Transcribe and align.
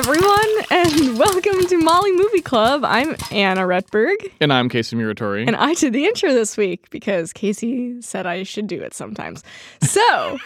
everyone, 0.00 0.48
and 0.70 1.18
welcome 1.18 1.66
to 1.66 1.76
Molly 1.76 2.12
Movie 2.12 2.40
Club. 2.40 2.86
I'm 2.86 3.14
Anna 3.30 3.62
Retberg, 3.66 4.14
And 4.40 4.50
I'm 4.50 4.70
Casey 4.70 4.96
Muratori. 4.96 5.46
and 5.46 5.54
I 5.54 5.74
did 5.74 5.92
the 5.92 6.06
intro 6.06 6.32
this 6.32 6.56
week 6.56 6.88
because 6.88 7.34
Casey 7.34 8.00
said 8.00 8.24
I 8.24 8.44
should 8.44 8.66
do 8.66 8.80
it 8.80 8.94
sometimes. 8.94 9.44
So, 9.82 10.38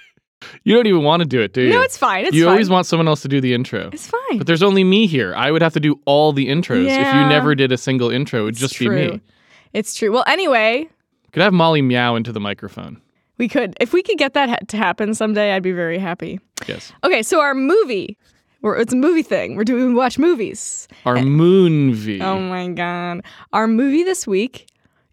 you 0.64 0.74
don't 0.74 0.86
even 0.86 1.02
want 1.02 1.20
to 1.20 1.28
do 1.28 1.42
it, 1.42 1.52
do 1.52 1.60
you? 1.60 1.68
no, 1.68 1.82
it's 1.82 1.98
fine. 1.98 2.24
It's 2.24 2.34
you 2.34 2.44
fine. 2.44 2.52
always 2.52 2.70
want 2.70 2.86
someone 2.86 3.06
else 3.06 3.20
to 3.20 3.28
do 3.28 3.42
the 3.42 3.52
intro. 3.52 3.90
It's 3.92 4.06
fine. 4.06 4.38
But 4.38 4.46
there's 4.46 4.62
only 4.62 4.84
me 4.84 5.06
here. 5.06 5.34
I 5.34 5.50
would 5.50 5.60
have 5.60 5.74
to 5.74 5.80
do 5.80 6.00
all 6.06 6.32
the 6.32 6.48
intros. 6.48 6.86
If 6.86 7.14
you 7.14 7.26
never 7.28 7.54
did 7.54 7.72
a 7.72 7.76
single 7.76 8.08
intro, 8.10 8.40
it 8.40 8.44
would 8.44 8.56
just 8.56 8.78
be 8.78 8.88
me. 8.88 9.20
It's 9.74 9.94
true. 9.94 10.12
Well, 10.12 10.24
anyway, 10.26 10.88
Could 11.32 11.42
I 11.42 11.44
have 11.44 11.52
Molly 11.52 11.82
meow 11.82 12.14
into 12.16 12.32
the 12.32 12.40
microphone? 12.40 13.02
we 13.36 13.48
could 13.48 13.76
if 13.80 13.92
we 13.92 14.02
could 14.02 14.16
get 14.16 14.32
that 14.32 14.48
ha- 14.48 14.58
to 14.68 14.76
happen 14.78 15.12
someday. 15.12 15.52
I'd 15.52 15.62
be 15.62 15.72
very 15.72 15.98
happy. 15.98 16.40
Yes. 16.66 16.90
Okay, 17.04 17.22
so 17.22 17.40
our 17.42 17.54
movie, 17.54 18.16
we're, 18.64 18.78
it's 18.78 18.94
a 18.94 18.96
movie 18.96 19.22
thing. 19.22 19.56
We're 19.56 19.64
doing 19.64 19.88
we 19.88 19.94
watch 19.94 20.18
movies. 20.18 20.88
Our 21.04 21.20
moon 21.20 21.92
V. 21.92 22.20
Oh 22.22 22.38
my 22.40 22.68
god, 22.68 23.22
our 23.52 23.66
movie 23.68 24.04
this 24.04 24.26
week 24.26 24.66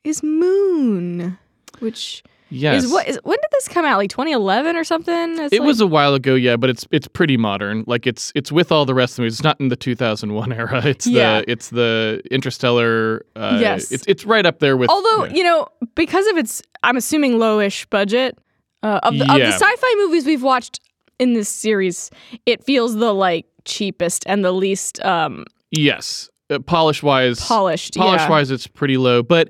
is 0.06 0.24
Moon, 0.24 1.38
which 1.80 2.24
yes. 2.50 2.86
is 2.86 2.92
what 2.92 3.10
is 3.10 3.20
when 3.24 3.36
did 3.36 3.50
this 3.52 3.68
come 3.68 3.84
out? 3.84 3.98
Like 3.98 4.10
2011 4.10 4.78
or 4.78 4.86
something? 4.86 5.38
It's 5.38 5.54
it 5.54 5.60
like- 5.60 5.68
was 5.68 5.82
a 5.82 5.86
while 5.86 6.14
ago, 6.14 6.34
yeah, 6.34 6.56
but 6.56 6.70
it's 6.70 6.88
it's 6.92 7.10
pretty 7.10 7.36
modern. 7.36 7.84
Like 7.88 8.08
it's 8.08 8.32
it's 8.36 8.54
with 8.54 8.72
all 8.72 8.86
the 8.86 8.94
rest 8.94 9.14
of 9.14 9.16
the 9.18 9.22
movies. 9.24 9.34
It's 9.34 9.44
not 9.44 9.60
in 9.60 9.68
the 9.68 9.76
2001 9.76 10.54
era. 10.54 10.86
It's 10.86 11.06
Yeah. 11.06 11.42
the 11.42 11.52
it's 11.52 11.70
the 11.72 12.22
Interstellar. 12.32 13.26
Uh, 13.36 13.58
Yes. 13.60 13.92
It's 13.92 14.06
it's 14.08 14.26
right 14.26 14.46
up 14.46 14.60
there 14.60 14.78
with. 14.78 14.90
Although 14.90 15.26
yeah. 15.26 15.34
you 15.34 15.44
know, 15.44 15.68
because 15.96 16.26
of 16.28 16.38
its, 16.38 16.62
I'm 16.84 16.96
assuming 16.96 17.34
lowish 17.34 17.86
budget 17.90 18.40
uh, 18.82 19.02
of, 19.04 19.18
the, 19.18 19.30
of 19.30 19.38
the 19.40 19.52
sci-fi 19.52 19.96
movies 19.98 20.26
we've 20.26 20.42
watched 20.42 20.80
in 21.22 21.34
this 21.34 21.48
series, 21.50 22.10
it 22.46 22.64
feels 22.64 22.96
the 22.96 23.14
like 23.14 23.46
cheapest 23.64 24.24
and 24.26 24.44
the 24.44 24.52
least 24.52 25.00
um, 25.06 25.46
yes, 25.70 26.30
uh, 26.50 26.60
polish 26.60 27.04
wise, 27.04 27.40
polished. 27.40 27.96
polish 27.96 28.22
yeah. 28.22 28.30
wise 28.30 28.52
it's 28.52 28.66
pretty 28.68 28.98
low 28.98 29.22
but 29.22 29.50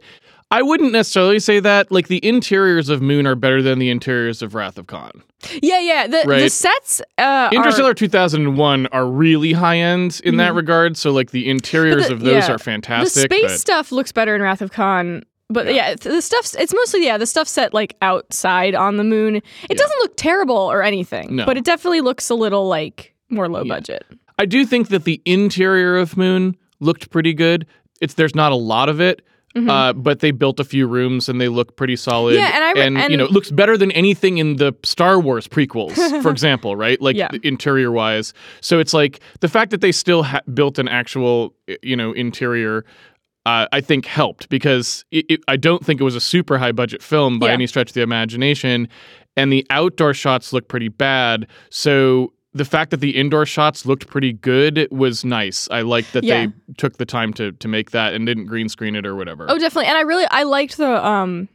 i 0.52 0.62
wouldn't 0.62 0.92
necessarily 0.92 1.40
say 1.40 1.62
that 1.62 1.90
like 1.92 2.10
the 2.10 2.24
interiors 2.28 2.90
of 2.90 3.02
moon 3.02 3.26
are 3.26 3.36
better 3.36 3.62
than 3.62 3.80
the 3.80 3.90
interiors 3.90 4.42
of 4.42 4.54
wrath 4.54 4.78
of 4.78 4.86
khan 4.88 5.24
Yeah, 5.64 5.80
yeah. 5.80 6.08
The, 6.08 6.24
the 6.28 6.50
sets 6.50 7.02
uh, 7.18 7.50
interstellar 7.52 7.92
are, 7.92 7.96
2001 7.96 8.88
are 8.88 9.08
really 9.08 9.54
high 9.54 9.78
end 9.78 10.22
in 10.26 10.38
that 10.38 10.54
regard 10.54 10.98
so 10.98 11.12
like 11.12 11.32
the 11.32 11.50
interiors 11.50 12.08
the- 12.08 12.14
of 12.14 12.20
those 12.20 12.48
yeah. 12.48 12.54
are 12.54 12.60
fantastic. 12.60 13.30
the 13.30 13.36
space 13.36 13.52
but 13.52 13.60
stuff 13.60 13.92
looks 13.92 14.12
better 14.12 14.36
in 14.36 14.42
Wrath 14.42 14.62
of 14.62 14.72
Khan. 14.72 15.24
But 15.52 15.74
yeah, 15.74 15.96
th- 15.96 16.14
the 16.16 16.22
stuff's 16.22 16.56
it's 16.56 16.74
mostly 16.74 17.06
yeah 17.06 17.18
the 17.18 17.26
stuff 17.26 17.48
set 17.48 17.74
like 17.74 17.96
outside 18.02 18.74
on 18.76 18.98
the 18.98 19.04
moon. 19.04 19.36
It 19.70 19.78
doesn't 19.78 19.98
look 20.00 20.14
terrible 20.18 20.56
or 20.56 20.82
anything, 20.84 21.36
No. 21.36 21.46
but 21.46 21.58
it 21.58 21.64
definitely 21.66 22.02
looks 22.02 22.30
a 22.30 22.36
little 22.36 22.68
like 22.68 23.14
more 23.30 23.48
low 23.48 23.64
budget. 23.64 24.06
i 24.40 24.46
do 24.46 24.66
think 24.66 24.90
that 24.90 25.04
the 25.06 25.22
interior 25.26 25.98
of 25.98 26.18
moon 26.18 26.56
looked 26.82 27.10
pretty 27.12 27.34
good 27.34 27.66
it's 28.02 28.16
there's 28.16 28.36
not 28.36 28.52
a 28.52 28.56
lot 28.56 28.90
of 28.90 29.00
it 29.00 29.22
Uh, 29.56 29.92
but 29.92 30.20
they 30.22 30.32
built 30.32 30.60
a 30.62 30.64
few 30.64 30.88
rooms 30.88 31.28
and 31.30 31.42
they 31.42 31.50
look 31.50 31.76
pretty 31.76 31.98
solid. 31.98 32.36
Mm-hmm. 32.36 32.40
Yeah, 32.42 32.56
and 32.56 32.64
I 32.64 32.72
re- 32.72 33.04
and, 33.04 33.12
you 33.12 33.18
know, 33.18 33.26
it 33.26 33.32
looks 33.32 33.52
better 33.52 33.76
than 33.78 33.92
anything 33.92 34.38
in 34.38 34.56
the 34.56 34.74
Star 34.84 35.20
Wars 35.20 35.46
prequels, 35.46 35.96
for 36.24 36.32
example, 36.32 36.78
right? 36.78 37.02
Like 37.02 37.18
Yeah. 37.18 37.28
interior 37.44 37.92
wise. 37.92 38.34
So 38.62 38.80
it's 38.80 38.94
like 38.94 39.20
the 39.42 39.50
fact 39.50 39.72
that 39.72 39.82
they 39.82 39.92
still 39.92 40.24
ha- 40.24 40.40
built 40.54 40.80
an 40.80 40.88
actual, 40.88 41.54
you 41.84 41.98
know, 41.98 42.14
interior. 42.14 42.86
Uh, 43.46 43.66
I 43.72 43.82
think 43.82 44.06
helped 44.06 44.50
because 44.50 45.04
it, 45.12 45.26
it, 45.28 45.40
I 45.48 45.58
don't 45.58 45.84
think 45.84 46.00
it 46.00 46.04
was 46.04 46.16
a 46.16 46.22
super 46.22 46.60
high 46.60 46.72
budget 46.72 47.02
film 47.02 47.40
by 47.40 47.48
Yeah. 47.48 47.54
any 47.54 47.66
stretch 47.68 47.90
of 47.90 47.94
the 47.96 48.02
imagination, 48.04 48.88
and 49.36 49.52
the 49.52 49.66
outdoor 49.72 50.14
shots 50.14 50.54
look 50.54 50.68
pretty 50.68 50.90
bad. 50.90 51.48
So 51.72 52.34
the 52.54 52.66
fact 52.66 52.92
that 52.92 52.98
the 53.00 53.12
indoor 53.18 53.46
shots 53.48 53.86
looked 53.86 54.08
pretty 54.08 54.34
good 54.34 54.88
was 54.92 55.26
nice. 55.26 55.68
I 55.72 55.82
liked 55.82 56.14
that 56.14 56.24
Yeah. 56.24 56.46
they 56.48 56.54
took 56.78 56.98
the 56.98 57.06
time 57.06 57.34
to 57.34 57.52
to 57.54 57.68
make 57.68 57.92
that 57.92 58.14
and 58.14 58.28
didn't 58.28 58.46
green 58.46 58.70
screen 58.70 58.96
it 58.96 59.06
or 59.08 59.16
whatever. 59.16 59.48
Oh, 59.50 59.58
definitely. 59.58 59.88
And 59.88 59.98
I 59.98 60.02
really 60.02 60.26
I 60.30 60.44
liked 60.44 60.78
the 60.78 61.04
um 61.04 61.48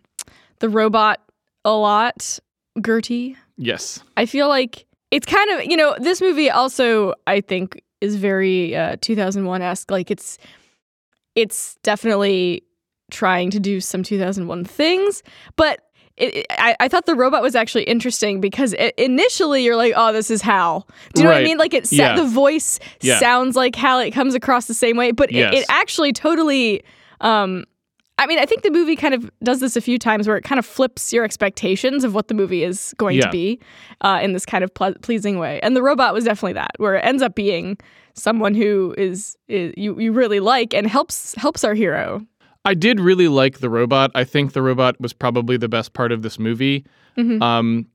the 0.58 0.69
robot 0.69 1.20
a 1.64 1.70
lot, 1.72 2.38
GERTY. 2.80 3.36
Yes. 3.58 4.02
I 4.16 4.26
feel 4.26 4.48
like 4.48 4.86
it's 5.12 5.26
kind 5.26 5.50
of 5.50 5.64
you 5.66 5.76
know 5.76 5.94
this 6.00 6.20
movie 6.20 6.50
also 6.50 7.14
I 7.28 7.42
think 7.42 7.80
is 8.00 8.16
very 8.16 8.75
uh, 8.75 8.96
2001 9.00 9.62
esque. 9.62 9.91
Like 9.91 10.10
it's 10.10 10.38
it's 11.36 11.76
definitely 11.84 12.64
trying 13.12 13.50
to 13.50 13.60
do 13.60 13.80
some 13.80 14.02
2001 14.02 14.64
things, 14.64 15.22
but. 15.56 15.80
It, 16.19 16.34
it- 16.34 16.47
I, 16.48 16.74
I 16.80 16.88
thought 16.88 17.04
the 17.04 17.14
robot 17.14 17.42
was 17.42 17.54
actually 17.54 17.82
interesting 17.84 18.41
because 18.41 18.72
it, 18.72 18.94
initially 18.97 19.62
you're 19.62 19.76
like, 19.76 19.92
oh, 19.94 20.14
this 20.14 20.30
is 20.30 20.41
Hal. 20.41 20.88
Do 21.12 21.20
you 21.20 21.25
know 21.28 21.34
what 21.34 21.42
I 21.42 21.44
mean? 21.44 21.58
Like 21.58 21.75
it, 21.75 21.92
Yeah. 21.92 22.16
the 22.16 22.25
voice 22.25 22.80
Yeah. 23.02 23.19
sounds 23.19 23.54
like 23.54 23.76
Hal. 23.76 23.98
It 23.98 24.12
comes 24.12 24.34
across 24.34 24.64
the 24.64 24.72
same 24.72 24.96
way, 24.96 25.10
but 25.12 25.30
Yes. 25.30 25.52
it, 25.52 25.58
it 25.58 25.66
actually 25.69 26.14
totally. 26.14 26.82
Um, 27.20 27.64
I 28.19 28.26
mean, 28.26 28.38
I 28.38 28.46
think 28.46 28.62
the 28.62 28.70
movie 28.70 28.96
kind 28.96 29.12
of 29.12 29.30
does 29.44 29.60
this 29.60 29.76
a 29.76 29.80
few 29.82 29.98
times 29.98 30.26
where 30.26 30.38
it 30.38 30.42
kind 30.42 30.58
of 30.58 30.64
flips 30.64 31.12
your 31.12 31.22
expectations 31.22 32.02
of 32.02 32.14
what 32.14 32.28
the 32.28 32.34
movie 32.34 32.62
is 32.64 32.94
going 32.96 33.20
to 33.20 33.28
be 33.28 33.60
uh, 34.00 34.19
in 34.22 34.32
this 34.32 34.46
kind 34.46 34.64
of 34.64 34.72
ple- 34.72 34.94
pleasing 35.02 35.38
way. 35.38 35.60
And 35.62 35.76
the 35.76 35.82
robot 35.82 36.14
was 36.14 36.25
definitely 36.25 36.54
that, 36.54 36.70
where 36.78 36.94
it 36.94 37.04
ends 37.04 37.20
up 37.22 37.34
being 37.34 37.76
someone 38.16 38.54
who 38.54 38.94
is, 38.99 39.37
is 39.49 39.72
you, 39.77 39.99
you 40.00 40.12
really 40.12 40.41
like 40.41 40.75
and 40.75 40.87
helps 40.87 41.34
helps 41.34 41.62
our 41.65 41.75
hero. 41.75 42.27
I 42.65 42.75
did 42.75 42.99
really 42.99 43.28
like 43.28 43.60
the 43.60 43.71
robot. 43.71 44.10
I 44.15 44.25
think 44.25 44.53
the 44.53 44.62
robot 44.62 45.00
was 45.00 45.12
probably 45.12 45.56
the 45.56 45.69
best 45.69 45.93
part 45.93 46.10
of 46.10 46.22
this 46.22 46.38
movie. 46.38 46.84
Mhm. 47.16 47.41
Um, 47.41 47.87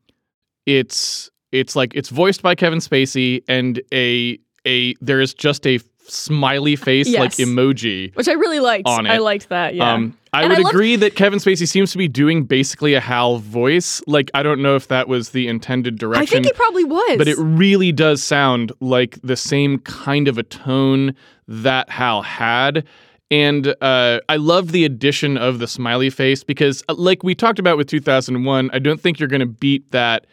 it's 0.65 1.29
it's 1.51 1.75
like 1.75 1.93
it's 1.95 2.09
voiced 2.09 2.41
by 2.41 2.55
Kevin 2.55 2.79
Spacey, 2.79 3.43
and 3.49 3.81
a 3.93 4.39
a 4.65 4.93
there 5.01 5.19
is 5.19 5.33
just 5.33 5.67
a 5.67 5.79
smiley 6.11 6.75
face 6.75 7.11
like 7.13 7.31
emoji. 7.31 8.15
Which 8.15 8.27
I 8.27 8.33
really 8.33 8.59
liked. 8.59 8.87
On 8.87 9.07
I 9.07 9.17
liked 9.17 9.49
that. 9.49 9.75
Yeah. 9.75 9.93
Um, 9.93 10.17
I 10.33 10.43
And 10.43 10.49
would 10.49 10.65
I 10.65 10.69
agree 10.69 10.95
that 10.95 11.15
Kevin 11.15 11.39
Spacey 11.39 11.67
seems 11.67 11.91
to 11.91 11.97
be 11.97 12.07
doing 12.07 12.45
basically 12.45 12.93
a 12.93 12.99
Hal 13.01 13.37
voice. 13.39 14.01
Like 14.07 14.31
I 14.33 14.43
don't 14.43 14.61
know 14.61 14.75
if 14.75 14.87
that 14.87 15.07
was 15.07 15.29
the 15.31 15.47
intended 15.47 15.97
direction. 15.97 16.23
I 16.23 16.25
think 16.25 16.45
he 16.45 16.53
probably 16.53 16.83
was. 16.85 17.17
but 17.17 17.27
it 17.27 17.37
really 17.37 17.91
does 17.91 18.23
sound 18.23 18.71
like 18.79 19.19
the 19.21 19.35
same 19.35 19.79
kind 19.79 20.27
of 20.27 20.37
a 20.37 20.43
tone 20.43 21.15
that 21.47 21.89
Hal 21.89 22.21
had. 22.21 22.85
And 23.29 23.73
uh, 23.81 24.19
I 24.27 24.35
love 24.35 24.73
the 24.73 24.83
addition 24.83 25.37
of 25.37 25.59
the 25.59 25.67
smiley 25.67 26.09
face 26.09 26.43
because, 26.43 26.83
uh, 26.89 26.95
like 26.95 27.23
we 27.23 27.33
talked 27.33 27.59
about 27.59 27.77
with 27.77 27.87
2001, 27.87 28.69
I 28.73 28.79
don't 28.79 28.99
think 28.99 29.19
you're 29.19 29.29
going 29.29 29.39
to 29.39 29.45
beat 29.45 29.89
that 29.91 30.27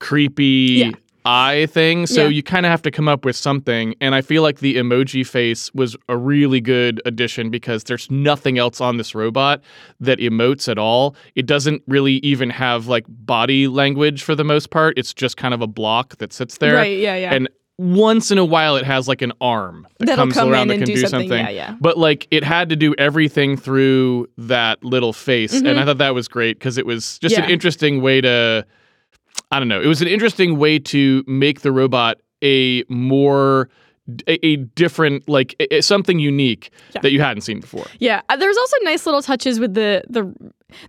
creepy 0.00 0.44
Yeah. 0.44 0.90
Eye 1.26 1.66
thing. 1.66 2.06
So 2.06 2.22
Yeah. 2.24 2.28
you 2.28 2.42
kind 2.42 2.64
of 2.64 2.70
have 2.70 2.82
to 2.82 2.90
come 2.90 3.08
up 3.08 3.24
with 3.24 3.36
something. 3.36 3.94
And 4.00 4.14
I 4.14 4.20
feel 4.22 4.42
like 4.42 4.60
the 4.60 4.76
emoji 4.76 5.26
face 5.26 5.72
was 5.74 5.96
a 6.08 6.16
really 6.16 6.60
good 6.60 7.02
addition 7.04 7.50
because 7.50 7.84
there's 7.84 8.10
nothing 8.10 8.58
else 8.58 8.80
on 8.80 8.96
this 8.96 9.14
robot 9.14 9.60
that 10.00 10.18
emotes 10.18 10.68
at 10.68 10.78
all. 10.78 11.16
It 11.34 11.46
doesn't 11.46 11.82
really 11.86 12.14
even 12.18 12.50
have 12.50 12.86
like 12.86 13.04
body 13.08 13.68
language 13.68 14.22
for 14.22 14.34
the 14.34 14.44
most 14.44 14.70
part. 14.70 14.96
It's 14.96 15.12
just 15.12 15.36
kind 15.36 15.52
of 15.52 15.60
a 15.60 15.66
block 15.66 16.16
that 16.18 16.32
sits 16.32 16.58
there. 16.58 16.74
Right, 16.76 16.98
yeah, 16.98 17.16
yeah. 17.16 17.34
And 17.34 17.48
once 17.78 18.30
in 18.30 18.38
a 18.38 18.44
while, 18.44 18.76
it 18.76 18.86
has 18.86 19.06
like 19.06 19.20
an 19.20 19.32
arm 19.40 19.86
that 19.98 20.06
That'll 20.06 20.22
comes 20.22 20.34
come 20.34 20.50
around 20.50 20.68
that 20.68 20.76
can 20.78 20.84
do 20.86 20.94
do 20.94 21.00
something. 21.02 21.28
something. 21.28 21.44
Yeah, 21.44 21.50
yeah. 21.50 21.74
But 21.78 21.98
like 21.98 22.26
it 22.30 22.42
had 22.42 22.70
to 22.70 22.76
do 22.76 22.94
everything 22.96 23.56
through 23.58 24.28
that 24.38 24.82
little 24.82 25.12
face, 25.12 25.52
and 25.52 25.68
I 25.68 25.72
Mhm. 25.74 25.84
thought 25.84 25.98
that 25.98 26.14
was 26.14 26.26
great 26.26 26.58
because 26.58 26.78
it 26.78 26.86
was 26.86 27.18
just 27.18 27.34
Yeah. 27.36 27.44
an 27.44 27.50
interesting 27.50 28.00
way 28.00 28.22
to. 28.22 28.64
I 29.50 29.58
don't 29.58 29.68
know. 29.68 29.80
It 29.80 29.86
was 29.86 30.02
an 30.02 30.08
interesting 30.08 30.58
way 30.58 30.78
to 30.80 31.24
make 31.26 31.60
the 31.60 31.72
robot 31.72 32.18
a 32.42 32.84
more 32.88 33.68
a, 34.28 34.46
a 34.46 34.56
different 34.56 35.28
like 35.28 35.54
a, 35.70 35.80
something 35.80 36.18
unique 36.18 36.70
Yeah. 36.94 37.00
that 37.00 37.10
you 37.12 37.20
hadn't 37.20 37.40
seen 37.42 37.60
before. 37.60 37.86
Yeah, 37.98 38.20
uh, 38.28 38.36
there's 38.36 38.56
also 38.56 38.76
nice 38.82 39.04
little 39.06 39.22
touches 39.22 39.58
with 39.60 39.74
the 39.74 40.02
the. 40.08 40.32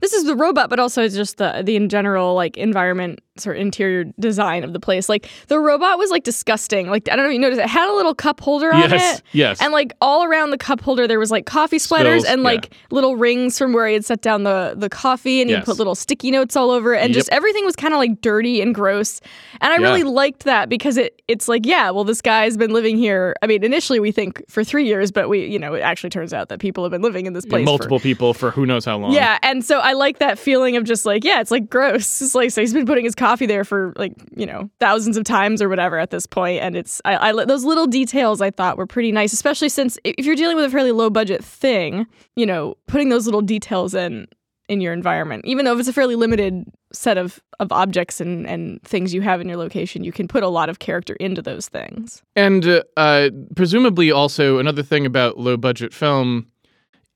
This 0.01 0.13
is 0.13 0.25
the 0.25 0.35
robot, 0.35 0.69
but 0.69 0.79
also 0.79 1.03
it's 1.03 1.15
just 1.15 1.37
the 1.37 1.61
the 1.63 1.75
in 1.75 1.89
general 1.89 2.33
like 2.35 2.57
environment 2.57 3.19
sort 3.39 3.57
of 3.57 3.61
interior 3.61 4.05
design 4.19 4.63
of 4.63 4.73
the 4.73 4.79
place. 4.79 5.09
Like 5.09 5.29
the 5.47 5.59
robot 5.59 5.97
was 5.97 6.09
like 6.11 6.23
disgusting. 6.23 6.89
Like 6.89 7.09
I 7.11 7.15
don't 7.15 7.25
know 7.25 7.29
if 7.29 7.33
you 7.33 7.39
noticed, 7.39 7.61
it 7.61 7.67
had 7.67 7.89
a 7.89 7.95
little 7.95 8.15
cup 8.15 8.39
holder 8.39 8.73
on 8.73 8.89
Yes, 8.89 9.19
it. 9.19 9.23
yes. 9.31 9.61
And 9.61 9.71
like 9.73 9.93
all 10.01 10.23
around 10.23 10.51
the 10.51 10.57
cup 10.57 10.81
holder, 10.81 11.07
there 11.07 11.19
was 11.19 11.31
like 11.31 11.45
coffee 11.45 11.77
splatters 11.77 12.21
Spills, 12.21 12.25
and 12.25 12.41
yeah. 12.41 12.45
like 12.47 12.73
little 12.91 13.15
rings 13.15 13.57
from 13.57 13.73
where 13.73 13.87
he 13.87 13.93
had 13.93 14.05
set 14.05 14.21
down 14.21 14.43
the 14.43 14.73
the 14.77 14.89
coffee, 14.89 15.41
and 15.41 15.49
he 15.49 15.59
put 15.61 15.77
little 15.77 15.95
sticky 15.95 16.31
notes 16.31 16.55
all 16.55 16.71
over 16.71 16.93
it, 16.93 17.03
and 17.03 17.13
just 17.13 17.29
everything 17.29 17.65
was 17.65 17.75
kind 17.75 17.93
of 17.93 17.97
like 17.99 18.21
dirty 18.21 18.61
and 18.61 18.73
gross. 18.75 19.21
And 19.61 19.71
I 19.73 19.77
Yeah. 19.77 19.87
really 19.87 20.03
liked 20.03 20.43
that 20.43 20.69
because 20.69 20.97
it 20.97 21.21
it's 21.27 21.47
like 21.47 21.65
yeah, 21.65 21.89
well 21.91 22.03
this 22.03 22.21
guy's 22.21 22.57
been 22.57 22.71
living 22.71 22.97
here. 22.97 23.35
I 23.41 23.47
mean, 23.47 23.63
initially 23.63 23.99
we 23.99 24.11
think 24.11 24.43
for 24.49 24.63
three 24.63 24.85
years, 24.85 25.11
but 25.11 25.29
we 25.29 25.45
you 25.45 25.59
know 25.59 25.73
it 25.73 25.81
actually 25.81 26.09
turns 26.09 26.33
out 26.33 26.49
that 26.49 26.59
people 26.59 26.83
have 26.83 26.91
been 26.91 27.01
living 27.01 27.25
in 27.25 27.33
this 27.33 27.45
place 27.45 27.61
for- 27.61 27.65
Multiple 27.65 27.99
people 27.99 28.33
for 28.33 28.51
who 28.51 28.65
knows 28.65 28.85
how 28.85 28.97
long. 28.97 29.11
yeah, 29.11 29.37
and 29.43 29.63
so 29.65 29.79
I 29.79 29.93
like 29.93 30.19
that 30.19 30.39
feeling 30.39 30.75
of 30.77 30.83
just 30.83 31.05
like, 31.05 31.23
yeah, 31.23 31.41
it's 31.41 31.51
like 31.51 31.69
gross. 31.69 32.21
It's 32.21 32.35
like 32.35 32.51
so 32.51 32.61
he's 32.61 32.73
been 32.73 32.85
putting 32.85 33.05
his 33.05 33.15
coffee 33.15 33.26
there 33.35 33.63
for 33.63 33.93
like 33.97 34.13
you 34.35 34.45
know 34.45 34.69
thousands 34.79 35.17
of 35.17 35.23
times 35.23 35.61
or 35.61 35.69
whatever 35.69 35.97
at 35.99 36.09
this 36.09 36.25
point, 36.25 36.61
and 36.61 36.75
it's 36.75 37.01
I, 37.05 37.29
I 37.29 37.45
those 37.45 37.63
little 37.63 37.87
details 37.87 38.41
I 38.41 38.51
thought 38.51 38.77
were 38.77 38.87
pretty 38.87 39.11
nice, 39.11 39.33
especially 39.33 39.69
since 39.69 39.97
if 40.03 40.25
you're 40.25 40.35
dealing 40.35 40.55
with 40.55 40.65
a 40.65 40.69
fairly 40.69 40.91
low 40.91 41.09
budget 41.09 41.43
thing, 41.43 42.07
you 42.35 42.45
know, 42.45 42.75
putting 42.87 43.09
those 43.09 43.25
little 43.25 43.41
details 43.41 43.93
in 43.93 44.27
in 44.69 44.81
your 44.81 44.93
environment, 44.93 45.45
even 45.45 45.65
though 45.65 45.73
if 45.73 45.79
it's 45.79 45.87
a 45.87 45.93
fairly 45.93 46.15
limited 46.15 46.65
set 46.91 47.17
of 47.17 47.41
of 47.59 47.71
objects 47.71 48.21
and 48.21 48.47
and 48.47 48.81
things 48.83 49.13
you 49.13 49.21
have 49.21 49.41
in 49.41 49.47
your 49.47 49.57
location, 49.57 50.03
you 50.03 50.11
can 50.11 50.27
put 50.27 50.43
a 50.43 50.49
lot 50.49 50.69
of 50.69 50.79
character 50.79 51.15
into 51.15 51.41
those 51.41 51.67
things. 51.67 52.21
And 52.35 52.83
uh, 52.95 53.29
presumably, 53.55 54.11
also 54.11 54.59
another 54.59 54.83
thing 54.83 55.05
about 55.05 55.37
low 55.37 55.57
budget 55.57 55.93
film 55.93 56.47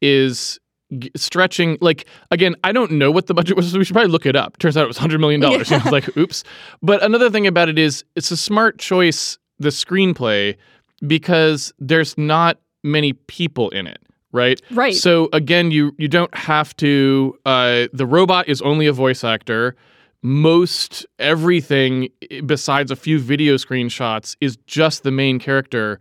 is 0.01 0.59
g- 0.99 1.11
stretching. 1.15 1.77
Like 1.81 2.05
again, 2.31 2.55
I 2.63 2.71
don't 2.71 2.91
know 2.91 3.11
what 3.11 3.27
the 3.27 3.33
budget 3.33 3.55
was. 3.57 3.71
So 3.71 3.77
we 3.77 3.85
should 3.85 3.93
probably 3.93 4.11
look 4.11 4.25
it 4.25 4.35
up. 4.35 4.57
Turns 4.57 4.77
out 4.77 4.83
it 4.83 4.87
was 4.87 4.97
hundred 4.97 5.19
million 5.19 5.41
dollars. 5.41 5.69
Yeah. 5.69 5.77
You 5.83 5.85
know, 5.85 5.91
like 5.91 6.17
oops. 6.17 6.43
But 6.81 7.03
another 7.03 7.29
thing 7.29 7.47
about 7.47 7.69
it 7.69 7.77
is 7.79 8.03
it's 8.15 8.31
a 8.31 8.37
smart 8.37 8.79
choice. 8.79 9.37
The 9.59 9.69
screenplay 9.69 10.57
because 11.05 11.71
there's 11.77 12.17
not 12.17 12.57
many 12.83 13.13
people 13.13 13.69
in 13.69 13.85
it. 13.85 13.99
Right. 14.31 14.59
Right. 14.71 14.95
So 14.95 15.29
again, 15.33 15.71
you 15.71 15.93
you 15.97 16.07
don't 16.07 16.33
have 16.35 16.75
to. 16.77 17.37
Uh, 17.45 17.87
the 17.93 18.05
robot 18.05 18.47
is 18.47 18.61
only 18.61 18.87
a 18.87 18.93
voice 18.93 19.23
actor. 19.23 19.75
Most 20.23 21.05
everything 21.19 22.09
besides 22.45 22.91
a 22.91 22.95
few 22.95 23.19
video 23.19 23.55
screenshots 23.55 24.35
is 24.39 24.57
just 24.67 25.03
the 25.03 25.11
main 25.11 25.37
character 25.39 25.99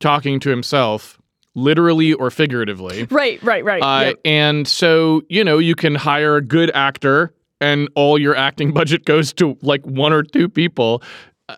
talking 0.00 0.40
to 0.40 0.50
himself, 0.50 1.18
literally 1.54 2.12
or 2.12 2.30
figuratively. 2.30 3.06
Right, 3.12 3.42
right, 3.42 3.64
right. 3.64 3.82
Uh, 3.82 4.06
yep. 4.06 4.16
And 4.24 4.66
so 4.66 5.22
you 5.28 5.44
know 5.44 5.58
you 5.58 5.74
can 5.74 5.94
hire 5.94 6.36
a 6.36 6.42
good 6.42 6.70
actor, 6.74 7.34
and 7.60 7.88
all 7.94 8.18
your 8.18 8.34
acting 8.34 8.72
budget 8.74 9.04
goes 9.04 9.32
to 9.34 9.56
like 9.62 9.84
one 9.86 10.12
or 10.12 10.22
two 10.22 10.48
people. 10.48 11.02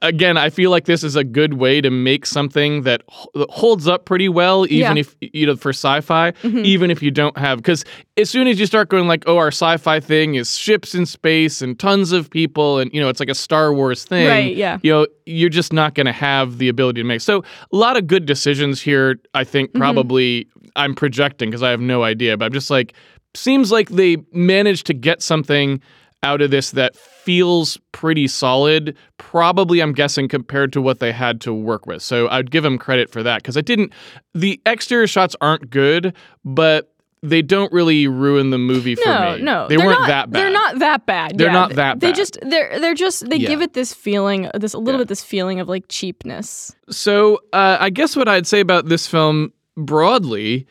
Again, 0.02 0.37
I 0.37 0.50
feel 0.50 0.70
like 0.70 0.85
this 0.87 1.02
is 1.05 1.17
a 1.17 1.25
good 1.25 1.55
way 1.55 1.81
to 1.81 1.91
make 1.91 2.26
something 2.26 2.82
that 2.82 3.02
holds 3.08 3.87
up 3.88 4.05
pretty 4.05 4.29
well, 4.29 4.64
even 4.67 4.79
Yeah. 4.96 5.02
Mm-hmm. 5.02 5.25
if 5.25 5.35
you 5.35 5.46
know 5.46 5.56
for 5.56 5.70
sci-fi, 5.70 6.32
even 6.43 6.91
if 6.91 7.02
you 7.02 7.11
don't 7.11 7.37
have 7.38 7.58
because 7.58 7.85
as 8.17 8.31
soon 8.31 8.46
as 8.46 8.58
you 8.61 8.67
start 8.67 8.88
going 8.88 9.06
like, 9.08 9.25
oh, 9.26 9.37
our 9.37 9.49
sci-fi 9.49 10.00
thing 10.00 10.35
is 10.37 10.56
ships 10.56 10.94
in 10.94 11.06
space 11.06 11.61
and 11.62 11.79
tons 11.79 12.12
of 12.12 12.31
people, 12.31 12.79
and 12.79 12.93
you 12.93 13.00
know 13.00 13.08
it's 13.08 13.20
like 13.20 13.29
a 13.29 13.35
Star 13.35 13.73
Wars 13.75 14.05
thing, 14.05 14.26
Right, 14.29 14.56
yeah. 14.56 14.79
You 14.82 14.93
know, 14.93 15.06
you're 15.26 15.49
just 15.50 15.73
not 15.73 15.94
going 15.94 16.06
to 16.06 16.12
have 16.12 16.58
the 16.58 16.69
ability 16.69 17.00
to 17.00 17.06
make. 17.06 17.20
So 17.20 17.38
a 17.73 17.76
lot 17.76 17.96
of 17.96 18.06
good 18.06 18.26
decisions 18.26 18.81
here. 18.81 19.17
I 19.35 19.44
think 19.44 19.70
Mm-hmm. 19.70 19.79
probably 19.81 20.49
I'm 20.76 20.94
projecting 20.94 21.50
because 21.50 21.62
I 21.62 21.70
have 21.70 21.81
no 21.81 22.02
idea, 22.02 22.37
but 22.37 22.46
I'm 22.46 22.52
just 22.52 22.70
like 22.70 22.94
seems 23.37 23.73
like 23.73 23.88
they 23.88 24.17
managed 24.32 24.87
to 24.87 24.94
get 24.94 25.20
something 25.23 25.81
out 26.25 26.41
of 26.43 26.50
this 26.50 26.73
that 26.73 26.97
feels 26.97 27.79
pretty 27.93 28.26
solid. 28.26 28.97
Probably, 29.19 29.81
I'm 29.81 29.93
guessing, 29.93 30.26
compared 30.29 30.73
to 30.73 30.81
what 30.82 30.99
they 31.00 31.12
had 31.12 31.41
to 31.43 31.53
work 31.55 31.87
with. 31.87 32.03
So 32.03 32.29
I'd 32.29 32.50
give 32.50 32.62
them 32.65 32.79
credit 32.79 33.11
for 33.11 33.23
that 33.23 33.43
because 33.43 33.56
I 33.56 33.61
didn't. 33.61 33.93
The 34.35 34.61
exterior 34.67 35.06
shots 35.06 35.37
aren't 35.41 35.71
good, 35.71 36.15
but 36.44 36.91
they 37.23 37.41
don't 37.41 37.73
really 37.73 38.06
ruin 38.06 38.50
the 38.50 38.59
movie 38.59 38.94
for 38.97 39.09
no, 39.09 39.37
me. 39.37 39.43
no, 39.43 39.67
they 39.67 39.79
weren't 39.79 40.00
not, 40.00 40.06
that 40.09 40.31
bad. 40.31 40.41
They're 40.43 40.50
not 40.53 40.79
that 40.81 41.06
bad. 41.06 41.38
They're 41.38 41.47
yeah, 41.47 41.53
not 41.55 41.75
that 41.75 42.00
They 42.00 42.09
bad. 42.09 42.17
just 42.17 42.38
they're 42.43 42.79
they're 42.81 42.93
just 42.94 43.31
they 43.31 43.37
Yeah. 43.37 43.49
give 43.49 43.62
it 43.62 43.73
this 43.73 43.94
feeling, 43.94 44.50
this 44.55 44.75
a 44.75 44.79
little 44.79 44.99
Yeah. 45.00 45.05
bit 45.05 45.09
this 45.09 45.25
feeling 45.25 45.59
of 45.59 45.67
like 45.67 45.85
cheapness. 45.88 46.77
So 46.91 47.37
uh, 47.55 47.79
I 47.81 47.88
guess 47.88 48.15
what 48.15 48.29
I'd 48.29 48.47
say 48.47 48.61
about 48.61 48.91
this 48.91 49.06
film 49.06 49.55
broadly 49.75 50.67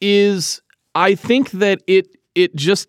is 0.00 0.62
I 0.94 1.14
think 1.14 1.50
that 1.50 1.82
it 1.86 2.06
it 2.34 2.54
just 2.56 2.88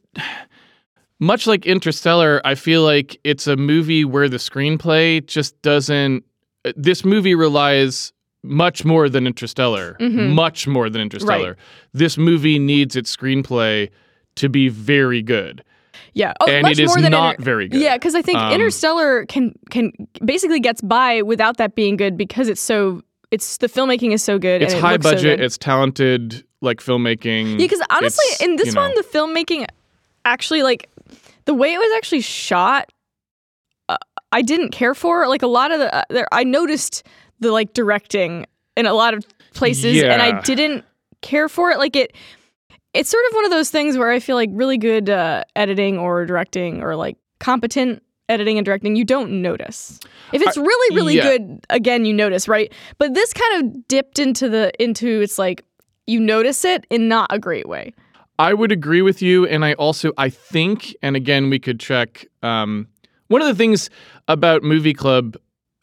much 1.19 1.47
like 1.47 1.65
Interstellar, 1.65 2.41
I 2.45 2.55
feel 2.55 2.83
like 2.83 3.19
it's 3.23 3.47
a 3.47 3.55
movie 3.57 4.05
where 4.05 4.29
the 4.29 4.37
screenplay 4.37 5.25
just 5.25 5.59
doesn't. 5.61 6.23
This 6.75 7.03
movie 7.05 7.35
relies 7.35 8.13
much 8.43 8.85
more 8.85 9.09
than 9.09 9.27
Interstellar, 9.27 9.97
Mhm. 9.99 10.29
much 10.33 10.65
more 10.67 10.89
than 10.89 11.01
Interstellar. 11.01 11.57
This 11.93 12.17
movie 12.17 12.57
needs 12.57 12.95
its 12.95 13.13
screenplay 13.15 13.89
to 14.35 14.47
be 14.47 14.69
very 14.69 15.21
good, 15.21 15.61
Yeah, 16.13 16.33
oh, 16.39 16.47
and 16.49 16.65
it 16.67 16.79
is 16.79 16.95
not 16.95 17.35
Inter- 17.35 17.43
very 17.43 17.67
good. 17.67 17.81
Yeah, 17.81 17.95
because 17.97 18.15
I 18.15 18.21
think 18.21 18.37
Um, 18.39 18.53
Interstellar 18.53 19.25
can 19.25 19.53
can 19.69 19.91
basically 20.23 20.61
gets 20.61 20.79
by 20.81 21.21
without 21.21 21.57
that 21.57 21.75
being 21.75 21.97
good 21.97 22.17
because 22.17 22.47
it's 22.47 22.61
so 22.61 23.01
it's 23.31 23.57
the 23.57 23.67
filmmaking 23.67 24.13
is 24.13 24.23
so 24.23 24.39
good. 24.39 24.61
it's 24.61 24.73
and 24.73 24.79
it 24.79 24.85
high 24.85 24.91
looks 24.93 25.05
so 25.05 25.11
budget, 25.11 25.37
good. 25.39 25.45
it's 25.45 25.57
talented, 25.57 26.43
like 26.61 26.79
filmmaking. 26.79 27.51
Yeah, 27.51 27.57
because 27.57 27.81
honestly, 27.89 28.45
in 28.45 28.55
this 28.55 28.67
you 28.67 28.71
know- 28.73 28.81
one, 28.81 28.93
the 28.95 29.03
filmmaking 29.03 29.65
actually 30.25 30.63
like 30.63 30.88
the 31.49 31.55
way 31.55 31.73
it 31.73 31.79
was 31.79 31.91
actually 31.97 32.21
shot, 32.21 32.91
uh, 33.89 33.97
I 34.31 34.43
didn't 34.43 34.69
care 34.69 34.93
for. 34.93 35.27
Like 35.27 35.41
a 35.41 35.47
lot 35.47 35.71
of 35.71 35.79
the, 35.79 35.91
uh, 35.91 36.03
there, 36.11 36.27
I 36.31 36.43
noticed 36.43 37.01
the 37.39 37.51
like 37.51 37.73
directing 37.73 38.45
in 38.77 38.85
a 38.85 38.93
lot 38.93 39.15
of 39.15 39.25
places, 39.55 40.03
and 40.03 40.21
I 40.21 40.41
didn't 40.41 40.85
care 41.23 41.49
for 41.49 41.71
it. 41.71 41.79
Like 41.79 41.95
it, 41.95 42.15
it's 42.93 43.09
sort 43.09 43.25
of 43.31 43.33
one 43.33 43.45
of 43.45 43.51
those 43.51 43.71
things 43.71 43.97
where 43.97 44.11
I 44.11 44.19
feel 44.19 44.35
like 44.35 44.51
really 44.53 44.77
good 44.77 45.09
uh, 45.09 45.43
editing 45.55 45.97
or 45.97 46.23
directing 46.27 46.83
or 46.83 46.95
like 46.95 47.17
competent 47.39 48.03
editing 48.27 48.59
and 48.59 48.65
directing, 48.65 48.95
you 48.95 49.03
don't 49.03 49.41
notice. 49.41 49.99
If 50.31 50.43
it's 50.43 50.55
really, 50.55 50.95
really 50.95 51.15
yeah. 51.15 51.23
good, 51.23 51.65
again, 51.71 52.05
you 52.05 52.13
notice, 52.13 52.47
right? 52.47 52.71
But 52.99 53.15
this 53.15 53.33
kind 53.33 53.65
of 53.65 53.87
dipped 53.87 54.19
into 54.19 54.49
the 54.49 54.71
into 54.79 55.21
it's 55.21 55.39
like 55.39 55.65
you 56.05 56.19
notice 56.19 56.63
it 56.63 56.85
in 56.91 57.07
not 57.07 57.33
a 57.33 57.39
great 57.39 57.67
way. 57.67 57.91
I 58.39 58.53
would 58.53 58.71
agree 58.71 59.01
with 59.01 59.21
you, 59.21 59.45
and 59.45 59.65
I 59.65 59.73
also 59.73 60.13
I 60.17 60.29
think, 60.29 60.95
and 61.01 61.15
again, 61.15 61.49
we 61.49 61.59
could 61.59 61.79
check. 61.79 62.25
Um, 62.41 62.87
one 63.27 63.41
of 63.41 63.47
the 63.47 63.53
things 63.53 63.89
about 64.29 64.63
Movie 64.63 64.93
Club, 64.93 65.35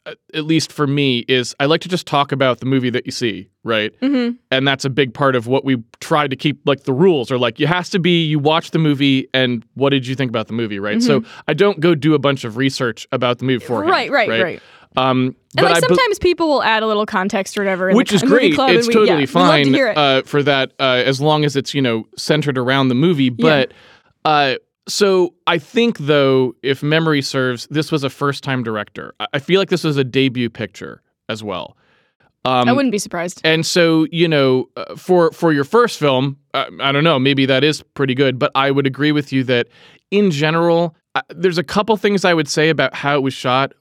uh, 0.06 0.14
at 0.32 0.44
least 0.44 0.72
for 0.72 0.86
me, 0.86 1.20
is 1.28 1.54
I 1.60 1.66
like 1.66 1.82
to 1.82 1.88
just 1.88 2.06
talk 2.06 2.32
about 2.32 2.60
the 2.60 2.66
movie 2.66 2.88
that 2.90 3.04
you 3.04 3.12
see, 3.12 3.50
right? 3.62 3.92
Mm-hmm. 4.00 4.36
And 4.50 4.66
that's 4.66 4.86
a 4.86 4.90
big 4.90 5.12
part 5.12 5.36
of 5.36 5.46
what 5.46 5.66
we 5.66 5.84
try 6.00 6.26
to 6.26 6.34
keep. 6.34 6.60
Like 6.66 6.84
the 6.84 6.94
rules 6.94 7.30
are 7.30 7.38
like 7.38 7.60
you 7.60 7.66
has 7.66 7.90
to 7.90 7.98
be 7.98 8.24
you 8.24 8.38
watch 8.38 8.70
the 8.70 8.78
movie 8.78 9.28
and 9.34 9.62
what 9.74 9.90
did 9.90 10.06
you 10.06 10.14
think 10.14 10.30
about 10.30 10.46
the 10.46 10.54
movie, 10.54 10.78
right? 10.78 11.02
So 11.02 11.22
I 11.46 11.52
don't 11.52 11.78
go 11.78 11.94
do 11.94 12.14
a 12.14 12.18
bunch 12.18 12.44
of 12.44 12.56
research 12.56 13.06
about 13.12 13.38
the 13.38 13.44
movie 13.44 13.58
beforehand, 13.58 13.92
Mm-hmm. 13.92 14.12
Right, 14.12 14.28
right, 14.28 14.42
right. 14.42 14.62
Um, 14.96 15.19
And 15.26 15.37
but 15.56 15.64
like 15.64 15.76
I 15.76 15.81
be- 15.81 15.87
sometimes 15.87 16.19
people 16.19 16.48
will 16.48 16.62
add 16.62 16.82
a 16.82 16.87
little 16.87 17.06
context 17.06 17.56
or 17.56 17.62
whatever, 17.62 17.90
in 17.90 17.96
which 17.96 18.10
the 18.10 18.16
is 18.16 18.22
great. 18.22 18.54
It's 18.58 18.88
we, 18.88 18.94
totally 18.94 19.20
yeah, 19.20 19.26
fine 19.26 19.72
to 19.72 19.90
it. 19.90 19.96
Uh, 19.96 20.22
for 20.22 20.43
that, 20.43 20.72
uh, 20.78 21.02
as 21.04 21.20
long 21.20 21.44
as 21.44 21.56
it's 21.56 21.75
you 21.75 21.82
know 21.82 22.06
centered 22.16 22.58
around 22.58 22.88
the 22.88 22.94
movie. 22.94 23.31
But 23.31 23.72
uh, 24.25 24.54
so 24.88 25.34
I 25.46 25.58
think 25.58 25.98
though, 25.98 26.54
if 26.62 26.82
memory 26.82 27.22
serves, 27.22 27.66
this 27.70 27.90
was 27.93 28.04
a 28.04 28.10
first-time 28.10 28.62
director. 28.62 29.14
I- 29.20 29.26
I 29.34 29.38
feel 29.38 29.60
like 29.60 29.69
this 29.70 29.84
was 29.84 29.96
a 29.96 30.04
debut 30.04 30.48
picture 30.50 31.02
as 31.28 31.42
well. 31.42 31.76
Um, 32.44 32.69
I 32.69 32.72
wouldn't 32.72 32.92
be 32.92 32.99
surprised. 32.99 33.40
and 33.44 33.66
so 33.66 34.06
you 34.12 34.28
know, 34.28 34.69
uh, 34.76 34.94
for 34.94 35.32
for 35.32 35.52
your 35.52 35.64
first 35.64 35.99
film, 35.99 36.37
uh, 36.54 36.66
I 36.81 36.92
don't 36.92 37.02
know, 37.04 37.19
maybe 37.19 37.44
that 37.46 37.64
is 37.64 37.82
pretty 37.94 38.14
good. 38.14 38.38
But 38.38 38.52
I 38.54 38.70
would 38.70 38.87
agree 38.87 39.10
with 39.12 39.32
you 39.32 39.42
that 39.44 39.66
in 40.12 40.31
general, 40.31 40.94
uh, 41.16 41.22
there's 41.31 41.58
a 41.58 41.64
couple 41.64 41.96
things 41.96 42.25
I 42.25 42.35
would 42.35 42.47
say 42.49 42.68
about 42.68 42.94
how 42.94 43.16
it 43.16 43.23
was 43.23 43.35
shot. 43.35 43.73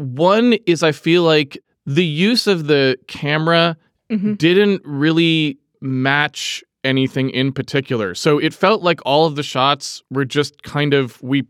One 0.00 0.54
is 0.66 0.82
I 0.82 0.92
feel 0.92 1.22
like 1.22 1.58
the 1.86 2.04
use 2.04 2.46
of 2.46 2.66
the 2.66 2.96
camera 3.08 3.76
Mhm. 4.10 4.38
didn't 4.38 4.82
really 4.84 5.58
match 5.80 6.62
anything 6.84 7.30
in 7.30 7.52
particular. 7.52 8.14
So 8.14 8.38
it 8.38 8.54
felt 8.54 8.82
like 8.82 9.00
all 9.04 9.26
of 9.26 9.36
the 9.36 9.42
shots 9.42 10.02
were 10.10 10.24
just 10.24 10.62
kind 10.62 10.94
of 10.94 11.20
we 11.22 11.44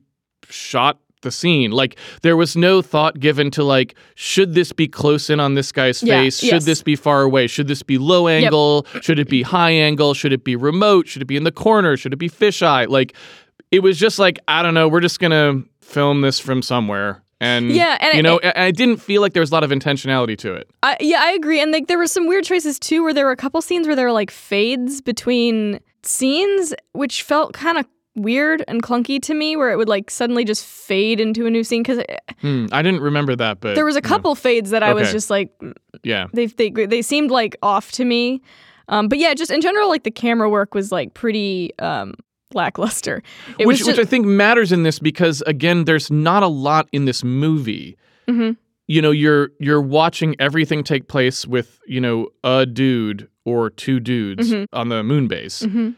shot 0.48 0.98
the 1.22 1.30
scene. 1.30 1.70
Like 1.70 1.96
there 2.22 2.36
was 2.36 2.56
no 2.56 2.80
thought 2.82 3.20
given 3.20 3.50
to 3.52 3.62
like 3.62 3.94
should 4.14 4.54
this 4.54 4.72
be 4.72 4.88
close 4.88 5.28
in 5.30 5.38
on 5.38 5.54
this 5.54 5.70
guy's 5.70 6.02
Yeah, 6.02 6.22
face? 6.22 6.40
Should 6.40 6.52
yes. 6.52 6.64
this 6.64 6.82
be 6.82 6.96
far 6.96 7.22
away? 7.22 7.46
Should 7.46 7.68
this 7.68 7.82
be 7.82 7.98
low 7.98 8.26
angle? 8.26 8.86
Should 9.02 9.18
it 9.18 9.28
be 9.28 9.42
high 9.42 9.70
angle? 9.72 10.14
Should 10.14 10.32
it 10.32 10.44
be 10.44 10.56
remote? 10.56 11.06
Should 11.08 11.22
it 11.22 11.26
be 11.26 11.36
in 11.36 11.44
the 11.44 11.52
corner? 11.52 11.96
Should 11.96 12.12
it 12.12 12.16
be 12.18 12.28
fisheye? 12.30 12.88
Like 12.88 13.14
it 13.70 13.80
was 13.82 13.98
just 13.98 14.18
like 14.18 14.38
I 14.48 14.62
don't 14.62 14.74
know, 14.74 14.88
we're 14.88 15.00
just 15.00 15.20
going 15.20 15.30
to 15.32 15.68
film 15.80 16.22
this 16.22 16.40
from 16.40 16.62
somewhere. 16.62 17.22
And 17.40 17.70
Yeah, 17.72 17.96
and 18.00 18.12
you 18.14 18.18
it- 18.20 18.22
know, 18.22 18.38
and 18.38 18.52
I 18.56 18.70
didn't 18.70 18.98
feel 18.98 19.22
like 19.22 19.32
there 19.32 19.40
was 19.40 19.50
a 19.50 19.54
lot 19.54 19.64
of 19.64 19.70
intentionality 19.70 20.36
to 20.38 20.52
it. 20.54 20.70
I, 20.82 20.96
yeah, 21.00 21.20
I 21.22 21.32
agree. 21.32 21.60
And 21.60 21.72
like 21.72 21.86
there 21.86 21.98
were 21.98 22.06
some 22.06 22.26
weird 22.26 22.44
choices 22.44 22.78
too, 22.78 23.02
where 23.02 23.14
there 23.14 23.24
were 23.24 23.32
a 23.32 23.36
couple 23.36 23.62
scenes 23.62 23.86
where 23.86 23.96
there 23.96 24.06
were 24.06 24.12
like 24.12 24.30
fades 24.30 25.00
between 25.00 25.80
scenes, 26.02 26.74
which 26.92 27.22
felt 27.22 27.52
kind 27.54 27.78
of 27.78 27.86
weird 28.16 28.62
and 28.68 28.82
clunky 28.82 29.22
to 29.22 29.32
me, 29.34 29.56
where 29.56 29.70
it 29.70 29.76
would 29.78 29.88
like 29.88 30.10
suddenly 30.10 30.44
just 30.44 30.66
fade 30.66 31.18
into 31.20 31.46
a 31.46 31.50
new 31.50 31.64
scene. 31.64 31.82
Because 31.82 32.04
Hmm, 32.42 32.66
I 32.72 32.82
didn't 32.82 33.00
remember 33.00 33.34
that, 33.36 33.60
but 33.60 33.74
there 33.74 33.84
was 33.86 33.96
a 33.96 34.02
couple 34.02 34.34
fades 34.34 34.70
that 34.70 34.82
I 34.82 34.92
was 34.92 35.10
just 35.12 35.30
like, 35.30 35.50
yeah. 36.02 36.26
they 36.34 36.46
they 36.46 36.70
they 36.70 37.00
seemed 37.02 37.30
like 37.30 37.56
off 37.62 37.92
to 37.92 38.04
me. 38.04 38.42
Um, 38.88 39.08
but 39.08 39.18
yeah, 39.18 39.32
just 39.34 39.50
in 39.50 39.60
general, 39.60 39.88
like 39.88 40.02
the 40.02 40.10
camera 40.10 40.50
work 40.50 40.74
was 40.74 40.90
like 40.90 41.14
pretty 41.14 41.70
um, 41.78 42.14
lackluster. 42.54 43.22
It 43.58 43.66
which 43.66 43.80
was 43.80 43.88
which 43.88 43.98
I 43.98 44.04
think 44.08 44.26
matters 44.26 44.72
in 44.72 44.82
this 44.82 44.98
because 44.98 45.42
again, 45.46 45.84
there's 45.84 46.10
not 46.10 46.42
a 46.42 46.48
lot 46.48 46.88
in 46.92 47.04
this 47.04 47.22
movie. 47.24 47.96
Mhm. 48.28 48.56
You 48.88 49.00
know, 49.02 49.10
you're 49.12 49.50
you're 49.60 49.80
watching 49.80 50.34
everything 50.38 50.82
take 50.84 51.08
place 51.08 51.46
with 51.46 51.78
you 51.86 52.00
know 52.00 52.28
a 52.44 52.66
dude 52.66 53.28
or 53.44 53.70
two 53.70 54.00
dudes 54.00 54.50
Mhm. 54.52 54.66
on 54.72 54.88
the 54.88 55.02
moon 55.02 55.28
base. 55.28 55.62
Mhm. 55.62 55.94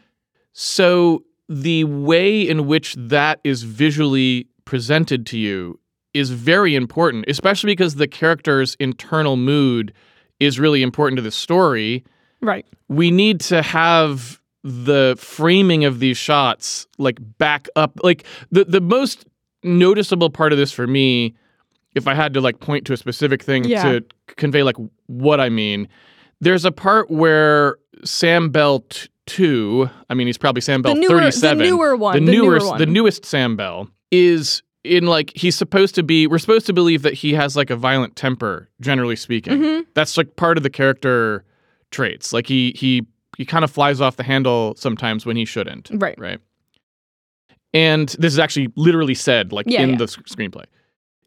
So 0.53 1.23
the 1.49 1.83
way 1.85 2.41
in 2.47 2.67
which 2.67 2.95
that 2.97 3.39
is 3.43 3.63
visually 3.63 4.47
presented 4.65 5.25
to 5.27 5.37
you 5.37 5.79
is 6.13 6.29
very 6.29 6.75
important, 6.75 7.25
especially 7.27 7.71
because 7.71 7.95
the 7.95 8.07
character's 8.07 8.75
internal 8.79 9.35
mood 9.35 9.91
is 10.39 10.59
really 10.59 10.83
important 10.83 11.17
to 11.17 11.21
the 11.21 11.31
story 11.31 12.03
right. 12.41 12.65
we 12.87 13.09
need 13.11 13.39
to 13.39 13.61
have 13.61 14.39
the 14.63 15.15
framing 15.19 15.83
of 15.85 15.99
these 15.99 16.17
shots 16.17 16.87
like 16.97 17.17
back 17.37 17.67
up 17.75 17.99
like 18.03 18.23
the 18.51 18.63
the 18.65 18.79
most 18.81 19.25
noticeable 19.63 20.29
part 20.29 20.51
of 20.51 20.57
this 20.57 20.71
for 20.71 20.87
me, 20.87 21.35
if 21.95 22.07
I 22.07 22.13
had 22.13 22.33
to 22.33 22.41
like 22.41 22.59
point 22.59 22.85
to 22.87 22.93
a 22.93 22.97
specific 22.97 23.43
thing 23.43 23.63
Yeah. 23.65 23.83
to 23.83 24.05
convey 24.27 24.63
like 24.63 24.75
what 25.07 25.39
I 25.39 25.49
mean, 25.49 25.87
there's 26.41 26.65
a 26.65 26.71
part 26.71 27.09
where 27.11 27.77
Sam 28.05 28.49
Bell 28.49 28.79
t- 28.89 29.07
two, 29.25 29.89
I 30.09 30.13
mean 30.13 30.27
he's 30.27 30.37
probably 30.37 30.61
Sam 30.61 30.81
Bell 30.81 30.93
The 30.95 30.99
newer- 31.01 31.15
the 31.15 31.21
37. 31.31 31.57
newer 31.67 31.95
one, 31.95 32.13
The 32.15 32.19
the 32.25 32.31
newer, 32.31 32.59
newer 32.59 32.67
one. 32.69 32.77
the 32.79 32.85
newest 32.85 33.25
Sam 33.25 33.55
Bell 33.55 33.89
is 34.11 34.61
in 34.83 35.05
like 35.05 35.31
he's 35.35 35.55
supposed 35.55 35.95
to 35.95 36.03
be 36.03 36.27
we're 36.27 36.37
supposed 36.39 36.65
to 36.67 36.73
believe 36.73 37.01
that 37.03 37.13
he 37.13 37.33
has 37.33 37.55
like 37.55 37.69
a 37.69 37.75
violent 37.75 38.15
temper 38.15 38.69
generally 38.81 39.15
speaking. 39.15 39.59
Mhm. 39.59 39.85
That's 39.93 40.17
like 40.17 40.35
part 40.35 40.57
of 40.57 40.63
the 40.63 40.69
character 40.69 41.43
traits. 41.91 42.33
Like 42.33 42.47
he 42.47 42.73
he 42.77 43.05
he 43.37 43.45
kind 43.45 43.63
of 43.63 43.71
flies 43.71 43.99
off 44.01 44.15
the 44.15 44.23
handle 44.23 44.75
sometimes 44.77 45.25
when 45.25 45.35
he 45.35 45.45
shouldn't. 45.45 45.89
Right. 45.93 46.17
Right. 46.19 46.39
And 47.73 48.09
this 48.19 48.33
is 48.33 48.39
actually 48.39 48.71
literally 48.75 49.15
said 49.15 49.51
like 49.51 49.65
Yeah, 49.67 49.81
in 49.81 49.91
yeah. 49.91 49.95
the 49.97 50.03
s- 50.03 50.17
screenplay. 50.29 50.65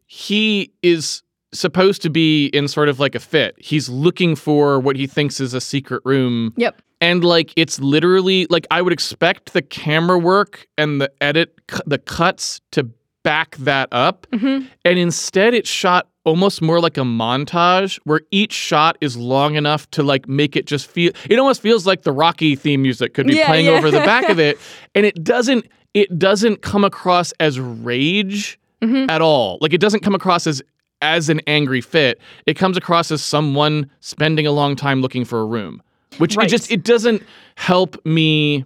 He 0.05 0.71
is 0.81 1.21
supposed 1.53 2.01
to 2.03 2.09
be 2.09 2.47
in 2.47 2.67
sort 2.67 2.89
of 2.89 2.99
like 2.99 3.15
a 3.15 3.19
fit. 3.19 3.55
He's 3.59 3.89
looking 3.89 4.35
for 4.35 4.79
what 4.79 4.95
he 4.95 5.07
thinks 5.07 5.39
is 5.39 5.53
a 5.53 5.61
secret 5.61 6.01
room. 6.05 6.53
Yep. 6.57 6.81
And 7.01 7.23
like 7.23 7.53
it's 7.55 7.79
literally 7.79 8.47
like 8.49 8.65
I 8.71 8.81
would 8.81 8.93
expect 8.93 9.53
the 9.53 9.61
camera 9.61 10.17
work 10.17 10.67
and 10.77 11.01
the 11.01 11.11
edit 11.21 11.53
the 11.85 11.97
cuts 11.99 12.61
to 12.71 12.89
back 13.23 13.55
that 13.57 13.89
up. 13.91 14.27
hmm 14.33 14.59
And 14.85 14.99
instead, 14.99 15.53
it's 15.53 15.69
shot 15.69 16.07
almost 16.23 16.61
more 16.61 16.79
like 16.81 16.97
a 16.97 17.01
montage 17.01 17.99
where 18.03 18.21
each 18.31 18.51
shot 18.51 18.97
is 18.99 19.15
long 19.15 19.55
enough 19.55 19.89
to 19.91 20.03
like 20.03 20.27
make 20.27 20.55
it 20.55 20.65
just 20.65 20.87
feel. 20.87 21.11
It 21.29 21.39
almost 21.39 21.61
feels 21.61 21.85
like 21.85 22.03
the 22.03 22.11
Rocky 22.11 22.55
theme 22.55 22.81
music 22.81 23.13
could 23.13 23.27
be 23.27 23.35
Yeah, 23.35 23.45
playing 23.47 23.67
yeah. 23.67 23.73
over 23.73 23.89
the 23.91 23.99
back 23.99 24.27
of 24.29 24.39
it, 24.39 24.57
and 24.95 25.05
it 25.05 25.23
doesn't. 25.23 25.65
It 25.93 26.19
doesn't 26.19 26.61
come 26.61 26.83
across 26.83 27.31
as 27.39 27.59
rage 27.59 28.59
Mhm. 28.83 29.09
at 29.09 29.21
all. 29.21 29.57
Like 29.61 29.73
it 29.73 29.81
doesn't 29.81 30.01
come 30.01 30.13
across 30.15 30.45
as 30.47 30.61
as 31.01 31.29
an 31.29 31.41
angry 31.47 31.81
fit. 31.81 32.19
It 32.45 32.55
comes 32.55 32.75
across 32.77 33.11
as 33.11 33.23
someone 33.23 33.89
spending 33.99 34.45
a 34.47 34.51
long 34.51 34.75
time 34.75 35.01
looking 35.01 35.25
for 35.25 35.39
a 35.41 35.45
room, 35.45 35.81
which 36.17 36.35
Right. 36.35 36.47
it 36.47 36.49
just 36.49 36.71
it 36.71 36.83
doesn't 36.83 37.23
help 37.55 38.03
me 38.05 38.65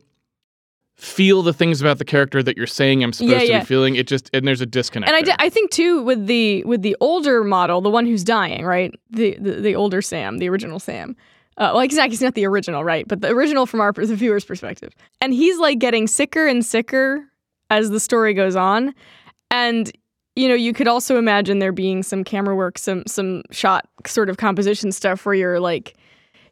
feel 1.01 1.41
the 1.41 1.51
things 1.51 1.81
about 1.81 1.97
the 1.97 2.05
character 2.05 2.43
that 2.43 2.55
you're 2.55 2.67
saying 2.67 3.03
I'm 3.03 3.11
supposed 3.11 3.47
Yeah, 3.47 3.57
to 3.57 3.59
be 3.61 3.65
feeling. 3.65 3.95
It 3.95 4.05
just 4.05 4.29
and 4.33 4.47
there's 4.47 4.61
a 4.61 4.67
disconnect. 4.67 5.11
And 5.11 5.29
I, 5.29 5.35
I 5.39 5.49
think 5.49 5.71
too 5.71 6.03
with 6.03 6.27
the 6.27 6.63
with 6.63 6.83
the 6.83 6.95
older 6.99 7.43
model, 7.43 7.81
the 7.81 7.89
one 7.89 8.05
who's 8.05 8.23
dying, 8.23 8.65
right? 8.65 8.93
The 9.09 9.35
the, 9.41 9.53
the 9.53 9.75
older 9.75 10.03
Sam, 10.03 10.37
the 10.37 10.47
original 10.47 10.79
Sam. 10.79 11.15
Uh, 11.57 11.71
well, 11.73 11.79
exactly, 11.79 12.11
he's 12.11 12.21
not 12.21 12.35
the 12.35 12.45
original, 12.45 12.83
right? 12.83 13.07
But 13.07 13.21
the 13.21 13.29
original 13.29 13.65
from 13.65 13.81
our 13.81 13.91
the 13.91 14.15
viewer's 14.15 14.45
perspective, 14.45 14.93
and 15.19 15.33
he's 15.33 15.57
like 15.57 15.79
getting 15.79 16.07
sicker 16.07 16.45
and 16.45 16.63
sicker 16.63 17.25
as 17.71 17.89
the 17.89 17.99
story 17.99 18.35
goes 18.35 18.55
on, 18.55 18.93
and 19.49 19.91
you 20.35 20.47
know 20.47 20.55
you 20.55 20.71
could 20.71 20.87
also 20.87 21.17
imagine 21.17 21.57
there 21.57 21.71
being 21.71 22.03
some 22.03 22.23
camera 22.23 22.55
work, 22.55 22.77
some 22.77 23.03
some 23.07 23.41
shot 23.49 23.87
sort 24.05 24.29
of 24.29 24.37
composition 24.37 24.91
stuff 24.91 25.25
where 25.25 25.33
you're 25.33 25.59
like 25.59 25.95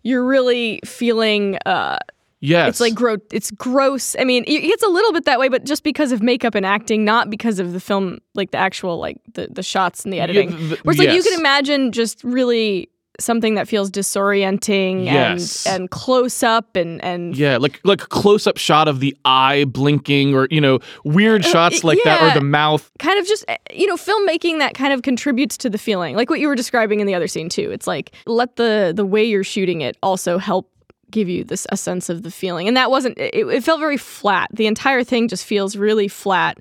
you're 0.01 0.25
really 0.25 0.79
feeling 0.85 1.57
uh, 1.67 1.99
Yes. 2.41 2.69
it's 2.69 2.79
like 2.79 2.95
gro- 2.95 3.17
it's 3.33 3.51
gross. 3.51 4.15
I 4.19 4.23
mean, 4.23 4.43
it 4.47 4.61
gets 4.61 4.81
a 4.83 4.87
little 4.87 5.11
bit 5.11 5.25
that 5.25 5.39
way, 5.39 5.49
but 5.49 5.65
just 5.65 5.83
because 5.83 6.11
of 6.13 6.21
makeup 6.23 6.55
and 6.55 6.65
acting, 6.65 7.03
not 7.03 7.29
because 7.29 7.59
of 7.59 7.73
the 7.73 7.79
film, 7.81 8.19
like 8.33 8.51
the 8.51 8.57
actual 8.57 8.97
like 8.97 9.17
the 9.33 9.47
the 9.51 9.63
shots 9.63 10.03
and 10.05 10.13
the 10.13 10.19
editing. 10.21 10.51
Yeah, 10.51 10.57
th- 10.57 10.83
Where 10.85 10.91
it's 10.93 10.99
like 10.99 11.11
you 11.13 11.21
can 11.21 11.37
imagine 11.39 11.91
just 11.91 12.23
really 12.23 12.89
something 13.19 13.55
that 13.55 13.67
feels 13.67 13.91
disorienting 13.91 15.03
Yes. 15.05 15.65
and 15.65 15.81
and 15.81 15.91
close 15.91 16.41
up 16.43 16.75
and 16.75 17.03
and 17.03 17.35
Yeah, 17.35 17.57
like 17.57 17.79
like 17.83 18.01
a 18.03 18.07
close 18.07 18.47
up 18.47 18.57
shot 18.57 18.87
of 18.87 18.99
the 19.01 19.15
eye 19.25 19.65
blinking 19.65 20.33
or 20.33 20.47
you 20.49 20.61
know 20.61 20.79
weird 21.03 21.43
shots 21.45 21.83
Uh, 21.83 21.87
like 21.87 21.99
that 22.05 22.21
or 22.21 22.33
the 22.39 22.45
mouth. 22.45 22.89
kind 22.99 23.19
of 23.19 23.27
just 23.27 23.43
eh, 23.47 23.57
you 23.73 23.87
know 23.87 23.95
filmmaking 23.97 24.59
that 24.59 24.73
kind 24.73 24.93
of 24.93 25.01
contributes 25.01 25.57
to 25.57 25.69
the 25.69 25.77
feeling 25.77 26.15
like 26.15 26.29
what 26.29 26.39
you 26.39 26.47
were 26.47 26.55
describing 26.55 26.99
in 27.01 27.07
the 27.07 27.13
other 27.15 27.27
scene 27.27 27.49
too 27.49 27.69
it's 27.71 27.87
like 27.87 28.11
let 28.25 28.55
the 28.55 28.93
the 28.95 29.05
way 29.05 29.23
you're 29.23 29.43
shooting 29.43 29.81
it 29.81 29.97
also 30.01 30.37
help 30.37 30.71
give 31.11 31.27
you 31.29 31.43
this 31.43 31.65
a 31.69 31.77
sense 31.77 32.09
of 32.09 32.23
the 32.23 32.31
feeling 32.31 32.67
and 32.67 32.77
that 32.77 32.89
wasn't 32.91 33.17
it, 33.17 33.33
it 33.35 33.63
felt 33.63 33.79
very 33.79 33.97
flat 33.97 34.47
the 34.53 34.67
entire 34.67 35.03
thing 35.03 35.27
just 35.27 35.45
feels 35.45 35.75
really 35.75 36.07
flat 36.07 36.57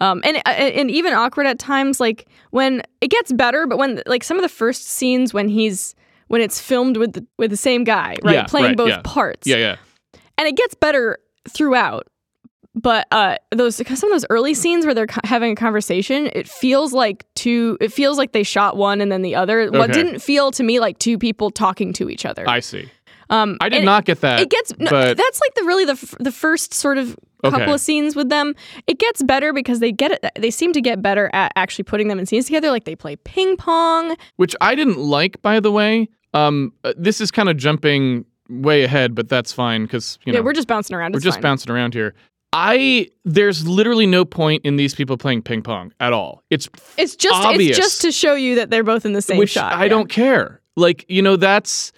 um, 0.00 0.20
and 0.24 0.40
and 0.46 0.90
even 0.90 1.12
awkward 1.12 1.46
at 1.46 1.58
times 1.58 1.98
like 1.98 2.26
when 2.50 2.82
it 3.00 3.10
gets 3.10 3.32
better 3.32 3.66
but 3.66 3.78
when 3.78 4.02
like 4.06 4.22
some 4.22 4.36
of 4.36 4.42
the 4.42 4.48
first 4.48 4.84
scenes 4.88 5.34
when 5.34 5.48
he's 5.48 5.94
when 6.28 6.40
it's 6.40 6.60
filmed 6.60 6.96
with 6.96 7.14
the, 7.14 7.26
with 7.38 7.50
the 7.50 7.56
same 7.56 7.84
guy 7.84 8.16
right 8.22 8.34
Yeah, 8.34 8.44
playing 8.44 8.66
right, 8.68 8.76
both 8.76 8.88
yeah. 8.90 9.00
parts 9.02 9.46
Yeah, 9.46 9.56
yeah. 9.56 9.76
and 10.36 10.46
it 10.46 10.56
gets 10.56 10.74
better 10.74 11.18
throughout. 11.48 12.06
But 12.74 13.08
uh, 13.10 13.38
those 13.50 13.74
some 13.76 13.90
of 14.12 14.14
those 14.14 14.26
early 14.30 14.54
scenes 14.54 14.84
where 14.84 14.94
they're 14.94 15.08
co- 15.08 15.20
having 15.24 15.50
a 15.50 15.56
conversation, 15.56 16.30
it 16.32 16.46
feels 16.46 16.92
like 16.92 17.24
two. 17.34 17.76
It 17.80 17.92
feels 17.92 18.18
like 18.18 18.30
they 18.32 18.44
shot 18.44 18.76
one 18.76 19.00
and 19.00 19.10
then 19.10 19.22
the 19.22 19.34
other. 19.34 19.68
What 19.72 19.90
Okay. 19.90 19.94
didn't 19.94 20.20
feel 20.20 20.52
to 20.52 20.62
me 20.62 20.78
like 20.78 20.96
two 21.00 21.18
people 21.18 21.50
talking 21.50 21.92
to 21.94 22.08
each 22.08 22.24
other. 22.24 22.48
I 22.48 22.60
see. 22.60 22.88
Um, 23.30 23.56
I 23.60 23.68
did 23.68 23.84
not 23.84 24.04
get 24.04 24.20
that. 24.22 24.40
It 24.40 24.50
gets 24.50 24.76
no, 24.78 24.90
but 24.90 25.16
that's 25.16 25.40
like 25.40 25.54
the 25.54 25.64
really 25.64 25.84
the 25.84 25.92
f- 25.92 26.14
the 26.20 26.32
first 26.32 26.72
sort 26.74 26.98
of 26.98 27.16
couple 27.44 27.62
Okay. 27.62 27.72
of 27.72 27.80
scenes 27.80 28.16
with 28.16 28.28
them. 28.30 28.54
It 28.86 28.98
gets 28.98 29.22
better 29.22 29.52
because 29.52 29.78
they 29.80 29.92
get 29.92 30.12
it. 30.12 30.32
They 30.36 30.50
seem 30.50 30.72
to 30.72 30.80
get 30.80 31.00
better 31.02 31.30
at 31.32 31.52
actually 31.56 31.84
putting 31.84 32.08
them 32.08 32.18
in 32.18 32.26
scenes 32.26 32.46
together. 32.46 32.70
Like 32.70 32.84
they 32.84 32.96
play 32.96 33.16
ping 33.16 33.56
pong. 33.56 34.16
which 34.36 34.56
I 34.60 34.74
didn't 34.74 34.98
like 34.98 35.40
by 35.42 35.60
the 35.60 35.70
way. 35.70 36.08
Um 36.34 36.72
uh, 36.84 36.94
this 36.96 37.20
is 37.20 37.30
kind 37.30 37.48
of 37.48 37.56
jumping 37.56 38.24
way 38.48 38.82
ahead, 38.82 39.14
but 39.14 39.28
that's 39.28 39.52
fine 39.52 39.86
cuz 39.86 40.18
you 40.24 40.32
know 40.32 40.38
yeah, 40.40 40.44
we're 40.44 40.52
just 40.52 40.68
bouncing 40.68 40.96
around. 40.96 41.14
we're 41.14 41.20
just 41.20 41.36
fine. 41.36 41.42
bouncing 41.42 41.70
around 41.72 41.94
here. 41.94 42.14
I 42.52 43.08
there's 43.24 43.68
literally 43.68 44.06
no 44.06 44.24
point 44.24 44.64
in 44.64 44.76
these 44.76 44.94
people 44.94 45.16
playing 45.18 45.42
ping 45.42 45.62
pong 45.62 45.92
at 46.00 46.12
all. 46.12 46.42
It's 46.50 46.68
It's 46.96 47.14
just 47.14 47.34
obvious. 47.44 47.76
it's 47.76 47.86
just 47.86 48.00
to 48.02 48.10
show 48.12 48.34
you 48.34 48.54
that 48.56 48.70
they're 48.70 48.82
both 48.84 49.04
in 49.04 49.12
the 49.12 49.22
same 49.22 49.36
which 49.38 49.50
shot. 49.50 49.72
I 49.74 49.84
yeah. 49.84 49.88
don't 49.88 50.08
care. 50.08 50.60
Like, 50.76 51.04
you 51.08 51.20
know, 51.22 51.36
that's 51.36 51.92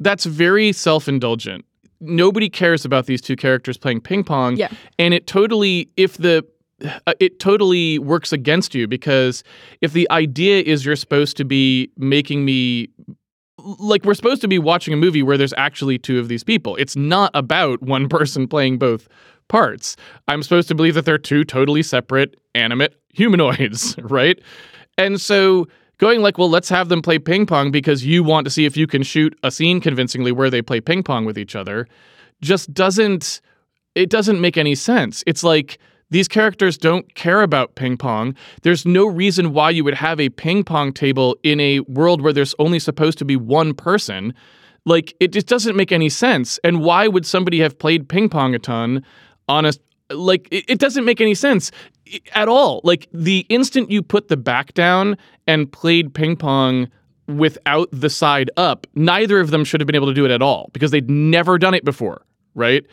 that's 0.00 0.24
very 0.24 0.72
self-indulgent. 0.72 1.64
Nobody 2.00 2.48
cares 2.48 2.84
about 2.84 3.06
these 3.06 3.20
two 3.20 3.36
characters 3.36 3.76
playing 3.76 4.00
ping 4.02 4.22
pong. 4.22 4.56
Yeah. 4.56 4.68
And 4.98 5.14
it 5.14 5.26
totally 5.26 5.90
if 5.96 6.16
the 6.16 6.44
uh, 7.06 7.14
it 7.18 7.40
totally 7.40 7.98
works 7.98 8.32
against 8.32 8.74
you 8.74 8.86
because 8.86 9.42
if 9.80 9.92
the 9.92 10.08
idea 10.12 10.62
is 10.62 10.84
you're 10.84 10.94
supposed 10.94 11.36
to 11.36 11.44
be 11.44 11.90
making 11.96 12.44
me 12.44 12.88
like 13.78 14.04
we're 14.04 14.14
supposed 14.14 14.40
to 14.42 14.48
be 14.48 14.58
watching 14.58 14.94
a 14.94 14.96
movie 14.96 15.22
where 15.22 15.36
there's 15.36 15.54
actually 15.56 15.98
two 15.98 16.18
of 16.18 16.28
these 16.28 16.44
people. 16.44 16.76
It's 16.76 16.96
not 16.96 17.30
about 17.34 17.82
one 17.82 18.08
person 18.08 18.46
playing 18.46 18.78
both 18.78 19.08
parts. 19.48 19.96
I'm 20.28 20.42
supposed 20.42 20.68
to 20.68 20.74
believe 20.74 20.94
that 20.94 21.04
they're 21.04 21.18
two 21.18 21.44
totally 21.44 21.82
separate 21.82 22.36
animate 22.54 22.94
humanoids, 23.12 23.96
right? 24.02 24.40
And 24.96 25.20
so 25.20 25.66
going 25.98 26.20
like, 26.22 26.38
well, 26.38 26.50
let's 26.50 26.68
have 26.68 26.88
them 26.88 27.02
play 27.02 27.18
ping 27.18 27.46
pong 27.46 27.70
because 27.70 28.04
you 28.04 28.24
want 28.24 28.44
to 28.44 28.50
see 28.50 28.64
if 28.64 28.76
you 28.76 28.86
can 28.86 29.02
shoot 29.02 29.38
a 29.42 29.50
scene 29.50 29.80
convincingly 29.80 30.32
where 30.32 30.50
they 30.50 30.62
play 30.62 30.80
ping 30.80 31.02
pong 31.02 31.24
with 31.24 31.38
each 31.38 31.54
other 31.54 31.86
just 32.40 32.72
doesn't 32.72 33.40
it 33.94 34.10
doesn't 34.10 34.40
make 34.40 34.56
any 34.56 34.76
sense. 34.76 35.24
It's 35.26 35.42
like 35.42 35.78
these 36.10 36.28
characters 36.28 36.78
don't 36.78 37.14
care 37.14 37.42
about 37.42 37.74
ping 37.74 37.96
pong. 37.96 38.36
There's 38.62 38.86
no 38.86 39.06
reason 39.06 39.52
why 39.52 39.70
you 39.70 39.82
would 39.84 39.94
have 39.94 40.20
a 40.20 40.28
ping 40.28 40.62
pong 40.62 40.92
table 40.92 41.36
in 41.42 41.58
a 41.58 41.80
world 41.80 42.22
where 42.22 42.32
there's 42.32 42.54
only 42.58 42.78
supposed 42.78 43.18
to 43.18 43.24
be 43.24 43.36
one 43.36 43.74
person. 43.74 44.34
Like 44.86 45.14
it 45.20 45.32
just 45.32 45.48
doesn't 45.48 45.76
make 45.76 45.90
any 45.90 46.08
sense. 46.08 46.58
And 46.62 46.80
why 46.80 47.08
would 47.08 47.26
somebody 47.26 47.60
have 47.60 47.78
played 47.78 48.08
ping 48.08 48.28
pong 48.28 48.54
a 48.54 48.58
ton 48.58 49.04
on 49.48 49.66
a 49.66 49.72
like 50.10 50.48
it, 50.50 50.64
it 50.68 50.78
doesn't 50.78 51.04
make 51.04 51.20
any 51.20 51.34
sense 51.34 51.70
at 52.34 52.48
all. 52.48 52.80
Like 52.84 53.08
the 53.12 53.46
instant 53.48 53.90
you 53.90 54.02
put 54.02 54.28
the 54.28 54.36
back 54.36 54.74
down 54.74 55.16
and 55.46 55.70
played 55.70 56.14
ping 56.14 56.36
pong 56.36 56.88
without 57.26 57.88
the 57.92 58.08
side 58.08 58.50
up, 58.56 58.86
neither 58.94 59.38
of 59.40 59.50
them 59.50 59.64
should 59.64 59.80
have 59.80 59.86
been 59.86 59.96
able 59.96 60.06
to 60.06 60.14
do 60.14 60.24
it 60.24 60.30
at 60.30 60.40
all 60.42 60.70
because 60.72 60.90
they'd 60.90 61.10
never 61.10 61.58
done 61.58 61.74
it 61.74 61.84
before, 61.84 62.22
right? 62.54 62.84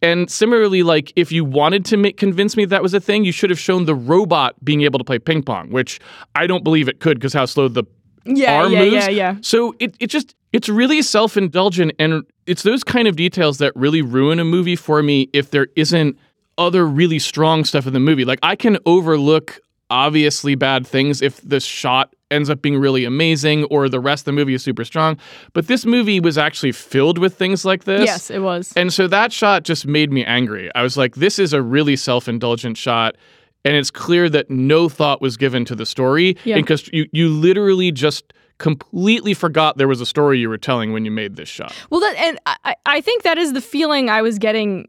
And 0.00 0.30
similarly, 0.30 0.82
like 0.82 1.12
if 1.14 1.30
you 1.30 1.44
wanted 1.44 1.84
to 1.86 1.96
make 1.96 2.16
convince 2.16 2.56
me 2.56 2.64
that 2.64 2.82
was 2.82 2.94
a 2.94 3.00
thing, 3.00 3.24
you 3.24 3.32
should 3.32 3.50
have 3.50 3.58
shown 3.58 3.84
the 3.84 3.94
robot 3.94 4.54
being 4.64 4.82
able 4.82 4.98
to 4.98 5.04
play 5.04 5.18
ping 5.18 5.42
pong, 5.42 5.70
which 5.70 6.00
I 6.34 6.46
don't 6.46 6.64
believe 6.64 6.88
it 6.88 7.00
could 7.00 7.18
because 7.18 7.32
how 7.34 7.44
slow 7.44 7.68
the 7.68 7.84
Yeah, 8.24 8.62
arm 8.62 8.72
yeah, 8.72 8.78
moves. 8.80 8.94
yeah, 8.94 9.08
yeah. 9.10 9.36
So 9.42 9.74
it, 9.78 9.94
it 10.00 10.06
just 10.08 10.34
it's 10.52 10.68
really 10.68 11.02
self-indulgent 11.02 11.92
and 11.98 12.24
it's 12.46 12.62
those 12.62 12.82
kind 12.82 13.06
of 13.08 13.16
details 13.16 13.58
that 13.58 13.72
really 13.76 14.02
ruin 14.02 14.38
a 14.40 14.44
movie 14.44 14.76
for 14.76 15.02
me 15.02 15.28
if 15.32 15.50
there 15.50 15.68
isn't 15.76 16.18
other 16.58 16.86
really 16.86 17.18
strong 17.18 17.64
stuff 17.64 17.86
in 17.86 17.92
the 17.92 18.00
movie. 18.00 18.24
Like 18.24 18.38
I 18.42 18.56
can 18.56 18.78
overlook 18.86 19.60
obviously 19.90 20.54
bad 20.54 20.86
things 20.86 21.20
if 21.20 21.40
the 21.42 21.60
shot 21.60 22.14
ends 22.30 22.48
up 22.48 22.62
being 22.62 22.78
really 22.78 23.04
amazing 23.04 23.64
or 23.64 23.90
the 23.90 24.00
rest 24.00 24.22
of 24.22 24.24
the 24.26 24.32
movie 24.32 24.54
is 24.54 24.62
super 24.62 24.84
strong. 24.84 25.18
But 25.52 25.66
this 25.66 25.84
movie 25.84 26.18
was 26.18 26.38
actually 26.38 26.72
filled 26.72 27.18
with 27.18 27.34
things 27.36 27.64
like 27.66 27.84
this. 27.84 28.06
Yes, 28.06 28.30
it 28.30 28.38
was. 28.40 28.72
And 28.74 28.90
so 28.92 29.06
that 29.08 29.32
shot 29.34 29.64
just 29.64 29.86
made 29.86 30.10
me 30.10 30.24
angry. 30.24 30.70
I 30.74 30.82
was 30.82 30.96
like, 30.96 31.16
this 31.16 31.38
is 31.38 31.52
a 31.52 31.60
really 31.60 31.96
self 31.96 32.28
indulgent 32.28 32.78
shot. 32.78 33.16
And 33.64 33.76
it's 33.76 33.90
clear 33.90 34.28
that 34.30 34.50
no 34.50 34.88
thought 34.88 35.20
was 35.20 35.36
given 35.36 35.64
to 35.66 35.76
the 35.76 35.86
story. 35.86 36.36
Yeah. 36.44 36.56
Because 36.56 36.88
you, 36.92 37.06
you 37.12 37.28
literally 37.28 37.92
just 37.92 38.32
completely 38.58 39.34
forgot 39.34 39.76
there 39.76 39.88
was 39.88 40.00
a 40.00 40.06
story 40.06 40.38
you 40.38 40.48
were 40.48 40.58
telling 40.58 40.92
when 40.92 41.04
you 41.04 41.10
made 41.10 41.36
this 41.36 41.48
shot. 41.48 41.74
Well, 41.90 42.00
that 42.00 42.14
and 42.16 42.38
I- 42.46 42.76
I 42.86 43.00
think 43.00 43.24
that 43.24 43.36
is 43.36 43.52
the 43.52 43.60
feeling 43.60 44.08
I 44.08 44.22
was 44.22 44.38
getting 44.38 44.88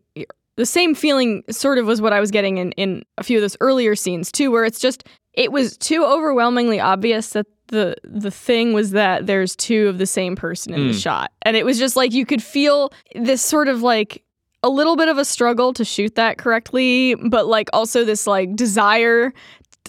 the 0.55 0.65
same 0.65 0.93
feeling 0.95 1.43
sort 1.49 1.77
of 1.77 1.85
was 1.85 2.01
what 2.01 2.13
I 2.13 2.19
was 2.19 2.31
getting 2.31 2.57
in 2.57 2.71
in 2.73 3.03
a 3.17 3.23
few 3.23 3.37
of 3.37 3.41
those 3.41 3.57
earlier 3.59 3.95
scenes 3.95 4.31
too, 4.31 4.51
where 4.51 4.65
it's 4.65 4.79
just 4.79 5.03
it 5.33 5.51
was 5.51 5.77
too 5.77 6.03
overwhelmingly 6.05 6.79
obvious 6.79 7.29
that 7.29 7.47
the 7.67 7.95
the 8.03 8.29
thing 8.31 8.73
was 8.73 8.91
that 8.91 9.25
there's 9.25 9.55
two 9.55 9.87
of 9.87 9.97
the 9.97 10.05
same 10.05 10.35
person 10.35 10.73
in 10.73 10.87
the 10.87 10.93
Mm. 10.93 11.01
shot, 11.01 11.31
and 11.41 11.57
it 11.57 11.65
was 11.65 11.79
just 11.79 11.95
like 11.95 12.13
you 12.13 12.25
could 12.25 12.43
feel 12.43 12.91
this 13.15 13.41
sort 13.41 13.67
of 13.67 13.81
like 13.81 14.23
a 14.61 14.69
little 14.69 14.95
bit 14.95 15.07
of 15.09 15.17
a 15.17 15.25
struggle 15.25 15.73
to 15.73 15.83
shoot 15.83 16.15
that 16.15 16.37
correctly, 16.37 17.15
but 17.29 17.47
like 17.47 17.69
also 17.73 18.05
this 18.05 18.27
like 18.27 18.55
desire. 18.55 19.33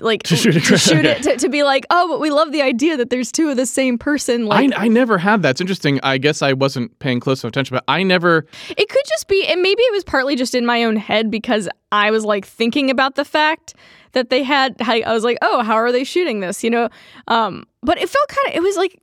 Like 0.00 0.24
To 0.24 0.36
shoot 0.36 0.56
it 0.56 0.64
to, 0.64 0.76
shoot 0.76 1.04
it 1.04 1.22
to, 1.24 1.36
to 1.36 1.48
be 1.48 1.62
like, 1.62 1.86
oh, 1.90 2.08
but 2.08 2.20
we 2.20 2.30
love 2.30 2.50
the 2.50 2.62
idea 2.62 2.96
that 2.96 3.10
there's 3.10 3.30
two 3.30 3.48
of 3.50 3.56
the 3.56 3.66
same 3.66 3.96
person. 3.96 4.46
Like, 4.46 4.72
I, 4.72 4.84
I 4.84 4.88
never 4.88 5.18
had 5.18 5.42
that. 5.42 5.50
It's 5.50 5.60
interesting. 5.60 6.00
I 6.02 6.18
guess 6.18 6.42
I 6.42 6.52
wasn't 6.52 6.98
paying 6.98 7.20
close 7.20 7.44
enough 7.44 7.50
attention, 7.50 7.76
but 7.76 7.84
I 7.86 8.02
never. 8.02 8.46
It 8.70 8.88
could 8.88 9.02
just 9.06 9.28
be, 9.28 9.46
and 9.46 9.62
maybe 9.62 9.82
it 9.82 9.92
was 9.92 10.02
partly 10.02 10.34
just 10.34 10.54
in 10.54 10.66
my 10.66 10.82
own 10.82 10.96
head 10.96 11.30
because 11.30 11.68
I 11.92 12.10
was 12.10 12.24
like 12.24 12.44
thinking 12.44 12.90
about 12.90 13.14
the 13.14 13.24
fact 13.24 13.74
that 14.12 14.30
they 14.30 14.42
had. 14.42 14.74
I 14.80 15.02
I 15.02 15.12
was 15.12 15.22
like, 15.22 15.38
oh, 15.42 15.62
how 15.62 15.74
are 15.74 15.92
they 15.92 16.04
shooting 16.04 16.40
this? 16.40 16.64
You 16.64 16.70
know, 16.70 16.88
um, 17.28 17.64
but 17.82 17.98
it 17.98 18.08
felt 18.08 18.28
kind 18.28 18.48
of. 18.48 18.54
It 18.54 18.62
was 18.62 18.76
like, 18.76 19.00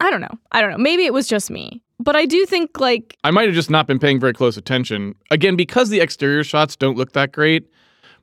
I 0.00 0.10
don't 0.10 0.22
know, 0.22 0.38
I 0.52 0.62
don't 0.62 0.70
know. 0.70 0.78
Maybe 0.78 1.04
it 1.04 1.12
was 1.12 1.28
just 1.28 1.50
me, 1.50 1.82
but 1.98 2.16
I 2.16 2.24
do 2.24 2.46
think 2.46 2.80
like, 2.80 3.16
I 3.24 3.30
might 3.30 3.44
have 3.44 3.54
just 3.54 3.68
not 3.68 3.86
been 3.86 3.98
paying 3.98 4.18
very 4.18 4.32
close 4.32 4.56
attention. 4.56 5.14
Again, 5.30 5.56
because 5.56 5.90
the 5.90 6.00
exterior 6.00 6.44
shots 6.44 6.76
don't 6.76 6.96
look 6.96 7.12
that 7.12 7.32
great, 7.32 7.70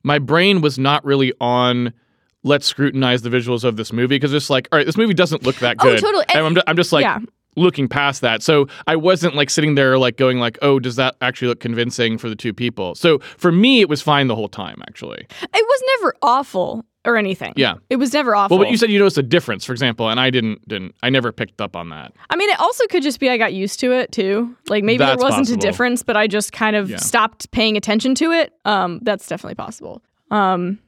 my 0.01 0.17
brain 0.17 0.61
was 0.61 0.79
not 0.79 1.05
really 1.05 1.31
on. 1.39 1.93
Let's 2.43 2.65
scrutinize 2.65 3.23
the 3.23 3.29
visuals 3.29 3.63
of 3.63 3.75
this 3.77 3.91
movie 3.91 4.15
because 4.15 4.33
it's 4.33 4.49
like, 4.49 4.67
all 4.71 4.77
right, 4.77 4.85
this 4.85 4.97
movie 4.97 5.13
doesn't 5.13 5.43
look 5.43 5.55
that 5.57 5.77
good. 5.77 5.87
Oh, 5.87 5.95
good. 5.95 6.01
totally. 6.01 6.25
And 6.33 6.45
I'm, 6.57 6.63
I'm 6.67 6.75
just 6.75 6.93
like 6.93 7.03
yeah, 7.03 7.19
looking 7.55 7.87
past 7.87 8.21
that. 8.21 8.41
So 8.43 8.67
I 8.85 8.95
wasn't 8.95 9.35
like 9.35 9.49
sitting 9.49 9.75
there 9.75 9.97
like 9.97 10.17
going 10.17 10.39
like, 10.39 10.57
oh, 10.61 10.79
does 10.79 10.95
that 10.97 11.15
actually 11.21 11.49
look 11.49 11.59
convincing 11.59 12.17
for 12.17 12.29
the 12.29 12.35
two 12.35 12.53
people? 12.53 12.95
So 12.95 13.19
for 13.37 13.51
me, 13.51 13.81
it 13.81 13.89
was 13.89 14.01
fine 14.01 14.27
the 14.27 14.35
whole 14.35 14.47
time 14.49 14.81
actually. 14.87 15.25
it 15.41 15.49
was 15.53 15.83
never 15.99 16.15
awful 16.21 16.85
or 17.05 17.17
anything. 17.17 17.53
Yeah. 17.55 17.75
it 17.89 17.95
was 17.95 18.13
never 18.13 18.35
awful. 18.35 18.57
Well, 18.57 18.65
but 18.65 18.71
you 18.71 18.77
said 18.77 18.91
you 18.91 18.99
noticed 18.99 19.17
a 19.17 19.23
difference, 19.23 19.63
for 19.65 19.71
example, 19.71 20.09
and 20.09 20.19
I 20.19 20.29
didn't. 20.29 20.67
Didn't 20.67 20.93
I? 21.03 21.09
Never 21.09 21.31
picked 21.31 21.59
up 21.61 21.75
on 21.75 21.89
that. 21.89 22.13
I 22.29 22.35
mean, 22.35 22.49
it 22.49 22.59
also 22.59 22.85
could 22.87 23.01
just 23.01 23.19
be 23.19 23.29
I 23.29 23.37
got 23.37 23.53
used 23.53 23.79
to 23.79 23.91
it 23.93 24.11
too. 24.11 24.55
Like 24.67 24.83
maybe 24.83 24.99
That's 24.99 25.17
there 25.17 25.23
wasn't 25.25 25.47
possible. 25.47 25.59
a 25.59 25.61
difference, 25.71 26.03
but 26.03 26.15
I 26.17 26.27
just 26.27 26.51
kind 26.51 26.75
of 26.75 26.89
Yeah. 26.89 26.97
stopped 26.97 27.49
paying 27.51 27.77
attention 27.77 28.13
to 28.15 28.31
it. 28.31 28.53
Um, 28.65 28.99
that's 29.03 29.25
definitely 29.27 29.55
possible. 29.55 30.01
Um, 30.31 30.79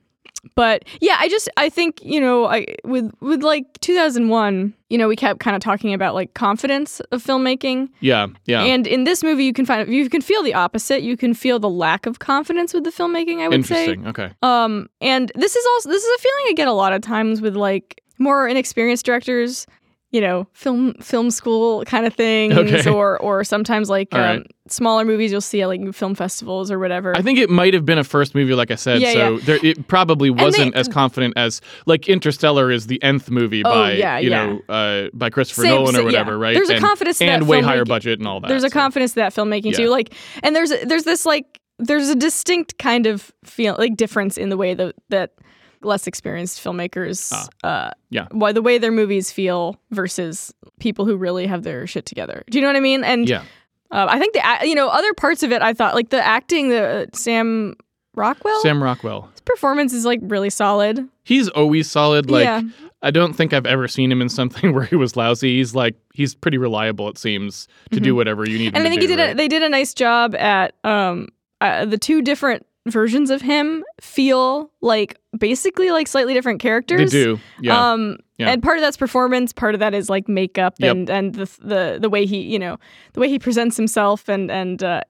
but 0.56 0.86
yeah, 1.02 1.18
I 1.20 1.28
just 1.30 1.50
I 1.58 1.70
think 1.70 2.00
you 2.04 2.20
know 2.20 2.46
I 2.46 2.66
with 2.84 3.12
with 3.22 3.44
like 3.44 3.66
2001, 3.82 4.74
you 4.90 4.98
know, 4.98 5.08
we 5.08 5.16
kept 5.16 5.40
kind 5.40 5.56
of 5.56 5.62
talking 5.62 5.94
about 5.94 6.14
like 6.16 6.34
confidence 6.34 7.00
of 7.12 7.24
filmmaking, 7.24 7.90
Yeah, 8.00 8.28
yeah. 8.46 8.64
and 8.64 8.88
in 8.88 9.04
this 9.04 9.24
movie, 9.24 9.44
you 9.44 9.54
can 9.54 9.66
find 9.66 9.92
you 9.92 10.10
can 10.10 10.22
feel 10.22 10.42
the 10.44 10.54
opposite. 10.54 11.02
You 11.04 11.18
can 11.18 11.34
feel 11.34 11.60
the 11.60 11.70
lack 11.70 12.06
of 12.06 12.20
confidence 12.20 12.74
with 12.74 12.84
the 12.86 12.92
filmmaking. 12.92 13.40
I 13.42 13.48
would 13.50 13.66
say. 13.66 13.90
Interesting. 13.90 14.08
Okay. 14.08 14.32
Um, 14.42 14.90
and 15.02 15.32
this 15.36 15.56
is 15.56 15.66
also 15.74 15.90
this 15.90 16.04
is 16.04 16.16
a 16.20 16.22
feeling 16.22 16.46
I 16.50 16.54
get 16.56 16.68
a 16.68 16.74
lot 16.74 16.94
of 16.94 17.02
times 17.02 17.42
with 17.42 17.56
like 17.56 18.02
more 18.18 18.48
inexperienced 18.48 19.06
directors, 19.06 19.66
you 20.12 20.22
know, 20.22 20.48
film 20.54 20.94
film 20.96 21.30
school 21.30 21.84
kind 21.86 22.06
of 22.08 22.14
things, 22.16 22.56
Okay. 22.58 22.90
or 22.90 23.20
or 23.22 23.44
sometimes 23.44 23.90
like 23.90 24.08
um, 24.14 24.20
right. 24.22 24.48
smaller 24.68 25.06
movies 25.06 25.32
you'll 25.32 25.40
see 25.42 25.62
at 25.62 25.68
like 25.68 25.94
film 25.94 26.16
festivals 26.16 26.72
or 26.72 26.80
whatever. 26.80 27.16
I 27.16 27.22
think 27.22 27.38
it 27.38 27.50
might 27.50 27.76
have 27.76 27.86
been 27.86 28.00
a 28.00 28.04
first 28.04 28.34
movie, 28.34 28.54
like 28.56 28.72
I 28.72 28.76
said. 28.76 29.02
Yeah, 29.02 29.14
so 29.14 29.38
There, 29.40 29.60
it 29.64 29.88
probably 29.88 30.32
wasn't 30.32 30.74
as 30.74 30.88
confident 30.88 31.36
as 31.38 31.62
like 31.86 32.10
Interstellar 32.10 32.72
is 32.72 32.88
the 32.88 33.02
nth 33.04 33.30
movie 33.30 33.64
Oh, 33.64 33.70
by 33.70 33.92
yeah, 33.94 34.18
you 34.18 34.32
yeah. 34.32 34.46
know 34.48 34.62
uh, 34.68 35.10
by 35.14 35.30
Christopher 35.30 35.62
Same- 35.62 35.76
Nolan 35.76 35.96
or 35.96 36.04
whatever, 36.04 36.32
yeah. 36.32 36.38
right? 36.44 36.54
There's 36.56 36.70
a 36.72 36.80
confidence 36.80 37.20
to 37.20 37.26
and 37.26 37.48
way 37.48 37.62
higher 37.62 37.86
budget 37.86 38.18
and 38.18 38.28
all 38.28 38.40
that. 38.40 38.48
there's 38.48 38.64
a 38.64 38.70
so. 38.70 38.74
confidence 38.74 39.12
to 39.12 39.16
that 39.18 39.34
filmmaking 39.36 39.76
too, 39.76 39.90
like, 39.90 40.14
and 40.42 40.56
there's 40.56 40.72
there's 40.86 41.04
this 41.04 41.26
like 41.26 41.60
there's 41.78 42.10
a 42.10 42.16
distinct 42.16 42.78
kind 42.80 43.06
of 43.06 43.32
feel 43.46 43.76
like 43.78 43.96
difference 43.96 44.38
in 44.38 44.50
the 44.50 44.58
way 44.58 44.74
that 44.74 44.96
that 45.10 45.34
less 45.82 46.08
experienced 46.08 46.64
filmmakers 46.64 47.32
uh 47.64 47.90
yeah. 48.10 48.28
why 48.32 48.52
the 48.52 48.62
way 48.62 48.78
their 48.78 48.92
movies 48.92 49.32
feel 49.32 49.80
versus 49.92 50.54
people 50.80 51.06
who 51.06 51.16
really 51.16 51.48
have 51.48 51.64
their 51.64 51.88
shit 51.88 52.06
together 52.06 52.44
do 52.50 52.58
you 52.58 52.62
know 52.62 52.68
what 52.68 52.76
i 52.76 52.82
mean 52.82 53.04
and 53.04 53.30
Yeah. 53.30 53.44
Uh, 53.92 54.06
I 54.08 54.20
think 54.20 54.34
the 54.34 54.68
you 54.68 54.76
know 54.76 54.88
other 54.88 55.14
parts 55.16 55.42
of 55.42 55.52
it. 55.52 55.62
I 55.64 55.74
thought 55.74 55.96
like 55.96 56.10
the 56.10 56.24
acting, 56.24 56.70
the 56.70 57.10
Sam 57.14 57.76
Rockwell, 58.14 58.62
Sam 58.62 58.84
Rockwell. 58.84 59.30
his 59.32 59.42
performance 59.42 59.94
is 59.94 60.06
like 60.06 60.20
really 60.22 60.52
solid. 60.52 61.08
He's 61.24 61.50
always 61.50 61.90
solid. 61.90 62.30
Like 62.30 62.44
yeah, 62.44 62.62
I 63.02 63.10
don't 63.10 63.34
think 63.34 63.52
I've 63.52 63.66
ever 63.66 63.88
seen 63.88 64.12
him 64.12 64.22
in 64.22 64.30
something 64.30 64.74
where 64.76 64.84
he 64.84 64.96
was 64.96 65.16
lousy. 65.16 65.58
He's 65.58 65.74
like 65.74 65.96
he's 66.14 66.36
pretty 66.36 66.60
reliable. 66.60 67.10
It 67.10 67.18
seems 67.18 67.68
to 67.92 68.00
do 68.00 68.14
whatever 68.14 68.48
you 68.48 68.60
need. 68.60 68.68
Mm-hmm. 68.68 68.76
and 68.76 68.86
I 68.86 68.90
think 68.92 69.02
he 69.02 69.08
did. 69.08 69.20
A, 69.20 69.26
right? 69.26 69.38
they 69.38 69.48
did 69.48 69.64
a 69.64 69.70
nice 69.70 69.96
job 69.96 70.36
at 70.36 70.76
um 70.84 71.30
uh, 71.62 71.86
the 71.86 71.98
two 71.98 72.22
different 72.22 72.68
versions 72.90 73.30
of 73.30 73.42
him 73.42 73.84
feel 74.02 74.72
like 74.82 75.18
basically 75.38 75.92
like 75.92 76.08
slightly 76.08 76.34
different 76.34 76.60
characters. 76.60 77.12
They 77.12 77.24
do. 77.24 77.40
Yeah. 77.62 77.92
Um, 77.92 78.18
Yeah. 78.38 78.50
and 78.52 78.64
part 78.64 78.78
of 78.78 78.82
that's 78.82 78.98
performance, 78.98 79.54
part 79.54 79.74
of 79.76 79.80
that 79.80 79.94
is 79.94 80.10
like 80.10 80.28
makeup 80.28 80.76
Yep. 80.80 80.92
and 80.96 81.10
and 81.10 81.36
the 81.36 81.46
the 81.62 81.98
the 82.02 82.10
way 82.10 82.26
he 82.26 82.42
you 82.42 82.60
know 82.60 82.78
the 83.14 83.20
way 83.20 83.30
he 83.30 83.40
presents 83.40 83.76
himself 83.78 84.28
and 84.30 84.50
and 84.52 84.84
uh, 84.84 85.02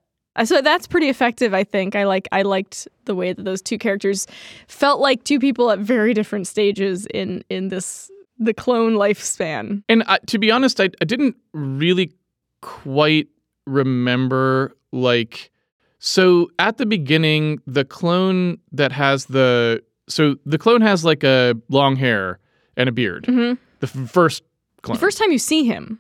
so 0.46 0.62
that's 0.62 0.88
pretty 0.88 1.10
effective. 1.10 1.54
I 1.54 1.64
think 1.64 1.96
I 1.96 2.06
like 2.06 2.28
I 2.32 2.44
liked 2.44 2.88
the 3.06 3.16
way 3.16 3.34
that 3.34 3.44
those 3.44 3.62
two 3.62 3.78
characters 3.78 4.26
felt 4.68 5.00
like 5.02 5.24
two 5.24 5.40
people 5.40 5.70
at 5.72 5.80
very 5.80 6.14
different 6.14 6.48
stages 6.48 7.06
in 7.08 7.44
in 7.50 7.68
this 7.70 8.10
the 8.38 8.54
clone 8.54 8.94
lifespan. 8.94 9.84
And 9.90 10.04
I, 10.08 10.18
to 10.28 10.40
be 10.40 10.50
honest, 10.50 10.80
I, 10.80 10.90
I 11.02 11.06
didn't 11.06 11.36
really 11.54 12.14
quite 12.62 13.28
remember 13.68 14.76
like 14.92 15.52
so 16.00 16.50
at 16.60 16.78
the 16.78 16.86
beginning 16.86 17.62
the 17.68 17.86
clone 17.86 18.58
that 18.72 18.92
has 18.92 19.26
the 19.26 19.84
so 20.08 20.36
the 20.46 20.58
clone 20.58 20.82
has 20.82 21.06
like 21.06 21.24
a 21.24 21.54
long 21.70 21.96
hair 21.96 22.40
and 22.78 22.90
a 22.90 22.92
beard. 22.92 23.26
hmm 23.26 23.54
The 23.80 23.88
f- 23.88 24.10
first 24.10 24.44
clone. 24.82 24.96
The 24.96 25.00
first 25.02 25.18
time 25.18 25.32
you 25.32 25.38
see 25.40 25.66
him, 25.66 26.00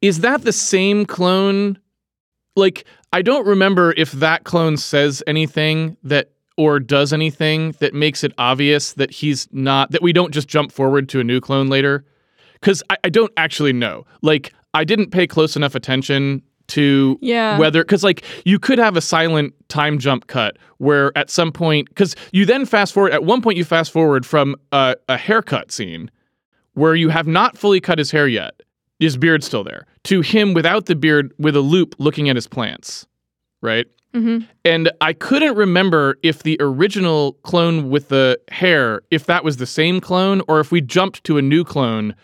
Is 0.00 0.20
that 0.20 0.42
the 0.42 0.52
same 0.52 1.04
clone? 1.04 1.78
Like 2.56 2.84
I 3.12 3.22
don't 3.22 3.46
remember 3.46 3.92
if 3.96 4.12
that 4.12 4.44
clone 4.44 4.76
says 4.76 5.22
anything 5.26 5.96
that 6.04 6.30
or 6.56 6.78
does 6.78 7.12
anything 7.12 7.72
that 7.80 7.94
makes 7.94 8.22
it 8.22 8.32
obvious 8.38 8.92
that 8.94 9.10
he's 9.10 9.48
not 9.50 9.90
that 9.92 10.02
we 10.02 10.12
don't 10.12 10.32
just 10.32 10.46
jump 10.48 10.70
forward 10.72 11.08
to 11.08 11.20
a 11.20 11.24
new 11.24 11.40
clone 11.40 11.68
later. 11.68 12.04
Cause 12.62 12.82
I, 12.90 12.96
I 13.04 13.08
don't 13.08 13.32
actually 13.36 13.72
know. 13.72 14.04
Like 14.22 14.52
I 14.74 14.84
didn't 14.84 15.10
pay 15.10 15.26
close 15.26 15.56
enough 15.56 15.74
attention 15.74 16.42
to 16.70 17.18
yeah, 17.20 17.58
whether 17.58 17.82
because 17.82 18.02
like 18.02 18.24
you 18.44 18.58
could 18.58 18.78
have 18.78 18.96
a 18.96 19.00
silent 19.00 19.52
time 19.68 19.98
jump 19.98 20.26
cut 20.26 20.56
where 20.78 21.16
at 21.16 21.30
some 21.30 21.52
point 21.52 21.88
because 21.88 22.16
you 22.32 22.46
then 22.46 22.64
fast 22.64 22.94
forward 22.94 23.12
at 23.12 23.24
one 23.24 23.42
point 23.42 23.58
you 23.58 23.64
fast 23.64 23.92
forward 23.92 24.24
from 24.24 24.56
a, 24.72 24.96
a 25.08 25.16
haircut 25.16 25.70
scene 25.70 26.10
where 26.74 26.94
you 26.94 27.08
have 27.08 27.26
not 27.26 27.58
fully 27.58 27.80
cut 27.80 27.98
his 27.98 28.10
hair 28.10 28.26
yet 28.26 28.60
his 28.98 29.16
beard's 29.16 29.46
still 29.46 29.64
there 29.64 29.86
to 30.04 30.20
him 30.20 30.54
without 30.54 30.86
the 30.86 30.94
beard 30.94 31.32
with 31.38 31.56
a 31.56 31.60
loop 31.60 31.94
looking 31.98 32.28
at 32.28 32.36
his 32.36 32.46
plants 32.46 33.06
right? 33.62 33.86
Hmm 34.14 34.38
and 34.64 34.90
i 35.00 35.12
couldn't 35.12 35.56
remember 35.56 36.16
if 36.22 36.42
the 36.42 36.56
original 36.60 37.34
clone 37.44 37.90
with 37.90 38.08
the 38.08 38.38
hair 38.50 39.02
if 39.10 39.26
that 39.26 39.44
was 39.44 39.56
the 39.58 39.66
same 39.66 40.00
clone 40.00 40.42
or 40.48 40.60
if 40.60 40.72
we 40.72 40.80
jumped 40.80 41.22
to 41.24 41.38
a 41.38 41.42
new 41.42 41.64
clone 41.64 42.14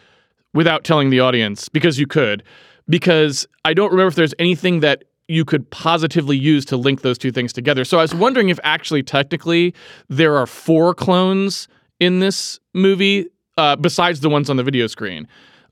without 0.53 0.85
telling 0.85 1.11
the 1.11 1.21
audience 1.21 1.69
because 1.69 1.99
you 1.99 2.07
could 2.07 2.43
because 2.89 3.47
i 3.65 3.75
don't 3.75 3.91
remember 3.91 4.09
if 4.09 4.15
there's 4.15 4.35
anything 4.39 4.81
that 4.81 5.05
you 5.29 5.45
could 5.45 5.69
positively 5.71 6.37
use 6.37 6.65
to 6.67 6.77
link 6.77 7.03
those 7.03 7.19
two 7.19 7.33
things 7.33 7.53
together. 7.53 7.85
So 7.85 7.99
i 7.99 8.03
was 8.03 8.15
wondering 8.15 8.49
if 8.49 8.59
actually 8.63 9.03
technically 9.03 9.75
there 10.09 10.37
are 10.37 10.47
four 10.47 10.95
clones 10.95 11.69
in 12.01 12.21
this 12.21 12.61
movie 12.75 13.27
uh, 13.59 13.77
besides 13.77 14.21
the 14.21 14.29
ones 14.29 14.51
on 14.51 14.57
the 14.57 14.63
video 14.63 14.87
screen. 14.87 15.27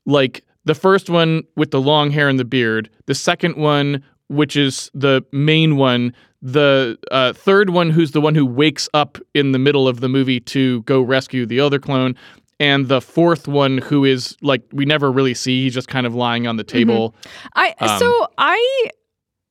Like 0.05 0.43
the 0.65 0.75
first 0.75 1.09
one 1.09 1.43
with 1.55 1.71
the 1.71 1.79
long 1.79 2.11
hair 2.11 2.27
and 2.27 2.39
the 2.39 2.45
beard 2.45 2.89
the 3.05 3.15
second 3.15 3.55
one 3.55 4.03
which 4.27 4.55
is 4.55 4.89
the 4.93 5.23
main 5.31 5.77
one 5.77 6.13
the 6.41 6.97
uh, 7.11 7.33
third 7.33 7.69
one 7.69 7.89
who's 7.89 8.11
the 8.11 8.21
one 8.21 8.35
who 8.35 8.45
wakes 8.45 8.89
up 8.93 9.17
in 9.33 9.51
the 9.51 9.59
middle 9.59 9.87
of 9.87 9.99
the 9.99 10.09
movie 10.09 10.39
to 10.39 10.81
go 10.83 11.01
rescue 11.01 11.45
the 11.45 11.59
other 11.59 11.79
clone 11.79 12.15
and 12.59 12.87
the 12.87 13.01
fourth 13.01 13.47
one 13.47 13.79
who 13.79 14.05
is 14.05 14.37
like 14.41 14.61
we 14.71 14.85
never 14.85 15.11
really 15.11 15.33
see 15.33 15.63
he's 15.63 15.73
just 15.73 15.87
kind 15.87 16.05
of 16.07 16.15
lying 16.15 16.47
on 16.47 16.57
the 16.57 16.63
table. 16.63 17.15
I 17.55 17.75
Um, 17.79 17.99
so 17.99 18.27
I 18.37 18.89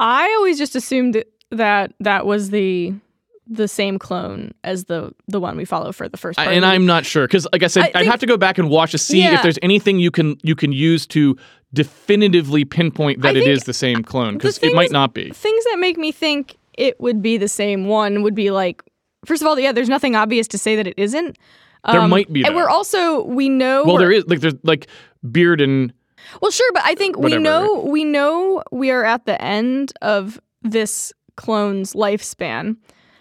I 0.01 0.25
always 0.39 0.59
just 0.59 0.75
assumed 0.77 1.23
that 1.51 1.93
that 2.01 2.27
was 2.27 2.51
the 2.51 2.95
the 3.47 3.69
same 3.69 3.99
clone 3.99 4.53
as 4.65 4.85
the 4.85 5.15
the 5.29 5.39
one 5.39 5.57
we 5.57 5.67
follow 5.67 5.93
for 5.93 6.09
the 6.09 6.17
first 6.17 6.39
part. 6.39 6.49
and 6.49 6.65
i'm 6.65 6.87
not 6.87 7.05
sure 7.05 7.27
because 7.27 7.47
like 7.53 7.63
i 7.63 7.67
said 7.67 7.91
I 7.95 7.99
would 7.99 8.07
have 8.07 8.21
to 8.21 8.27
go 8.27 8.39
back 8.39 8.57
and 8.57 8.71
watch 8.71 8.93
to 8.93 8.99
see 8.99 9.23
if 9.23 9.43
there's 9.43 9.59
anything 9.61 9.99
you 9.99 10.11
can 10.11 10.39
you 10.43 10.57
can 10.57 10.73
use 10.73 11.07
to 11.09 11.37
definitively 11.75 12.65
pinpoint 12.65 13.21
that 13.21 13.37
it 13.37 13.47
is 13.47 13.65
the 13.65 13.75
same 13.75 14.03
clone 14.03 14.35
because 14.35 14.59
it 14.63 14.75
might 14.75 14.91
not 14.91 15.13
be. 15.13 15.31
things 15.31 15.65
that 15.65 15.77
make 15.79 15.99
me 15.99 16.11
think 16.11 16.57
it 16.73 16.99
would 17.01 17.21
be 17.21 17.37
the 17.37 17.49
same 17.49 17.85
one 17.87 18.23
would 18.23 18.35
be 18.35 18.51
like 18.51 18.83
first 19.27 19.43
of 19.43 19.47
all 19.49 19.59
yeah 19.61 19.73
there's 19.73 19.91
nothing 19.91 20.17
obvious 20.17 20.49
to 20.49 20.57
say 20.57 20.75
that 20.75 20.87
it 20.87 20.95
isn't 20.97 21.37
There 21.91 22.01
Um, 22.01 22.11
might 22.11 22.33
be, 22.33 22.45
and 22.45 22.55
we're 22.55 22.69
also 22.69 23.23
we 23.25 23.49
know 23.49 23.85
well 23.85 23.99
there 23.99 24.11
is 24.13 24.25
like 24.27 24.41
there's 24.41 24.55
like 24.63 24.87
beard 25.31 25.61
and 25.61 25.93
well 26.41 26.51
sure 26.51 26.71
but 26.73 26.83
i 26.85 26.95
think 26.95 27.19
Whatever, 27.19 27.39
we 27.39 27.43
know 27.43 27.81
we 27.87 28.05
know 28.05 28.63
we 28.73 28.91
are 28.91 29.05
at 29.05 29.27
the 29.27 29.41
end 29.43 29.93
of 30.01 30.41
this 30.63 31.13
clone's 31.37 31.93
lifespan. 31.95 32.77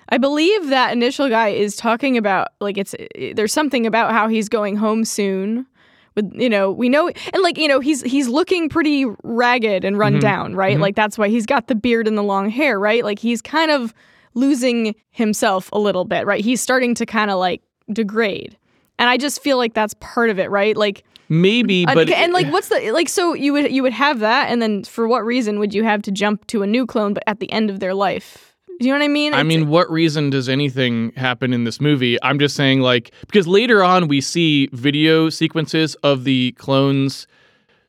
I 0.09 0.17
believe 0.17 0.69
that 0.69 0.93
initial 0.93 1.27
guy 1.29 1.49
is 1.49 1.75
talking 1.75 2.17
about 2.17 2.49
like 2.61 2.77
it's 2.77 2.93
there's 3.35 3.51
something 3.53 3.85
about 3.85 4.11
how 4.11 4.27
he's 4.27 4.47
going 4.49 4.75
home 4.77 5.03
soon. 5.05 5.65
With 6.15 6.31
you 6.35 6.47
know, 6.49 6.71
we 6.71 6.87
know 6.89 7.07
and 7.33 7.41
like 7.43 7.57
you 7.57 7.67
know, 7.67 7.79
he's 7.79 8.01
he's 8.03 8.27
looking 8.27 8.69
pretty 8.69 9.05
ragged 9.23 9.83
and 9.83 9.97
run 9.97 10.15
Mhm. 10.17 10.21
down, 10.21 10.55
right? 10.55 10.77
Mhm. 10.77 10.81
Like 10.81 10.95
that's 10.95 11.17
why 11.17 11.27
he's 11.29 11.45
got 11.47 11.67
the 11.67 11.75
beard 11.75 12.07
and 12.07 12.17
the 12.17 12.21
long 12.23 12.49
hair, 12.49 12.79
right? 12.79 13.03
Like 13.03 13.17
he's 13.19 13.41
kind 13.41 13.71
of 13.71 13.93
losing 14.35 14.93
himself 15.11 15.69
a 15.73 15.79
little 15.79 16.05
bit, 16.05 16.25
right? 16.25 16.43
He's 16.43 16.61
starting 16.61 16.93
to 16.95 17.05
kind 17.05 17.31
of 17.31 17.39
like 17.39 17.61
degrade. 17.91 18.57
And 18.99 19.09
I 19.09 19.17
just 19.17 19.41
feel 19.41 19.57
like 19.57 19.73
that's 19.73 19.93
part 19.95 20.29
of 20.29 20.39
it, 20.39 20.49
right? 20.49 20.77
Like 20.77 21.03
Maybe, 21.29 21.85
but 21.85 22.09
and 22.09 22.31
like 22.33 22.51
what's 22.51 22.67
the 22.69 22.91
like 22.91 23.09
so 23.09 23.33
you 23.33 23.53
would 23.53 23.71
you 23.71 23.81
would 23.81 23.93
have 23.93 24.19
that 24.19 24.51
and 24.51 24.61
then 24.61 24.83
for 24.83 25.07
what 25.07 25.25
reason 25.25 25.57
would 25.57 25.73
you 25.73 25.83
have 25.83 26.01
to 26.03 26.11
jump 26.11 26.45
to 26.47 26.61
a 26.61 26.67
new 26.67 26.85
clone 26.85 27.13
but 27.13 27.23
at 27.25 27.39
the 27.39 27.51
end 27.51 27.69
of 27.69 27.79
their 27.79 27.93
life? 27.93 28.53
Do 28.79 28.87
you 28.87 28.91
know 28.93 28.99
what 28.99 29.05
I 29.05 29.07
mean? 29.07 29.33
I 29.33 29.37
It's- 29.39 29.45
mean, 29.47 29.67
what 29.69 29.89
reason 29.89 30.29
does 30.29 30.49
anything 30.49 31.11
happen 31.15 31.53
in 31.53 31.63
this 31.63 31.79
movie? 31.79 32.21
I'm 32.23 32.39
just 32.39 32.55
saying, 32.55 32.81
like, 32.81 33.11
because 33.27 33.47
later 33.47 33.83
on 33.83 34.07
we 34.07 34.19
see 34.19 34.67
video 34.73 35.29
sequences 35.29 35.95
of 36.03 36.23
the 36.23 36.51
clones. 36.53 37.25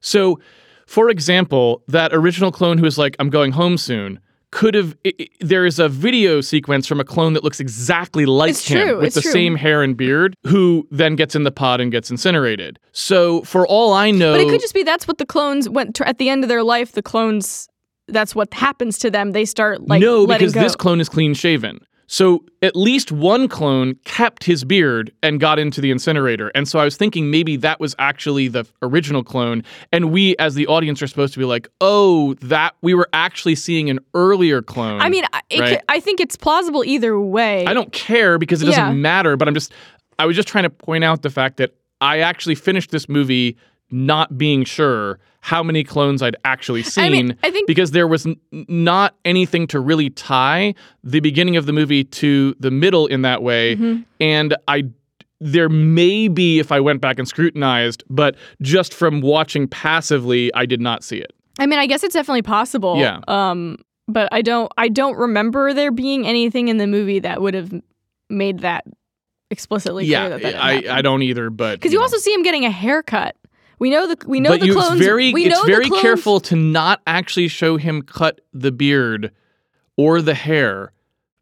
So, 0.01 0.39
for 0.87 1.09
example, 1.11 1.83
that 1.89 2.13
original 2.15 2.53
clone 2.53 2.79
who 2.79 2.85
is 2.85 2.99
like, 2.99 3.17
I'm 3.19 3.31
going 3.31 3.53
home 3.53 3.79
soon, 3.79 4.21
could 4.55 4.75
have. 4.75 4.97
there 5.41 5.67
is 5.67 5.81
a 5.81 5.89
video 5.89 6.41
sequence 6.41 6.87
from 6.87 7.01
a 7.01 7.05
clone 7.05 7.33
that 7.33 7.43
looks 7.43 7.59
exactly 7.59 8.25
like 8.25 8.51
It's 8.51 8.69
him 8.69 8.87
true, 8.87 9.01
with 9.01 9.15
the 9.15 9.21
true. 9.21 9.33
same 9.33 9.57
hair 9.57 9.83
and 9.83 9.97
beard, 9.97 10.37
who 10.47 10.87
then 10.93 11.17
gets 11.17 11.35
in 11.35 11.43
the 11.43 11.51
pod 11.51 11.81
and 11.81 11.91
gets 11.91 12.09
incinerated. 12.09 12.79
So, 12.93 13.43
for 13.43 13.67
all 13.67 13.93
I 13.93 14.13
know. 14.13 14.33
But 14.33 14.41
it 14.43 14.49
could 14.49 14.61
just 14.61 14.73
be 14.73 14.85
that's 14.85 15.09
what 15.09 15.19
the 15.19 15.27
clones 15.27 15.69
went 15.69 15.97
to, 15.97 16.09
at 16.09 16.19
the 16.19 16.29
end 16.29 16.45
of 16.45 16.49
their 16.49 16.63
life. 16.63 16.93
The 16.93 17.03
clones, 17.03 17.69
that's 18.07 18.33
what 18.33 18.55
happens 18.55 18.97
to 18.99 19.11
them. 19.11 19.33
They 19.33 19.45
start 19.45 19.89
like 19.89 20.01
no, 20.01 20.25
because 20.25 20.55
go. 20.55 20.61
this 20.61 20.77
clone 20.77 21.01
is 21.01 21.09
clean 21.09 21.35
shaven. 21.35 21.85
So 22.07 22.45
at 22.63 22.77
least 22.77 23.11
one 23.11 23.49
clone 23.49 23.95
kept 24.05 24.45
his 24.45 24.65
beard 24.65 25.13
and 25.23 25.41
got 25.41 25.59
into 25.59 25.81
the 25.81 25.91
incinerator. 25.91 26.51
And 26.55 26.69
so 26.69 26.79
I 26.79 26.85
was 26.85 26.97
thinking 26.97 27.31
maybe 27.31 27.57
that 27.57 27.81
was 27.81 27.95
actually 27.99 28.49
the 28.49 28.67
original 28.83 29.25
clone. 29.25 29.65
And 29.93 30.13
we, 30.13 30.37
as 30.39 30.55
the 30.55 30.67
audience, 30.67 31.03
are 31.03 31.07
supposed 31.07 31.33
to 31.35 31.39
be 31.39 31.45
like, 31.45 31.69
oh, 31.81 32.35
that 32.43 32.75
we 32.83 32.95
were 32.95 33.09
actually 33.13 33.55
seeing 33.55 33.89
an 33.91 34.01
earlier 34.13 34.63
clone. 34.63 35.01
I 35.01 35.09
mean, 35.09 35.25
right. 35.33 35.51
could, 35.51 35.81
I 35.89 36.01
think 36.01 36.21
it's 36.21 36.37
plausible 36.37 36.85
either 36.85 37.19
way. 37.19 37.65
I 37.67 37.73
don't 37.75 37.93
care 37.93 38.39
because 38.39 38.63
it 38.63 38.67
doesn't 38.67 38.85
Yeah. 38.85 38.93
matter. 38.93 39.37
But 39.37 39.49
I'm 39.49 39.55
just, 39.55 39.73
I 40.19 40.27
was 40.27 40.37
just 40.37 40.49
trying 40.49 40.65
to 40.65 40.71
point 40.71 41.05
out 41.05 41.23
the 41.23 41.31
fact 41.31 41.57
that 41.57 41.75
I 42.01 42.19
actually 42.19 42.55
finished 42.55 42.91
this 42.91 43.09
movie 43.09 43.57
not 43.95 44.37
being 44.37 44.65
sure 44.65 45.19
how 45.41 45.63
many 45.63 45.85
clones 45.85 46.23
I'd 46.23 46.37
actually 46.45 46.83
seen 46.83 47.05
I 47.05 47.09
mean, 47.11 47.37
I 47.43 47.51
think 47.51 47.67
because 47.67 47.91
there 47.93 48.09
was 48.09 48.27
n- 48.27 48.37
not 48.51 49.15
anything 49.25 49.67
to 49.69 49.79
really 49.81 50.11
tie 50.11 50.75
the 51.03 51.21
beginning 51.21 51.57
of 51.57 51.67
the 51.67 51.73
movie 51.73 52.03
to 52.05 52.55
the 52.59 52.71
middle 52.71 53.07
in 53.07 53.23
that 53.23 53.43
way 53.43 53.77
Mm-hmm. 53.77 54.03
and 54.21 54.57
i 54.69 54.85
there 55.41 55.69
may 55.69 56.29
be 56.29 56.59
if 56.59 56.73
i 56.73 56.81
went 56.81 57.01
back 57.01 57.19
and 57.19 57.29
scrutinized 57.29 58.03
but 58.09 58.37
just 58.63 58.95
from 58.95 59.21
watching 59.21 59.69
passively 59.69 60.53
i 60.55 60.65
did 60.67 60.81
not 60.81 61.05
see 61.05 61.19
it 61.19 61.33
I 61.61 61.67
mean, 61.67 61.79
I 61.79 61.87
guess 61.87 62.03
it's 62.03 62.15
definitely 62.15 62.43
possible. 62.43 62.97
Yeah. 62.99 63.21
Um, 63.29 63.77
but 64.09 64.29
I 64.33 64.43
don't. 64.43 64.73
I 64.77 64.89
don't 64.89 65.17
remember 65.17 65.73
there 65.73 65.93
being 65.93 66.27
anything 66.27 66.67
in 66.67 66.79
the 66.79 66.87
movie 66.89 67.21
that 67.21 67.41
would 67.41 67.55
have 67.55 67.73
made 68.29 68.59
that 68.61 68.85
explicitly 69.53 70.05
clear 70.05 70.19
yeah 70.23 70.29
that 70.31 70.43
that 70.43 70.57
I, 70.57 70.99
I 70.99 71.01
don't 71.03 71.23
either 71.23 71.51
but 71.51 71.77
because 71.77 71.93
you 71.93 71.99
know. 71.99 72.03
also 72.03 72.17
see 72.17 72.35
him 72.35 72.43
getting 72.43 72.65
a 72.65 72.71
haircut. 72.73 73.37
We 73.85 73.91
know 73.91 74.07
the 74.07 74.17
we 74.27 74.41
know 74.41 74.49
but 74.49 74.61
the 74.61 74.67
you, 74.69 74.73
clones. 74.73 74.93
it's 74.93 75.05
very 75.05 75.31
we 75.35 75.45
it's 75.45 75.55
know 75.55 75.67
very 75.67 75.91
careful 75.91 76.41
to 76.41 76.57
not 76.57 77.03
actually 77.07 77.49
show 77.49 77.77
him 77.77 78.01
cut 78.01 78.41
the 78.55 78.73
beard 78.73 79.31
or 79.99 80.23
the 80.23 80.33
hair 80.33 80.93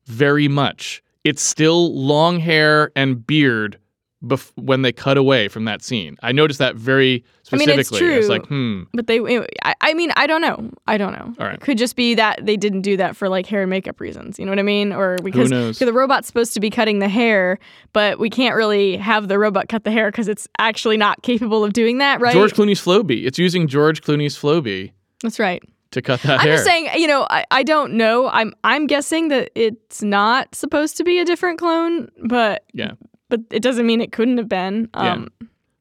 very 0.06 0.48
much 0.48 1.04
it's 1.22 1.40
still 1.40 1.94
long 1.94 2.40
hair 2.40 2.90
and 2.96 3.24
beard 3.24 3.78
bef- 4.24 4.52
when 4.56 4.82
they 4.82 4.92
cut 4.92 5.16
away 5.16 5.48
from 5.48 5.64
that 5.64 5.82
scene 5.82 6.16
i 6.22 6.32
noticed 6.32 6.58
that 6.58 6.76
very 6.76 7.24
specifically. 7.42 8.00
I 8.00 8.02
mean, 8.02 8.18
it's 8.18 8.26
true. 8.26 8.34
like 8.34 8.46
hmm 8.46 8.82
But 8.94 9.06
they, 9.06 9.20
I, 9.62 9.74
I 9.80 9.94
mean, 9.94 10.10
I 10.16 10.26
don't 10.26 10.40
know. 10.40 10.70
I 10.86 10.96
don't 10.96 11.12
know. 11.12 11.34
All 11.38 11.46
right. 11.46 11.54
It 11.54 11.60
could 11.60 11.78
just 11.78 11.96
be 11.96 12.14
that 12.14 12.44
they 12.44 12.56
didn't 12.56 12.82
do 12.82 12.96
that 12.96 13.16
for 13.16 13.28
like 13.28 13.46
hair 13.46 13.62
and 13.62 13.70
makeup 13.70 14.00
reasons. 14.00 14.38
You 14.38 14.46
know 14.46 14.52
what 14.52 14.58
I 14.58 14.62
mean? 14.62 14.92
Or 14.92 15.18
because 15.22 15.78
the 15.78 15.92
robot's 15.92 16.26
supposed 16.26 16.54
to 16.54 16.60
be 16.60 16.70
cutting 16.70 16.98
the 16.98 17.08
hair, 17.08 17.58
but 17.92 18.18
we 18.18 18.30
can't 18.30 18.54
really 18.54 18.96
have 18.96 19.28
the 19.28 19.38
robot 19.38 19.68
cut 19.68 19.84
the 19.84 19.90
hair 19.90 20.10
because 20.10 20.28
it's 20.28 20.48
actually 20.58 20.96
not 20.96 21.22
capable 21.22 21.64
of 21.64 21.72
doing 21.72 21.98
that, 21.98 22.20
right? 22.20 22.32
george 22.32 22.54
clooney's 22.54 22.80
flowbee 22.80 23.24
it's 23.26 23.38
using 23.38 23.66
george 23.66 24.02
clooney's 24.02 24.36
flowbee 24.36 24.92
That's 25.22 25.38
right. 25.38 25.62
to 25.90 26.02
cut 26.02 26.20
that 26.22 26.40
I'm 26.40 26.46
hair 26.46 26.54
just 26.56 26.64
saying, 26.64 26.88
you 26.96 27.06
know, 27.06 27.26
I, 27.28 27.44
I 27.50 27.62
don't 27.62 27.94
know. 27.94 28.28
I'm 28.28 28.54
I'm 28.64 28.86
guessing 28.86 29.28
that 29.28 29.50
it's 29.54 30.02
not 30.02 30.54
supposed 30.54 30.96
to 30.98 31.04
be 31.04 31.18
a 31.18 31.24
different 31.24 31.58
clone, 31.58 32.08
but 32.24 32.64
yeah 32.72 32.92
but 33.32 33.40
it 33.50 33.62
doesn't 33.62 33.86
mean 33.86 34.02
it 34.02 34.12
couldn't 34.12 34.36
have 34.36 34.48
been. 34.48 34.90
Yeah. 34.94 35.12
Um, 35.14 35.28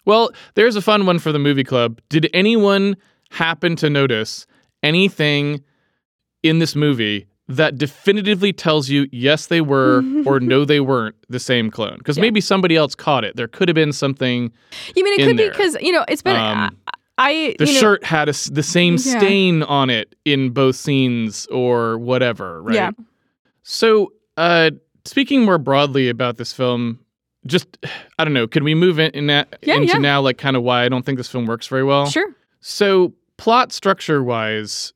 Well, 0.06 0.32
there's 0.56 0.78
a 0.78 0.82
fun 0.82 1.06
one 1.06 1.20
for 1.20 1.34
the 1.34 1.40
movie 1.40 1.66
club. 1.66 2.00
Did 2.08 2.30
anyone 2.34 2.96
happen 3.30 3.76
to 3.78 3.90
notice 3.90 4.46
anything 4.84 5.62
in 6.44 6.60
this 6.60 6.76
movie 6.78 7.28
that 7.50 7.78
definitively 7.78 8.54
tells 8.54 8.88
you 8.90 9.08
yes 9.12 9.48
they 9.48 9.60
were 9.60 10.02
or 10.26 10.40
no 10.40 10.64
they 10.64 10.80
weren't 10.80 11.16
the 11.28 11.40
same 11.40 11.70
clone? 11.70 11.98
Because 11.98 12.16
Yeah. 12.18 12.22
maybe 12.22 12.40
somebody 12.40 12.78
else 12.78 12.96
caught 12.96 13.26
it. 13.26 13.36
There 13.36 13.50
could 13.50 13.68
have 13.68 13.76
been 13.76 13.92
something. 13.92 14.50
You 14.96 15.04
mean 15.04 15.20
it 15.20 15.26
could 15.28 15.36
be 15.38 15.50
because 15.50 15.76
you 15.82 15.92
know 15.92 16.06
it's 16.08 16.22
been 16.22 16.38
Um, 16.38 16.78
I 17.18 17.56
The 17.60 17.68
you 17.68 17.74
know, 17.74 17.80
shirt 17.82 18.04
had 18.06 18.30
a 18.30 18.34
the 18.50 18.64
same 18.64 18.94
Yeah. 18.94 19.18
stain 19.20 19.64
on 19.64 19.90
it 19.90 20.16
in 20.24 20.52
both 20.52 20.78
scenes 20.78 21.48
or 21.52 21.98
whatever, 21.98 22.64
right? 22.64 22.76
Yeah. 22.76 22.92
So, 23.64 24.14
uh, 24.38 24.72
speaking 25.06 25.44
more 25.44 25.58
broadly 25.60 26.10
about 26.10 26.38
this 26.38 26.54
film, 26.54 27.00
just 27.48 27.78
I 28.20 28.24
don't 28.24 28.34
know. 28.34 28.48
Can 28.48 28.64
we 28.64 28.76
move 28.76 29.00
in, 29.00 29.12
in 29.12 29.28
that, 29.28 29.58
Yeah, 29.62 29.76
into 29.76 29.94
yeah. 29.94 29.98
now, 30.00 30.22
like 30.22 30.38
kind 30.38 30.56
of 30.56 30.64
why 30.64 30.84
I 30.86 30.90
don't 30.90 31.06
think 31.06 31.18
this 31.18 31.28
film 31.28 31.46
works 31.46 31.68
very 31.68 31.84
well? 31.84 32.06
Sure. 32.10 32.36
So, 32.60 33.14
plot 33.38 33.72
structure 33.72 34.24
wise, 34.24 34.94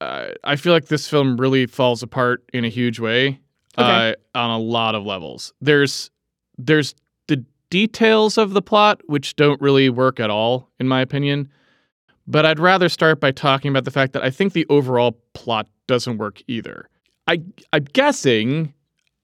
uh, 0.00 0.28
I 0.44 0.56
feel 0.56 0.72
like 0.72 0.86
this 0.86 1.08
film 1.08 1.36
really 1.36 1.66
falls 1.66 2.02
apart 2.02 2.42
in 2.52 2.64
a 2.64 2.68
huge 2.68 2.98
way 2.98 3.38
Okay. 3.78 4.14
uh, 4.34 4.38
on 4.38 4.50
a 4.50 4.58
lot 4.58 4.94
of 4.94 5.04
levels. 5.04 5.52
There's 5.60 6.10
there's 6.58 6.94
the 7.28 7.44
details 7.70 8.36
of 8.38 8.52
the 8.52 8.62
plot 8.62 9.00
which 9.06 9.36
don't 9.36 9.60
really 9.60 9.88
work 9.90 10.20
at 10.20 10.30
all, 10.30 10.68
in 10.78 10.88
my 10.88 11.00
opinion. 11.00 11.50
But 12.26 12.46
I'd 12.46 12.60
rather 12.60 12.88
start 12.88 13.20
by 13.20 13.32
talking 13.32 13.70
about 13.70 13.84
the 13.84 13.90
fact 13.90 14.12
that 14.12 14.22
I 14.22 14.30
think 14.30 14.52
the 14.52 14.64
overall 14.68 15.18
plot 15.34 15.66
doesn't 15.88 16.18
work 16.18 16.40
either. 16.46 16.88
I 17.26 17.42
I'm 17.72 17.84
guessing. 17.92 18.72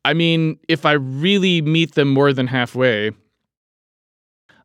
I 0.09 0.15
mean, 0.15 0.59
if 0.69 0.87
I 0.87 0.93
really 0.93 1.61
meet 1.61 1.95
them 1.95 2.09
more 2.09 2.33
than 2.33 2.47
halfway, 2.47 3.11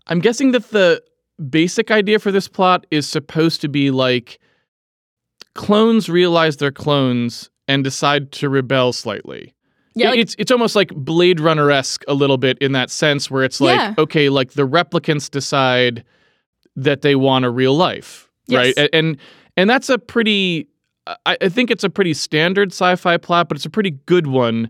I'm 0.08 0.19
guessing 0.19 0.51
that 0.53 0.69
the 0.69 1.03
basic 1.49 1.91
idea 1.91 2.19
for 2.19 2.32
this 2.32 2.47
plot 2.47 2.86
is 2.91 3.08
supposed 3.10 3.60
to 3.62 3.67
be 3.67 3.91
like 3.91 4.39
clones 5.56 6.10
realize 6.10 6.58
they're 6.58 6.71
clones 6.71 7.49
and 7.67 7.84
decide 7.84 8.32
to 8.34 8.49
rebel 8.49 8.93
slightly. 8.93 9.53
Yeah. 9.95 10.12
Like- 10.12 10.19
it's 10.19 10.36
it's 10.39 10.51
almost 10.51 10.75
like 10.75 10.89
Blade 10.95 11.39
Runner 11.39 11.69
esque 11.71 12.03
a 12.08 12.13
little 12.13 12.38
bit 12.38 12.58
in 12.60 12.71
that 12.71 12.89
sense, 12.89 13.29
where 13.29 13.43
it's 13.43 13.62
like, 13.62 13.77
Yeah. 13.77 13.93
okay, 13.97 14.29
like 14.29 14.53
the 14.53 14.67
replicants 14.67 15.29
decide 15.29 16.03
that 16.75 17.01
they 17.01 17.15
want 17.15 17.45
a 17.45 17.49
real 17.49 17.75
life, 17.75 18.29
right? 18.49 18.73
Yes. 18.75 18.77
A- 18.77 18.95
And 18.95 19.17
and 19.56 19.69
that's 19.69 19.89
a 19.89 19.99
pretty, 19.99 20.67
I, 21.25 21.38
I 21.41 21.49
think 21.49 21.69
it's 21.69 21.84
a 21.84 21.89
pretty 21.89 22.13
standard 22.15 22.71
sci-fi 22.71 23.17
plot, 23.17 23.49
but 23.49 23.58
it's 23.58 23.65
a 23.65 23.69
pretty 23.69 23.91
good 24.08 24.25
one 24.27 24.69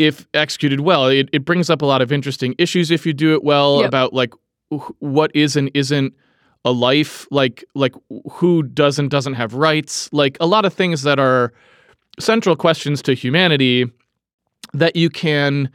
if 0.00 0.26
executed 0.34 0.80
well. 0.80 1.06
It 1.06 1.28
it 1.32 1.44
brings 1.44 1.68
up 1.70 1.82
a 1.82 1.86
lot 1.86 2.00
of 2.02 2.10
interesting 2.10 2.54
issues 2.58 2.90
if 2.90 3.04
you 3.06 3.12
do 3.12 3.34
it 3.34 3.44
well 3.44 3.80
Yep. 3.80 3.88
about 3.88 4.12
like 4.12 4.32
wh- 4.72 4.90
what 5.00 5.30
is 5.34 5.56
and 5.56 5.70
isn't 5.74 6.14
a 6.64 6.72
life, 6.72 7.26
like 7.30 7.64
like 7.74 7.94
who 8.32 8.62
does 8.62 8.98
and 8.98 9.10
doesn't 9.10 9.34
have 9.34 9.54
rights, 9.54 10.08
like 10.12 10.36
a 10.40 10.46
lot 10.46 10.64
of 10.64 10.72
things 10.74 11.02
that 11.02 11.18
are 11.18 11.52
central 12.18 12.56
questions 12.56 13.02
to 13.02 13.14
humanity 13.14 13.86
that 14.72 14.94
you 14.96 15.10
can 15.10 15.70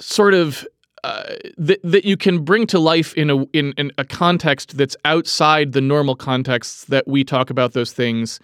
sort 0.00 0.34
of 0.34 0.66
uh, 1.04 1.34
that 1.56 1.78
that 1.84 2.04
you 2.04 2.16
can 2.16 2.42
bring 2.44 2.66
to 2.66 2.78
life 2.78 3.14
in 3.14 3.30
a 3.30 3.44
in, 3.52 3.72
in 3.76 3.90
a 3.98 4.04
context 4.04 4.76
that's 4.76 4.96
outside 5.04 5.72
the 5.72 5.80
normal 5.80 6.16
contexts 6.16 6.84
that 6.86 7.06
we 7.06 7.22
talk 7.24 7.50
about 7.50 7.72
those 7.72 7.92
things 7.92 8.40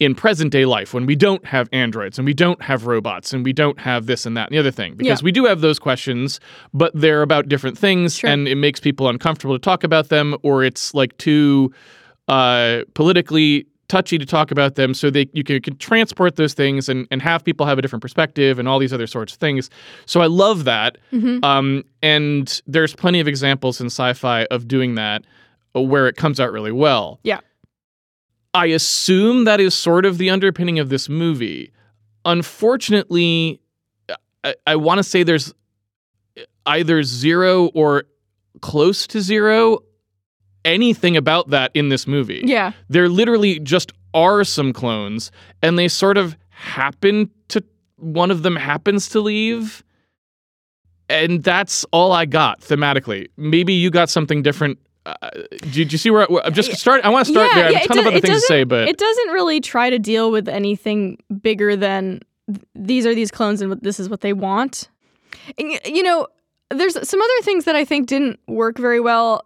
in 0.00 0.14
present 0.14 0.50
day 0.50 0.64
life 0.64 0.94
when 0.94 1.04
we 1.06 1.14
don't 1.14 1.44
have 1.44 1.68
androids 1.72 2.18
and 2.18 2.24
we 2.26 2.32
don't 2.34 2.60
have 2.62 2.86
robots 2.86 3.32
and 3.34 3.44
we 3.44 3.52
don't 3.52 3.78
have 3.78 4.06
this 4.06 4.24
and 4.26 4.34
that 4.36 4.48
and 4.48 4.54
the 4.54 4.58
other 4.58 4.70
thing 4.70 4.94
because 4.94 5.20
Yeah. 5.20 5.24
we 5.24 5.30
do 5.30 5.44
have 5.44 5.60
those 5.60 5.78
questions 5.78 6.40
but 6.74 6.90
they're 6.94 7.20
about 7.22 7.48
different 7.48 7.76
things 7.78 8.16
Sure. 8.16 8.30
and 8.30 8.48
it 8.48 8.54
makes 8.56 8.80
people 8.80 9.08
uncomfortable 9.08 9.54
to 9.54 9.58
talk 9.60 9.84
about 9.84 10.08
them 10.08 10.36
or 10.42 10.64
it's 10.64 10.94
like 10.94 11.16
too 11.18 11.70
uh, 12.28 12.80
politically 12.94 13.66
touchy 13.88 14.16
to 14.18 14.24
talk 14.24 14.50
about 14.52 14.76
them 14.76 14.94
so 14.94 15.10
they 15.10 15.28
you 15.32 15.42
can, 15.42 15.60
can 15.60 15.76
transport 15.78 16.36
those 16.36 16.54
things 16.54 16.88
and, 16.88 17.08
and 17.10 17.20
have 17.20 17.42
people 17.44 17.66
have 17.66 17.76
a 17.76 17.82
different 17.82 18.00
perspective 18.00 18.58
and 18.58 18.68
all 18.68 18.78
these 18.78 18.92
other 18.92 19.06
sorts 19.08 19.32
of 19.32 19.38
things 19.40 19.68
so 20.06 20.20
i 20.22 20.26
love 20.26 20.64
that 20.64 20.96
Mhm. 21.12 21.44
um, 21.44 21.82
and 22.02 22.62
there's 22.68 22.94
plenty 22.94 23.18
of 23.20 23.26
examples 23.28 23.80
in 23.80 23.86
sci-fi 23.88 24.44
of 24.44 24.68
doing 24.68 24.94
that 24.94 25.24
where 25.74 26.06
it 26.06 26.16
comes 26.16 26.38
out 26.40 26.52
really 26.52 26.72
well 26.72 27.18
Yeah. 27.24 27.40
I 28.54 28.66
assume 28.66 29.44
that 29.44 29.60
is 29.60 29.74
sort 29.74 30.04
of 30.04 30.18
the 30.18 30.30
underpinning 30.30 30.78
of 30.78 30.88
this 30.88 31.08
movie 31.08 31.72
unfortunately, 32.24 33.60
I, 34.44 34.54
I 34.66 34.76
want 34.76 34.98
to 34.98 35.02
say 35.02 35.22
there's 35.22 35.54
either 36.66 37.02
zero 37.02 37.66
or 37.68 38.04
close 38.60 39.06
to 39.08 39.20
zero 39.20 39.80
anything 40.64 41.16
about 41.16 41.50
that 41.50 41.70
in 41.74 41.88
this 41.88 42.06
movie. 42.06 42.42
Yeah. 42.44 42.72
There 42.88 43.08
literally 43.08 43.60
just 43.60 43.92
are 44.12 44.44
some 44.44 44.72
clones, 44.72 45.30
and 45.62 45.78
they 45.78 45.88
sort 45.88 46.18
of 46.18 46.36
happen 46.50 47.30
to, 47.48 47.62
one 47.96 48.30
of 48.30 48.42
them 48.42 48.56
happens 48.56 49.08
to 49.10 49.20
leave. 49.20 49.82
And 51.08 51.42
that's 51.42 51.84
all 51.92 52.12
I 52.12 52.24
got 52.24 52.60
thematically. 52.60 53.28
Maybe 53.36 53.72
you 53.72 53.90
got 53.90 54.10
something 54.10 54.42
different. 54.42 54.78
Uh, 55.06 55.14
do, 55.70 55.84
do 55.84 55.92
you 55.92 55.98
see 55.98 56.10
where 56.10 56.22
I, 56.30 56.40
I'm 56.44 56.52
just 56.52 56.72
start? 56.76 57.04
I 57.04 57.08
want 57.08 57.26
to 57.26 57.32
start 57.32 57.48
Yeah, 57.50 57.54
there. 57.54 57.66
I 57.66 57.70
yeah, 57.70 57.78
have 57.78 57.82
a 57.82 57.84
it 57.84 57.88
ton 57.88 57.98
of 57.98 58.06
other 58.06 58.20
things 58.20 58.40
to 58.42 58.46
say, 58.46 58.64
but 58.64 58.88
it 58.88 58.98
doesn't 58.98 59.28
really 59.30 59.60
try 59.60 59.90
to 59.90 59.98
deal 59.98 60.30
with 60.30 60.48
anything 60.48 61.18
bigger 61.42 61.74
than 61.76 62.20
these 62.74 63.06
are 63.06 63.14
these 63.14 63.30
clones 63.30 63.62
and 63.62 63.80
this 63.80 63.98
is 64.00 64.08
what 64.08 64.20
they 64.20 64.32
want. 64.32 64.88
And, 65.58 65.78
you 65.86 66.02
know, 66.02 66.26
there's 66.70 66.94
some 67.08 67.20
other 67.20 67.42
things 67.42 67.64
that 67.64 67.76
I 67.76 67.84
think 67.84 68.08
didn't 68.08 68.38
work 68.46 68.76
very 68.78 69.00
well 69.00 69.44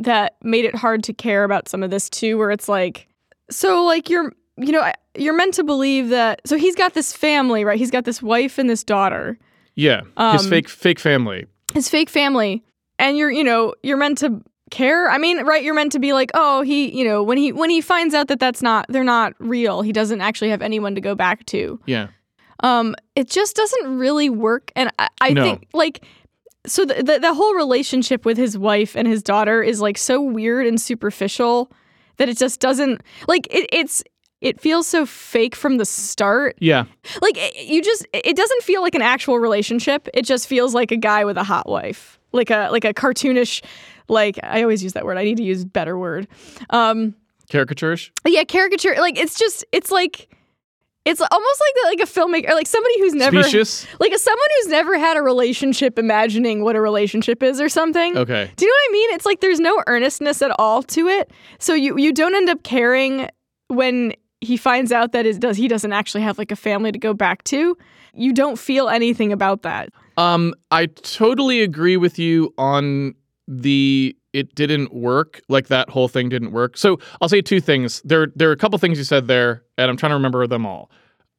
that 0.00 0.36
made 0.42 0.64
it 0.64 0.74
hard 0.74 1.02
to 1.04 1.12
care 1.12 1.44
about 1.44 1.68
some 1.68 1.82
of 1.82 1.90
this 1.90 2.10
too, 2.10 2.36
where 2.36 2.50
it's 2.50 2.68
like, 2.68 3.08
so 3.50 3.84
like 3.84 4.10
you're, 4.10 4.32
you 4.56 4.72
know, 4.72 4.90
you're 5.14 5.36
meant 5.36 5.54
to 5.54 5.64
believe 5.64 6.08
that. 6.08 6.40
So 6.46 6.56
he's 6.58 6.74
got 6.74 6.94
this 6.94 7.12
family, 7.12 7.64
right? 7.64 7.78
He's 7.78 7.90
got 7.90 8.04
this 8.04 8.20
wife 8.22 8.58
and 8.58 8.68
this 8.68 8.82
daughter, 8.84 9.38
yeah, 9.74 10.00
his 10.32 10.44
um, 10.44 10.50
fake 10.50 10.68
fake 10.68 10.98
family. 10.98 11.46
his 11.74 11.88
fake 11.88 12.08
family, 12.10 12.64
and 12.98 13.16
you're, 13.18 13.30
you 13.30 13.44
know, 13.44 13.74
you're 13.82 13.98
meant 13.98 14.18
to 14.18 14.42
care. 14.70 15.08
I 15.10 15.18
mean, 15.18 15.42
right? 15.44 15.62
You're 15.62 15.74
meant 15.74 15.92
to 15.92 15.98
be 15.98 16.12
like, 16.12 16.30
oh, 16.34 16.62
he, 16.62 16.96
you 16.96 17.04
know, 17.04 17.22
when 17.22 17.38
he 17.38 17.52
when 17.52 17.70
he 17.70 17.80
finds 17.80 18.14
out 18.14 18.28
that 18.28 18.40
that's 18.40 18.62
not, 18.62 18.86
they're 18.88 19.04
not 19.04 19.34
real. 19.38 19.82
He 19.82 19.92
doesn't 19.92 20.20
actually 20.20 20.50
have 20.50 20.62
anyone 20.62 20.94
to 20.94 21.00
go 21.00 21.14
back 21.14 21.44
to. 21.46 21.80
Yeah, 21.86 22.08
um 22.60 22.94
it 23.14 23.28
just 23.28 23.54
doesn't 23.56 23.98
really 23.98 24.30
work 24.30 24.72
and 24.74 24.90
i, 24.98 25.08
I 25.20 25.32
No. 25.34 25.42
think 25.42 25.66
like 25.74 26.04
so 26.66 26.84
the, 26.86 26.94
the 27.02 27.18
the 27.18 27.34
whole 27.34 27.54
relationship 27.54 28.24
with 28.24 28.38
his 28.38 28.56
wife 28.56 28.96
and 28.96 29.06
his 29.06 29.22
daughter 29.22 29.62
is 29.62 29.80
like 29.82 29.98
so 29.98 30.22
weird 30.22 30.66
and 30.66 30.80
superficial 30.80 31.70
that 32.16 32.28
it 32.30 32.38
just 32.38 32.58
doesn't 32.60 33.02
like 33.28 33.46
it, 33.50 33.68
it's 33.72 34.02
it 34.40 34.58
feels 34.60 34.86
so 34.86 35.04
fake 35.04 35.54
from 35.54 35.76
the 35.76 35.84
start 35.84 36.56
yeah, 36.60 36.84
like 37.20 37.36
it, 37.36 37.66
you 37.66 37.82
just 37.82 38.06
it 38.14 38.36
doesn't 38.36 38.62
feel 38.62 38.80
like 38.80 38.94
an 38.94 39.02
actual 39.02 39.38
relationship 39.38 40.08
it 40.14 40.22
just 40.24 40.46
feels 40.48 40.74
like 40.74 40.90
a 40.90 40.96
guy 40.96 41.24
with 41.26 41.36
a 41.36 41.44
hot 41.44 41.68
wife 41.68 42.18
like 42.36 42.50
a 42.50 42.68
like 42.70 42.84
a 42.84 42.94
cartoonish 42.94 43.62
like 44.08 44.38
i 44.42 44.62
always 44.62 44.82
use 44.82 44.92
that 44.92 45.04
word. 45.04 45.18
I 45.18 45.24
need 45.24 45.36
to 45.38 45.42
use 45.42 45.64
better 45.64 45.98
word. 45.98 46.28
Um 46.70 47.14
caricaturish. 47.50 48.10
yeah 48.24 48.44
caricature 48.44 48.94
like 48.98 49.18
it's 49.18 49.38
just 49.38 49.64
it's 49.72 49.90
like 49.90 50.28
it's 51.04 51.20
almost 51.20 51.60
like 51.60 51.74
the, 51.74 51.88
like 51.88 52.00
a 52.00 52.12
filmmaker 52.12 52.52
like 52.52 52.66
somebody 52.66 52.98
who's 52.98 53.14
never 53.14 53.42
Specious. 53.44 53.86
like 54.00 54.16
someone 54.18 54.48
who's 54.58 54.68
never 54.68 54.98
had 54.98 55.16
a 55.16 55.22
relationship 55.22 55.98
imagining 55.98 56.64
what 56.64 56.74
a 56.74 56.80
relationship 56.80 57.44
is 57.44 57.60
or 57.60 57.68
something. 57.68 58.18
Okay. 58.18 58.50
do 58.56 58.64
you 58.64 58.70
know 58.70 58.74
what 58.74 58.90
i 58.90 58.92
mean? 58.92 59.10
It's 59.14 59.24
like 59.26 59.40
there's 59.40 59.60
no 59.60 59.82
earnestness 59.86 60.42
at 60.42 60.50
all 60.58 60.82
to 60.82 61.06
it. 61.06 61.30
So 61.60 61.74
you 61.74 61.96
you 61.96 62.12
don't 62.12 62.34
end 62.34 62.48
up 62.48 62.64
caring 62.64 63.28
when 63.68 64.12
he 64.40 64.56
finds 64.56 64.90
out 64.92 65.12
that 65.12 65.26
is 65.26 65.38
does 65.38 65.56
he 65.56 65.68
doesn't 65.68 65.92
actually 65.92 66.22
have 66.22 66.38
like 66.38 66.50
a 66.50 66.56
family 66.56 66.90
to 66.92 66.98
go 66.98 67.14
back 67.14 67.44
to. 67.44 67.76
You 68.12 68.32
don't 68.32 68.58
feel 68.58 68.88
anything 68.88 69.32
about 69.32 69.62
that 69.62 69.90
Um, 70.16 70.54
I 70.70 70.86
totally 70.86 71.62
agree 71.62 71.96
with 71.96 72.18
you 72.18 72.52
on 72.58 73.14
the 73.48 74.16
it 74.32 74.54
didn't 74.54 74.92
work. 74.92 75.40
Like 75.48 75.68
that 75.68 75.88
whole 75.88 76.08
thing 76.08 76.28
didn't 76.28 76.52
work. 76.52 76.76
So 76.76 76.98
I'll 77.20 77.28
say 77.28 77.40
two 77.40 77.60
things. 77.60 78.02
There, 78.04 78.28
there 78.34 78.48
are 78.50 78.52
a 78.52 78.56
couple 78.56 78.78
things 78.78 78.98
you 78.98 79.04
said 79.04 79.28
there, 79.28 79.62
and 79.78 79.90
I'm 79.90 79.96
trying 79.96 80.10
to 80.10 80.14
remember 80.16 80.46
them 80.46 80.66
all. 80.66 80.90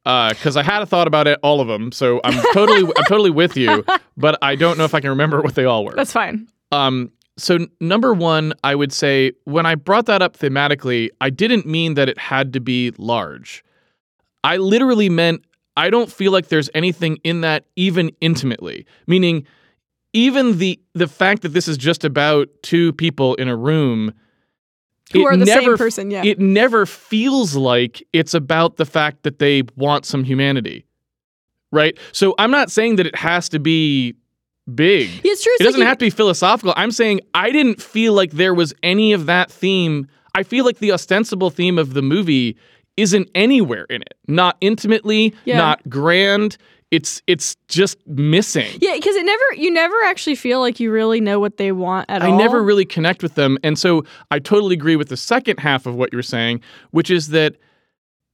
Because 0.04 0.56
I 0.56 0.64
had 0.64 0.82
a 0.82 0.86
thought 0.86 1.06
about 1.06 1.28
it, 1.28 1.38
all 1.44 1.60
of 1.60 1.68
them. 1.68 1.92
So 1.92 2.22
I'm 2.24 2.42
totally, 2.54 2.90
I'm 2.98 3.04
totally 3.08 3.30
with 3.30 3.58
you. 3.58 3.84
But 4.16 4.40
I 4.42 4.56
don't 4.56 4.78
know 4.78 4.86
if 4.86 4.96
I 4.96 5.02
can 5.02 5.10
remember 5.10 5.42
what 5.42 5.56
they 5.56 5.66
all 5.66 5.84
were. 5.84 5.94
that's 5.96 6.14
fine 6.14 6.48
Um, 6.72 7.12
so 7.38 7.68
number 7.82 8.14
one, 8.14 8.54
I 8.64 8.74
would 8.74 8.92
say 8.94 9.34
when 9.44 9.66
I 9.66 9.76
brought 9.76 10.06
that 10.08 10.22
up 10.22 10.38
thematically, 10.38 11.10
I 11.22 11.30
didn't 11.30 11.66
mean 11.68 11.94
that 11.96 12.10
it 12.10 12.18
had 12.18 12.54
to 12.54 12.60
be 12.60 12.94
large. 12.98 13.64
I 14.44 14.58
literally 14.58 15.10
meant 15.10 15.44
I 15.78 15.90
don't 15.92 16.12
feel 16.12 16.32
like 16.34 16.48
there's 16.48 16.70
anything 16.74 17.20
in 17.24 17.42
that 17.42 17.66
even 17.78 18.12
intimately. 18.20 18.86
Meaning, 19.06 19.46
even 20.12 20.58
the 20.58 20.80
the 20.94 21.08
fact 21.08 21.44
that 21.44 21.50
this 21.50 21.68
is 21.68 21.78
just 21.78 22.04
about 22.04 22.50
two 22.64 22.92
people 22.94 23.36
in 23.36 23.48
a 23.48 23.56
room, 23.56 24.12
who 25.14 25.22
it 25.22 25.26
are 25.26 25.38
the 25.38 25.46
never 25.46 25.62
same 25.62 25.78
person 25.78 26.12
yeah 26.12 26.24
It 26.26 26.40
never 26.40 26.86
feels 26.86 27.56
like 27.56 28.06
it's 28.12 28.34
about 28.34 28.78
the 28.78 28.86
fact 28.86 29.24
that 29.24 29.40
they 29.40 29.64
want 29.76 30.06
some 30.06 30.24
humanity, 30.24 30.86
right? 31.72 31.98
So 32.12 32.34
I'm 32.40 32.52
not 32.52 32.72
saying 32.72 32.96
that 32.98 33.06
it 33.06 33.16
has 33.16 33.48
to 33.50 33.60
be 33.60 34.16
big. 34.74 35.10
Yeah, 35.24 35.32
it's 35.32 35.44
true 35.44 35.54
It 35.60 35.64
doesn't 35.64 35.82
have 35.82 36.00
to 36.00 36.06
be 36.06 36.10
philosophical. 36.10 36.74
I'm 36.76 36.92
saying 36.92 37.22
I 37.34 37.52
didn't 37.52 37.82
feel 37.82 38.14
like 38.14 38.32
there 38.32 38.54
was 38.54 38.74
any 38.82 39.14
of 39.14 39.28
that 39.28 39.52
theme. 39.52 40.08
I 40.34 40.44
feel 40.44 40.66
like 40.66 40.80
the 40.80 40.92
ostensible 40.92 41.52
theme 41.52 41.78
of 41.78 41.94
the 41.94 42.02
movie 42.02 42.58
isn't 42.98 43.30
anywhere 43.36 43.86
in 43.86 44.02
it. 44.02 44.16
Not 44.28 44.58
intimately, 44.62 45.34
Yeah. 45.46 45.58
not 45.58 45.88
grand. 45.90 46.58
It's 46.90 47.22
it's 47.28 47.58
just 47.68 47.98
missing. 48.08 48.70
yeah 48.80 48.94
because 48.96 49.16
it 49.16 49.26
never 49.26 49.44
you 49.58 49.70
never 49.72 49.96
actually 50.06 50.36
feel 50.36 50.62
like 50.62 50.80
you 50.80 50.90
really 50.90 51.20
know 51.20 51.38
what 51.40 51.58
they 51.58 51.74
want 51.74 52.10
at 52.10 52.22
I 52.24 52.28
all 52.28 52.34
I 52.36 52.38
never 52.38 52.64
really 52.64 52.86
connect 52.86 53.22
with 53.22 53.36
them. 53.36 53.58
And 53.62 53.78
so 53.78 54.06
I 54.32 54.40
totally 54.40 54.74
agree 54.74 54.96
with 54.96 55.10
the 55.10 55.18
second 55.18 55.60
half 55.60 55.86
of 55.86 55.96
what 55.96 56.14
you 56.14 56.18
were 56.18 56.24
saying, 56.24 56.62
which 56.92 57.10
is 57.12 57.28
that 57.30 57.58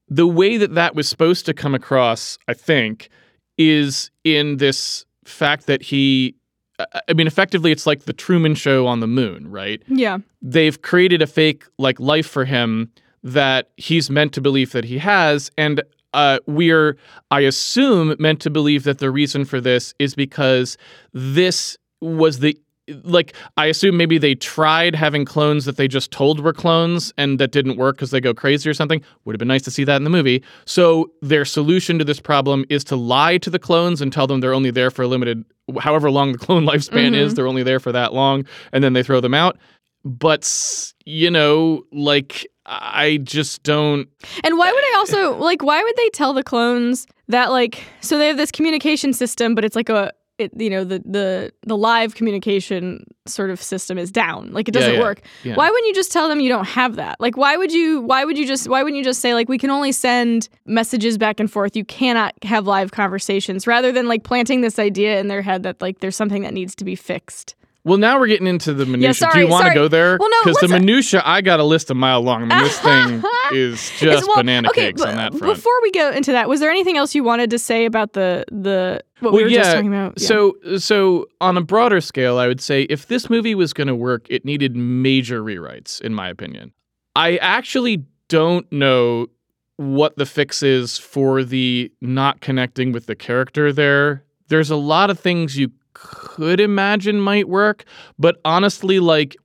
the 0.08 0.28
way 0.28 0.58
that 0.58 0.76
that 0.76 0.94
was 0.94 1.10
supposed 1.10 1.46
to 1.48 1.54
come 1.56 1.74
across, 1.74 2.38
I 2.48 2.54
think, 2.54 3.10
is 3.58 4.12
in 4.24 4.58
this 4.58 5.06
fact 5.26 5.66
that 5.66 5.82
he, 5.82 6.36
I- 6.78 7.02
I 7.10 7.14
mean, 7.14 7.26
effectively, 7.26 7.72
it's 7.72 7.88
like 7.88 8.04
the 8.04 8.14
Truman 8.14 8.54
Show 8.54 8.86
on 8.86 9.00
the 9.00 9.08
moon, 9.08 9.50
right? 9.50 9.82
yeah 9.88 10.20
They've 10.44 10.80
created 10.80 11.24
a 11.24 11.28
fake 11.28 11.64
like 11.80 12.00
life 12.00 12.28
for 12.28 12.46
him 12.46 12.92
that 13.24 13.70
he's 13.78 14.10
meant 14.10 14.34
to 14.34 14.42
believe 14.42 14.72
that 14.72 14.86
he 14.86 14.98
has, 15.00 15.52
and 15.58 15.82
uh, 16.14 16.40
we're, 16.46 16.98
I 17.32 17.42
assume, 17.42 18.16
meant 18.20 18.40
to 18.42 18.50
believe 18.50 18.84
that 18.84 19.00
the 19.00 19.12
reason 19.12 19.46
for 19.46 19.60
this 19.60 19.94
is 20.00 20.16
because 20.16 20.78
this 21.14 21.78
was 22.02 22.40
the 22.40 22.58
like 23.04 23.34
I 23.56 23.68
assume 23.68 23.96
maybe 23.96 24.18
they 24.18 24.36
tried 24.36 24.96
having 24.96 25.24
clones 25.24 25.66
that 25.66 25.78
they 25.78 25.88
just 25.88 26.12
told 26.12 26.42
were 26.42 26.54
clones 26.54 27.14
and 27.18 27.40
that 27.40 27.52
didn't 27.52 27.78
work 27.78 27.96
because 27.96 28.12
they 28.12 28.20
go 28.20 28.34
crazy 28.34 28.70
or 28.70 28.74
something. 28.74 29.02
Would 29.24 29.34
have 29.34 29.40
been 29.40 29.48
nice 29.48 29.62
to 29.64 29.72
see 29.72 29.84
that 29.86 29.96
in 29.96 30.04
the 30.04 30.10
movie. 30.10 30.44
So 30.66 31.12
their 31.22 31.46
solution 31.46 31.98
to 32.00 32.06
this 32.06 32.20
problem 32.20 32.66
is 32.70 32.84
to 32.86 32.96
lie 32.96 33.38
to 33.38 33.50
the 33.50 33.60
clones 33.60 34.02
and 34.02 34.12
tell 34.12 34.28
them 34.28 34.42
they're 34.42 34.54
only 34.54 34.72
there 34.72 34.92
for 34.92 35.04
a 35.04 35.08
limited, 35.08 35.46
however 35.80 36.12
long 36.12 36.34
the 36.34 36.38
clone 36.38 36.66
lifespan 36.68 37.16
is. 37.16 37.36
They're 37.36 37.48
only 37.48 37.64
there 37.64 37.80
for 37.80 37.94
that 37.94 38.14
long, 38.14 38.46
and 38.74 38.84
then 38.84 38.94
they 38.94 39.04
throw 39.04 39.22
them 39.22 39.34
out. 39.34 39.58
But 40.04 40.94
you 41.06 41.32
know, 41.32 41.84
like 41.94 42.46
I 42.66 43.20
just 43.24 43.64
don't. 43.64 44.08
And 44.44 44.58
why 44.58 44.72
would 44.72 44.84
I 44.84 44.96
also 44.98 45.38
like? 45.38 45.64
Why 45.64 45.82
would 45.82 45.96
they 45.98 46.10
tell 46.10 46.34
the 46.34 46.44
clones 46.44 47.08
that 47.28 47.52
like? 47.52 47.84
So 48.02 48.18
they 48.18 48.28
have 48.28 48.38
this 48.38 48.52
communication 48.52 49.14
system, 49.14 49.54
but 49.56 49.66
it's 49.66 49.76
like 49.76 49.90
a, 49.90 50.14
it, 50.38 50.52
you 50.56 50.70
know, 50.70 50.84
the 50.84 51.00
the 51.00 51.52
the 51.64 51.76
live 51.76 52.16
communication 52.16 53.06
sort 53.26 53.50
of 53.50 53.62
system 53.62 53.98
is 53.98 54.12
down. 54.12 54.52
Like 54.54 54.68
it 54.70 54.72
doesn't 54.72 54.96
yeah, 54.96 55.00
work. 55.00 55.22
yeah. 55.44 55.56
Why 55.56 55.70
wouldn't 55.70 55.88
you 55.88 55.94
just 55.94 56.12
tell 56.12 56.30
them 56.30 56.40
you 56.40 56.50
don't 56.50 56.68
have 56.68 56.96
that? 56.96 57.20
Like 57.20 57.36
why 57.36 57.58
would 57.58 57.72
you? 57.72 58.02
Why 58.02 58.24
would 58.24 58.38
you 58.38 58.48
just? 58.48 58.70
Why 58.70 58.82
wouldn't 58.82 58.98
you 58.98 59.04
just 59.04 59.20
say 59.20 59.34
like 59.34 59.50
we 59.50 59.58
can 59.58 59.70
only 59.70 59.92
send 59.92 60.48
messages 60.66 61.18
back 61.18 61.40
and 61.40 61.52
forth? 61.52 61.76
You 61.76 61.86
cannot 61.86 62.34
have 62.44 62.66
live 62.66 62.92
conversations. 62.92 63.68
Rather 63.68 63.92
than 63.92 64.08
like 64.08 64.24
planting 64.24 64.62
this 64.62 64.80
idea 64.80 65.20
in 65.20 65.28
their 65.28 65.42
head 65.42 65.64
that 65.64 65.82
like 65.82 66.00
there's 66.00 66.16
something 66.16 66.44
that 66.44 66.54
needs 66.54 66.76
to 66.76 66.86
be 66.86 66.96
fixed. 66.96 67.56
Well, 67.86 67.98
now 67.98 68.18
we're 68.18 68.28
getting 68.28 68.48
into 68.48 68.74
the 68.74 68.86
minutia. 68.86 69.10
Do 69.10 69.14
sorry, 69.14 69.44
you 69.44 69.50
want 69.50 69.68
to 69.68 69.74
go 69.74 69.90
there? 69.90 70.18
Well, 70.18 70.30
no, 70.30 70.38
because 70.46 70.70
the 70.70 70.80
minutia, 70.80 71.22
I 71.26 71.42
got 71.42 71.60
a 71.60 71.66
list 71.66 71.90
a 71.90 71.94
mile 71.94 72.22
long. 72.22 72.50
I 72.50 72.56
mean, 72.56 72.64
this 72.64 72.80
thing 72.82 73.22
is 73.52 73.92
just 73.98 74.26
well, 74.26 74.38
banana 74.38 74.70
okay, 74.70 74.88
cakes 74.88 75.02
but 75.02 75.10
on 75.10 75.16
that 75.18 75.34
front. 75.34 75.54
Before 75.54 75.74
we 75.82 75.92
go 75.92 76.10
into 76.12 76.32
that, 76.32 76.48
was 76.48 76.62
there 76.62 76.72
anything 76.72 76.96
else 76.96 77.14
you 77.14 77.26
wanted 77.26 77.50
to 77.50 77.60
say 77.60 77.86
about 77.86 78.14
the 78.14 78.46
the 78.50 79.04
what 79.20 79.34
we 79.34 79.44
were 79.44 79.50
yeah, 79.50 79.60
just 79.60 79.72
talking 79.74 79.90
about? 79.90 80.14
Yeah. 80.18 80.28
So, 80.28 80.56
so 80.78 81.26
on 81.42 81.58
a 81.58 81.62
broader 81.62 82.00
scale, 82.00 82.38
I 82.38 82.48
would 82.48 82.62
say 82.62 82.84
if 82.84 83.08
this 83.08 83.30
movie 83.30 83.56
was 83.56 83.74
going 83.74 83.88
to 83.88 83.96
work, 83.96 84.28
it 84.30 84.46
needed 84.46 84.78
major 84.78 85.44
rewrites, 85.44 86.00
in 86.00 86.14
my 86.14 86.30
opinion. 86.30 86.72
I 87.18 87.36
actually 87.38 88.06
don't 88.30 88.72
know 88.72 89.28
what 89.76 90.16
the 90.18 90.26
fix 90.26 90.64
is 90.64 90.98
for 90.98 91.44
the 91.44 91.92
not 92.00 92.40
connecting 92.40 92.94
with 92.94 93.08
the 93.08 93.16
character 93.16 93.74
there. 93.74 94.24
There's 94.48 94.70
a 94.70 94.76
lot 94.76 95.10
of 95.10 95.20
things 95.20 95.58
you 95.58 95.72
could 95.94 96.60
imagine 96.60 97.20
might 97.20 97.48
work, 97.50 97.84
but 98.20 98.40
honestly, 98.46 99.00
like, 99.00 99.36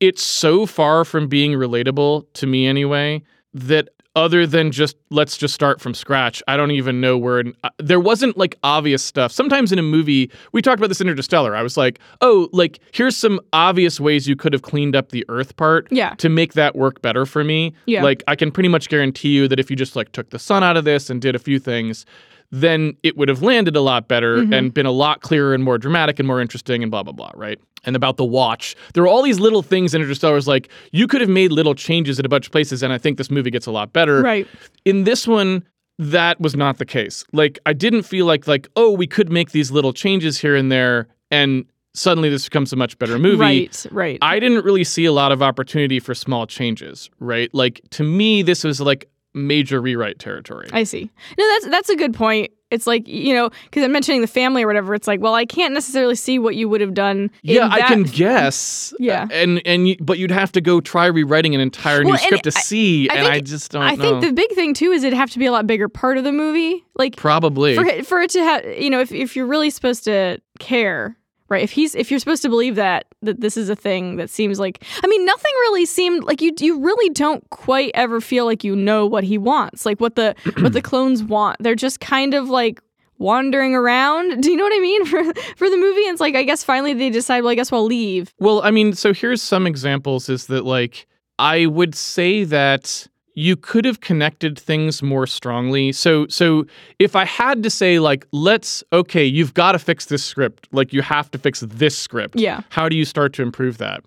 it's 0.00 0.22
so 0.22 0.66
far 0.66 1.04
from 1.04 1.28
being 1.28 1.52
relatable 1.52 2.26
to 2.34 2.46
me 2.46 2.66
anyway 2.66 3.22
that 3.54 3.88
other 4.14 4.46
than 4.46 4.70
just 4.72 4.96
let's 5.10 5.38
just 5.38 5.54
start 5.54 5.80
from 5.80 5.94
scratch 5.94 6.42
i 6.46 6.54
don't 6.56 6.70
even 6.72 7.00
know 7.00 7.16
where 7.16 7.44
uh, 7.64 7.70
there 7.78 7.98
wasn't 8.00 8.36
like 8.36 8.56
obvious 8.62 9.02
stuff 9.02 9.32
sometimes 9.32 9.72
in 9.72 9.78
a 9.78 9.82
movie 9.82 10.30
we 10.52 10.60
talked 10.60 10.78
about 10.78 10.88
this 10.88 11.00
in 11.00 11.08
interstellar 11.08 11.56
i 11.56 11.62
was 11.62 11.76
like 11.78 11.98
oh 12.20 12.46
like 12.52 12.78
here's 12.92 13.16
some 13.16 13.40
obvious 13.54 13.98
ways 14.00 14.28
you 14.28 14.36
could 14.36 14.52
have 14.52 14.60
cleaned 14.62 14.94
up 14.94 15.10
the 15.10 15.24
earth 15.30 15.56
part 15.56 15.86
Yeah. 15.90 16.10
to 16.16 16.28
make 16.28 16.52
that 16.54 16.76
work 16.76 17.00
better 17.00 17.24
for 17.24 17.42
me 17.42 17.72
Yeah. 17.86 18.02
like 18.02 18.22
i 18.28 18.36
can 18.36 18.50
pretty 18.50 18.68
much 18.68 18.90
guarantee 18.90 19.30
you 19.30 19.48
that 19.48 19.58
if 19.58 19.70
you 19.70 19.76
just 19.76 19.96
like 19.96 20.12
took 20.12 20.28
the 20.28 20.38
son 20.38 20.62
out 20.62 20.76
of 20.76 20.84
this 20.84 21.08
and 21.08 21.22
did 21.22 21.34
a 21.34 21.38
few 21.38 21.58
things 21.58 22.04
then 22.54 22.94
it 23.02 23.16
would 23.16 23.28
have 23.28 23.42
landed 23.42 23.74
a 23.74 23.80
lot 23.80 24.06
better 24.08 24.36
Mhm. 24.38 24.54
and 24.54 24.74
been 24.74 24.86
a 24.86 24.92
lot 24.92 25.22
clearer 25.22 25.54
and 25.54 25.64
more 25.64 25.78
dramatic 25.78 26.18
and 26.18 26.26
more 26.28 26.40
interesting 26.40 26.82
and 26.82 26.90
blah 26.90 27.02
blah 27.02 27.12
blah, 27.12 27.30
right? 27.34 27.58
And 27.84 27.96
about 27.96 28.16
the 28.18 28.24
watch, 28.24 28.76
there 28.94 29.02
are 29.02 29.08
all 29.08 29.22
these 29.22 29.40
little 29.40 29.62
things 29.62 29.92
in 29.94 30.02
Interstellar. 30.02 30.36
is 30.36 30.46
like 30.46 30.68
you 30.92 31.06
could 31.08 31.20
have 31.20 31.30
made 31.30 31.50
little 31.50 31.74
changes 31.74 32.18
in 32.20 32.26
a 32.26 32.28
bunch 32.28 32.46
of 32.46 32.52
places, 32.52 32.82
and 32.82 32.92
I 32.92 32.98
think 32.98 33.18
this 33.18 33.30
movie 33.30 33.50
gets 33.50 33.66
a 33.66 33.72
lot 33.72 33.92
better. 33.92 34.20
Right. 34.22 34.46
In 34.84 35.02
this 35.04 35.26
one, 35.26 35.64
that 35.98 36.40
was 36.40 36.54
not 36.54 36.78
the 36.78 36.84
case. 36.84 37.24
Like 37.32 37.58
I 37.66 37.72
didn't 37.72 38.02
feel 38.02 38.26
like 38.26 38.46
like 38.46 38.68
oh 38.76 38.92
we 38.92 39.06
could 39.06 39.32
make 39.32 39.50
these 39.52 39.70
little 39.72 39.92
changes 39.92 40.38
here 40.38 40.54
and 40.54 40.70
there, 40.70 41.08
and 41.30 41.64
suddenly 41.94 42.28
this 42.30 42.44
becomes 42.44 42.72
a 42.72 42.76
much 42.76 42.98
better 42.98 43.18
movie. 43.18 43.36
Right. 43.38 43.86
Right. 43.90 44.18
I 44.22 44.38
didn't 44.40 44.64
really 44.64 44.84
see 44.84 45.04
a 45.04 45.12
lot 45.12 45.32
of 45.32 45.42
opportunity 45.42 46.00
for 46.00 46.14
small 46.14 46.46
changes, 46.46 47.10
right? 47.18 47.50
Like 47.54 47.80
to 47.90 48.02
me, 48.04 48.42
this 48.42 48.62
was 48.64 48.80
like 48.80 49.08
major 49.34 49.80
rewrite 49.80 50.18
territory. 50.18 50.68
I 50.72 50.84
see. 50.84 51.10
No, 51.38 51.48
that's 51.48 51.66
that's 51.68 51.88
a 51.88 51.96
good 51.96 52.14
point. 52.14 52.50
It's 52.70 52.86
like 52.86 53.06
you 53.06 53.34
know, 53.34 53.50
because 53.64 53.82
I'm 53.84 53.92
mentioning 53.92 54.22
the 54.22 54.26
family 54.26 54.62
or 54.62 54.66
whatever. 54.66 54.94
It's 54.94 55.06
like, 55.06 55.20
well, 55.20 55.34
I 55.34 55.44
can't 55.44 55.74
necessarily 55.74 56.14
see 56.14 56.38
what 56.38 56.54
you 56.56 56.70
would 56.70 56.80
have 56.80 56.94
done. 56.94 57.18
in 57.18 57.30
yeah, 57.56 57.68
I 57.70 57.82
can 57.82 58.04
guess. 58.04 58.94
Yeah. 58.98 59.24
uh, 59.24 59.28
and 59.30 59.60
and 59.66 59.94
but 60.00 60.18
you'd 60.18 60.30
have 60.30 60.52
to 60.52 60.60
go 60.62 60.80
try 60.80 61.04
rewriting 61.06 61.54
an 61.54 61.60
entire 61.60 62.00
new 62.02 62.06
Well, 62.10 62.14
and 62.14 62.22
script 62.22 62.44
to 62.44 62.52
I- 62.56 62.60
see, 62.60 63.10
I 63.10 63.14
and 63.14 63.24
think- 63.24 63.34
I 63.34 63.40
just 63.40 63.72
don't 63.72 63.82
I 63.82 63.94
know. 63.94 64.20
think 64.20 64.24
the 64.24 64.32
big 64.32 64.52
thing 64.54 64.72
too 64.72 64.90
is 64.90 65.04
it'd 65.04 65.16
have 65.18 65.30
to 65.32 65.38
be 65.38 65.44
a 65.46 65.52
lot 65.52 65.66
bigger 65.66 65.88
part 65.88 66.16
of 66.16 66.24
the 66.24 66.32
movie. 66.32 66.82
Like 66.96 67.16
Probably. 67.16 67.74
for 67.74 67.84
it- 67.84 68.06
for 68.06 68.20
it 68.22 68.30
to 68.30 68.40
have, 68.42 68.64
you 68.78 68.88
know, 68.88 69.00
if 69.00 69.12
if 69.12 69.36
you're 69.36 69.46
really 69.46 69.68
supposed 69.70 70.04
to 70.04 70.40
care, 70.58 71.16
right? 71.52 71.62
If 71.62 71.70
he's 71.70 71.94
if 71.94 72.10
you're 72.10 72.18
supposed 72.18 72.42
to 72.42 72.48
believe 72.48 72.74
that 72.76 73.06
that 73.20 73.40
this 73.40 73.56
is 73.56 73.68
a 73.68 73.76
thing 73.76 74.16
that 74.16 74.30
seems 74.30 74.58
like, 74.58 74.82
I 75.04 75.06
mean, 75.06 75.24
nothing 75.24 75.52
really 75.60 75.86
seemed 75.86 76.24
like 76.24 76.40
you 76.40 76.52
you 76.58 76.80
really 76.80 77.10
don't 77.10 77.48
quite 77.50 77.92
ever 77.94 78.20
feel 78.20 78.46
like 78.46 78.64
you 78.64 78.74
know 78.74 79.06
what 79.06 79.22
he 79.22 79.38
wants, 79.38 79.86
like 79.86 80.00
what 80.00 80.16
the 80.16 80.34
what 80.60 80.72
the 80.72 80.82
clones 80.90 81.22
want. 81.22 81.58
They're 81.60 81.74
just 81.74 82.00
kind 82.00 82.34
of 82.34 82.48
like 82.48 82.80
wandering 83.18 83.74
around. 83.74 84.40
Do 84.42 84.50
you 84.50 84.56
know 84.56 84.64
what 84.64 84.74
I 84.74 84.80
mean 84.80 85.04
for 85.04 85.22
for 85.56 85.70
the 85.70 85.76
movie? 85.76 86.04
And 86.06 86.14
it's 86.14 86.20
like 86.20 86.34
I 86.34 86.42
guess 86.42 86.64
finally 86.64 86.94
they 86.94 87.10
decide, 87.10 87.42
well, 87.42 87.50
I 87.50 87.54
guess 87.54 87.70
we'll 87.70 87.84
leave. 87.84 88.34
Well, 88.38 88.62
I 88.62 88.70
mean, 88.70 88.94
so 88.94 89.12
here's 89.12 89.42
some 89.42 89.66
examples 89.66 90.28
is 90.28 90.46
that 90.46 90.64
like 90.64 91.06
I 91.38 91.66
would 91.66 91.94
say 91.94 92.44
that 92.44 93.06
you 93.34 93.56
could 93.56 93.84
have 93.84 94.00
connected 94.00 94.58
things 94.58 95.02
more 95.02 95.26
strongly. 95.26 95.92
So 95.92 96.26
so 96.28 96.66
if 96.98 97.16
I 97.16 97.24
had 97.24 97.62
to 97.62 97.70
say 97.70 97.98
like 97.98 98.26
let's 98.32 98.84
okay, 98.92 99.24
you've 99.24 99.54
got 99.54 99.72
to 99.72 99.78
fix 99.78 100.06
this 100.06 100.24
script. 100.24 100.68
Like 100.72 100.92
you 100.92 101.02
have 101.02 101.30
to 101.32 101.38
fix 101.38 101.60
this 101.60 101.96
script. 101.96 102.36
Yeah. 102.38 102.60
How 102.70 102.88
do 102.88 102.96
you 102.96 103.04
start 103.04 103.32
to 103.34 103.42
improve 103.42 103.78
that? 103.78 104.04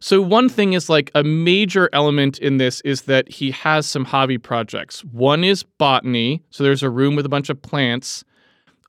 So 0.00 0.20
one 0.20 0.48
thing 0.48 0.72
is 0.74 0.88
like 0.88 1.10
a 1.14 1.22
major 1.22 1.88
element 1.92 2.38
in 2.38 2.58
this 2.58 2.80
is 2.82 3.02
that 3.02 3.28
he 3.30 3.50
has 3.52 3.86
some 3.86 4.04
hobby 4.04 4.38
projects. 4.38 5.04
One 5.04 5.44
is 5.44 5.62
botany, 5.62 6.42
so 6.50 6.64
there's 6.64 6.82
a 6.82 6.90
room 6.90 7.16
with 7.16 7.24
a 7.24 7.30
bunch 7.30 7.48
of 7.48 7.60
plants. 7.62 8.24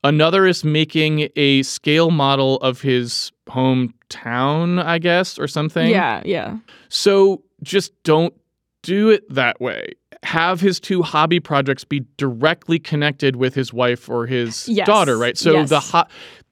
Another 0.04 0.46
is 0.46 0.64
making 0.64 1.28
a 1.34 1.62
scale 1.64 2.10
model 2.10 2.56
of 2.58 2.80
his 2.82 3.32
hometown, 3.48 4.82
I 4.84 4.98
guess, 4.98 5.38
or 5.38 5.48
something. 5.48 5.90
Yeah, 5.90 6.22
yeah. 6.24 6.58
So 6.88 7.42
just 7.62 8.00
don't 8.04 8.34
do 8.82 9.10
it 9.10 9.28
that 9.32 9.60
way. 9.60 9.92
Have 10.22 10.60
his 10.60 10.80
two 10.80 11.02
hobby 11.02 11.40
projects 11.40 11.84
be 11.84 12.04
directly 12.16 12.78
connected 12.78 13.36
with 13.36 13.54
his 13.54 13.72
wife 13.72 14.08
or 14.08 14.26
his 14.26 14.68
Yes. 14.68 14.86
daughter, 14.86 15.16
right? 15.16 15.36
So 15.38 15.52
Yes. 15.52 15.68
the 15.68 15.80
ho- 15.80 16.04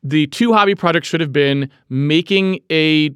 the 0.03 0.27
two 0.29 0.53
hobby 0.53 0.75
projects 0.75 1.09
should 1.09 1.21
have 1.21 1.33
been 1.33 1.69
making 1.89 2.61
a 2.71 3.11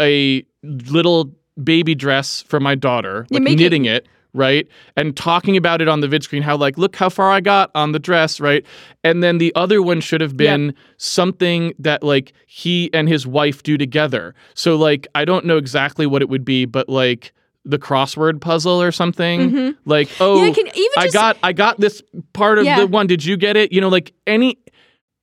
a 0.00 0.44
little 0.62 1.32
baby 1.62 1.94
dress 1.94 2.42
for 2.48 2.58
my 2.58 2.74
daughter, 2.74 3.26
like 3.30 3.42
knitting 3.42 3.84
it, 3.84 4.08
right? 4.32 4.66
And 4.96 5.16
talking 5.16 5.56
about 5.56 5.80
it 5.80 5.86
on 5.88 6.00
the 6.00 6.08
vid 6.08 6.22
screen, 6.24 6.42
how 6.42 6.56
like, 6.56 6.76
look 6.76 6.96
how 6.96 7.08
far 7.08 7.30
I 7.30 7.40
got 7.40 7.70
on 7.76 7.92
the 7.92 7.98
dress, 8.00 8.40
right? 8.40 8.64
And 9.04 9.22
then 9.22 9.38
the 9.38 9.54
other 9.54 9.80
one 9.82 10.00
should 10.00 10.20
have 10.20 10.36
been 10.36 10.74
something 10.96 11.74
that 11.78 12.02
like 12.02 12.32
he 12.46 12.90
and 12.92 13.08
his 13.08 13.26
wife 13.26 13.62
do 13.62 13.76
together. 13.78 14.34
So 14.54 14.74
like, 14.76 15.06
I 15.14 15.24
don't 15.24 15.44
know 15.44 15.58
exactly 15.58 16.06
what 16.06 16.22
it 16.22 16.28
would 16.28 16.44
be, 16.44 16.64
but 16.64 16.88
like 16.88 17.32
the 17.64 17.78
crossword 17.78 18.40
puzzle 18.40 18.80
or 18.82 18.92
something. 18.92 19.74
Like, 19.86 20.08
oh, 20.20 20.36
Mm-hmm. 20.38 20.46
yeah, 20.46 20.52
can 20.52 20.66
even 20.68 20.90
I 20.98 21.02
just 21.04 21.14
got 21.14 21.38
I 21.42 21.52
got 21.52 21.80
this 21.80 22.02
part 22.32 22.58
of 22.58 22.64
Yeah. 22.64 22.80
the 22.80 22.86
one. 22.86 23.06
Did 23.06 23.24
you 23.24 23.36
get 23.36 23.56
it? 23.56 23.72
You 23.72 23.80
know, 23.80 23.88
like 23.88 24.12
any 24.26 24.58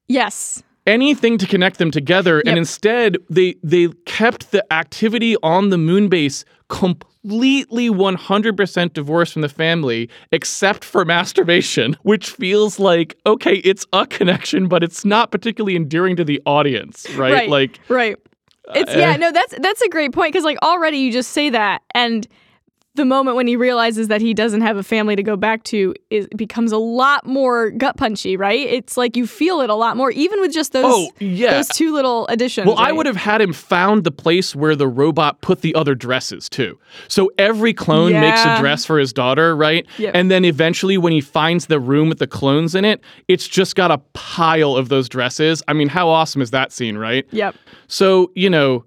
yes. 0.08 0.64
anything 0.88 1.38
to 1.38 1.46
connect 1.48 1.78
them 1.78 1.92
together 1.92 2.38
Yep. 2.38 2.46
and 2.48 2.58
instead 2.58 3.18
they 3.30 3.56
they 3.64 3.88
kept 4.06 4.52
the 4.52 4.66
activity 4.74 5.36
on 5.44 5.70
the 5.70 5.78
moon 5.78 6.10
base 6.10 6.44
completely 6.70 7.90
100% 7.90 8.94
divorced 8.94 9.34
from 9.34 9.44
the 9.44 9.50
family 9.50 10.10
except 10.32 10.84
for 10.84 11.06
masturbation 11.06 11.96
which 12.04 12.32
feels 12.32 12.80
like 12.80 13.16
okay 13.28 13.58
it's 13.58 13.86
a 13.94 14.08
connection 14.08 14.68
but 14.68 14.82
it's 14.84 15.06
not 15.06 15.32
particularly 15.32 15.76
endearing 15.76 16.16
to 16.16 16.24
the 16.24 16.42
audience 16.48 17.08
right, 17.16 17.32
Right. 17.34 17.50
like 17.50 17.80
Right. 17.88 18.16
It's 18.76 18.94
Uh, 18.94 18.98
yeah, 18.98 19.16
no, 19.18 19.32
that's 19.32 19.54
that's 19.60 19.82
a 19.82 19.90
great 19.90 20.14
point 20.14 20.34
because 20.34 20.44
like 20.44 20.58
already 20.62 20.98
you 20.98 21.12
just 21.12 21.32
say 21.32 21.50
that 21.50 21.82
and 21.94 22.28
the 22.96 23.06
moment 23.06 23.38
when 23.38 23.48
he 23.48 23.56
realizes 23.56 24.10
that 24.10 24.20
he 24.20 24.34
doesn't 24.34 24.62
have 24.62 24.76
a 24.76 24.84
family 24.84 25.16
to 25.16 25.24
go 25.24 25.38
back 25.38 25.64
to 25.64 25.94
is 26.10 26.28
becomes 26.36 26.74
a 26.74 26.78
lot 26.78 27.26
more 27.26 27.72
gut 27.72 27.96
punchy, 27.96 28.36
right? 28.36 28.60
It's 28.60 28.98
like 28.98 29.16
you 29.16 29.26
feel 29.26 29.62
it 29.62 29.70
a 29.70 29.76
lot 29.76 29.96
more, 29.96 30.12
even 30.12 30.42
with 30.42 30.52
just 30.52 30.74
those 30.74 30.86
oh 30.86 31.10
yeah 31.20 31.54
those 31.54 31.70
two 31.70 31.94
little 31.94 32.28
additions. 32.28 32.68
Well, 32.68 32.78
I 32.78 32.92
would 32.92 33.06
have 33.06 33.16
had 33.16 33.40
him 33.40 33.54
found 33.54 34.04
the 34.04 34.12
place 34.12 34.56
where 34.56 34.76
the 34.76 34.88
robot 34.88 35.42
put 35.42 35.62
the 35.62 35.74
other 35.74 35.96
dresses 35.96 36.50
too. 36.50 36.78
So 37.08 37.32
every 37.38 37.74
clone 37.74 38.12
makes 38.12 38.44
a 38.44 38.60
dress 38.60 38.84
for 38.84 39.00
his 39.00 39.14
daughter, 39.14 39.56
right? 39.56 39.88
Yep. 39.98 40.14
And 40.14 40.30
then 40.30 40.44
eventually, 40.44 40.98
when 40.98 41.14
he 41.14 41.22
finds 41.22 41.68
the 41.68 41.80
room 41.80 42.10
with 42.10 42.20
the 42.20 42.28
clones 42.28 42.76
in 42.76 42.84
it, 42.84 43.02
it's 43.30 43.48
just 43.48 43.76
got 43.76 43.92
a 43.92 44.00
pile 44.14 44.76
of 44.76 44.90
those 44.90 45.08
dresses. 45.08 45.64
I 45.68 45.74
mean, 45.74 45.88
how 45.88 46.10
awesome 46.10 46.42
is 46.42 46.52
that 46.52 46.74
scene, 46.74 46.98
right? 46.98 47.26
Yep. 47.32 47.56
So, 47.88 48.32
you 48.36 48.50
know, 48.50 48.86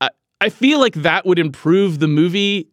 I, 0.00 0.10
I 0.42 0.50
feel 0.50 0.78
like 0.78 0.94
that 0.94 1.24
would 1.24 1.38
improve 1.38 2.00
the 2.00 2.08
movie. 2.08 2.68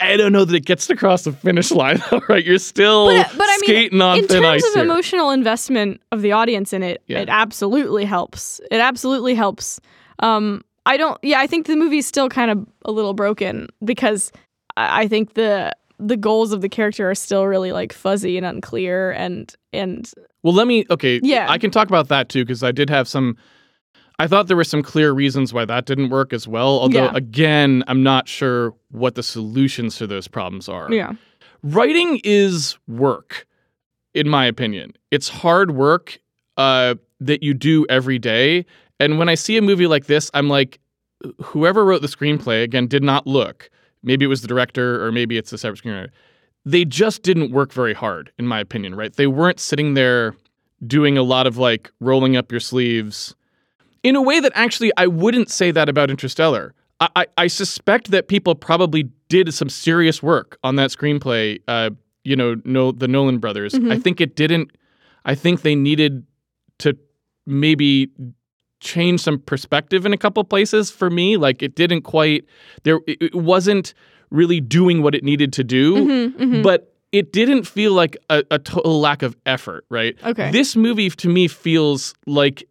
I 0.00 0.16
don't 0.16 0.32
know 0.32 0.44
that 0.44 0.54
it 0.54 0.64
gets 0.64 0.88
across 0.90 1.22
the 1.24 1.32
finish 1.32 1.70
line, 1.70 2.02
though, 2.10 2.20
right? 2.28 2.44
You're 2.44 2.58
still 2.58 3.06
But, 3.06 3.30
but 3.36 3.46
I 3.48 3.52
mean, 3.56 3.58
skating 3.64 4.00
on 4.02 4.18
in 4.18 4.26
thin 4.26 4.42
terms 4.42 4.62
ice 4.64 4.68
of 4.68 4.74
here. 4.74 4.84
emotional 4.84 5.30
investment 5.30 6.00
of 6.12 6.20
the 6.22 6.32
audience 6.32 6.72
in 6.72 6.82
it, 6.82 7.02
Yeah. 7.06 7.20
it 7.20 7.28
absolutely 7.28 8.04
helps. 8.04 8.60
It 8.70 8.80
absolutely 8.80 9.34
helps. 9.34 9.80
Um, 10.20 10.62
I 10.86 10.96
don't. 10.96 11.18
Yeah, 11.22 11.40
I 11.40 11.46
think 11.46 11.66
the 11.66 11.76
movie's 11.76 12.06
still 12.06 12.28
kind 12.28 12.50
of 12.50 12.66
a 12.84 12.90
little 12.92 13.14
broken 13.14 13.68
because 13.84 14.30
I, 14.76 15.02
I 15.02 15.08
think 15.08 15.34
the 15.34 15.72
the 16.00 16.16
goals 16.16 16.52
of 16.52 16.60
the 16.60 16.68
character 16.68 17.08
are 17.08 17.14
still 17.14 17.46
really 17.46 17.70
like 17.72 17.92
fuzzy 17.92 18.36
and 18.36 18.44
unclear 18.44 19.12
and 19.12 19.54
and 19.72 20.10
Well, 20.42 20.52
let 20.54 20.66
me. 20.66 20.84
Okay, 20.90 21.20
Yeah. 21.22 21.46
I 21.48 21.56
can 21.58 21.70
talk 21.70 21.88
about 21.88 22.08
that 22.08 22.28
too 22.28 22.44
because 22.44 22.62
I 22.62 22.72
did 22.72 22.90
have 22.90 23.06
some. 23.08 23.36
I 24.18 24.26
thought 24.28 24.46
there 24.46 24.56
were 24.56 24.64
some 24.64 24.82
clear 24.82 25.12
reasons 25.12 25.52
why 25.52 25.64
that 25.64 25.86
didn't 25.86 26.10
work 26.10 26.32
as 26.32 26.46
well. 26.46 26.68
Although, 26.78 27.04
Yeah. 27.06 27.12
again, 27.14 27.82
I'm 27.88 28.02
not 28.02 28.28
sure 28.28 28.74
what 28.90 29.16
the 29.16 29.22
solutions 29.22 29.96
to 29.96 30.06
those 30.06 30.28
problems 30.28 30.68
are. 30.68 30.92
yeah 30.92 31.12
Writing 31.62 32.20
is 32.24 32.76
work, 32.86 33.46
in 34.12 34.28
my 34.28 34.44
opinion. 34.44 34.92
It's 35.10 35.28
hard 35.30 35.70
work 35.72 36.18
uh, 36.58 36.94
that 37.20 37.42
you 37.42 37.54
do 37.54 37.86
every 37.88 38.18
day. 38.18 38.66
And 39.00 39.18
when 39.18 39.28
I 39.30 39.34
see 39.34 39.56
a 39.56 39.62
movie 39.62 39.86
like 39.86 40.04
this, 40.04 40.30
I'm 40.34 40.48
like, 40.48 40.78
whoever 41.42 41.84
wrote 41.84 42.02
the 42.02 42.06
screenplay, 42.08 42.62
again, 42.62 42.86
did 42.86 43.02
not 43.02 43.26
look. 43.26 43.70
Maybe 44.02 44.26
it 44.26 44.28
was 44.28 44.42
the 44.42 44.46
director 44.48 45.02
or 45.04 45.10
maybe 45.10 45.38
it's 45.38 45.50
the 45.50 45.56
separate 45.58 45.82
screenwriter. 45.82 46.10
They 46.66 46.84
just 46.84 47.22
didn't 47.22 47.50
work 47.50 47.72
very 47.72 47.94
hard, 47.94 48.30
in 48.38 48.46
my 48.46 48.60
opinion, 48.60 48.94
right? 48.94 49.12
They 49.14 49.26
weren't 49.26 49.58
sitting 49.58 49.94
there 49.94 50.36
doing 50.86 51.16
a 51.16 51.22
lot 51.22 51.46
of 51.46 51.56
like 51.56 51.90
rolling 52.00 52.36
up 52.36 52.50
your 52.52 52.60
sleeves 52.60 53.34
in 54.04 54.14
a 54.14 54.22
way 54.22 54.38
that 54.38 54.52
actually 54.54 54.92
I 54.96 55.08
wouldn't 55.08 55.50
say 55.50 55.72
that 55.72 55.88
about 55.88 56.10
Interstellar. 56.10 56.74
I, 57.00 57.08
I, 57.16 57.26
I 57.38 57.46
suspect 57.48 58.12
that 58.12 58.28
people 58.28 58.54
probably 58.54 59.10
did 59.28 59.52
some 59.52 59.68
serious 59.68 60.22
work 60.22 60.58
on 60.62 60.76
that 60.76 60.90
screenplay. 60.90 61.60
Uh, 61.66 61.90
you 62.22 62.36
know, 62.36 62.56
no, 62.64 62.92
the 62.92 63.08
Nolan 63.08 63.38
brothers. 63.38 63.74
I 63.74 63.98
think 63.98 64.20
it 64.20 64.36
didn't. 64.36 64.70
I 65.24 65.34
think 65.34 65.62
they 65.62 65.74
needed 65.74 66.24
to 66.78 66.96
maybe 67.46 68.10
change 68.80 69.20
some 69.20 69.38
perspective 69.38 70.06
in 70.06 70.12
a 70.12 70.16
couple 70.16 70.44
places 70.44 70.90
for 70.90 71.10
me. 71.10 71.36
Like 71.36 71.62
it 71.62 71.74
didn't 71.74 72.02
quite. 72.02 72.44
There, 72.84 73.00
it, 73.06 73.34
wasn't 73.34 73.94
really 74.30 74.60
doing 74.60 75.02
what 75.02 75.14
it 75.14 75.24
needed 75.24 75.52
to 75.54 75.64
do, 75.64 75.94
Mm-hmm, 75.96 76.62
but. 76.62 76.90
It 77.12 77.32
didn't 77.32 77.62
feel 77.62 77.92
like 77.92 78.16
a, 78.28 78.42
a 78.50 78.58
total 78.58 79.00
lack 79.00 79.22
of 79.22 79.36
effort, 79.46 79.86
right? 79.88 80.16
Okay. 80.24 80.50
This 80.50 80.74
movie 80.74 81.08
to 81.10 81.28
me 81.28 81.46
feels 81.46 82.12
like 82.26 82.66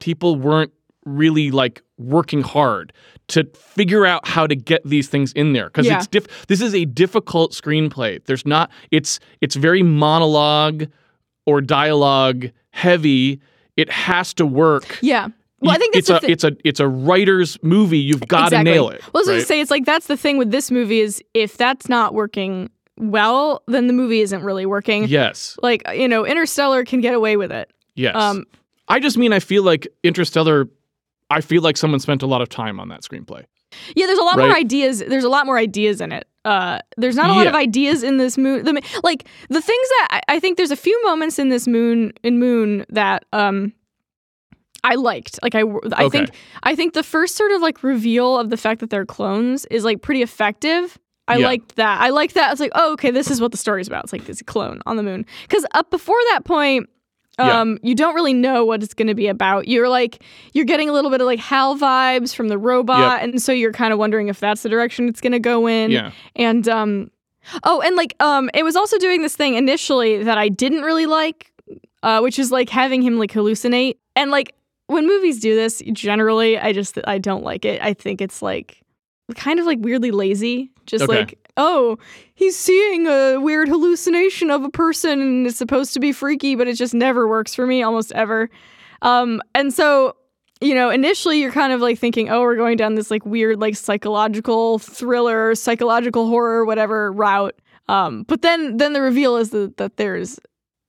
people 0.00 0.36
weren't 0.36 0.72
really 1.04 1.50
like 1.50 1.82
working 1.96 2.42
hard 2.42 2.92
to 3.28 3.44
figure 3.54 4.04
out 4.06 4.26
how 4.26 4.46
to 4.46 4.54
get 4.54 4.82
these 4.84 5.08
things 5.08 5.32
in 5.32 5.52
there 5.52 5.66
because 5.66 5.86
Yeah. 5.86 5.96
it's 5.98 6.06
diff- 6.06 6.46
this 6.48 6.60
is 6.60 6.74
a 6.74 6.84
difficult 6.84 7.52
screenplay 7.52 8.22
there's 8.26 8.44
not 8.46 8.70
it's 8.90 9.18
it's 9.40 9.56
very 9.56 9.82
monologue 9.82 10.86
or 11.46 11.60
dialogue 11.60 12.50
heavy 12.70 13.40
it 13.76 13.90
has 13.90 14.34
to 14.34 14.46
work 14.46 14.98
yeah. 15.00 15.28
Well, 15.60 15.72
I 15.72 15.78
think 15.78 15.94
that's 15.94 16.08
it's 16.08 16.24
a 16.24 16.30
it's 16.30 16.44
a 16.44 16.56
it's 16.64 16.80
a 16.80 16.86
writer's 16.86 17.58
movie 17.62 17.98
you've 17.98 18.28
got 18.28 18.50
to 18.50 18.56
exactly. 18.60 18.70
nail 18.72 18.90
it 18.90 19.02
Well, 19.12 19.20
I 19.20 19.20
was 19.22 19.26
going 19.26 19.40
to 19.40 19.46
say 19.46 19.60
it's 19.60 19.70
like 19.72 19.84
that's 19.84 20.06
the 20.06 20.16
thing 20.16 20.38
with 20.38 20.52
this 20.52 20.70
movie 20.70 21.00
is 21.00 21.20
if 21.34 21.56
that's 21.56 21.88
not 21.88 22.14
working, 22.14 22.70
well, 22.96 23.62
then 23.66 23.88
the 23.88 23.92
movie 23.92 24.20
isn't 24.20 24.42
really 24.44 24.66
working. 24.66 25.08
Yes. 25.08 25.58
Like, 25.60 25.82
you 25.92 26.06
know, 26.06 26.24
Interstellar 26.24 26.84
can 26.84 27.00
get 27.00 27.12
away 27.14 27.36
with 27.36 27.50
it. 27.50 27.72
Yes. 27.96 28.14
Um, 28.14 28.44
I 28.88 29.00
just 29.00 29.16
mean 29.18 29.32
I 29.32 29.40
feel 29.40 29.62
like 29.62 29.86
Interstellar. 30.02 30.68
I 31.30 31.40
feel 31.42 31.62
like 31.62 31.76
someone 31.76 32.00
spent 32.00 32.22
a 32.22 32.26
lot 32.26 32.40
of 32.40 32.48
time 32.48 32.80
on 32.80 32.88
that 32.88 33.02
screenplay. 33.02 33.44
Yeah, 33.94 34.06
there's 34.06 34.18
a 34.18 34.22
lot 34.24 34.38
more 34.38 34.54
ideas. 34.56 35.00
There's 35.00 35.24
a 35.24 35.28
lot 35.28 35.44
more 35.44 35.58
ideas 35.58 36.00
in 36.00 36.10
it. 36.10 36.26
Uh, 36.46 36.78
there's 36.96 37.16
not 37.16 37.28
a 37.28 37.34
lot 37.34 37.42
Yeah. 37.42 37.50
of 37.50 37.54
ideas 37.54 38.02
in 38.02 38.16
this 38.16 38.38
moon. 38.38 38.64
The, 38.64 38.72
like 39.04 39.28
the 39.50 39.60
things 39.60 39.88
that 39.88 40.08
I, 40.10 40.36
I 40.36 40.40
think 40.40 40.56
there's 40.56 40.70
a 40.70 40.76
few 40.76 40.98
moments 41.04 41.38
in 41.38 41.50
this 41.50 41.66
moon 41.68 42.12
in 42.22 42.38
Moon 42.38 42.86
that 42.88 43.26
um 43.34 43.74
I 44.84 44.94
liked. 44.94 45.38
Like 45.42 45.54
I 45.54 45.60
I 45.60 46.04
Okay. 46.04 46.08
think 46.08 46.30
I 46.62 46.74
think 46.74 46.94
the 46.94 47.02
first 47.02 47.36
sort 47.36 47.52
of 47.52 47.60
like 47.60 47.82
reveal 47.82 48.38
of 48.38 48.48
the 48.48 48.56
fact 48.56 48.80
that 48.80 48.88
they're 48.90 49.04
clones 49.04 49.66
is 49.66 49.84
like 49.84 50.00
pretty 50.00 50.22
effective. 50.22 50.98
I 51.26 51.36
Yeah. 51.38 51.46
liked 51.48 51.76
that. 51.76 52.00
I 52.00 52.08
liked 52.08 52.34
that. 52.34 52.52
It's 52.52 52.60
like, 52.60 52.72
oh, 52.74 52.92
okay, 52.94 53.10
this 53.10 53.30
is 53.30 53.38
what 53.38 53.50
the 53.50 53.58
story's 53.58 53.86
about. 53.86 54.04
It's 54.04 54.12
like 54.14 54.24
this 54.24 54.40
clone 54.40 54.80
on 54.86 54.96
the 54.96 55.02
moon. 55.02 55.26
Because 55.42 55.66
up 55.74 55.90
before 55.90 56.16
that 56.32 56.44
point, 56.46 56.88
Yeah. 57.38 57.60
um, 57.60 57.78
you 57.82 57.94
don't 57.94 58.14
really 58.14 58.34
know 58.34 58.64
what 58.64 58.82
it's 58.82 58.94
going 58.94 59.08
to 59.08 59.14
be 59.14 59.28
about. 59.28 59.68
You're 59.68 59.88
like, 59.88 60.22
you're 60.54 60.64
getting 60.64 60.88
a 60.88 60.92
little 60.92 61.10
bit 61.10 61.20
of 61.20 61.26
like 61.26 61.38
Hal 61.38 61.76
vibes 61.78 62.34
from 62.34 62.48
the 62.48 62.58
robot, 62.58 63.22
and 63.22 63.40
so 63.40 63.52
you're 63.52 63.72
kind 63.72 63.92
of 63.92 63.98
wondering 63.98 64.28
if 64.28 64.40
that's 64.40 64.62
the 64.62 64.68
direction 64.68 65.08
it's 65.08 65.20
going 65.20 65.32
to 65.32 65.38
go 65.38 65.66
in. 65.68 65.90
Yeah. 65.90 66.10
And 66.36 66.68
um, 66.68 67.10
oh, 67.64 67.80
and 67.80 67.94
like 67.96 68.14
um, 68.20 68.50
it 68.54 68.62
was 68.64 68.74
also 68.76 68.98
doing 68.98 69.22
this 69.22 69.36
thing 69.36 69.54
initially 69.54 70.22
that 70.24 70.36
I 70.38 70.48
didn't 70.48 70.82
really 70.82 71.06
like, 71.06 71.52
uh, 72.02 72.20
which 72.20 72.38
is 72.38 72.50
like 72.50 72.68
having 72.70 73.02
him 73.02 73.18
like 73.18 73.30
hallucinate. 73.30 73.96
And 74.16 74.30
like 74.32 74.54
when 74.88 75.06
movies 75.06 75.38
do 75.38 75.54
this, 75.54 75.80
generally, 75.92 76.58
I 76.58 76.72
just 76.72 76.98
I 77.06 77.18
don't 77.18 77.44
like 77.44 77.64
it. 77.64 77.80
I 77.82 77.94
think 77.94 78.20
it's 78.20 78.42
like 78.42 78.82
kind 79.36 79.60
of 79.60 79.66
like 79.66 79.78
weirdly 79.80 80.10
lazy. 80.10 80.70
Just 80.86 81.04
Okay. 81.04 81.18
like 81.20 81.38
oh, 81.58 81.98
he's 82.34 82.56
seeing 82.56 83.06
a 83.06 83.38
weird 83.38 83.68
hallucination 83.68 84.50
of 84.50 84.64
a 84.64 84.70
person, 84.70 85.20
and 85.20 85.46
it's 85.46 85.58
supposed 85.58 85.92
to 85.92 86.00
be 86.00 86.12
freaky, 86.12 86.54
but 86.54 86.66
it 86.66 86.74
just 86.74 86.94
never 86.94 87.28
works 87.28 87.54
for 87.54 87.66
me 87.66 87.82
almost 87.82 88.12
ever. 88.12 88.48
Um, 89.02 89.42
and 89.54 89.74
so 89.74 90.16
you 90.60 90.74
know, 90.74 90.90
initially 90.90 91.40
you're 91.40 91.52
kind 91.52 91.72
of 91.72 91.80
like 91.80 91.98
thinking, 91.98 92.30
oh, 92.30 92.40
we're 92.40 92.56
going 92.56 92.76
down 92.76 92.94
this 92.94 93.10
like 93.10 93.24
weird, 93.24 93.60
like 93.60 93.76
psychological 93.76 94.78
thriller, 94.78 95.54
psychological 95.54 96.26
horror, 96.26 96.64
whatever 96.64 97.12
route. 97.12 97.54
Um, 97.88 98.24
but 98.24 98.42
then 98.42 98.76
then 98.76 98.92
the 98.92 99.00
reveal 99.00 99.36
is 99.36 99.50
that, 99.50 99.76
that 99.76 99.96
there's 99.96 100.38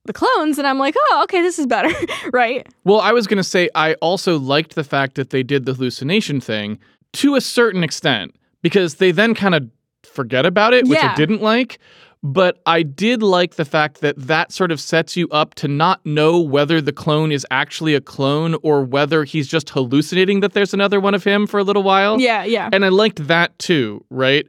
the 0.05 0.13
clones, 0.13 0.57
and 0.57 0.65
I'm 0.65 0.79
like, 0.79 0.95
oh, 0.97 1.21
okay, 1.23 1.41
this 1.41 1.59
is 1.59 1.67
better, 1.67 1.93
right? 2.33 2.67
Well, 2.83 2.99
I 2.99 3.11
was 3.11 3.27
going 3.27 3.37
to 3.37 3.43
say 3.43 3.69
I 3.75 3.93
also 3.95 4.39
liked 4.39 4.75
the 4.75 4.83
fact 4.83 5.15
that 5.15 5.29
they 5.29 5.43
did 5.43 5.65
the 5.65 5.73
hallucination 5.73 6.41
thing 6.41 6.79
to 7.13 7.35
a 7.35 7.41
certain 7.41 7.83
extent 7.83 8.35
because 8.61 8.95
they 8.95 9.11
then 9.11 9.35
kind 9.35 9.55
of 9.55 9.69
forget 10.09 10.45
about 10.45 10.73
it, 10.73 10.87
which 10.87 10.99
I 10.99 11.15
didn't 11.15 11.41
like. 11.41 11.79
But 12.21 12.59
I 12.65 12.83
did 12.83 13.23
like 13.23 13.55
the 13.55 13.63
fact 13.63 14.01
that 14.01 14.17
that 14.17 14.51
sort 14.51 14.73
of 14.73 14.81
sets 14.81 15.15
you 15.15 15.29
up 15.29 15.55
to 15.55 15.69
not 15.69 16.05
know 16.05 16.39
whether 16.41 16.81
the 16.81 16.91
clone 16.91 17.31
is 17.31 17.47
actually 17.49 17.95
a 17.95 18.01
clone 18.01 18.57
or 18.61 18.83
whether 18.83 19.23
he's 19.23 19.47
just 19.47 19.69
hallucinating 19.69 20.41
that 20.41 20.51
there's 20.51 20.73
another 20.73 20.99
one 20.99 21.15
of 21.15 21.23
him 21.23 21.47
for 21.47 21.59
a 21.59 21.63
little 21.63 21.83
while. 21.83 22.19
Yeah, 22.19 22.43
yeah. 22.43 22.69
And 22.73 22.83
I 22.83 22.89
liked 22.89 23.25
that 23.27 23.57
too, 23.57 24.03
right? 24.09 24.45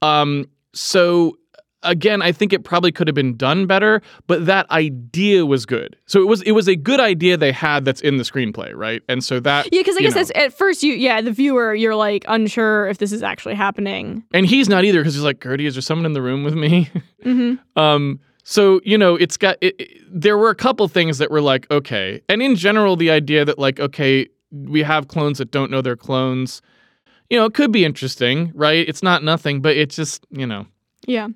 Um, 0.00 0.46
so 0.74 1.36
again, 1.82 2.22
I 2.22 2.32
think 2.32 2.52
it 2.52 2.64
probably 2.64 2.92
could 2.92 3.08
have 3.08 3.14
been 3.14 3.36
done 3.36 3.66
better, 3.66 4.02
but 4.26 4.46
that 4.46 4.70
idea 4.70 5.44
was 5.46 5.66
good. 5.66 5.96
So 6.06 6.20
it 6.20 6.26
was 6.26 6.42
it 6.42 6.52
was 6.52 6.68
a 6.68 6.76
good 6.76 7.00
idea 7.00 7.36
they 7.36 7.52
had 7.52 7.84
that's 7.84 8.00
in 8.00 8.16
the 8.16 8.24
screenplay, 8.24 8.72
right? 8.74 9.02
And 9.08 9.22
so 9.24 9.40
that 9.40 9.66
Yeah, 9.72 9.80
because 9.80 9.96
I 9.96 10.00
guess 10.00 10.14
know. 10.14 10.20
that's 10.20 10.32
at 10.34 10.52
first 10.52 10.82
you, 10.82 10.94
yeah, 10.94 11.20
the 11.20 11.32
viewer, 11.32 11.74
you're 11.74 11.94
like 11.96 12.24
unsure 12.28 12.86
if 12.88 12.98
this 12.98 13.12
is 13.12 13.22
actually 13.22 13.54
happening. 13.54 14.22
and 14.32 14.46
he's 14.46 14.68
not 14.68 14.84
either 14.84 15.00
because 15.00 15.14
he's 15.14 15.24
like, 15.24 15.40
GERTY, 15.40 15.66
is 15.66 15.74
there 15.74 15.82
someone 15.82 16.06
in 16.06 16.12
the 16.12 16.22
room 16.22 16.44
with 16.44 16.54
me? 16.54 16.90
hmm 17.22 17.54
Um, 17.76 18.20
so 18.44 18.80
you 18.84 18.98
know, 18.98 19.14
it's 19.16 19.36
got. 19.36 19.56
It, 19.60 19.74
it- 19.78 19.98
there 20.14 20.36
were 20.36 20.50
a 20.50 20.54
couple 20.54 20.86
things 20.88 21.16
that 21.18 21.30
were 21.30 21.40
like, 21.40 21.70
okay, 21.70 22.20
and 22.28 22.42
in 22.42 22.54
general, 22.54 22.96
the 22.96 23.10
idea 23.10 23.46
that 23.46 23.58
like, 23.58 23.80
okay, 23.80 24.28
we 24.50 24.82
have 24.82 25.08
clones 25.08 25.38
that 25.38 25.50
don't 25.50 25.70
know 25.70 25.80
they're 25.80 25.96
clones. 25.96 26.60
You 27.30 27.38
know, 27.38 27.46
it 27.46 27.54
could 27.54 27.72
be 27.72 27.82
interesting, 27.82 28.52
right? 28.54 28.86
It's 28.86 29.02
not 29.02 29.24
nothing, 29.24 29.62
but 29.62 29.74
it's 29.76 29.96
just 29.96 30.26
you 30.30 30.46
know. 30.46 30.66
Yeah. 31.06 31.28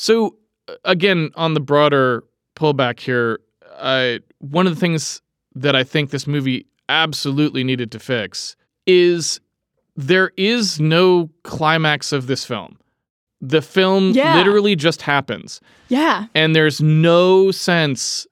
So 0.00 0.36
uh, 0.68 0.74
again, 0.84 1.30
on 1.34 1.54
the 1.54 1.60
broader 1.60 2.22
pullback 2.54 3.00
here, 3.00 3.40
uh, 3.76 4.18
one 4.38 4.66
of 4.68 4.74
the 4.74 4.80
things 4.80 5.20
that 5.56 5.74
I 5.74 5.82
think 5.82 6.10
this 6.10 6.26
movie 6.26 6.66
absolutely 6.88 7.64
needed 7.64 7.90
to 7.92 7.98
fix 7.98 8.54
is 8.86 9.40
there 9.96 10.30
is 10.36 10.78
no 10.80 11.28
climax 11.42 12.12
of 12.12 12.28
this 12.28 12.44
film. 12.44 12.78
The 13.40 13.60
film 13.60 14.12
Yeah. 14.12 14.36
literally 14.36 14.76
just 14.76 15.02
happens, 15.02 15.60
Yeah. 15.88 16.26
and 16.34 16.54
there's 16.54 16.80
no 16.80 17.50
sense 17.50 18.26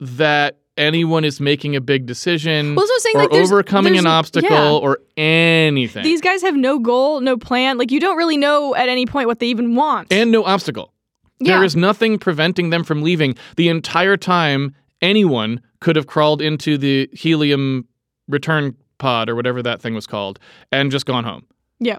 that 0.00 0.58
anyone 0.76 1.24
is 1.24 1.40
making 1.40 1.74
a 1.76 1.80
big 1.80 2.04
decision 2.04 2.74
Well, 2.74 2.86
that's 2.86 3.02
saying. 3.02 3.16
or 3.16 3.20
Like, 3.22 3.30
there's, 3.30 3.50
overcoming 3.50 3.94
there's- 3.94 4.04
an 4.04 4.10
obstacle 4.10 4.50
yeah. 4.50 4.70
or 4.70 4.98
anything. 5.16 6.04
These 6.04 6.20
guys 6.20 6.42
have 6.42 6.54
no 6.56 6.78
goal, 6.78 7.20
no 7.22 7.38
plan. 7.38 7.78
Like 7.78 7.90
you 7.90 8.00
don't 8.00 8.18
really 8.18 8.36
know 8.36 8.74
at 8.74 8.88
any 8.90 9.06
point 9.06 9.26
what 9.28 9.38
they 9.40 9.46
even 9.48 9.74
want. 9.74 10.12
and 10.12 10.30
no 10.30 10.44
obstacle. 10.44 10.92
Yeah. 11.38 11.56
There 11.56 11.64
is 11.64 11.76
nothing 11.76 12.18
preventing 12.18 12.70
them 12.70 12.84
from 12.84 13.02
leaving. 13.02 13.36
The 13.56 13.68
entire 13.68 14.16
time, 14.16 14.74
anyone 15.02 15.60
could 15.80 15.96
have 15.96 16.06
crawled 16.06 16.40
into 16.40 16.78
the 16.78 17.08
helium 17.12 17.86
return 18.28 18.76
pod 18.98 19.28
or 19.28 19.34
whatever 19.34 19.62
that 19.62 19.80
thing 19.80 19.94
was 19.94 20.06
called 20.06 20.38
and 20.72 20.90
just 20.90 21.06
gone 21.06 21.24
home. 21.24 21.44
Yeah. 21.78 21.98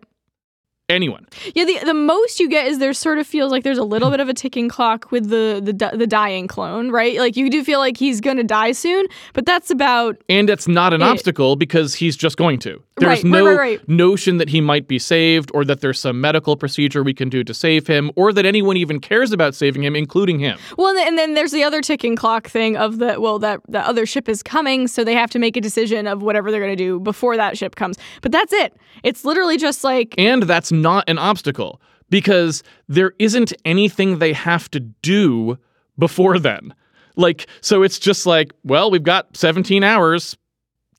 Anyone. 0.90 1.28
Yeah, 1.54 1.66
the 1.66 1.80
the 1.84 1.94
most 1.94 2.40
you 2.40 2.48
get 2.48 2.66
is 2.68 2.80
there 2.80 2.94
sort 2.94 3.20
of 3.20 3.28
feels 3.28 3.52
like 3.52 3.64
there's 3.66 3.78
a 3.78 3.84
little 3.84 4.10
bit 4.10 4.22
of 4.22 4.30
a 4.30 4.34
ticking 4.34 4.70
clock 4.70 5.12
with 5.12 5.28
the 5.30 5.60
the 5.62 5.98
the 5.98 6.08
dying 6.08 6.48
clone, 6.48 6.92
right? 6.92 7.18
Like 7.20 7.36
you 7.36 7.50
do 7.50 7.62
feel 7.62 7.80
like 7.80 7.98
he's 7.98 8.22
gonna 8.22 8.46
die 8.46 8.72
soon, 8.72 9.06
but 9.34 9.46
that's 9.46 9.70
about 9.70 10.16
And 10.30 10.50
it's 10.50 10.66
not 10.66 10.94
an 10.94 11.02
It- 11.02 11.06
obstacle 11.06 11.58
because 11.58 11.96
he's 11.96 12.16
just 12.16 12.38
going 12.38 12.60
to. 12.60 12.82
There's 13.00 13.22
Right, 13.22 13.24
no 13.26 13.46
right, 13.46 13.58
right. 13.58 13.90
notion 13.90 14.38
that 14.38 14.50
he 14.50 14.60
might 14.60 14.88
be 14.88 14.98
saved 14.98 15.52
or 15.54 15.64
that 15.66 15.82
there's 15.82 16.00
some 16.00 16.20
medical 16.20 16.56
procedure 16.56 17.04
we 17.04 17.14
can 17.14 17.30
do 17.30 17.44
to 17.44 17.54
save 17.54 17.86
him 17.86 18.10
or 18.16 18.34
that 18.34 18.44
anyone 18.44 18.76
even 18.76 19.00
cares 19.00 19.32
about 19.32 19.54
saving 19.54 19.84
him, 19.84 19.96
including 19.96 20.40
him. 20.40 20.58
well, 20.80 20.98
and 20.98 21.16
then, 21.18 21.36
there's 21.36 21.52
the 21.52 21.64
other 21.64 21.82
ticking 21.82 22.16
clock 22.16 22.48
thing 22.48 22.76
of 22.78 22.98
the 22.98 23.20
well 23.20 23.38
that 23.40 23.60
the 23.68 23.86
other 23.86 24.06
ship 24.06 24.28
is 24.30 24.42
coming, 24.42 24.88
so 24.88 25.04
they 25.04 25.14
have 25.14 25.30
to 25.32 25.38
make 25.38 25.56
a 25.58 25.62
decision 25.62 26.08
of 26.08 26.22
whatever 26.24 26.50
they're 26.50 26.62
gonna 26.62 26.76
do 26.78 26.98
before 27.02 27.36
that 27.36 27.58
ship 27.58 27.76
comes. 27.76 27.98
But 28.22 28.32
that's 28.32 28.54
it. 28.54 28.74
It's 29.04 29.26
literally 29.26 29.58
just 29.58 29.84
like 29.84 30.16
And 30.18 30.44
that's 30.44 30.72
not 30.82 31.08
an 31.10 31.18
obstacle 31.18 31.82
because 32.10 32.64
there 32.88 33.14
isn't 33.20 33.54
anything 33.66 34.20
they 34.20 34.34
have 34.34 34.70
to 34.72 34.80
do 34.80 35.58
before 35.98 36.40
then. 36.40 36.74
Like, 37.16 37.48
so 37.62 37.84
it's 37.84 38.00
just 38.00 38.26
like, 38.26 38.54
well, 38.64 38.92
we've 38.92 39.04
got 39.04 39.36
17 39.36 39.84
hours 39.84 40.38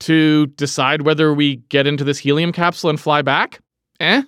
to 0.00 0.46
decide 0.48 1.02
whether 1.02 1.32
we 1.32 1.56
get 1.68 1.86
into 1.86 2.04
this 2.04 2.18
helium 2.18 2.52
capsule 2.52 2.90
and 2.90 3.00
fly 3.00 3.22
back. 3.22 3.60
Eh? 4.00 4.22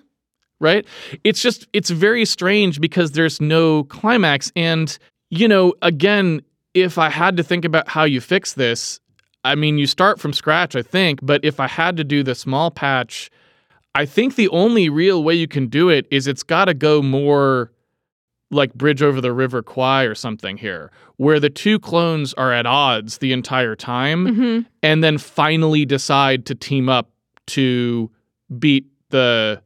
Right? 0.60 0.86
It's 1.24 1.42
just, 1.42 1.66
it's 1.72 1.90
very 1.90 2.24
strange 2.24 2.80
because 2.80 3.12
there's 3.12 3.40
no 3.40 3.84
climax. 3.84 4.52
And, 4.54 4.96
you 5.30 5.48
know, 5.48 5.74
again, 5.82 6.42
if 6.74 6.98
I 6.98 7.08
had 7.08 7.36
to 7.36 7.42
think 7.42 7.64
about 7.64 7.88
how 7.88 8.04
you 8.04 8.20
fix 8.20 8.52
this, 8.54 9.00
I 9.42 9.54
mean, 9.54 9.78
you 9.78 9.86
start 9.86 10.20
from 10.20 10.32
scratch, 10.32 10.76
I 10.76 10.82
think, 10.82 11.20
but 11.22 11.44
if 11.44 11.60
I 11.60 11.66
had 11.66 11.96
to 11.96 12.04
do 12.04 12.22
the 12.22 12.34
small 12.34 12.70
patch, 12.70 13.30
I 13.94 14.06
think 14.06 14.36
the 14.36 14.48
only 14.48 14.88
real 14.88 15.24
way 15.24 15.34
you 15.34 15.48
can 15.48 15.66
do 15.66 15.88
it 15.88 16.06
is 16.10 16.26
it's 16.26 16.42
got 16.42 16.66
to 16.66 16.74
go 16.74 17.02
more 17.02 17.72
like 18.50 18.74
Bridge 18.74 19.02
over 19.02 19.20
the 19.20 19.32
River 19.32 19.62
Kwai 19.62 20.04
or 20.04 20.14
something 20.14 20.56
here, 20.56 20.90
where 21.16 21.38
the 21.38 21.50
two 21.50 21.78
clones 21.78 22.34
are 22.34 22.52
at 22.52 22.66
odds 22.66 23.18
the 23.18 23.32
entire 23.32 23.76
time 23.76 24.26
mhm. 24.26 24.66
and 24.82 25.04
then 25.04 25.18
finally 25.18 25.84
decide 25.84 26.46
to 26.46 26.54
team 26.54 26.88
up 26.88 27.10
to 27.46 28.10
beat 28.58 28.86
the 29.10 29.62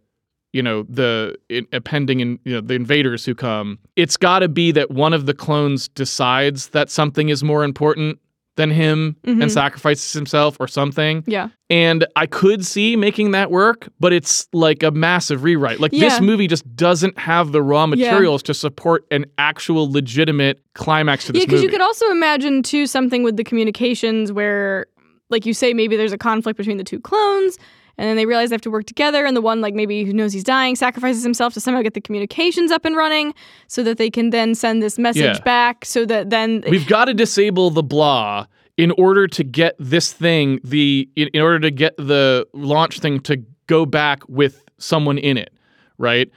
you 0.53 0.63
know 0.63 0.85
the 0.89 1.37
in, 1.49 1.67
impending 1.73 2.21
in, 2.21 2.39
you 2.45 2.55
know 2.55 2.61
the 2.61 2.75
invaders 2.75 3.25
who 3.25 3.35
come 3.35 3.79
it's 3.97 4.17
got 4.17 4.39
to 4.39 4.49
be 4.49 4.73
that 4.73 4.91
one 4.91 5.13
of 5.13 5.27
the 5.27 5.35
clones 5.35 5.89
decides 5.89 6.69
that 6.69 6.89
something 6.91 7.29
is 7.29 7.43
more 7.43 7.65
important 7.65 8.19
than 8.57 8.71
him 8.71 9.17
Mhm. 9.27 9.43
and 9.43 9.51
sacrifices 9.53 10.13
himself 10.13 10.57
or 10.61 10.69
something 10.69 11.25
yeah. 11.27 11.49
and 11.71 12.07
I 12.15 12.27
could 12.27 12.65
see 12.65 12.95
making 12.95 13.33
that 13.33 13.51
work, 13.51 13.89
but 13.99 14.13
it's 14.13 14.47
like 14.53 14.83
a 14.85 14.91
massive 14.93 15.43
rewrite. 15.43 15.81
Like 15.81 15.93
Yeah. 15.93 16.09
this 16.09 16.21
movie 16.21 16.47
just 16.47 16.65
doesn't 16.77 17.19
have 17.19 17.51
the 17.53 17.61
raw 17.63 17.87
materials 17.87 18.43
to 18.45 18.55
support 18.55 19.07
an 19.11 19.27
actual 19.39 19.91
legitimate 19.91 20.61
climax 20.75 21.25
to 21.27 21.33
this 21.33 21.41
Yeah, 21.41 21.47
because 21.47 21.63
you 21.63 21.69
could 21.69 21.81
also 21.81 22.11
imagine 22.13 22.63
too 22.63 22.87
something 22.87 23.25
with 23.25 23.37
the 23.37 23.45
communications 23.45 24.31
where, 24.31 24.87
like 25.31 25.47
you 25.47 25.55
say, 25.55 25.75
maybe 25.75 25.97
there's 25.97 26.13
a 26.13 26.19
conflict 26.19 26.57
between 26.57 26.77
the 26.77 26.85
two 26.85 27.01
clones, 27.01 27.59
and 27.99 28.09
then 28.09 28.17
they 28.17 28.27
realize 28.27 28.51
they 28.51 28.55
have 28.55 28.61
to 28.63 28.71
work 28.71 28.87
together, 28.87 29.25
and 29.25 29.37
the 29.37 29.41
one 29.41 29.61
like 29.61 29.75
maybe 29.75 30.05
who 30.05 30.13
knows 30.13 30.33
he's 30.33 30.45
dying 30.45 30.77
sacrifices 30.77 31.23
himself 31.23 31.55
to 31.55 31.61
somehow 31.61 31.83
get 31.83 31.95
the 31.95 32.01
communications 32.01 32.71
up 32.71 32.85
and 32.85 32.97
running, 32.97 33.35
so 33.69 33.83
that 33.83 33.99
they 33.99 34.11
can 34.11 34.31
then 34.31 34.55
send 34.55 34.83
this 34.83 34.99
message 34.99 35.23
Yeah. 35.37 35.41
back, 35.45 35.85
so 35.85 36.05
that 36.07 36.31
then 36.31 36.65
We've 36.69 36.87
got 36.87 37.07
to 37.07 37.15
disable 37.15 37.71
the 37.71 37.83
blah 37.83 38.47
in 38.77 38.91
order 38.93 39.29
to 39.29 39.45
get 39.45 39.77
this 39.79 40.13
thing 40.13 40.59
the 40.65 41.09
in, 41.17 41.29
in 41.29 41.41
order 41.41 41.61
to 41.61 41.71
get 41.71 41.97
the 41.97 42.47
launch 42.53 42.99
thing 43.01 43.21
to 43.21 43.43
go 43.67 43.87
back 43.87 44.29
with 44.29 44.65
someone 44.79 45.17
in 45.19 45.37
it, 45.37 45.53
right? 45.99 46.31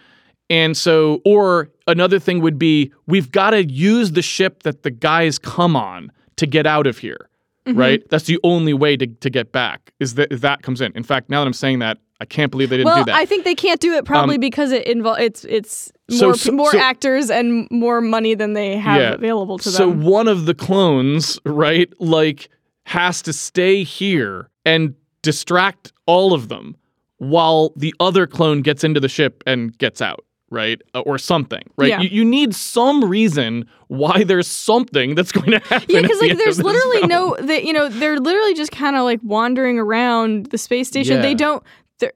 And 0.49 0.77
so 0.77 1.21
or 1.25 1.69
another 1.87 2.19
thing 2.19 2.41
would 2.41 2.59
be 2.59 2.91
we've 3.07 3.31
got 3.31 3.49
to 3.49 3.65
use 3.65 4.11
the 4.11 4.21
ship 4.21 4.63
that 4.63 4.83
the 4.83 4.91
guys 4.91 5.39
come 5.39 5.75
on 5.75 6.11
to 6.37 6.45
get 6.45 6.67
out 6.67 6.85
of 6.87 6.99
here. 6.99 7.27
Mm-hmm. 7.67 7.79
Right? 7.79 8.09
That's 8.09 8.25
the 8.25 8.39
only 8.43 8.73
way 8.73 8.95
to, 8.97 9.07
to 9.07 9.29
get 9.29 9.51
back 9.51 9.91
is 9.99 10.15
that 10.15 10.29
that 10.31 10.61
comes 10.61 10.81
in. 10.81 10.91
In 10.95 11.03
fact, 11.03 11.29
now 11.29 11.41
that 11.41 11.47
I'm 11.47 11.53
saying 11.53 11.79
that, 11.79 11.97
I 12.19 12.25
can't 12.25 12.49
believe 12.51 12.69
they 12.69 12.77
didn't 12.77 12.85
well, 12.87 13.03
do 13.03 13.11
that. 13.11 13.15
I 13.15 13.25
think 13.25 13.43
they 13.43 13.53
can't 13.55 13.79
do 13.79 13.93
it 13.93 14.05
probably 14.05 14.37
because 14.37 14.71
it 14.71 14.87
involves 14.87 15.19
it's 15.21 15.43
it's 15.45 15.91
So- 16.09 16.27
more 16.27 16.35
so- 16.35 16.51
more 16.51 16.71
so- 16.71 16.79
actors 16.79 17.29
and 17.29 17.67
more 17.69 18.01
money 18.01 18.33
than 18.35 18.53
they 18.53 18.77
have 18.77 18.99
Yeah. 19.01 19.13
available 19.13 19.57
to 19.59 19.69
them. 19.69 19.77
so 19.77 19.89
one 19.91 20.27
of 20.27 20.45
the 20.45 20.53
clones, 20.55 21.39
right, 21.45 21.91
like 21.99 22.49
has 22.85 23.21
to 23.23 23.33
stay 23.33 23.83
here 23.83 24.49
and 24.65 24.95
distract 25.21 25.91
all 26.05 26.33
of 26.33 26.47
them 26.47 26.75
while 27.17 27.73
the 27.75 27.93
other 27.99 28.25
clone 28.25 28.61
gets 28.61 28.83
into 28.83 28.99
the 28.99 29.09
ship 29.09 29.43
and 29.45 29.77
gets 29.77 30.01
out, 30.01 30.23
right? 30.49 30.81
Uh, 30.93 31.01
Or 31.01 31.17
something, 31.17 31.63
right? 31.77 31.89
Yeah. 31.89 32.01
You, 32.01 32.09
you 32.09 32.25
need 32.25 32.55
some 32.55 33.03
reason 33.03 33.67
why 33.87 34.23
there's 34.23 34.47
something 34.47 35.15
that's 35.15 35.31
going 35.31 35.51
to 35.51 35.59
happen. 35.69 35.87
Yeah, 35.89 36.01
because 36.01 36.21
like 36.21 36.31
of 36.31 36.37
there's 36.37 36.61
literally 36.61 36.99
film. 36.99 37.09
no, 37.09 37.37
that 37.39 37.63
you 37.63 37.73
know, 37.73 37.89
they're 37.89 38.19
literally 38.19 38.53
just 38.53 38.71
kind 38.71 38.95
of 38.95 39.03
like 39.03 39.19
wandering 39.23 39.79
around 39.79 40.47
the 40.47 40.57
space 40.57 40.87
station. 40.87 41.21
They 41.21 41.33
don't, 41.33 41.63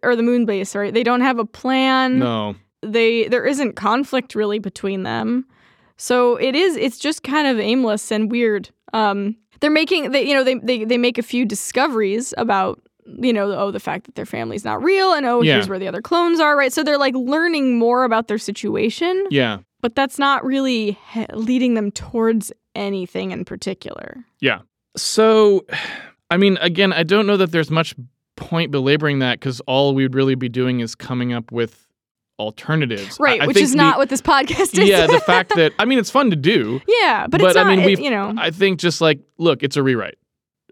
or 0.03 0.15
the 0.15 0.23
moon 0.23 0.45
base, 0.45 0.75
right? 0.75 0.93
They 0.93 1.03
don't 1.03 1.21
have 1.21 1.39
a 1.39 1.45
plan. 1.45 2.19
No. 2.19 2.55
They 2.81 3.27
there 3.27 3.45
isn't 3.45 3.75
conflict 3.75 4.33
really 4.33 4.57
between 4.59 5.03
them, 5.03 5.45
so 5.97 6.35
it 6.37 6.55
is. 6.55 6.75
It's 6.75 6.97
just 6.97 7.21
kind 7.23 7.47
of 7.47 7.59
aimless 7.59 8.11
and 8.11 8.31
weird. 8.31 8.69
Um, 8.93 9.35
they're 9.59 9.69
making 9.69 10.11
they 10.11 10.23
you 10.27 10.33
know 10.33 10.43
they 10.43 10.55
they 10.55 10.83
they 10.85 10.97
make 10.97 11.19
a 11.19 11.23
few 11.23 11.45
discoveries 11.45 12.33
about 12.39 12.81
you 13.05 13.33
know 13.33 13.51
oh 13.51 13.71
the 13.71 13.79
fact 13.79 14.05
that 14.05 14.15
their 14.15 14.25
family's 14.25 14.63
not 14.65 14.81
real 14.83 15.13
and 15.13 15.25
oh 15.25 15.41
Yeah. 15.41 15.55
here's 15.55 15.69
where 15.69 15.79
the 15.79 15.87
other 15.87 16.01
clones 16.01 16.39
are 16.39 16.55
right 16.57 16.71
so 16.73 16.83
they're 16.83 16.97
like 16.97 17.15
learning 17.15 17.77
more 17.79 18.03
about 18.03 18.27
their 18.27 18.37
situation 18.37 19.25
Yeah. 19.29 19.59
but 19.81 19.95
that's 19.95 20.17
not 20.19 20.45
really 20.45 20.97
he- 21.11 21.25
leading 21.33 21.73
them 21.73 21.91
towards 21.91 22.51
anything 22.75 23.31
in 23.31 23.43
particular 23.45 24.23
Yeah. 24.39 24.59
So, 24.97 25.65
I 26.29 26.35
mean, 26.37 26.57
again, 26.59 26.91
I 26.91 27.03
don't 27.03 27.25
know 27.25 27.37
that 27.37 27.51
there's 27.53 27.71
much 27.71 27.95
point 28.35 28.71
belaboring 28.71 29.19
that 29.19 29.39
because 29.39 29.61
all 29.61 29.93
we 29.95 30.03
would 30.03 30.15
really 30.15 30.35
be 30.35 30.49
doing 30.49 30.81
is 30.81 30.95
coming 30.95 31.31
up 31.31 31.51
with 31.51 31.87
alternatives. 32.39 33.17
Right 33.19 33.41
I 33.41 33.47
which 33.47 33.55
think 33.55 33.63
is 33.65 33.71
the- 33.71 33.77
not 33.77 33.97
what 33.97 34.09
this 34.09 34.21
podcast 34.21 34.77
is 34.79 34.89
yeah, 34.89 35.07
the 35.07 35.19
fact 35.25 35.53
that 35.55 35.73
I 35.79 35.85
mean, 35.85 35.99
it's 35.99 36.09
fun 36.09 36.29
to 36.31 36.35
do, 36.35 36.81
yeah 36.87 37.27
but, 37.29 37.39
but, 37.41 37.47
it's 37.47 37.55
not 37.55 37.67
I 37.67 37.75
mean, 37.75 37.85
we've 37.85 37.99
you 37.99 38.09
know 38.09 38.33
I 38.37 38.51
think 38.51 38.79
just 38.79 38.99
like, 39.01 39.19
look, 39.37 39.63
it's 39.63 39.77
a 39.77 39.83
rewrite. 39.83 40.17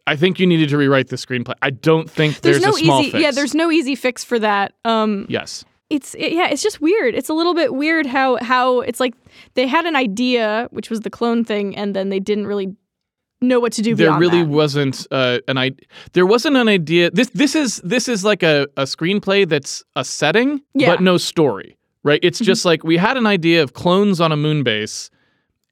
I 0.10 0.16
think 0.16 0.40
you 0.40 0.48
needed 0.48 0.70
to 0.70 0.78
rewrite 0.78 1.08
the 1.10 1.16
screenplay. 1.16 1.54
I 1.62 1.70
don't 1.70 2.10
think 2.10 2.42
there's, 2.42 2.60
there's, 2.62 2.64
no 2.66 2.76
a 2.76 2.80
small 2.80 3.02
easy 3.02 3.12
fix. 3.12 3.22
yeah 3.24 3.32
there's 3.32 3.56
no 3.56 3.72
easy 3.72 3.96
fix 3.96 4.24
for 4.24 4.40
that 4.40 4.74
um 4.86 5.26
yes, 5.30 5.64
it's 5.90 6.16
it- 6.16 6.34
yeah 6.34 6.48
it's 6.50 6.62
just 6.64 6.82
weird 6.82 7.16
it's 7.16 7.30
a 7.30 7.34
little 7.34 7.54
bit 7.54 7.74
weird 7.74 8.06
how 8.06 8.38
how 8.42 8.82
it's 8.82 9.00
like 9.00 9.14
they 9.54 9.68
had 9.68 9.86
an 9.86 9.96
idea 9.96 10.68
which 10.72 10.90
was 10.90 11.02
the 11.02 11.10
clone 11.10 11.44
thing 11.46 11.76
and 11.76 11.96
then 11.96 12.10
they 12.10 12.20
didn't 12.20 12.48
really 12.48 12.76
know 13.42 13.60
what 13.60 13.72
to 13.74 13.82
do 13.82 13.96
there 13.96 14.12
really 14.20 14.44
that. 14.44 14.50
wasn't 14.50 15.08
uh, 15.12 15.40
an 15.48 15.58
I. 15.58 15.72
There 16.12 16.26
wasn't 16.26 16.58
an 16.58 16.68
idea. 16.68 17.10
This 17.12 17.30
this 17.30 17.56
is 17.56 17.78
this 17.86 18.10
is 18.10 18.26
like 18.26 18.44
a, 18.44 18.68
a 18.76 18.84
screenplay 18.84 19.48
that's 19.48 19.82
a 19.96 20.04
setting, 20.04 20.62
Yeah. 20.74 20.90
but 20.92 21.02
no 21.02 21.16
story. 21.18 21.78
Right? 22.04 22.20
It's 22.22 22.40
just 22.40 22.66
like 22.66 22.84
we 22.84 22.98
had 22.98 23.16
an 23.16 23.26
idea 23.26 23.64
of 23.64 23.72
clones 23.74 24.20
on 24.20 24.32
a 24.34 24.36
moon 24.38 24.64
base, 24.64 25.10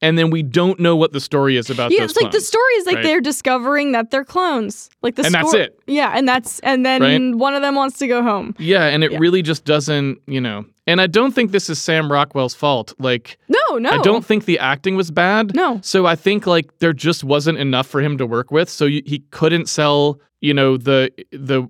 and 0.01 0.17
then 0.17 0.29
we 0.29 0.43
don't 0.43 0.79
know 0.79 0.95
what 0.95 1.11
the 1.13 1.19
story 1.19 1.57
is 1.57 1.69
about 1.69 1.91
yeah 1.91 2.03
it's 2.03 2.15
like 2.15 2.31
the 2.31 2.41
story 2.41 2.73
is 2.75 2.85
like 2.85 2.95
right? 2.97 3.03
they're 3.03 3.21
discovering 3.21 3.91
that 3.93 4.11
they're 4.11 4.23
clones 4.23 4.89
like 5.01 5.15
the 5.15 5.25
And 5.25 5.33
that's 5.33 5.53
it. 5.53 5.79
yeah 5.87 6.13
and 6.15 6.27
that's 6.27 6.59
and 6.59 6.85
then 6.85 7.01
Right? 7.01 7.35
one 7.35 7.53
of 7.55 7.61
them 7.61 7.75
wants 7.75 7.97
to 7.99 8.07
go 8.07 8.21
home 8.21 8.55
Yeah, 8.59 8.85
and 8.85 9.03
it 9.03 9.11
Yeah. 9.11 9.17
really 9.19 9.41
just 9.41 9.65
doesn't, 9.65 10.19
you 10.27 10.41
know. 10.41 10.65
And 10.85 11.01
I 11.01 11.07
don't 11.07 11.33
think 11.33 11.51
this 11.51 11.69
is 11.69 11.79
Sam 11.81 12.09
Rockwell's 12.11 12.53
fault. 12.55 12.93
Like, 12.99 13.37
no 13.49 13.77
no 13.77 13.89
I 13.89 13.97
don't 14.03 14.25
think 14.25 14.45
the 14.45 14.59
acting 14.59 14.95
was 14.95 15.11
bad. 15.11 15.53
No. 15.55 15.79
So 15.83 16.05
I 16.05 16.15
think 16.15 16.47
like 16.47 16.79
there 16.79 16.93
just 16.93 17.23
wasn't 17.23 17.57
enough 17.57 17.87
for 17.87 18.01
him 18.01 18.17
to 18.19 18.25
work 18.25 18.51
with. 18.51 18.69
So 18.69 18.87
he 18.87 19.23
couldn't 19.31 19.67
sell, 19.67 20.19
you 20.41 20.53
know, 20.53 20.77
the 20.77 21.11
the 21.31 21.67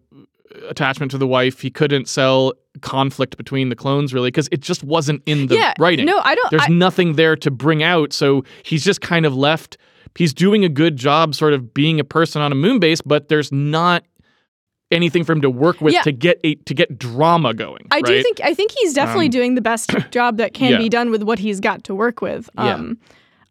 attachment 0.69 1.11
to 1.11 1.17
the 1.17 1.27
wife. 1.27 1.61
He 1.61 1.69
couldn't 1.69 2.07
sell 2.07 2.53
conflict 2.81 3.37
between 3.37 3.69
the 3.69 3.75
clones 3.75 4.13
really 4.13 4.27
because 4.29 4.47
it 4.51 4.59
just 4.61 4.83
wasn't 4.83 5.21
in 5.25 5.47
the 5.47 5.55
yeah 5.55 5.73
writing. 5.79 6.05
no 6.05 6.19
i 6.23 6.35
don't 6.35 6.51
There's 6.51 6.61
I, 6.63 6.67
nothing 6.71 7.13
there 7.13 7.35
to 7.37 7.49
bring 7.49 7.81
out. 7.83 8.13
So 8.13 8.43
he's 8.63 8.83
just 8.83 9.01
kind 9.01 9.25
of 9.25 9.35
left. 9.35 9.77
He's 10.15 10.33
doing 10.33 10.63
a 10.63 10.69
good 10.69 10.95
job, 10.95 11.35
sort 11.35 11.53
of 11.53 11.73
being 11.73 11.99
a 11.99 12.03
person 12.03 12.41
on 12.41 12.51
a 12.51 12.55
moon 12.55 12.79
base, 12.79 13.01
but 13.01 13.29
there's 13.29 13.51
not 13.51 14.03
anything 14.91 15.23
for 15.23 15.33
him 15.33 15.41
to 15.41 15.49
work 15.49 15.81
with 15.81 15.93
Yeah. 15.93 16.01
to 16.03 16.11
get 16.11 16.39
a 16.43 16.55
to 16.55 16.73
get 16.73 16.97
drama 16.97 17.53
going. 17.53 17.87
I 17.91 18.01
do 18.01 18.21
think 18.23 18.39
I 18.43 18.53
think 18.53 18.71
he's 18.71 18.93
definitely 18.93 19.25
Um, 19.25 19.31
doing 19.31 19.55
the 19.55 19.61
best 19.61 19.91
job 20.11 20.37
that 20.37 20.53
can 20.53 20.71
yeah. 20.73 20.77
be 20.77 20.89
done 20.89 21.09
with 21.11 21.23
what 21.23 21.39
he's 21.39 21.59
got 21.59 21.83
to 21.85 21.95
work 21.95 22.21
with. 22.21 22.49
Yeah. 22.57 22.75
Um, 22.75 22.97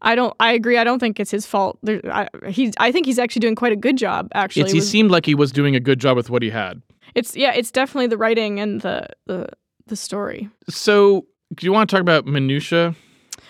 I 0.02 0.14
don't. 0.14 0.34
I 0.40 0.52
agree. 0.52 0.76
I 0.78 0.84
don't 0.84 0.98
think 0.98 1.18
it's 1.18 1.30
his 1.30 1.46
fault. 1.46 1.78
There, 1.82 2.00
I, 2.12 2.28
he's. 2.48 2.74
I 2.78 2.92
think 2.92 3.06
he's 3.06 3.18
actually 3.18 3.40
doing 3.40 3.54
quite 3.54 3.72
a 3.72 3.76
good 3.76 3.96
job. 3.96 4.28
Actually, 4.34 4.62
It's, 4.64 4.72
he 4.72 4.78
with- 4.78 4.88
seemed 4.88 5.10
like 5.10 5.24
he 5.26 5.34
was 5.34 5.50
doing 5.52 5.74
a 5.74 5.80
good 5.80 5.98
job 6.00 6.16
with 6.16 6.28
what 6.30 6.42
he 6.42 6.50
had. 6.50 6.82
It's 7.16 7.34
yeah. 7.34 7.52
It's 7.54 7.70
definitely 7.70 8.06
the 8.06 8.16
writing 8.16 8.60
and 8.60 8.80
the 8.80 9.08
the 9.26 9.48
the 9.86 9.96
story. 9.96 10.48
So, 10.68 11.26
do 11.54 11.66
you 11.66 11.72
want 11.72 11.90
to 11.90 11.96
talk 11.96 12.00
about 12.00 12.26
minutia? 12.26 12.94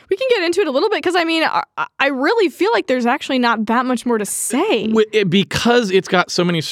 We 0.08 0.16
can 0.16 0.28
get 0.30 0.44
into 0.44 0.60
it 0.60 0.68
a 0.68 0.70
little 0.70 0.88
bit 0.88 0.98
because 0.98 1.16
I 1.16 1.24
mean, 1.24 1.42
I, 1.42 1.64
I 1.98 2.06
really 2.06 2.48
feel 2.48 2.70
like 2.72 2.86
there's 2.86 3.06
actually 3.06 3.40
not 3.40 3.66
that 3.66 3.84
much 3.86 4.06
more 4.06 4.18
to 4.18 4.24
say. 4.24 4.92
Because 5.28 5.90
it's 5.90 6.06
got 6.06 6.30
so 6.30 6.44
many 6.44 6.62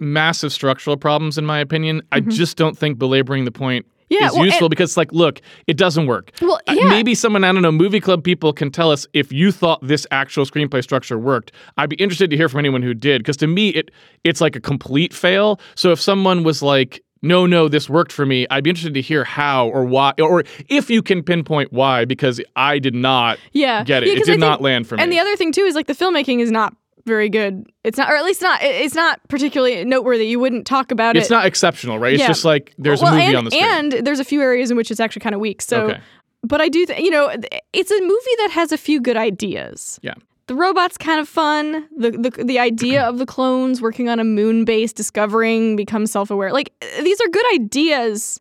massive 0.00 0.52
structural 0.52 0.96
problems, 0.96 1.36
in 1.36 1.44
my 1.44 1.58
opinion, 1.58 2.00
I 2.12 2.20
just 2.20 2.56
don't 2.56 2.78
think 2.78 2.98
belaboring 2.98 3.44
the 3.44 3.52
point 3.52 3.84
Mm-hmm. 3.84 3.97
Yeah, 4.10 4.26
is 4.26 4.32
well, 4.34 4.44
useful 4.46 4.66
and- 4.66 4.70
because, 4.70 4.96
like, 4.96 5.12
look, 5.12 5.40
it 5.66 5.76
doesn't 5.76 6.06
work. 6.06 6.32
Well, 6.40 6.60
Uh, 6.66 6.74
yeah. 6.76 6.88
Maybe 6.88 7.14
someone, 7.14 7.44
I 7.44 7.52
don't 7.52 7.62
know, 7.62 7.72
movie 7.72 8.00
club 8.00 8.24
people 8.24 8.52
can 8.52 8.70
tell 8.70 8.90
us 8.90 9.06
if 9.12 9.32
you 9.32 9.52
thought 9.52 9.86
this 9.86 10.06
actual 10.10 10.44
screenplay 10.44 10.82
structure 10.82 11.18
worked. 11.18 11.52
I'd 11.76 11.90
be 11.90 11.96
interested 11.96 12.30
to 12.30 12.36
hear 12.36 12.48
from 12.48 12.60
anyone 12.60 12.82
who 12.82 12.94
did, 12.94 13.20
because 13.22 13.36
to 13.38 13.46
me, 13.46 13.68
it 13.70 13.90
it's 14.24 14.40
like 14.40 14.56
a 14.56 14.60
complete 14.60 15.12
fail. 15.14 15.60
So 15.74 15.92
if 15.92 16.00
someone 16.00 16.42
was 16.42 16.62
like, 16.62 17.02
no, 17.20 17.46
no, 17.46 17.66
this 17.68 17.90
worked 17.90 18.12
for 18.12 18.24
me, 18.24 18.46
I'd 18.48 18.62
be 18.62 18.70
interested 18.70 18.94
to 18.94 19.00
hear 19.02 19.24
how 19.24 19.68
or 19.68 19.84
why, 19.84 20.12
or 20.20 20.44
if 20.68 20.88
you 20.88 21.02
can 21.02 21.22
pinpoint 21.24 21.72
why, 21.72 22.04
because 22.04 22.40
I 22.54 22.78
did 22.78 22.94
not 22.94 23.38
yeah, 23.52 23.82
get 23.82 24.04
it. 24.04 24.06
Yeah, 24.06 24.12
it 24.20 24.24
did 24.24 24.34
I 24.42 24.46
not 24.46 24.62
land 24.62 24.86
for 24.86 24.96
me. 24.96 25.02
And 25.02 25.10
the 25.12 25.18
other 25.18 25.34
thing 25.34 25.50
too 25.50 25.62
is 25.64 25.74
like 25.74 25.88
the 25.88 25.94
filmmaking 25.94 26.38
is 26.40 26.50
not 26.52 26.74
very 27.08 27.28
good. 27.28 27.66
It's 27.82 27.98
not, 27.98 28.08
or 28.10 28.16
at 28.16 28.24
least 28.24 28.40
not. 28.40 28.62
It's 28.62 28.94
not 28.94 29.20
particularly 29.28 29.84
noteworthy. 29.84 30.26
You 30.26 30.38
wouldn't 30.38 30.66
talk 30.66 30.92
about 30.92 31.16
it's 31.16 31.24
it. 31.24 31.26
It's 31.26 31.30
not 31.30 31.46
exceptional, 31.46 31.98
right? 31.98 32.12
It's 32.12 32.20
Yeah. 32.20 32.28
just 32.28 32.44
like 32.44 32.72
there's 32.78 33.02
well, 33.02 33.12
a 33.12 33.16
movie 33.16 33.26
and, 33.26 33.36
on 33.36 33.44
the 33.44 33.50
screen. 33.50 33.64
and 33.64 33.92
there's 34.06 34.20
a 34.20 34.24
few 34.24 34.40
areas 34.40 34.70
in 34.70 34.76
which 34.76 34.90
it's 34.92 35.00
actually 35.00 35.20
kind 35.20 35.34
of 35.34 35.40
weak. 35.40 35.60
So, 35.62 35.88
okay. 35.88 36.00
but 36.44 36.60
I 36.60 36.68
do, 36.68 36.86
th- 36.86 37.00
you 37.00 37.10
know, 37.10 37.34
it's 37.72 37.90
a 37.90 38.00
movie 38.00 38.36
that 38.38 38.50
has 38.52 38.70
a 38.70 38.78
few 38.78 39.00
good 39.00 39.16
ideas. 39.16 39.98
Yeah. 40.02 40.14
The 40.46 40.54
robot's 40.54 40.96
kind 40.96 41.20
of 41.20 41.28
fun. 41.28 41.86
The 41.96 42.10
the 42.12 42.44
the 42.44 42.58
idea 42.58 43.02
of 43.02 43.18
the 43.18 43.26
clones 43.26 43.82
working 43.82 44.08
on 44.08 44.18
a 44.20 44.24
moon 44.24 44.64
base, 44.64 44.92
discovering, 44.94 45.76
become 45.76 46.06
self 46.06 46.30
aware. 46.30 46.52
Like 46.52 46.72
uh, 46.80 47.02
these 47.02 47.20
are 47.20 47.28
good 47.28 47.44
ideas, 47.54 48.40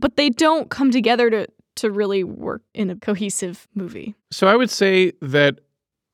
but 0.00 0.16
they 0.16 0.30
don't 0.30 0.70
come 0.70 0.90
together 0.90 1.28
to 1.28 1.46
to 1.76 1.90
really 1.90 2.24
work 2.24 2.62
in 2.74 2.90
a 2.90 2.96
cohesive 2.96 3.68
movie. 3.74 4.14
So 4.30 4.46
I 4.46 4.56
would 4.56 4.70
say 4.70 5.12
that 5.20 5.60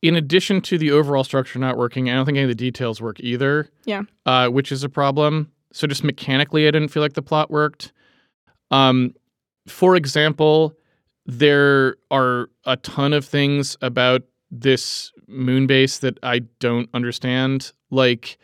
in 0.05 0.17
addition 0.17 0.61
to 0.61 0.77
the 0.77 0.91
overall 0.91 1.25
structure 1.25 1.59
not 1.59 1.79
working, 1.79 2.11
I 2.11 2.15
don't 2.15 2.27
think 2.27 2.37
any 2.37 2.45
of 2.45 2.51
the 2.51 2.55
details 2.55 3.01
work 3.01 3.19
either. 3.21 3.71
Yeah. 3.87 4.03
Uh, 4.27 4.49
which 4.49 4.71
is 4.71 4.85
a 4.85 4.91
problem. 4.91 5.51
So 5.73 5.87
just 5.87 6.05
mechanically, 6.05 6.69
I 6.69 6.71
didn't 6.71 6.89
feel 6.89 7.03
like 7.03 7.15
the 7.15 7.23
plot 7.23 7.51
worked. 7.51 7.91
Um, 8.71 9.15
for 9.67 9.97
example, 9.97 10.75
there 11.25 11.97
are 12.11 12.51
a 12.67 12.77
ton 12.77 13.15
of 13.15 13.25
things 13.25 13.79
about 13.81 14.25
this 14.51 15.11
moon 15.27 15.67
base 15.67 16.01
that 16.01 16.19
I 16.23 16.41
don't 16.61 16.91
understand. 16.93 17.73
Like 17.91 18.37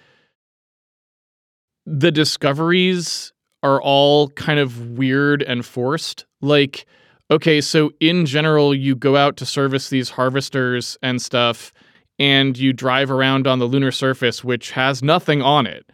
the 1.85 2.11
discoveries 2.11 3.35
are 3.63 3.83
all 3.83 4.31
kind 4.31 4.59
of 4.59 4.93
weird 4.93 5.43
and 5.43 5.67
forced. 5.67 6.25
Like, 6.41 6.87
okay, 7.31 7.61
so 7.61 7.93
in 8.01 8.27
general, 8.27 8.75
you 8.75 8.95
go 8.95 9.17
out 9.17 9.37
to 9.39 9.47
service 9.47 9.89
these 9.91 10.11
harvesters 10.11 10.99
and 11.03 11.23
stuff, 11.23 11.73
and 12.19 12.59
you 12.59 12.73
drive 12.73 13.11
around 13.11 13.47
on 13.47 13.59
the 13.59 13.67
lunar 13.67 13.93
surface, 13.93 14.45
which 14.45 14.73
has 14.73 15.03
nothing 15.03 15.41
on 15.43 15.67
it. 15.67 15.91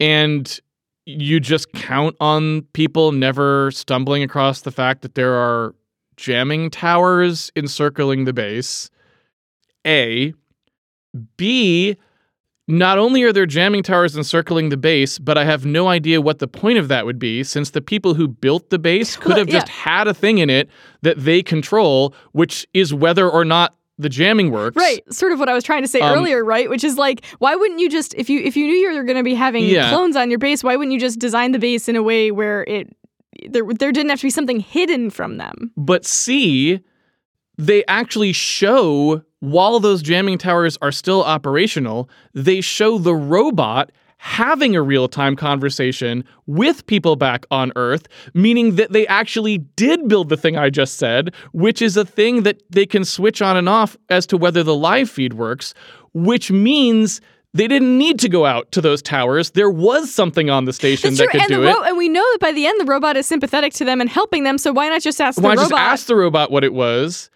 And 0.00 0.58
you 1.04 1.40
just 1.40 1.72
count 1.72 2.16
on 2.20 2.62
people 2.72 3.12
never 3.12 3.70
stumbling 3.72 4.22
across 4.22 4.62
the 4.62 4.70
fact 4.70 5.02
that 5.02 5.14
there 5.14 5.34
are 5.34 5.74
jamming 6.16 6.70
towers 6.70 7.50
encircling 7.56 8.24
the 8.24 8.32
base. 8.32 8.88
A. 9.86 10.32
B. 11.36 11.96
Not 12.68 12.96
only 12.96 13.22
are 13.24 13.32
there 13.32 13.46
jamming 13.46 13.82
towers 13.82 14.16
encircling 14.16 14.68
the 14.68 14.76
base, 14.76 15.18
but 15.18 15.36
I 15.36 15.44
have 15.44 15.66
no 15.66 15.88
idea 15.88 16.20
what 16.20 16.38
the 16.38 16.46
point 16.46 16.78
of 16.78 16.88
that 16.88 17.04
would 17.04 17.18
be, 17.18 17.42
since 17.42 17.70
the 17.70 17.80
people 17.82 18.14
who 18.14 18.28
built 18.28 18.70
the 18.70 18.78
base 18.78 19.16
could 19.16 19.36
have 19.36 19.48
just 19.48 19.66
yeah. 19.68 19.74
had 19.74 20.08
a 20.08 20.14
thing 20.14 20.38
in 20.38 20.48
it 20.48 20.68
that 21.02 21.18
they 21.18 21.42
control, 21.42 22.14
which 22.32 22.66
is 22.72 22.94
whether 22.94 23.28
or 23.28 23.44
not 23.44 23.74
the 23.98 24.08
jamming 24.08 24.50
works. 24.50 24.76
Right, 24.76 25.00
sort 25.12 25.32
of 25.32 25.38
what 25.38 25.48
I 25.48 25.54
was 25.54 25.64
trying 25.64 25.82
to 25.82 25.88
say 25.88 26.00
Um, 26.00 26.16
earlier, 26.16 26.44
right? 26.44 26.70
Which 26.70 26.84
is 26.84 26.96
like, 26.96 27.24
why 27.40 27.54
wouldn't 27.56 27.80
you 27.80 27.90
just 27.90 28.14
if 28.14 28.30
you 28.30 28.40
if 28.40 28.56
you 28.56 28.66
knew 28.66 28.74
you 28.74 28.94
were 28.96 29.04
going 29.04 29.16
to 29.18 29.22
be 29.22 29.34
having 29.34 29.64
Yeah. 29.64 29.90
clones 29.90 30.16
on 30.16 30.30
your 30.30 30.38
base, 30.38 30.62
why 30.64 30.76
wouldn't 30.76 30.92
you 30.94 31.00
just 31.00 31.18
design 31.18 31.52
the 31.52 31.58
base 31.58 31.88
in 31.88 31.96
a 31.96 32.02
way 32.02 32.30
where 32.30 32.64
it 32.64 32.94
there 33.48 33.64
there 33.78 33.92
didn't 33.92 34.10
have 34.10 34.20
to 34.20 34.26
be 34.26 34.30
something 34.30 34.60
hidden 34.60 35.10
from 35.10 35.36
them. 35.36 35.72
But 35.76 36.04
C, 36.06 36.80
they 37.58 37.84
actually 37.86 38.32
show 38.32 39.22
while 39.42 39.80
those 39.80 40.02
jamming 40.02 40.38
towers 40.38 40.78
are 40.82 40.92
still 40.92 41.24
operational, 41.24 42.08
they 42.32 42.60
show 42.60 42.96
the 42.96 43.12
robot 43.12 43.90
having 44.18 44.76
a 44.76 44.80
real 44.80 45.08
time 45.08 45.34
conversation 45.34 46.22
with 46.46 46.86
people 46.86 47.16
back 47.16 47.44
on 47.50 47.72
Earth, 47.74 48.06
meaning 48.34 48.76
that 48.76 48.92
they 48.92 49.04
actually 49.08 49.58
did 49.58 50.06
build 50.06 50.28
the 50.28 50.36
thing 50.36 50.56
I 50.56 50.70
just 50.70 50.96
said, 50.96 51.34
which 51.50 51.82
is 51.82 51.96
a 51.96 52.04
thing 52.04 52.44
that 52.44 52.62
they 52.70 52.86
can 52.86 53.04
switch 53.04 53.42
on 53.42 53.56
and 53.56 53.68
off 53.68 53.96
as 54.10 54.26
to 54.26 54.36
whether 54.36 54.62
the 54.62 54.76
live 54.76 55.10
feed 55.10 55.32
works, 55.32 55.74
which 56.14 56.52
means 56.52 57.20
they 57.52 57.66
didn't 57.66 57.98
need 57.98 58.20
to 58.20 58.28
go 58.28 58.46
out 58.46 58.70
to 58.70 58.80
those 58.80 59.02
towers. 59.02 59.50
There 59.50 59.70
was 59.70 60.14
something 60.14 60.50
on 60.50 60.66
the 60.66 60.72
station 60.72 61.16
That's 61.16 61.18
that 61.18 61.30
true, 61.30 61.40
could 61.40 61.50
and 61.52 61.62
do 61.62 61.62
the 61.62 61.82
it. 61.82 61.88
and 61.88 61.98
we 61.98 62.08
know 62.08 62.24
that 62.30 62.38
by 62.40 62.52
the 62.52 62.64
end 62.68 62.80
the 62.80 62.84
robot 62.84 63.16
is 63.16 63.26
sympathetic 63.26 63.72
to 63.74 63.84
them 63.84 64.00
and 64.00 64.08
helping 64.08 64.44
them. 64.44 64.56
So 64.56 64.72
why 64.72 64.88
not 64.88 65.02
just 65.02 65.20
ask 65.20 65.40
Why 65.40 65.56
the 65.56 65.62
not 65.62 65.70
just 65.70 65.72
ask 65.72 66.06
the 66.06 66.14
robot 66.14 66.52
what 66.52 66.62
it 66.62 66.74
was? 66.74 67.28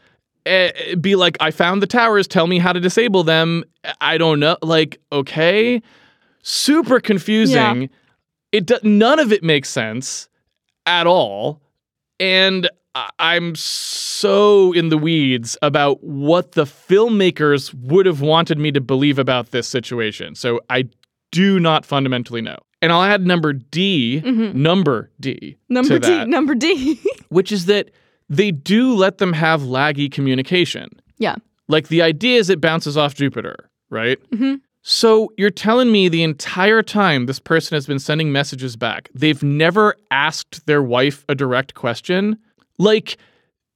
Eh, 0.47 0.95
be 0.95 1.17
like, 1.17 1.37
I 1.41 1.51
found 1.51 1.83
the 1.83 1.87
towers. 1.87 2.27
Tell 2.29 2.47
me 2.47 2.59
how 2.59 2.73
to 2.73 2.79
disable 2.81 3.25
them. 3.25 3.65
I 4.01 4.17
don't 4.17 4.39
know. 4.41 4.57
Like, 4.63 4.99
okay, 5.13 5.83
super 6.43 7.01
confusing. 7.01 7.83
Yeah. 7.83 7.89
It 8.53 8.67
do- 8.67 8.79
none 8.85 9.19
of 9.19 9.33
it 9.33 9.43
makes 9.43 9.69
sense 9.69 10.29
at 10.87 11.07
all, 11.07 11.61
and 12.21 12.71
I- 12.95 13.11
I'm 13.19 13.57
so 13.57 14.73
in 14.73 14.89
the 14.89 14.97
weeds 14.99 15.59
about 15.63 16.03
what 16.05 16.53
the 16.53 16.65
filmmakers 16.65 17.75
would 17.75 18.07
have 18.07 18.21
wanted 18.21 18.59
me 18.59 18.71
to 18.73 18.81
believe 18.81 19.19
about 19.19 19.51
this 19.51 19.67
situation. 19.69 20.35
So 20.37 20.61
I 20.71 20.85
do 21.33 21.59
not 21.61 21.85
fundamentally 21.85 22.41
know. 22.41 22.57
And 22.81 22.93
I'll 22.93 23.03
add 23.03 23.27
number 23.27 23.53
D, 23.53 24.21
number 24.25 25.11
D, 25.19 25.57
Mm-hmm. 25.69 25.75
number 25.75 25.99
D. 25.99 26.25
Number 26.25 26.55
D. 26.55 27.01
which 27.31 27.51
is 27.51 27.67
that 27.67 27.91
they 28.29 28.51
do 28.51 28.95
let 28.95 29.19
them 29.19 29.33
have 29.33 29.63
laggy 29.63 30.11
communication. 30.11 30.89
yeah. 31.19 31.37
Like 31.69 31.89
the 31.89 32.01
idea 32.03 32.39
is 32.39 32.49
it 32.49 32.61
bounces 32.61 32.97
off 32.97 33.15
Jupiter, 33.17 33.69
right? 33.91 34.19
Mhm. 34.31 34.61
So 34.83 35.33
you're 35.37 35.51
telling 35.51 35.91
me 35.91 36.09
the 36.09 36.23
entire 36.23 36.81
time 36.81 37.27
this 37.27 37.41
person 37.41 37.75
has 37.75 37.87
been 37.87 37.99
sending 37.99 38.31
messages 38.31 38.77
back, 38.77 39.09
they've 39.15 39.43
never 39.43 39.97
asked 40.13 40.65
their 40.67 40.81
wife 40.83 41.25
a 41.29 41.35
direct 41.35 41.75
question? 41.75 42.39
Like, 42.79 43.17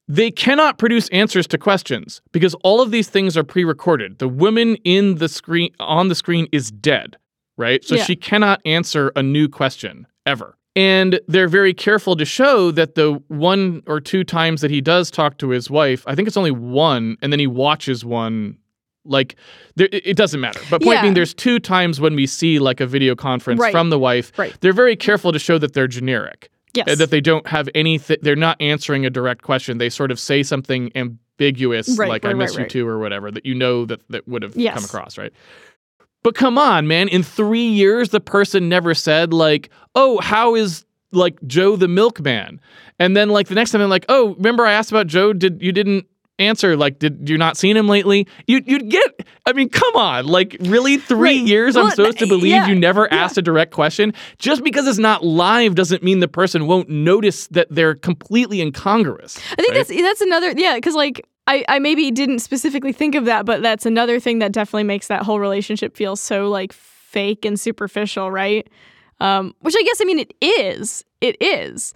they 0.07 0.31
cannot 0.31 0.77
produce 0.77 1.09
answers 1.09 1.47
to 1.47 1.57
questions 1.57 2.21
because 2.31 2.53
all 2.63 2.81
of 2.81 2.91
these 2.91 3.09
things 3.09 3.35
are 3.35 3.43
pre-recorded. 3.43 4.19
The 4.19 4.27
woman 4.29 4.75
in 4.85 5.15
the 5.15 5.27
screen 5.27 5.71
on 5.81 6.07
the 6.07 6.15
screen 6.15 6.47
is 6.53 6.71
dead, 6.71 7.17
right? 7.57 7.83
So 7.83 7.95
Yeah. 7.95 8.03
she 8.05 8.15
cannot 8.15 8.61
answer 8.65 9.11
a 9.17 9.23
new 9.23 9.49
question 9.49 10.07
ever. 10.25 10.55
And 10.75 11.19
they're 11.27 11.49
very 11.49 11.73
careful 11.73 12.15
to 12.15 12.23
show 12.23 12.71
that 12.71 12.95
the 12.95 13.21
one 13.27 13.83
or 13.87 13.99
two 13.99 14.23
times 14.23 14.61
that 14.61 14.71
he 14.71 14.79
does 14.79 15.11
talk 15.11 15.37
to 15.39 15.49
his 15.49 15.69
wife, 15.69 16.03
I 16.07 16.15
think 16.15 16.27
it's 16.29 16.37
only 16.37 16.51
one, 16.51 17.17
and 17.21 17.31
then 17.33 17.39
he 17.39 17.47
watches 17.47 18.05
one. 18.05 18.57
Like, 19.03 19.35
there, 19.75 19.89
it 19.91 20.15
doesn't 20.15 20.39
matter. 20.39 20.61
But 20.69 20.81
point 20.83 20.97
Yeah. 20.97 21.01
being, 21.01 21.13
there's 21.15 21.33
two 21.33 21.59
times 21.59 21.99
when 21.99 22.15
we 22.15 22.25
see 22.27 22.59
like 22.59 22.79
a 22.79 22.85
video 22.85 23.15
conference 23.15 23.59
Right. 23.59 23.71
from 23.71 23.89
the 23.89 23.97
wife. 23.99 24.31
Right. 24.37 24.55
They're 24.61 24.73
very 24.73 24.95
careful 24.95 25.31
to 25.33 25.39
show 25.39 25.57
that 25.57 25.73
they're 25.73 25.87
generic 25.87 26.49
Yes. 26.73 26.87
uh, 26.87 26.95
that 26.95 27.09
they 27.09 27.19
don't 27.19 27.45
have 27.47 27.67
anything 27.75 28.17
they're 28.21 28.35
not 28.37 28.55
answering 28.61 29.05
a 29.05 29.09
direct 29.09 29.41
question 29.41 29.77
they 29.77 29.89
sort 29.89 30.09
of 30.09 30.17
say 30.17 30.41
something 30.41 30.89
ambiguous 30.95 31.97
Right, 31.97 32.07
like 32.07 32.23
i 32.23 32.31
miss 32.31 32.51
right, 32.51 32.59
you 32.59 32.63
right. 32.63 32.69
too 32.71 32.87
or 32.87 32.97
whatever 32.97 33.29
that 33.29 33.45
you 33.45 33.53
know 33.53 33.83
that 33.87 33.99
that 34.09 34.25
would 34.25 34.41
have 34.41 34.55
Yes. 34.55 34.75
come 34.75 34.85
across 34.85 35.17
right 35.17 35.33
but 36.23 36.35
come 36.35 36.57
on 36.57 36.87
man. 36.87 37.07
In 37.07 37.23
three 37.23 37.67
years 37.67 38.09
the 38.09 38.19
person 38.19 38.69
never 38.69 38.93
said 38.93 39.33
like 39.33 39.69
oh 39.95 40.19
how 40.21 40.55
is 40.55 40.85
like 41.11 41.37
joe 41.47 41.75
the 41.75 41.87
milkman? 41.87 42.59
And 42.99 43.17
then 43.17 43.29
like 43.29 43.47
the 43.47 43.55
next 43.55 43.71
time 43.71 43.79
they're 43.79 43.87
like 43.87 44.05
oh 44.09 44.35
remember 44.35 44.65
i 44.65 44.73
asked 44.73 44.91
about 44.91 45.07
joe? 45.07 45.33
Did 45.33 45.61
you 45.61 45.71
didn't 45.71 46.05
answer 46.39 46.75
like 46.75 46.97
did 46.97 47.29
you 47.29 47.37
not 47.37 47.55
seen 47.55 47.77
him 47.77 47.87
lately? 47.87 48.27
You, 48.47 48.63
you'd 48.65 48.89
get 48.89 49.27
i 49.45 49.53
mean 49.53 49.69
come 49.69 49.95
on. 49.95 50.25
Like 50.25 50.57
really 50.61 50.97
three 50.97 51.39
Right. 51.39 51.47
years 51.47 51.75
i'm 51.75 51.89
supposed 51.91 52.17
to 52.19 52.25
eh, 52.25 52.29
believe 52.29 52.51
yeah, 52.51 52.67
you 52.67 52.75
never 52.75 53.07
yeah. 53.11 53.17
asked 53.23 53.37
a 53.37 53.41
direct 53.41 53.71
question? 53.73 54.13
Just 54.39 54.63
because 54.63 54.87
it's 54.87 54.97
not 54.99 55.23
live 55.23 55.75
doesn't 55.75 56.01
mean 56.03 56.19
the 56.19 56.27
person 56.27 56.65
won't 56.67 56.89
notice 56.89 57.47
that 57.47 57.67
they're 57.69 57.95
completely 57.95 58.59
incongruous 58.61 59.37
I 59.37 59.55
think 59.55 59.69
right? 59.73 59.87
that's 59.87 59.89
that's 59.89 60.21
another 60.21 60.53
yeah, 60.55 60.75
because 60.75 60.95
like 60.95 61.27
I, 61.47 61.65
I 61.67 61.79
maybe 61.79 62.11
didn't 62.11 62.39
specifically 62.39 62.93
think 62.93 63.15
of 63.15 63.25
that, 63.25 63.45
but 63.45 63.61
that's 63.61 63.85
another 63.85 64.19
thing 64.19 64.39
that 64.39 64.51
definitely 64.51 64.83
makes 64.83 65.07
that 65.07 65.23
whole 65.23 65.39
relationship 65.39 65.95
feel 65.97 66.15
so 66.15 66.47
like 66.49 66.71
fake 66.71 67.45
and 67.45 67.59
superficial, 67.59 68.31
right? 68.31 68.67
Um, 69.19 69.53
which 69.59 69.75
I 69.77 69.83
guess 69.83 70.01
I 70.01 70.05
mean 70.05 70.19
it 70.19 70.33
is, 70.41 71.03
it 71.19 71.41
is 71.41 71.93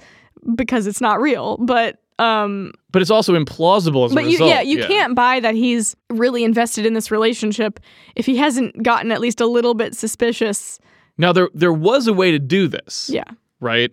because 0.56 0.88
it's 0.88 1.02
not 1.02 1.20
real, 1.22 1.58
but 1.58 2.00
um, 2.18 2.72
but 2.92 3.02
it's 3.02 3.12
also 3.12 3.34
implausible 3.34 4.06
as 4.06 4.12
a 4.12 4.16
but 4.16 4.30
you 4.30 4.46
yeah 4.46 4.62
you 4.62 4.86
can't 4.86 5.16
buy 5.16 5.40
that 5.42 5.54
he's 5.54 5.96
really 6.10 6.44
invested 6.44 6.86
in 6.86 6.94
this 6.94 7.12
relationship 7.12 7.80
if 8.16 8.26
he 8.26 8.38
hasn't 8.38 8.82
gotten 8.84 9.12
at 9.12 9.20
least 9.20 9.42
a 9.42 9.46
little 9.48 9.74
bit 9.74 9.96
suspicious. 9.96 10.80
now 11.18 11.34
there 11.34 11.50
there 11.54 11.74
was 11.74 12.08
a 12.08 12.14
way 12.14 12.32
to 12.32 12.40
do 12.40 12.68
this 12.68 13.10
Yeah, 13.12 13.26
right 13.60 13.92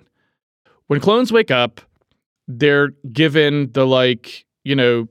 when 0.87 1.01
clones 1.01 1.33
wake 1.33 1.51
up 1.51 1.81
they're 2.47 2.89
given 3.13 3.73
the 3.73 3.87
like 3.87 4.45
you 4.63 4.77
know 4.77 5.09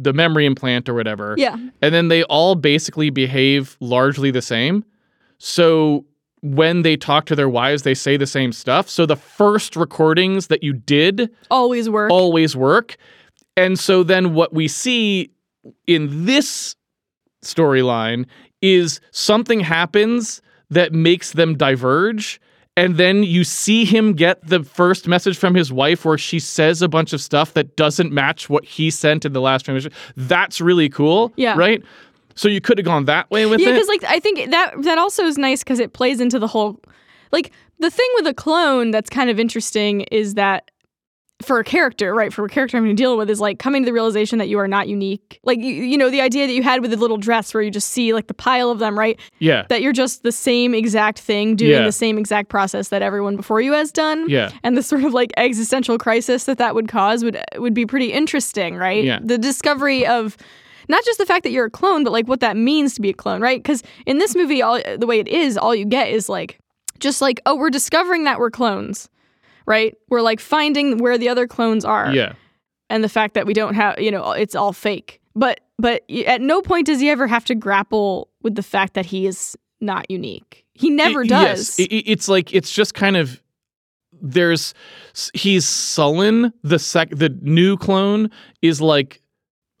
the 0.00 0.12
memory 0.12 0.46
implant 0.46 0.88
or 0.88 0.94
whatever 0.94 1.34
yeah, 1.38 1.56
and 1.82 1.94
then 1.94 2.08
they 2.08 2.22
all 2.24 2.54
basically 2.54 3.10
behave 3.10 3.76
largely 3.80 4.30
the 4.30 4.42
same. 4.42 4.84
So 5.38 6.04
when 6.42 6.82
they 6.82 6.96
talk 6.96 7.26
to 7.26 7.36
their 7.36 7.48
wives, 7.48 7.82
they 7.82 7.94
say 7.94 8.16
the 8.16 8.26
same 8.26 8.52
stuff. 8.52 8.88
So 8.88 9.06
the 9.06 9.16
first 9.16 9.76
recordings 9.76 10.48
that 10.48 10.62
you 10.62 10.72
did 10.72 11.30
always 11.50 11.88
work. 11.90 12.10
always 12.10 12.54
work. 12.56 12.96
And 13.56 13.78
so 13.78 14.02
then 14.02 14.34
what 14.34 14.52
we 14.52 14.68
see 14.68 15.30
in 15.86 16.26
this 16.26 16.76
storyline 17.42 18.26
is 18.62 19.00
something 19.10 19.60
happens 19.60 20.40
that 20.70 20.92
makes 20.92 21.32
them 21.32 21.56
diverge. 21.56 22.40
And 22.78 22.96
then 22.96 23.24
you 23.24 23.42
see 23.44 23.84
him 23.84 24.12
get 24.12 24.46
the 24.46 24.62
first 24.62 25.08
message 25.08 25.36
from 25.36 25.54
his 25.54 25.72
wife 25.72 26.04
where 26.04 26.16
she 26.16 26.38
says 26.38 26.80
a 26.80 26.88
bunch 26.88 27.12
of 27.12 27.20
stuff 27.20 27.54
that 27.54 27.76
doesn't 27.76 28.12
match 28.12 28.48
what 28.48 28.64
he 28.64 28.90
sent 28.90 29.24
in 29.24 29.32
the 29.32 29.40
last 29.40 29.64
transmission. 29.64 29.92
That's 30.16 30.60
really 30.60 30.88
cool. 30.88 31.32
Yeah. 31.36 31.56
Right? 31.56 31.82
So 32.36 32.48
you 32.48 32.60
could 32.60 32.78
have 32.78 32.84
gone 32.84 33.06
that 33.06 33.28
way 33.32 33.46
with 33.46 33.58
yeah, 33.58 33.66
it. 33.66 33.70
Yeah, 33.70 33.76
because 33.76 33.88
like 33.88 34.04
I 34.04 34.20
think 34.20 34.50
that 34.50 34.82
that 34.82 34.96
also 34.96 35.24
is 35.24 35.36
nice 35.36 35.64
because 35.64 35.80
it 35.80 35.92
plays 35.92 36.20
into 36.20 36.38
the 36.38 36.46
whole 36.46 36.80
like 37.32 37.50
the 37.80 37.90
thing 37.90 38.08
with 38.14 38.28
a 38.28 38.34
clone 38.34 38.92
that's 38.92 39.10
kind 39.10 39.28
of 39.28 39.40
interesting 39.40 40.02
is 40.02 40.34
that 40.34 40.70
for 41.40 41.60
a 41.60 41.64
character, 41.64 42.12
right? 42.14 42.32
For 42.32 42.44
a 42.44 42.48
character 42.48 42.76
I'm 42.76 42.82
going 42.84 42.96
to 42.96 43.00
deal 43.00 43.16
with 43.16 43.30
is 43.30 43.40
like 43.40 43.60
coming 43.60 43.82
to 43.82 43.86
the 43.86 43.92
realization 43.92 44.38
that 44.40 44.48
you 44.48 44.58
are 44.58 44.66
not 44.66 44.88
unique. 44.88 45.38
Like 45.44 45.60
you, 45.60 45.72
you 45.72 45.96
know 45.96 46.10
the 46.10 46.20
idea 46.20 46.46
that 46.48 46.52
you 46.52 46.64
had 46.64 46.82
with 46.82 46.90
the 46.90 46.96
little 46.96 47.16
dress 47.16 47.54
where 47.54 47.62
you 47.62 47.70
just 47.70 47.90
see 47.90 48.12
like 48.12 48.26
the 48.26 48.34
pile 48.34 48.70
of 48.70 48.80
them, 48.80 48.98
right? 48.98 49.20
yeah. 49.38 49.64
That 49.68 49.80
you're 49.80 49.92
just 49.92 50.24
the 50.24 50.32
same 50.32 50.74
exact 50.74 51.20
thing 51.20 51.54
doing 51.54 51.70
Yeah. 51.70 51.84
the 51.84 51.92
same 51.92 52.18
exact 52.18 52.48
process 52.48 52.88
that 52.88 53.02
everyone 53.02 53.36
before 53.36 53.60
you 53.60 53.72
has 53.72 53.92
done. 53.92 54.28
Yeah. 54.28 54.50
And 54.64 54.76
the 54.76 54.82
sort 54.82 55.04
of 55.04 55.14
like 55.14 55.32
existential 55.36 55.96
crisis 55.96 56.44
that 56.44 56.58
that 56.58 56.74
would 56.74 56.88
cause 56.88 57.22
would 57.22 57.40
would 57.56 57.74
be 57.74 57.86
pretty 57.86 58.12
interesting, 58.12 58.74
right? 58.76 59.04
Yeah. 59.04 59.20
The 59.22 59.38
discovery 59.38 60.04
of 60.06 60.36
not 60.88 61.04
just 61.04 61.18
the 61.18 61.26
fact 61.26 61.44
that 61.44 61.50
you're 61.50 61.66
a 61.66 61.70
clone, 61.70 62.02
but 62.02 62.12
like 62.12 62.26
what 62.26 62.40
that 62.40 62.56
means 62.56 62.94
to 62.94 63.00
be 63.00 63.10
a 63.10 63.14
clone, 63.14 63.40
right? 63.40 63.62
Because 63.62 63.82
in 64.06 64.18
this 64.18 64.34
movie, 64.34 64.60
all 64.60 64.80
the 64.98 65.06
way 65.06 65.20
it 65.20 65.28
is, 65.28 65.56
all 65.56 65.74
you 65.74 65.84
get 65.84 66.08
is 66.08 66.28
like 66.28 66.58
just 66.98 67.20
like 67.20 67.40
oh, 67.46 67.54
we're 67.54 67.70
discovering 67.70 68.24
that 68.24 68.40
we're 68.40 68.50
clones, 68.50 69.08
right? 69.68 69.94
We're 70.08 70.22
like 70.22 70.40
finding 70.40 70.98
where 70.98 71.16
the 71.18 71.28
other 71.28 71.46
clones 71.46 71.84
are, 71.84 72.10
Yeah. 72.12 72.32
and 72.90 73.04
the 73.04 73.08
fact 73.08 73.34
that 73.34 73.46
we 73.46 73.52
don't 73.54 73.74
have, 73.74 74.00
you 74.00 74.10
know, 74.10 74.32
it's 74.32 74.54
all 74.56 74.72
fake. 74.72 75.20
But 75.36 75.60
but 75.78 76.02
at 76.26 76.40
no 76.40 76.60
point 76.62 76.86
does 76.86 76.98
he 77.00 77.08
ever 77.10 77.26
have 77.28 77.44
to 77.44 77.54
grapple 77.54 78.28
with 78.42 78.56
the 78.56 78.62
fact 78.64 78.94
that 78.94 79.06
he 79.06 79.26
is 79.26 79.56
not 79.80 80.10
unique. 80.10 80.64
He 80.74 80.90
never 80.90 81.22
I- 81.22 81.26
does. 81.26 81.78
Yes. 81.78 81.88
I- 81.92 81.94
I- 81.94 82.02
it's 82.06 82.28
like 82.28 82.52
it's 82.52 82.72
just 82.72 82.94
kind 82.94 83.16
of 83.16 83.40
there's 84.20 84.74
he's 85.34 85.66
sullen. 85.68 86.52
The 86.64 86.78
sec 86.78 87.10
the 87.10 87.28
new 87.42 87.76
clone 87.76 88.30
is 88.62 88.80
like 88.80 89.20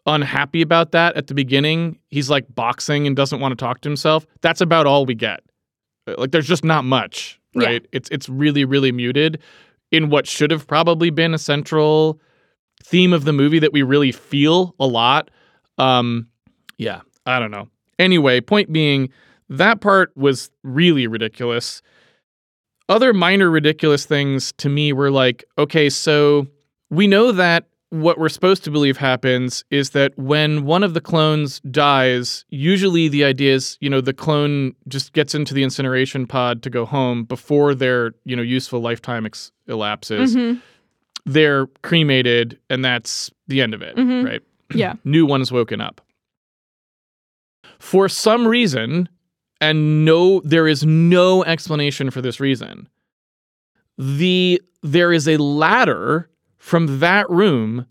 unhappy 0.06 0.62
about 0.62 0.92
that 0.92 1.16
at 1.16 1.26
the 1.26 1.34
beginning. 1.34 1.98
He's 2.10 2.30
like 2.30 2.46
boxing 2.54 3.06
and 3.06 3.16
doesn't 3.16 3.40
want 3.40 3.52
to 3.52 3.56
talk 3.56 3.80
to 3.82 3.88
himself. 3.88 4.26
That's 4.42 4.60
about 4.60 4.86
all 4.86 5.04
we 5.06 5.14
get. 5.14 5.40
Uh, 6.06 6.14
Like 6.18 6.30
there's 6.30 6.46
just 6.46 6.64
not 6.64 6.84
much, 6.84 7.40
Yeah. 7.54 7.66
right? 7.66 7.86
It's 7.92 8.08
it's 8.10 8.28
really 8.28 8.64
really 8.64 8.92
muted 8.92 9.40
in 9.90 10.10
what 10.10 10.26
should 10.26 10.50
have 10.50 10.66
probably 10.66 11.10
been 11.10 11.34
a 11.34 11.38
central 11.38 12.20
theme 12.84 13.12
of 13.12 13.24
the 13.24 13.32
movie 13.32 13.58
that 13.58 13.72
we 13.72 13.82
really 13.82 14.12
feel 14.12 14.74
a 14.78 14.86
lot. 14.86 15.30
Um 15.78 16.28
yeah, 16.78 17.00
I 17.26 17.38
don't 17.38 17.50
know. 17.50 17.68
Anyway, 17.98 18.40
point 18.40 18.72
being 18.72 19.10
that 19.48 19.80
part 19.80 20.16
was 20.16 20.50
really 20.62 21.06
ridiculous. 21.06 21.82
Other 22.88 23.12
minor 23.12 23.50
ridiculous 23.50 24.06
things 24.06 24.52
to 24.58 24.68
me 24.68 24.92
were 24.92 25.10
like, 25.10 25.44
okay, 25.58 25.90
so 25.90 26.46
we 26.90 27.06
know 27.06 27.32
that 27.32 27.67
what 27.90 28.18
we're 28.18 28.28
supposed 28.28 28.64
to 28.64 28.70
believe 28.70 28.98
happens 28.98 29.64
is 29.70 29.90
that 29.90 30.16
when 30.18 30.64
one 30.64 30.82
of 30.82 30.92
the 30.92 31.00
clones 31.00 31.60
dies, 31.70 32.44
usually 32.50 33.08
the 33.08 33.24
idea 33.24 33.54
is, 33.54 33.78
you 33.80 33.88
know, 33.88 34.00
the 34.02 34.12
clone 34.12 34.74
just 34.88 35.14
gets 35.14 35.34
into 35.34 35.54
the 35.54 35.62
incineration 35.62 36.26
pod 36.26 36.62
to 36.64 36.70
go 36.70 36.84
home 36.84 37.24
before 37.24 37.74
their, 37.74 38.12
you 38.24 38.36
know, 38.36 38.42
useful 38.42 38.80
lifetime 38.80 39.24
ex- 39.24 39.52
elapses. 39.68 40.36
Mhm. 40.36 40.60
They're 41.24 41.66
cremated, 41.82 42.58
and 42.68 42.84
that's 42.84 43.30
the 43.46 43.62
end 43.62 43.72
of 43.72 43.80
it, 43.80 43.96
Mhm. 43.96 44.24
right? 44.24 44.42
Yeah. 44.74 44.94
New 45.04 45.24
one's 45.24 45.50
woken 45.50 45.80
up. 45.80 46.00
For 47.78 48.08
some 48.08 48.46
reason, 48.46 49.08
and 49.60 50.04
no, 50.04 50.40
there 50.44 50.68
is 50.68 50.84
no 50.84 51.44
explanation 51.44 52.10
for 52.10 52.20
this 52.20 52.38
reason. 52.40 52.88
The 53.96 54.60
there 54.82 55.12
is 55.12 55.26
a 55.26 55.36
ladder 55.38 56.28
from 56.58 57.00
that 57.00 57.28
room 57.30 57.86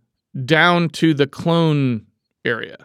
down 0.45 0.89
to 0.89 1.13
the 1.13 1.27
clone 1.27 2.05
area. 2.45 2.77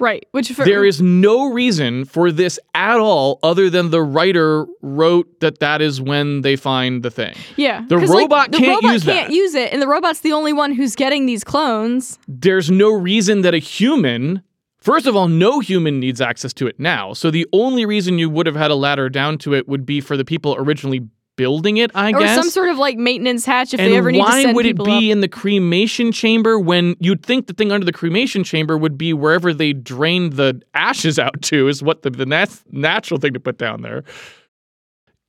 Right. 0.00 0.26
Which 0.32 0.48
for 0.50 0.64
There 0.64 0.84
is 0.84 1.00
no 1.00 1.52
reason 1.52 2.04
for 2.04 2.32
this 2.32 2.58
at 2.74 2.98
all, 2.98 3.38
other 3.44 3.70
than 3.70 3.90
the 3.90 4.02
writer 4.02 4.66
wrote 4.82 5.38
that 5.40 5.60
that 5.60 5.80
is 5.80 6.00
when 6.00 6.40
they 6.42 6.56
find 6.56 7.02
the 7.04 7.10
thing. 7.12 7.34
yeah. 7.56 7.84
the 7.88 7.96
'Cause, 7.98 8.10
like, 8.10 8.22
robot 8.22 8.50
the 8.52 8.58
can't 8.58 8.82
robot 8.82 8.92
use 8.92 9.04
can't 9.04 9.28
that. 9.28 9.34
use 9.34 9.54
it, 9.54 9.72
and 9.72 9.80
the 9.80 9.86
robot's 9.86 10.20
the 10.20 10.32
only 10.32 10.52
one 10.52 10.72
who's 10.72 10.96
getting 10.96 11.26
these 11.26 11.44
clones. 11.44 12.18
there's 12.26 12.70
no 12.72 12.90
reason 12.90 13.42
that 13.42 13.54
a 13.54 13.58
human 13.58 14.42
first 14.80 15.06
of 15.06 15.14
all 15.14 15.28
no 15.28 15.60
human 15.60 16.00
needs 16.00 16.20
access 16.20 16.52
to 16.52 16.66
it 16.66 16.78
now 16.80 17.12
so 17.12 17.30
the 17.30 17.46
only 17.52 17.84
reason 17.86 18.18
you 18.18 18.28
would 18.30 18.46
have 18.46 18.56
had 18.56 18.70
a 18.70 18.74
ladder 18.76 19.08
down 19.08 19.36
to 19.38 19.54
it 19.54 19.68
would 19.68 19.84
be 19.86 20.00
for 20.00 20.16
the 20.16 20.24
people 20.24 20.54
originally 20.58 21.00
building 21.38 21.76
it 21.78 21.90
i 21.94 22.10
or 22.10 22.18
guess. 22.18 22.36
Or 22.36 22.42
some 22.42 22.50
sort 22.50 22.68
of 22.68 22.76
like 22.76 22.98
maintenance 22.98 23.46
hatch 23.46 23.72
if 23.72 23.80
and 23.80 23.90
they 23.90 23.96
ever 23.96 24.12
need 24.12 24.22
to 24.22 24.32
send 24.32 24.48
why 24.48 24.52
would 24.52 24.66
it 24.66 24.76
be 24.76 25.10
up. 25.10 25.12
in 25.12 25.20
the 25.20 25.28
cremation 25.28 26.12
chamber 26.12 26.58
when 26.58 26.96
you'd 26.98 27.24
think 27.24 27.46
the 27.46 27.54
thing 27.54 27.72
under 27.72 27.86
the 27.86 27.92
cremation 27.92 28.44
chamber 28.44 28.76
would 28.76 28.98
be 28.98 29.12
wherever 29.12 29.54
they 29.54 29.72
drained 29.72 30.34
the 30.34 30.60
ashes 30.74 31.18
out 31.18 31.40
to 31.42 31.68
is 31.68 31.82
what 31.82 32.02
the, 32.02 32.10
the 32.10 32.26
nat- 32.26 32.60
natural 32.72 33.20
thing 33.20 33.32
to 33.32 33.40
put 33.40 33.56
down 33.56 33.82
there? 33.82 34.02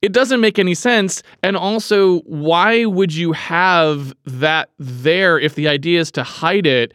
It 0.01 0.14
doesn't 0.14 0.41
make 0.41 0.57
any 0.57 0.74
sense. 0.74 1.22
And 1.43 1.55
also 1.55 2.20
why 2.22 2.86
would 2.86 3.14
you 3.14 3.34
have 3.34 4.14
that 4.26 4.72
there 4.80 5.38
if 5.38 5.55
the 5.55 5.68
idea 5.68 5.99
is 5.99 6.12
to 6.14 6.24
hide 6.24 6.66
it 6.66 6.93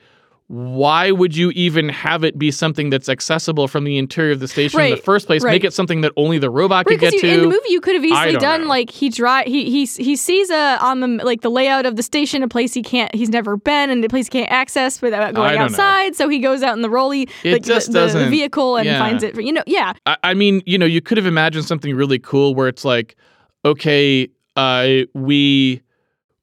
why 0.49 1.11
would 1.11 1.34
you 1.34 1.51
even 1.53 1.88
have 1.88 2.22
it 2.22 2.38
be 2.38 2.51
something 2.51 2.90
that's 2.90 3.09
accessible 3.09 3.66
from 3.66 3.84
the 3.84 3.97
interior 3.97 4.32
of 4.32 4.40
the 4.40 4.49
station 4.49 4.78
in 4.78 4.90
the 4.90 4.97
first 4.99 5.26
place? 5.26 5.42
right. 5.42 5.53
Make 5.53 5.64
it 5.64 5.72
something 5.72 6.03
that 6.03 6.12
only 6.16 6.38
the 6.38 6.51
robot 6.51 6.84
Right, 6.86 6.99
could 6.99 7.01
get 7.01 7.12
because 7.12 7.22
to. 7.22 7.34
in 7.34 7.40
the 7.40 7.49
movie 7.49 7.61
you 7.70 7.80
could 7.80 7.95
have 7.95 8.05
easily 8.05 8.36
done 8.36 8.62
know. 8.62 8.68
like 8.68 8.90
he 8.90 9.09
dry 9.09 9.45
he 9.45 9.70
he 9.70 9.86
he 9.86 10.16
sees 10.16 10.51
a 10.51 10.78
on 10.82 11.01
the 11.01 11.09
like 11.24 11.40
the 11.40 11.51
layout 11.51 11.86
of 11.86 11.97
the 11.97 12.03
station 12.03 12.42
a 12.42 12.49
place 12.49 12.74
he 12.74 12.82
can't 12.82 13.14
he's 13.14 13.30
never 13.30 13.57
been 13.57 13.88
and 13.88 14.05
a 14.05 14.09
place 14.09 14.26
he 14.26 14.30
can't 14.30 14.51
access 14.51 15.01
without 15.01 15.32
going 15.34 15.49
don't 15.51 15.59
know. 15.59 15.64
outside 15.64 16.14
so 16.14 16.28
he 16.28 16.38
goes 16.38 16.62
out 16.62 16.76
in 16.76 16.82
the 16.82 16.90
rolly 16.90 17.26
like 17.45 17.62
the, 17.62 17.86
the, 17.90 18.18
the 18.18 18.28
vehicle 18.28 18.76
and 18.76 18.86
yeah. 18.86 18.99
finds 18.99 19.22
it 19.22 19.40
you 19.42 19.53
know 19.53 19.62
yeah 19.66 19.95
I, 20.07 20.16
I 20.22 20.34
mean, 20.34 20.62
you 20.66 20.78
know, 20.78 20.86
you 20.86 21.01
could 21.01 21.16
have 21.16 21.26
imagined 21.26 21.64
something 21.64 21.95
really 21.95 22.18
cool 22.18 22.55
where 22.55 22.68
it's 22.68 22.84
like, 22.84 23.16
okay, 23.64 24.28
uh, 24.57 24.88
we 25.14 25.80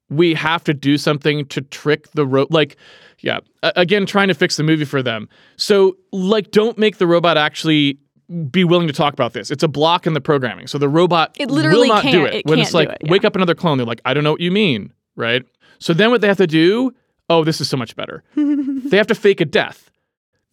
we 0.09 0.33
have 0.33 0.63
to 0.65 0.73
do 0.73 0.97
something 0.97 1.45
to 1.47 1.61
trick 1.61 2.11
the 2.11 2.25
ro 2.25 2.47
like 2.49 2.77
yeah 3.21 3.39
again 3.61 4.05
trying 4.05 4.27
to 4.27 4.33
fix 4.33 4.57
the 4.57 4.63
movie 4.63 4.85
for 4.85 5.01
them. 5.01 5.29
So 5.57 5.97
like 6.11 6.51
don't 6.51 6.77
make 6.77 6.97
the 6.97 7.07
robot 7.07 7.37
actually 7.37 7.99
be 8.49 8.63
willing 8.63 8.87
to 8.87 8.93
talk 8.93 9.13
about 9.13 9.33
this. 9.33 9.51
It's 9.51 9.63
a 9.63 9.67
block 9.67 10.07
in 10.07 10.13
the 10.13 10.21
programming. 10.21 10.67
So 10.67 10.77
the 10.77 10.89
robot 10.89 11.35
It 11.37 11.51
literally 11.51 11.89
will 11.89 11.95
not 11.95 12.03
do 12.03 12.25
it, 12.25 12.33
it 12.33 12.45
when 12.45 12.59
it's 12.59 12.73
like 12.73 12.89
it, 12.89 12.97
yeah. 13.03 13.11
wake 13.11 13.25
up 13.25 13.35
another 13.35 13.55
clone. 13.55 13.77
They're 13.77 13.87
like 13.87 14.01
i 14.05 14.13
don't 14.13 14.23
know 14.23 14.31
what 14.31 14.41
you 14.41 14.51
mean 14.51 14.93
right? 15.15 15.43
So 15.79 15.93
then 15.93 16.09
what 16.09 16.21
they 16.21 16.27
have 16.27 16.37
to 16.37 16.47
do 16.47 16.93
oh 17.29 17.43
this 17.43 17.61
is 17.61 17.69
so 17.69 17.77
much 17.77 17.95
better. 17.95 18.23
They 18.91 18.97
have 18.97 19.07
to 19.07 19.15
fake 19.15 19.39
a 19.39 19.45
death. 19.45 19.89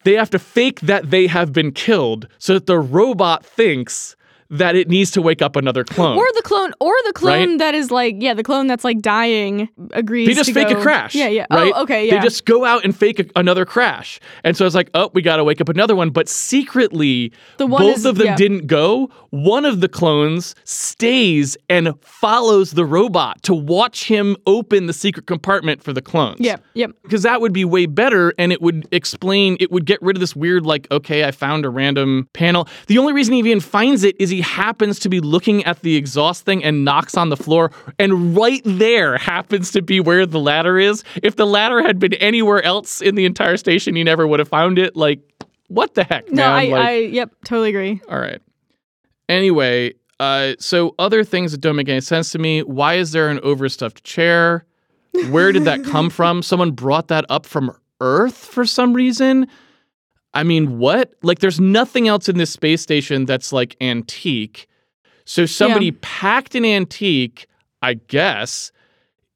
They 0.05 0.13
have 0.13 0.29
to 0.29 0.39
fake 0.39 0.79
that 0.81 1.11
they 1.11 1.27
have 1.27 1.51
been 1.51 1.73
killed 1.73 2.29
so 2.37 2.53
that 2.53 2.67
the 2.67 2.79
robot 2.79 3.45
thinks 3.45 4.15
that 4.51 4.75
it 4.75 4.89
needs 4.89 5.11
to 5.11 5.21
wake 5.21 5.41
up 5.41 5.55
another 5.55 5.83
clone. 5.83 6.17
or 6.17 6.25
the 6.35 6.41
clone 6.43 6.73
or 6.79 6.93
the 7.05 7.13
clone 7.13 7.49
Right? 7.49 7.59
that 7.59 7.75
is 7.75 7.91
like 7.91 8.15
yeah 8.19 8.33
the 8.33 8.43
clone 8.43 8.67
that's 8.67 8.83
like 8.83 8.99
dying 9.01 9.69
agrees 9.91 10.27
they 10.27 10.33
just 10.33 10.51
fake 10.53 10.69
go- 10.69 10.79
a 10.79 10.81
crash. 10.81 11.13
yeah 11.15 11.27
yeah 11.27 11.45
Right? 11.51 11.71
oh 11.75 11.83
okay 11.83 12.07
yeah 12.07 12.15
They 12.15 12.23
just 12.23 12.45
go 12.45 12.65
out 12.65 12.83
and 12.83 12.95
fake 12.95 13.19
a, 13.19 13.25
another 13.35 13.65
crash. 13.65 14.19
And 14.43 14.57
so 14.57 14.65
it's 14.65 14.75
like, 14.75 14.89
oh, 14.93 15.11
we 15.13 15.21
got 15.21 15.35
to 15.37 15.43
wake 15.43 15.61
up 15.61 15.69
another 15.69 15.95
one. 15.95 16.09
But 16.09 16.27
secretly, 16.29 17.31
The 17.57 17.67
both 17.67 17.97
is- 17.97 18.05
of 18.05 18.15
them 18.17 18.27
yeah. 18.27 18.35
didn't 18.35 18.67
go. 18.67 19.09
One 19.31 19.65
of 19.65 19.81
the 19.81 19.87
clones 19.89 20.55
stays 20.63 21.55
and 21.69 21.93
follows 22.03 22.71
the 22.71 22.85
robot 22.85 23.41
to 23.43 23.53
watch 23.53 24.05
him 24.07 24.35
open 24.47 24.87
the 24.87 24.93
secret 24.93 25.27
compartment 25.27 25.83
for 25.83 25.93
the 25.93 26.01
clones. 26.01 26.37
yep 26.39 26.63
yep 26.73 26.91
because 27.03 27.21
that 27.23 27.39
would 27.41 27.53
be 27.53 27.63
way 27.65 27.85
better 27.85 28.33
and 28.39 28.51
it 28.51 28.61
would 28.61 28.87
explain 28.91 29.55
it 29.59 29.71
would 29.71 29.85
get 29.85 30.01
rid 30.01 30.15
of 30.15 30.19
this 30.21 30.35
weird 30.35 30.65
like 30.65 30.87
okay 30.91 31.23
i 31.25 31.31
found 31.31 31.65
a 31.65 31.69
random 31.69 32.27
panel 32.33 32.67
the 32.87 32.97
only 32.97 33.13
reason 33.13 33.33
he 33.33 33.39
even 33.39 33.59
finds 33.59 34.03
it 34.03 34.15
is 34.19 34.29
he 34.29 34.38
happens 34.41 34.99
to 34.99 35.09
be 35.09 35.19
looking 35.19 35.63
at 35.65 35.81
the 35.81 35.95
exhaust 35.95 36.45
thing 36.45 36.63
and 36.63 36.83
knocks 36.85 37.15
on 37.17 37.29
the 37.29 37.37
floor 37.37 37.71
and 37.97 38.35
right 38.35 38.61
there 38.65 39.17
happens 39.17 39.71
to 39.71 39.81
be 39.81 39.99
where 39.99 40.25
the 40.25 40.39
ladder 40.39 40.77
is 40.77 41.03
if 41.23 41.35
the 41.35 41.45
ladder 41.45 41.81
had 41.81 41.99
been 41.99 42.13
anywhere 42.15 42.61
else 42.63 43.01
in 43.01 43.15
the 43.15 43.25
entire 43.25 43.57
station 43.57 43.95
you 43.95 44.03
never 44.03 44.27
would 44.27 44.39
have 44.39 44.47
found 44.49 44.77
it 44.79 44.95
like 44.95 45.19
what 45.67 45.93
the 45.93 46.03
heck 46.03 46.31
no? 46.31 46.43
I, 46.43 46.65
Like- 46.65 46.81
I 46.85 46.97
yep 46.99 47.31
totally 47.45 47.69
agree 47.69 48.01
all 48.09 48.19
right. 48.19 48.41
Anyway, 49.27 49.93
uh, 50.19 50.53
so 50.59 50.95
other 50.99 51.23
things 51.23 51.51
that 51.51 51.61
don't 51.61 51.75
make 51.75 51.87
any 51.87 52.01
sense 52.01 52.31
to 52.31 52.39
me. 52.39 52.63
Why 52.63 52.95
is 52.95 53.11
there 53.11 53.29
an 53.29 53.39
overstuffed 53.43 54.03
chair? 54.03 54.65
Where 55.29 55.51
did 55.51 55.65
that 55.65 55.83
come 55.83 56.09
from? 56.19 56.41
Someone 56.41 56.71
brought 56.71 57.07
that 57.09 57.25
up 57.29 57.45
from 57.45 57.71
Earth 58.01 58.35
for 58.35 58.65
some 58.65 58.93
reason. 58.93 59.47
I 60.33 60.43
mean, 60.43 60.77
what? 60.77 61.13
Like, 61.23 61.39
there's 61.39 61.59
nothing 61.59 62.07
else 62.07 62.29
in 62.29 62.37
this 62.37 62.51
space 62.51 62.81
station 62.81 63.25
that's 63.25 63.51
like 63.51 63.75
antique. 63.81 64.67
So 65.25 65.45
somebody 65.45 65.91
packed 65.91 66.55
an 66.55 66.65
antique, 66.65 67.47
I 67.81 67.95
guess. 67.95 68.71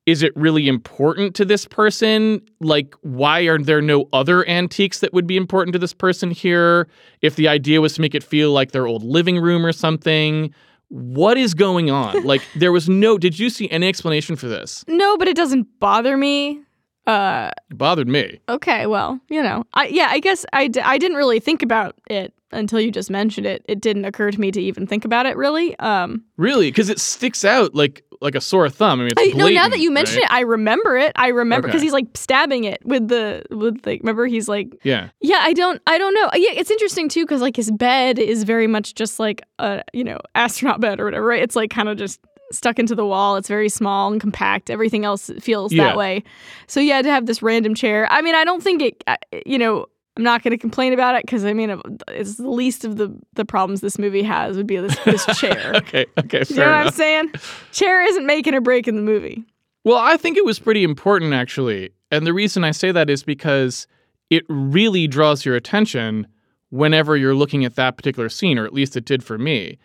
Is 0.05 0.21
it 0.21 0.35
really 0.35 0.67
important 0.67 1.33
to 1.35 1.45
this 1.45 1.65
person? 1.65 2.41
Like, 2.59 2.93
why 3.01 3.41
are 3.41 3.57
there 3.57 3.81
no 3.81 4.09
other 4.11 4.47
antiques 4.49 4.99
that 4.99 5.13
would 5.13 5.25
be 5.27 5.37
important 5.37 5.73
to 5.73 5.79
this 5.79 5.93
person 5.93 6.29
here? 6.29 6.89
If 7.21 7.37
the 7.37 7.47
idea 7.47 7.79
was 7.79 7.93
to 7.93 8.01
make 8.01 8.13
it 8.13 8.23
feel 8.23 8.51
like 8.51 8.71
their 8.71 8.85
old 8.85 9.03
living 9.03 9.39
room 9.39 9.65
or 9.65 9.71
something, 9.71 10.53
what 10.89 11.37
is 11.37 11.53
going 11.53 11.89
on? 11.89 12.23
like, 12.25 12.41
there 12.55 12.71
was 12.71 12.89
no. 12.89 13.17
Did 13.17 13.39
you 13.39 13.49
see 13.49 13.69
any 13.69 13.87
explanation 13.87 14.35
for 14.35 14.47
this? 14.47 14.83
no 14.87 15.15
but 15.17 15.27
it 15.27 15.35
doesn't 15.35 15.67
bother 15.79 16.17
me 16.17 16.61
uh 17.07 17.51
It 17.71 17.77
bothered 17.77 18.07
me. 18.07 18.39
Okay, 18.49 18.85
well, 18.87 19.19
you 19.29 19.43
know, 19.43 19.65
I 19.73 19.87
yeah, 19.87 20.07
I 20.09 20.19
guess 20.19 20.45
I, 20.53 20.67
d- 20.67 20.79
I 20.81 20.97
didn't 20.97 21.17
really 21.17 21.39
think 21.39 21.61
about 21.63 21.95
it 22.09 22.33
until 22.51 22.79
you 22.79 22.91
just 22.91 23.09
mentioned 23.09 23.47
it. 23.47 23.65
It 23.67 23.81
didn't 23.81 24.05
occur 24.05 24.29
to 24.31 24.39
me 24.39 24.51
to 24.51 24.61
even 24.61 24.85
think 24.87 25.05
about 25.05 25.25
it 25.25 25.35
really. 25.35 25.77
Um, 25.79 26.23
Really, 26.37 26.69
because 26.69 26.89
it 26.89 26.99
sticks 26.99 27.43
out 27.43 27.73
like 27.75 28.03
like 28.21 28.35
a 28.35 28.41
sore 28.41 28.69
thumb. 28.69 29.01
I 29.01 29.03
mean, 29.03 29.11
it's 29.17 29.21
I, 29.21 29.37
no, 29.37 29.49
now 29.49 29.67
that 29.67 29.79
you 29.79 29.91
mention 29.91 30.17
right? 30.17 30.23
it, 30.23 30.31
I 30.33 30.41
remember 30.41 30.95
it. 30.95 31.11
I 31.17 31.27
remember 31.27 31.67
because 31.67 31.79
Okay. 31.79 31.85
he's 31.87 31.93
like 31.93 32.07
stabbing 32.15 32.63
it 32.63 32.79
with 32.85 33.09
the 33.09 33.43
with 33.49 33.85
like 33.85 33.99
remember 33.99 34.25
he's 34.27 34.47
like 34.47 34.79
Yeah. 34.83 35.09
yeah, 35.19 35.39
I 35.41 35.51
don't 35.51 35.81
I 35.87 35.97
don't 35.97 36.13
know. 36.13 36.29
Yeah, 36.35 36.51
it's 36.53 36.71
interesting 36.71 37.09
too 37.09 37.25
because 37.25 37.41
like 37.41 37.57
his 37.57 37.69
bed 37.69 38.19
is 38.19 38.43
very 38.43 38.67
much 38.67 38.95
just 38.95 39.19
like 39.19 39.41
a 39.59 39.83
you 39.91 40.05
know 40.05 40.19
astronaut 40.35 40.79
bed 40.79 41.01
or 41.01 41.05
whatever. 41.05 41.25
Right? 41.25 41.43
It's 41.43 41.55
like 41.57 41.69
kind 41.69 41.89
of 41.89 41.97
just 41.97 42.21
stuck 42.53 42.79
into 42.79 42.95
the 42.95 43.05
wall. 43.05 43.35
It's 43.35 43.47
very 43.47 43.69
small 43.69 44.11
and 44.11 44.21
compact. 44.21 44.69
Everything 44.69 45.05
else 45.05 45.29
feels 45.39 45.73
Yeah. 45.73 45.85
that 45.85 45.97
way. 45.97 46.23
So 46.67 46.79
yeah, 46.79 47.01
to 47.01 47.09
have 47.09 47.25
this 47.25 47.41
random 47.41 47.75
chair. 47.75 48.07
I 48.11 48.21
mean, 48.21 48.35
I 48.35 48.43
don't 48.45 48.63
think 48.63 48.81
it. 48.81 49.03
You 49.45 49.57
know, 49.57 49.85
I'm 50.15 50.23
not 50.23 50.43
going 50.43 50.51
to 50.51 50.57
complain 50.57 50.93
about 50.93 51.15
it 51.15 51.25
because 51.25 51.43
I 51.43 51.53
mean, 51.53 51.81
it's 52.09 52.35
the 52.35 52.49
least 52.49 52.85
of 52.85 52.97
the 52.97 53.13
the 53.33 53.45
problems 53.45 53.81
this 53.81 53.97
movie 53.97 54.23
has 54.23 54.55
would 54.57 54.67
be 54.67 54.77
this 54.77 54.97
this 55.05 55.25
chair. 55.39 55.73
Okay. 55.75 56.05
Okay. 56.19 56.43
you 56.47 56.55
know 56.57 56.65
what 56.67 56.87
I'm 56.87 56.91
saying? 56.91 57.31
Chair 57.71 58.01
isn't 58.05 58.25
making 58.25 58.53
or 58.53 58.61
breaking 58.61 58.95
the 58.95 59.01
movie. 59.01 59.43
Well, 59.83 59.97
I 59.97 60.15
think 60.17 60.37
it 60.37 60.45
was 60.45 60.59
pretty 60.59 60.83
important 60.83 61.33
actually. 61.33 61.89
And 62.11 62.27
the 62.27 62.33
reason 62.33 62.63
I 62.63 62.71
say 62.71 62.91
that 62.91 63.09
is 63.09 63.23
because 63.23 63.87
it 64.29 64.43
really 64.47 65.07
draws 65.07 65.45
your 65.45 65.55
attention 65.55 66.27
whenever 66.69 67.17
you're 67.17 67.35
looking 67.35 67.65
at 67.65 67.75
that 67.75 67.97
particular 67.97 68.29
scene, 68.29 68.57
or 68.57 68.65
at 68.65 68.73
least 68.73 68.95
it 68.95 69.05
did 69.05 69.23
for 69.23 69.37
me. 69.37 69.77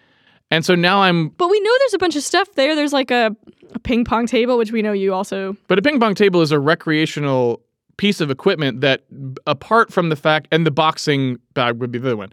And 0.51 0.64
so 0.64 0.74
now 0.74 1.03
I'm, 1.03 1.28
But 1.30 1.51
we 1.51 1.61
know 1.61 1.70
there's 1.80 1.94
a 1.94 1.99
bunch 1.99 2.16
of 2.16 2.22
stuff 2.22 2.53
there. 2.55 2.74
There's 2.74 2.92
like 2.92 3.11
a, 3.11 3.36
a 3.72 3.78
ping 3.78 4.05
pong 4.05 4.26
table, 4.26 4.57
which 4.57 4.72
we 4.72 4.82
know 4.82 4.92
you 4.92 5.12
also. 5.12 5.57
but 5.68 5.78
a 5.78 5.82
ping 5.82 6.01
pong 6.01 6.14
table 6.14 6.40
is 6.40 6.53
a 6.53 6.59
recreational 6.59 7.61
piece 7.99 8.20
of 8.20 8.30
equipment 8.30 8.80
that, 8.80 9.03
apart 9.46 9.92
from 9.92 10.09
the 10.09 10.16
fact, 10.16 10.49
and 10.53 10.64
the 10.64 10.70
boxing 10.70 11.38
bag 11.55 11.78
would 11.80 11.90
be 11.90 11.99
the 11.99 12.09
other 12.09 12.16
one. 12.16 12.32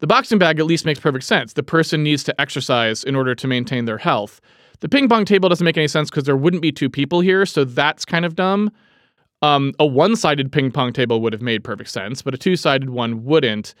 The 0.00 0.06
boxing 0.06 0.38
bag 0.38 0.60
at 0.60 0.66
least 0.66 0.84
makes 0.84 1.00
perfect 1.00 1.24
sense. 1.24 1.54
The 1.54 1.62
person 1.62 2.02
needs 2.02 2.22
to 2.24 2.40
exercise 2.40 3.02
in 3.04 3.16
order 3.16 3.34
to 3.34 3.46
maintain 3.46 3.84
their 3.84 3.98
health. 3.98 4.40
The 4.80 4.88
ping 4.88 5.08
pong 5.08 5.24
table 5.24 5.48
doesn't 5.48 5.64
make 5.64 5.76
any 5.76 5.88
sense 5.88 6.10
because 6.10 6.24
there 6.24 6.36
wouldn't 6.36 6.62
be 6.62 6.70
two 6.70 6.90
people 6.90 7.20
here, 7.20 7.46
so 7.46 7.64
that's 7.64 8.04
kind 8.04 8.24
of 8.24 8.36
dumb. 8.36 8.70
Um, 9.40 9.72
a 9.78 9.86
one-sided 9.86 10.52
ping 10.52 10.70
pong 10.70 10.92
table 10.92 11.20
would 11.22 11.32
have 11.32 11.42
made 11.42 11.64
perfect 11.64 11.90
sense, 11.90 12.22
but 12.22 12.34
a 12.34 12.38
two-sided 12.38 12.90
one 12.90 13.24
wouldn't. 13.24 13.74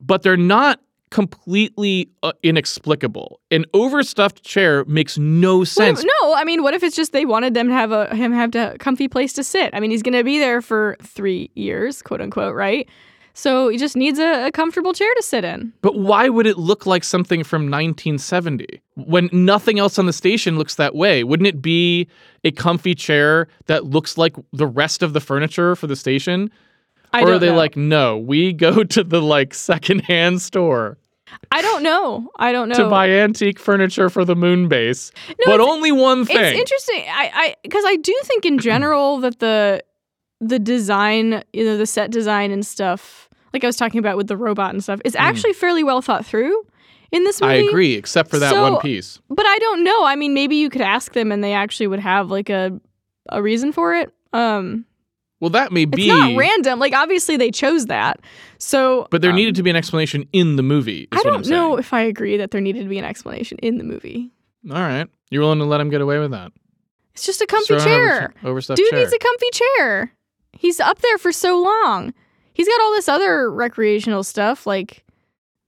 But 0.00 0.22
they're 0.22 0.36
not 0.36 0.80
completely 1.10 2.08
uh, 2.22 2.32
inexplicable. 2.42 3.40
An 3.50 3.64
overstuffed 3.74 4.42
chair 4.44 4.84
makes 4.84 5.18
no 5.18 5.64
sense. 5.64 6.04
Well, 6.04 6.06
no, 6.22 6.34
I 6.34 6.44
mean, 6.44 6.62
what 6.62 6.74
if 6.74 6.82
it's 6.82 6.96
just 6.96 7.12
they 7.12 7.24
wanted 7.24 7.54
them 7.54 7.68
to 7.68 7.74
have 7.74 7.92
a 7.92 8.14
him 8.14 8.32
have 8.32 8.54
a 8.54 8.76
comfy 8.78 9.08
place 9.08 9.32
to 9.34 9.44
sit? 9.44 9.74
I 9.74 9.80
mean, 9.80 9.90
he's 9.90 10.02
going 10.02 10.14
to 10.14 10.24
be 10.24 10.38
there 10.38 10.62
for 10.62 10.96
three 11.02 11.50
years, 11.54 12.02
quote 12.02 12.20
unquote, 12.20 12.54
right? 12.54 12.88
So 13.32 13.68
he 13.68 13.78
just 13.78 13.96
needs 13.96 14.18
a, 14.18 14.46
a, 14.46 14.52
comfortable 14.52 14.92
chair 14.92 15.12
to 15.14 15.22
sit 15.22 15.44
in. 15.44 15.72
But 15.82 15.96
why 15.96 16.28
would 16.28 16.46
it 16.46 16.58
look 16.58 16.84
like 16.84 17.04
something 17.04 17.44
from 17.44 17.62
1970 17.62 18.82
when 18.96 19.30
nothing 19.32 19.78
else 19.78 19.98
on 19.98 20.06
the 20.06 20.12
station 20.12 20.58
looks 20.58 20.74
that 20.74 20.94
way? 20.94 21.22
Wouldn't 21.22 21.46
it 21.46 21.62
be 21.62 22.08
a 22.44 22.50
comfy 22.50 22.94
chair 22.94 23.46
that 23.66 23.84
looks 23.84 24.18
like 24.18 24.34
the 24.52 24.66
rest 24.66 25.02
of 25.02 25.12
the 25.12 25.20
furniture 25.20 25.76
for 25.76 25.86
the 25.86 25.96
station? 25.96 26.50
I 27.12 27.22
or 27.22 27.34
are 27.34 27.38
they 27.38 27.50
know. 27.50 27.56
like, 27.56 27.76
no, 27.76 28.18
we 28.18 28.52
go 28.52 28.84
to 28.84 29.04
the 29.04 29.22
like 29.22 29.54
secondhand 29.54 30.42
store 30.42 30.98
I 31.52 31.62
don't 31.62 31.82
know. 31.82 32.30
I 32.36 32.52
don't 32.52 32.68
know. 32.68 32.76
to 32.76 32.88
buy 32.88 33.08
antique 33.10 33.58
furniture 33.58 34.08
for 34.10 34.24
the 34.24 34.36
moon 34.36 34.68
base, 34.68 35.12
No, 35.28 35.34
but 35.46 35.60
only 35.60 35.92
one 35.92 36.24
thing. 36.24 36.36
It's 36.38 36.58
interesting. 36.58 37.04
I, 37.08 37.30
I, 37.34 37.54
because 37.62 37.84
I 37.86 37.96
do 37.96 38.18
think 38.24 38.44
in 38.46 38.58
general 38.58 39.18
that 39.18 39.38
the, 39.40 39.82
the 40.40 40.58
design, 40.58 41.42
you 41.52 41.64
know, 41.64 41.76
the 41.76 41.86
set 41.86 42.10
design 42.10 42.50
and 42.50 42.64
stuff, 42.66 43.28
like 43.52 43.64
I 43.64 43.66
was 43.66 43.76
talking 43.76 43.98
about 43.98 44.16
with 44.16 44.28
the 44.28 44.36
robot 44.36 44.70
and 44.72 44.82
stuff, 44.82 45.00
is 45.04 45.14
actually 45.16 45.52
fairly 45.52 45.82
well 45.84 46.02
thought 46.02 46.24
through 46.24 46.64
in 47.12 47.24
this 47.24 47.40
movie. 47.40 47.54
I 47.54 47.56
agree, 47.56 47.94
except 47.94 48.30
for 48.30 48.38
that 48.38 48.50
So- 48.50 48.62
one 48.72 48.80
piece. 48.80 49.18
but 49.28 49.44
I 49.46 49.58
don't 49.58 49.82
know. 49.84 50.04
I 50.04 50.16
mean, 50.16 50.34
maybe 50.34 50.56
you 50.56 50.70
could 50.70 50.82
ask 50.82 51.12
them 51.12 51.32
and 51.32 51.42
they 51.42 51.52
actually 51.52 51.88
would 51.88 51.98
have 52.00 52.30
like 52.30 52.48
a, 52.50 52.78
a 53.28 53.42
reason 53.42 53.72
for 53.72 53.94
it. 53.94 54.12
Um, 54.32 54.84
Well, 55.40 55.50
that 55.50 55.72
may 55.72 55.86
be. 55.86 56.08
it's 56.08 56.08
not 56.08 56.36
random. 56.36 56.78
Like 56.78 56.92
obviously 56.92 57.36
they 57.36 57.50
chose 57.50 57.86
that. 57.86 58.20
So, 58.58 59.08
but 59.10 59.22
there 59.22 59.30
um, 59.30 59.36
needed 59.36 59.54
to 59.56 59.62
be 59.62 59.70
an 59.70 59.76
explanation 59.76 60.28
in 60.32 60.56
the 60.56 60.62
movie. 60.62 61.08
Is 61.12 61.18
I 61.18 61.22
don't 61.22 61.46
know 61.48 61.76
if 61.78 61.92
I 61.92 62.02
agree 62.02 62.36
that 62.36 62.50
there 62.50 62.60
needed 62.60 62.82
to 62.82 62.88
be 62.88 62.98
an 62.98 63.04
explanation 63.04 63.58
in 63.58 63.78
the 63.78 63.84
movie. 63.84 64.30
All 64.70 64.76
right, 64.76 65.08
you're 65.30 65.42
willing 65.42 65.58
to 65.60 65.64
let 65.64 65.80
him 65.80 65.88
get 65.88 66.02
away 66.02 66.18
with 66.18 66.30
that? 66.32 66.52
It's 67.14 67.24
just 67.24 67.40
a 67.40 67.46
comfy 67.46 67.74
throw 67.74 67.78
chair. 67.84 68.34
Over, 68.42 68.50
overstuffed 68.50 68.76
Dude 68.76 68.90
chair. 68.90 68.98
needs 68.98 69.12
a 69.12 69.18
comfy 69.18 69.50
chair. 69.52 70.12
He's 70.52 70.78
up 70.78 70.98
there 71.00 71.18
for 71.18 71.32
so 71.32 71.60
long. 71.60 72.12
He's 72.52 72.68
got 72.68 72.80
all 72.82 72.92
this 72.92 73.08
other 73.08 73.50
recreational 73.50 74.22
stuff, 74.22 74.66
like 74.66 75.04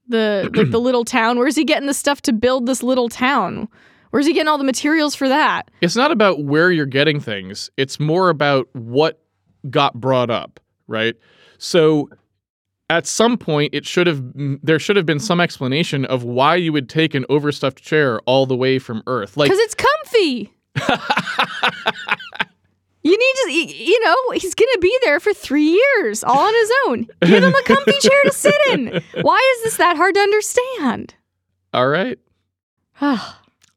the 0.07 0.51
like 0.53 0.69
the 0.69 0.77
little 0.79 1.03
town. 1.03 1.39
Where's 1.39 1.55
he 1.55 1.63
getting 1.63 1.87
the 1.87 1.93
stuff 1.93 2.21
to 2.23 2.33
build 2.33 2.67
this 2.67 2.83
little 2.83 3.09
town? 3.09 3.67
Where's 4.11 4.27
he 4.27 4.33
getting 4.33 4.47
all 4.47 4.59
the 4.59 4.63
materials 4.63 5.15
for 5.15 5.27
that? 5.27 5.71
it's 5.81 5.95
not 5.95 6.11
about 6.11 6.43
where 6.43 6.71
you're 6.71 6.85
getting 6.85 7.19
things. 7.19 7.71
It's 7.77 7.99
more 7.99 8.29
about 8.29 8.67
what 8.73 9.22
got 9.69 9.93
brought 9.95 10.29
up, 10.29 10.59
right? 10.87 11.15
So 11.57 12.09
at 12.89 13.07
some 13.07 13.37
point 13.37 13.73
it 13.73 13.85
should 13.85 14.07
have 14.07 14.21
there 14.61 14.79
should 14.79 14.95
have 14.95 15.05
been 15.05 15.19
some 15.19 15.39
explanation 15.39 16.05
of 16.05 16.23
why 16.23 16.55
you 16.55 16.73
would 16.73 16.89
take 16.89 17.13
an 17.13 17.25
overstuffed 17.29 17.81
chair 17.81 18.19
all 18.21 18.45
the 18.45 18.55
way 18.55 18.79
from 18.79 19.01
earth. 19.07 19.37
Like 19.37 19.49
Because 19.49 19.59
it's 19.59 19.75
comfy. 19.75 20.53
you 23.03 23.17
need 23.17 23.35
to, 23.43 23.51
you 23.51 23.99
know, 24.03 24.15
he's 24.35 24.55
gonna 24.55 24.77
be 24.79 24.95
there 25.03 25.19
for 25.19 25.33
three 25.33 25.79
years, 25.97 26.23
all 26.23 26.39
on 26.39 26.53
his 26.53 26.71
own. 26.87 27.07
Give 27.21 27.43
him 27.43 27.55
a 27.55 27.63
comfy 27.63 27.93
chair 28.01 28.23
to 28.25 28.31
sit 28.31 28.55
in. 28.71 29.01
Why 29.21 29.55
is 29.57 29.63
this 29.63 29.77
that 29.77 29.97
hard 29.97 30.15
to 30.15 30.21
understand? 30.21 31.15
All 31.73 31.87
right. 31.87 32.19
all 33.01 33.17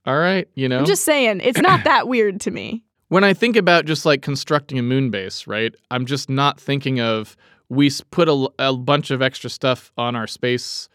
right, 0.07 0.49
you 0.55 0.68
know. 0.68 0.78
I'm 0.78 0.87
just 0.87 1.05
saying, 1.05 1.41
it's 1.43 1.61
not 1.61 1.84
that 1.84 2.09
weird 2.09 2.41
to 2.43 2.51
me. 2.51 2.84
When 3.09 3.24
I 3.24 3.34
think 3.34 3.57
about 3.57 3.84
just 3.84 4.04
like 4.04 4.22
constructing 4.22 4.78
a 4.78 4.82
moon 4.82 5.11
base, 5.11 5.46
right? 5.46 5.74
I'm 5.90 6.07
just 6.07 6.28
not 6.28 6.61
thinking 6.61 7.00
of 7.00 7.36
we 7.68 7.90
put 8.11 8.28
a, 8.28 8.48
a 8.59 8.76
bunch 8.76 9.11
of 9.11 9.22
extra 9.22 9.50
stuff 9.50 9.92
on 9.96 10.14
our 10.16 10.26
space, 10.26 10.88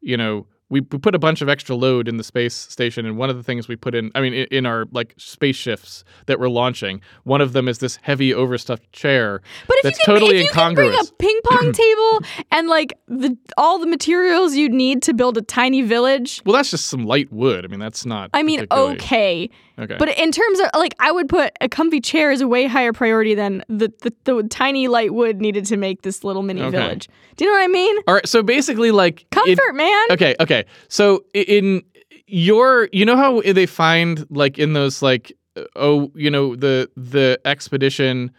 you 0.00 0.16
know, 0.16 0.46
we 0.70 0.80
p- 0.80 0.98
put 0.98 1.14
a 1.14 1.18
bunch 1.18 1.42
of 1.42 1.48
extra 1.48 1.76
load 1.76 2.08
in 2.08 2.16
the 2.16 2.24
space 2.24 2.54
station 2.54 3.04
and 3.06 3.18
one 3.18 3.28
of 3.28 3.36
the 3.36 3.42
things 3.42 3.68
we 3.68 3.76
put 3.76 3.94
in 3.94 4.10
i 4.14 4.20
mean 4.20 4.32
in, 4.32 4.46
in 4.50 4.66
our 4.66 4.86
like 4.92 5.14
space 5.18 5.54
shifts 5.56 6.04
that 6.26 6.40
we're 6.40 6.48
launching 6.48 7.00
one 7.24 7.40
of 7.42 7.52
them 7.52 7.68
is 7.68 7.78
this 7.78 7.96
heavy 8.02 8.32
overstuffed 8.32 8.90
chair 8.90 9.42
But 9.68 9.76
if 9.76 9.82
That's 9.84 9.98
you 9.98 10.04
can, 10.06 10.14
totally 10.14 10.36
if 10.38 10.44
you 10.44 10.50
can 10.52 10.74
bring 10.74 10.88
a 10.88 10.92
incongruous. 10.92 11.12
ping 11.18 11.40
pong 11.44 11.72
table 11.84 12.20
and 12.50 12.68
like 12.68 12.94
the 13.06 13.36
all 13.58 13.78
the 13.78 13.86
materials 13.86 14.56
you'd 14.56 14.72
need 14.72 15.02
to 15.02 15.12
build 15.14 15.36
a 15.36 15.42
tiny 15.42 15.82
village, 15.82 16.40
well 16.46 16.56
that's 16.56 16.70
just 16.70 16.86
some 16.86 17.04
light 17.04 17.30
wood 17.32 17.64
i 17.64 17.68
mean 17.68 17.78
that's 17.78 18.06
not 18.06 18.30
I 18.32 18.42
mean, 18.42 18.66
okay. 18.70 19.50
Okay 19.78 19.96
But 19.98 20.16
in 20.18 20.30
terms 20.32 20.60
of 20.60 20.66
like, 20.74 20.94
I 21.00 21.10
would 21.12 21.28
put 21.28 21.52
a 21.60 21.68
comfy 21.68 22.00
chair 22.00 22.30
as 22.30 22.40
a 22.40 22.48
way 22.48 22.66
higher 22.66 22.92
priority 22.92 23.34
than 23.34 23.62
the 23.68 23.92
the, 24.02 24.12
the 24.24 24.42
tiny 24.48 24.88
light 24.88 25.12
wood 25.14 25.40
needed 25.40 25.64
to 25.66 25.76
make 25.76 26.02
this 26.02 26.24
little 26.24 26.42
mini 26.42 26.62
Okay. 26.62 26.70
village. 26.76 27.08
Do 27.36 27.44
you 27.44 27.50
know 27.50 27.58
what 27.58 27.64
I 27.64 27.68
mean? 27.68 27.96
all 28.08 28.14
right 28.14 28.28
so 28.28 28.42
basically 28.42 28.90
like 28.90 29.22
it- 29.22 29.30
Comfort, 29.30 29.74
man. 29.74 30.04
okay 30.12 30.34
okay 30.40 30.64
so 30.88 31.24
in 31.34 31.82
your 32.26 32.88
you 32.92 33.04
know 33.04 33.16
how 33.16 33.40
they 33.42 33.66
find 33.66 34.26
like 34.30 34.58
in 34.58 34.72
those 34.72 35.02
like 35.02 35.32
uh, 35.56 35.64
oh 35.76 36.10
you 36.14 36.30
know 36.30 36.56
the 36.56 36.90
the 36.96 37.38
expedition 37.44 38.30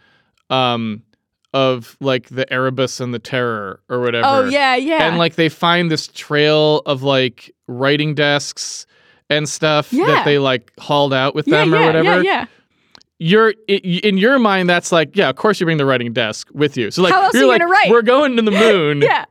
um 0.50 1.02
of 1.54 1.96
like 2.00 2.28
the 2.28 2.50
erebus 2.52 3.00
and 3.00 3.14
the 3.14 3.18
terror 3.18 3.80
or 3.88 4.00
whatever 4.00 4.26
Oh 4.26 4.44
yeah, 4.48 4.74
yeah. 4.76 5.06
and 5.08 5.16
like 5.16 5.36
they 5.36 5.48
find 5.48 5.90
this 5.90 6.06
trail 6.08 6.82
of 6.84 7.02
like 7.02 7.50
writing 7.68 8.14
desks 8.14 8.86
and 9.30 9.48
stuff 9.48 9.92
Yeah. 9.92 10.06
that 10.06 10.24
they 10.24 10.38
like 10.38 10.72
hauled 10.78 11.12
out 11.12 11.34
with 11.34 11.46
yeah, 11.48 11.58
them 11.60 11.72
yeah, 11.72 11.78
or 11.82 11.86
whatever 11.86 12.22
yeah, 12.22 12.40
yeah. 12.40 12.46
you're 13.18 13.54
in 13.68 14.18
your 14.18 14.38
mind 14.38 14.68
that's 14.68 14.92
like 14.92 15.16
yeah 15.16 15.28
of 15.28 15.36
course 15.36 15.58
you 15.60 15.66
bring 15.66 15.78
the 15.78 15.86
writing 15.86 16.12
desk 16.12 16.48
with 16.52 16.76
you 16.76 16.90
so 16.90 17.02
like 17.02 17.12
you're 17.34 17.42
you 17.42 17.48
like 17.48 17.62
we're 17.90 18.02
going 18.02 18.36
to 18.36 18.42
the 18.42 18.50
moon 18.66 19.00
Yeah. 19.02 19.24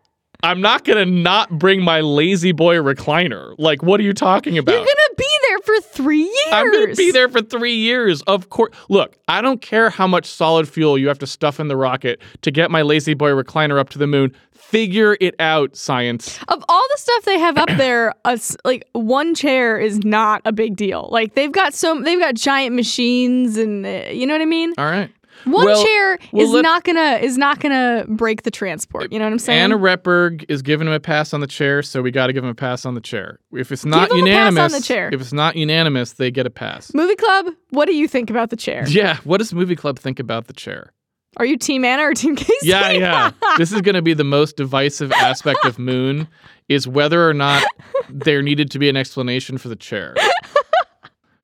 i'm 0.44 0.60
not 0.60 0.84
gonna 0.84 1.06
not 1.06 1.50
bring 1.58 1.82
my 1.82 2.02
La-Z-Boy 2.02 2.76
recliner 2.78 3.56
like 3.58 3.84
what 3.84 4.00
are 4.00 4.04
you 4.04 4.14
talking 4.14 4.58
about 4.58 4.72
You're 4.74 4.82
gonna 4.82 5.16
be 5.18 5.26
there 5.50 5.60
for 5.60 5.82
three 5.82 6.24
years. 6.24 6.48
I'm 6.52 6.72
going 6.72 6.90
to 6.90 6.96
be 6.96 7.12
there 7.12 7.30
for 7.30 7.42
three 7.42 7.76
years. 7.76 8.22
Of 8.24 8.50
course. 8.50 8.76
Look, 8.90 9.16
I 9.28 9.42
don't 9.42 9.62
care 9.62 9.90
how 9.90 10.08
much 10.08 10.26
solid 10.26 10.68
fuel 10.68 10.98
you 10.98 11.08
have 11.08 11.20
to 11.20 11.28
stuff 11.28 11.60
in 11.60 11.68
the 11.68 11.78
rocket 11.78 12.20
to 12.42 12.52
get 12.52 12.70
my 12.72 12.82
La-Z-Boy 12.82 13.30
recliner 13.32 13.80
up 13.80 13.90
to 13.92 13.98
the 14.00 14.08
moon. 14.08 14.36
Figure 14.76 15.16
it 15.22 15.36
out, 15.40 15.76
science. 15.76 16.38
Of 16.50 16.64
all 16.68 16.84
the 16.94 16.98
stuff 16.98 17.24
they 17.26 17.40
have 17.40 17.58
up 17.58 17.70
there, 17.78 18.14
a 18.26 18.40
like 18.66 18.88
one 18.94 19.34
chair 19.36 19.80
is 19.80 20.04
not 20.04 20.42
a 20.46 20.52
big 20.52 20.76
deal. 20.76 21.08
Like 21.12 21.36
they've 21.36 21.52
got 21.52 21.74
so 21.74 22.02
they've 22.02 22.20
got 22.20 22.36
giant 22.36 22.76
machines, 22.76 23.58
and 23.58 23.86
uh, 23.86 24.10
you 24.12 24.26
know 24.28 24.34
what 24.34 24.42
I 24.42 24.46
mean. 24.46 24.74
All 24.78 24.86
right. 24.86 25.10
One 25.44 25.66
Well- 25.66 25.84
chair 25.84 26.18
well, 26.32 26.46
is 26.46 26.52
let- 26.52 26.62
not 26.64 26.84
gonna 26.86 27.20
is 27.22 27.38
not 27.38 27.60
gonna 27.60 28.06
break 28.08 28.44
the 28.44 28.52
transport. 28.52 29.12
You 29.14 29.20
know 29.20 29.26
what 29.26 29.32
I'm 29.34 29.40
saying? 29.40 29.60
Anna 29.60 29.78
Repberg 29.78 30.44
is 30.50 30.62
giving 30.62 30.88
him 30.88 30.94
a 30.94 31.00
pass 31.00 31.34
on 31.34 31.40
the 31.42 31.48
chair, 31.48 31.84
so 31.84 32.02
we 32.02 32.10
got 32.10 32.28
to 32.28 32.34
give 32.34 32.44
him 32.44 32.50
a 32.50 32.56
pass 32.56 32.86
on 32.86 32.96
the 32.96 33.02
chair. 33.02 33.40
If 33.54 33.72
it's 33.72 33.86
not 33.86 34.10
pass 34.10 34.12
on 34.12 34.18
unanimous, 34.26 34.74
the 34.74 34.82
chair. 34.82 35.10
if 35.14 35.22
it's 35.22 35.34
not 35.34 35.56
unanimous, 35.56 36.14
they 36.14 36.32
get 36.32 36.46
a 36.48 36.50
pass. 36.50 36.94
Movie 36.94 37.16
club, 37.16 37.48
what 37.70 37.86
do 37.86 37.94
you 37.96 38.08
think 38.08 38.30
about 38.30 38.50
the 38.50 38.56
chair? 38.56 38.86
Yeah. 38.88 39.18
What 39.24 39.38
does 39.38 39.54
Movie 39.54 39.76
Club 39.76 40.00
think 40.00 40.20
about 40.20 40.48
the 40.48 40.54
chair? 40.54 40.92
Are 41.38 41.46
you 41.46 41.58
Team 41.58 41.84
Anna 41.86 42.04
or 42.04 42.14
Team 42.14 42.36
Casey? 42.38 42.68
Yeah, 42.68 42.90
yeah. 42.92 43.32
this 43.58 43.72
is 43.72 43.82
going 43.82 43.96
to 43.96 44.02
be 44.02 44.14
the 44.14 44.24
most 44.24 44.58
divisive 44.58 45.12
aspect 45.12 45.66
of 45.66 45.78
Moon 45.80 46.28
is 46.70 46.88
whether 46.88 47.28
or 47.30 47.34
not 47.34 47.64
there 48.10 48.42
needed 48.42 48.72
to 48.72 48.80
be 48.80 48.90
an 48.90 48.98
explanation 48.98 49.58
for 49.58 49.70
the 49.70 49.76
chair. 49.76 50.16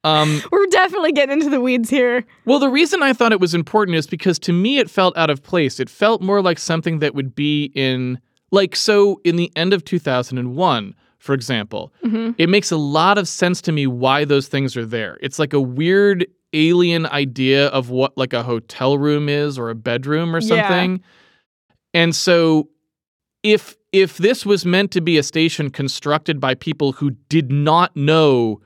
Um, 0.04 0.42
We're 0.52 0.66
definitely 0.68 1.12
getting 1.12 1.34
into 1.34 1.50
the 1.50 1.62
weeds 1.62 1.90
here. 1.90 2.26
Well, 2.46 2.58
the 2.58 2.70
reason 2.70 3.04
I 3.04 3.14
thought 3.14 3.32
it 3.32 3.40
was 3.40 3.54
important 3.54 3.96
is 3.98 4.08
because 4.08 4.40
to 4.40 4.54
me 4.54 4.80
it 4.80 4.90
felt 4.90 5.16
out 5.16 5.30
of 5.30 5.44
place. 5.44 5.80
It 5.80 5.90
felt 5.92 6.22
more 6.24 6.42
like 6.42 6.58
something 6.58 7.00
that 7.00 7.14
would 7.14 7.36
be 7.36 7.66
in, 7.76 8.20
like, 8.50 8.76
so 8.76 9.22
in 9.24 9.36
the 9.36 9.52
end 9.56 9.74
of 9.74 9.86
2001, 9.86 10.96
for 11.20 11.34
example, 11.36 11.94
it 12.40 12.50
makes 12.50 12.72
a 12.72 12.78
lot 12.78 13.20
of 13.20 13.28
sense 13.28 13.62
to 13.62 13.72
me 13.72 13.86
why 13.86 14.26
those 14.26 14.48
things 14.48 14.76
are 14.76 14.86
there. 14.88 15.20
It's 15.22 15.38
like 15.38 15.54
a 15.54 15.62
weird 15.62 16.26
alien 16.54 17.06
idea 17.08 17.68
of 17.68 17.90
what, 17.90 18.18
like, 18.18 18.34
a 18.34 18.44
hotel 18.44 18.98
room 18.98 19.30
is 19.30 19.58
or 19.58 19.70
a 19.70 19.76
bedroom 19.76 20.36
or 20.36 20.40
Yeah. 20.40 20.68
something. 20.68 21.02
And 21.94 22.16
so 22.16 22.70
if 23.44 23.76
if 23.92 24.18
this 24.20 24.46
was 24.46 24.66
meant 24.66 24.90
to 24.92 25.02
be 25.02 25.18
a 25.18 25.24
station 25.24 25.70
constructed 25.70 26.40
by 26.40 26.56
people 26.56 26.94
who 26.94 27.12
did 27.28 27.52
not 27.52 27.94
know 27.96 28.62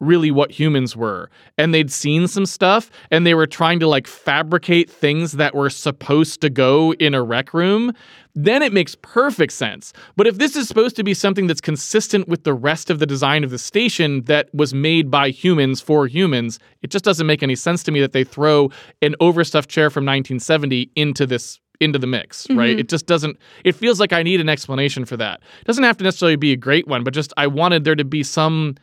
really 0.00 0.30
what 0.30 0.50
humans 0.50 0.96
were. 0.96 1.30
And 1.56 1.74
they'd 1.74 1.90
seen 1.90 2.28
some 2.28 2.46
stuff 2.46 2.90
and 3.10 3.26
they 3.26 3.34
were 3.34 3.46
trying 3.46 3.80
to 3.80 3.88
like 3.88 4.06
fabricate 4.06 4.90
things 4.90 5.32
that 5.32 5.54
were 5.54 5.70
supposed 5.70 6.40
to 6.42 6.50
go 6.50 6.92
in 6.94 7.14
a 7.14 7.22
rec 7.22 7.52
room. 7.52 7.92
Then 8.34 8.62
it 8.62 8.72
makes 8.72 8.94
perfect 8.94 9.52
sense. 9.52 9.92
But 10.14 10.28
if 10.28 10.38
this 10.38 10.54
is 10.54 10.68
supposed 10.68 10.94
to 10.96 11.02
be 11.02 11.14
something 11.14 11.48
that's 11.48 11.60
consistent 11.60 12.28
with 12.28 12.44
the 12.44 12.54
rest 12.54 12.90
of 12.90 13.00
the 13.00 13.06
design 13.06 13.42
of 13.42 13.50
the 13.50 13.58
station 13.58 14.22
that 14.24 14.48
was 14.54 14.72
made 14.72 15.10
by 15.10 15.30
humans 15.30 15.80
for 15.80 16.06
humans 16.06 16.58
it 16.82 16.90
just 16.90 17.04
doesn't 17.04 17.26
make 17.26 17.42
any 17.42 17.54
sense 17.54 17.82
to 17.82 17.92
me 17.92 18.00
that 18.00 18.12
they 18.12 18.24
throw 18.24 18.70
an 19.02 19.14
overstuffed 19.20 19.68
chair 19.68 19.90
from 19.90 20.04
1970 20.04 20.90
into 20.96 21.26
this 21.26 21.60
into 21.80 21.98
the 21.98 22.06
mix 22.06 22.48
right? 22.50 22.70
Mm-hmm. 22.70 22.80
It 22.80 22.88
just 22.88 23.06
doesn't 23.06 23.36
it 23.64 23.72
feels 23.72 24.00
like 24.00 24.12
i 24.12 24.22
need 24.22 24.40
an 24.40 24.48
explanation 24.48 25.04
for 25.04 25.16
that. 25.16 25.40
It 25.60 25.66
doesn't 25.66 25.84
have 25.84 25.96
to 25.98 26.04
necessarily 26.04 26.36
be 26.36 26.52
a 26.52 26.56
great 26.56 26.86
one 26.86 27.04
but 27.04 27.14
just 27.14 27.32
i 27.36 27.46
wanted 27.46 27.84
there 27.84 27.96
to 27.96 28.04
be 28.04 28.22
some 28.22 28.76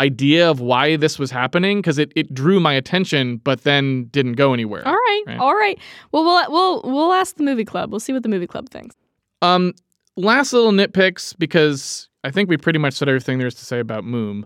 idea 0.00 0.50
of 0.50 0.60
why 0.60 0.96
this 0.96 1.18
was 1.18 1.30
happening 1.30 1.78
because 1.78 1.98
it, 1.98 2.12
it 2.16 2.32
drew 2.34 2.58
my 2.58 2.72
attention 2.72 3.36
but 3.36 3.62
then 3.64 4.04
didn't 4.10 4.32
go 4.34 4.52
anywhere 4.54 4.82
All 4.86 4.94
right, 4.94 5.22
Right. 5.26 5.38
all 5.38 5.54
right. 5.54 5.78
Well, 6.12 6.24
we'll 6.24 6.50
we'll 6.50 6.82
we'll 6.92 7.12
ask 7.12 7.36
the 7.36 7.42
movie 7.44 7.64
club. 7.64 7.90
We'll 7.90 8.00
see 8.00 8.12
what 8.12 8.22
the 8.22 8.28
movie 8.28 8.46
club 8.46 8.68
thinks. 8.70 8.96
um 9.42 9.74
last 10.16 10.52
little 10.52 10.72
nitpicks 10.72 11.34
because 11.38 12.08
I 12.24 12.30
think 12.30 12.48
we 12.50 12.56
pretty 12.56 12.78
much 12.78 12.94
said 12.94 13.08
everything 13.08 13.38
there 13.38 13.46
is 13.46 13.54
to 13.56 13.64
say 13.64 13.78
about 13.78 14.04
Moom. 14.04 14.44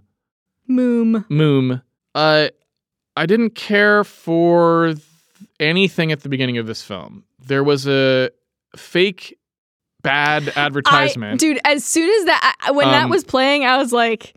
Moom. 0.69 1.25
Moom. 1.29 1.83
Uh, 2.15 2.49
I 3.17 3.27
didn't 3.27 3.55
care 3.55 4.05
for 4.05 4.95
th- 4.95 5.03
anything 5.61 6.13
at 6.13 6.21
the 6.23 6.29
beginning 6.29 6.59
of 6.59 6.67
this 6.67 6.83
film. 6.83 7.25
There 7.47 7.65
was 7.65 7.87
a 7.89 8.31
fake 8.77 9.37
bad 10.03 10.53
I, 10.57 10.61
advertisement. 10.67 11.41
dude, 11.41 11.59
as 11.65 11.85
soon 11.85 12.09
as 12.21 12.25
that 12.27 12.57
I- 12.61 12.71
when 12.73 12.87
that 12.89 13.05
Um, 13.05 13.11
was 13.11 13.25
playing, 13.25 13.65
I 13.65 13.77
was 13.79 13.93
like, 13.93 14.35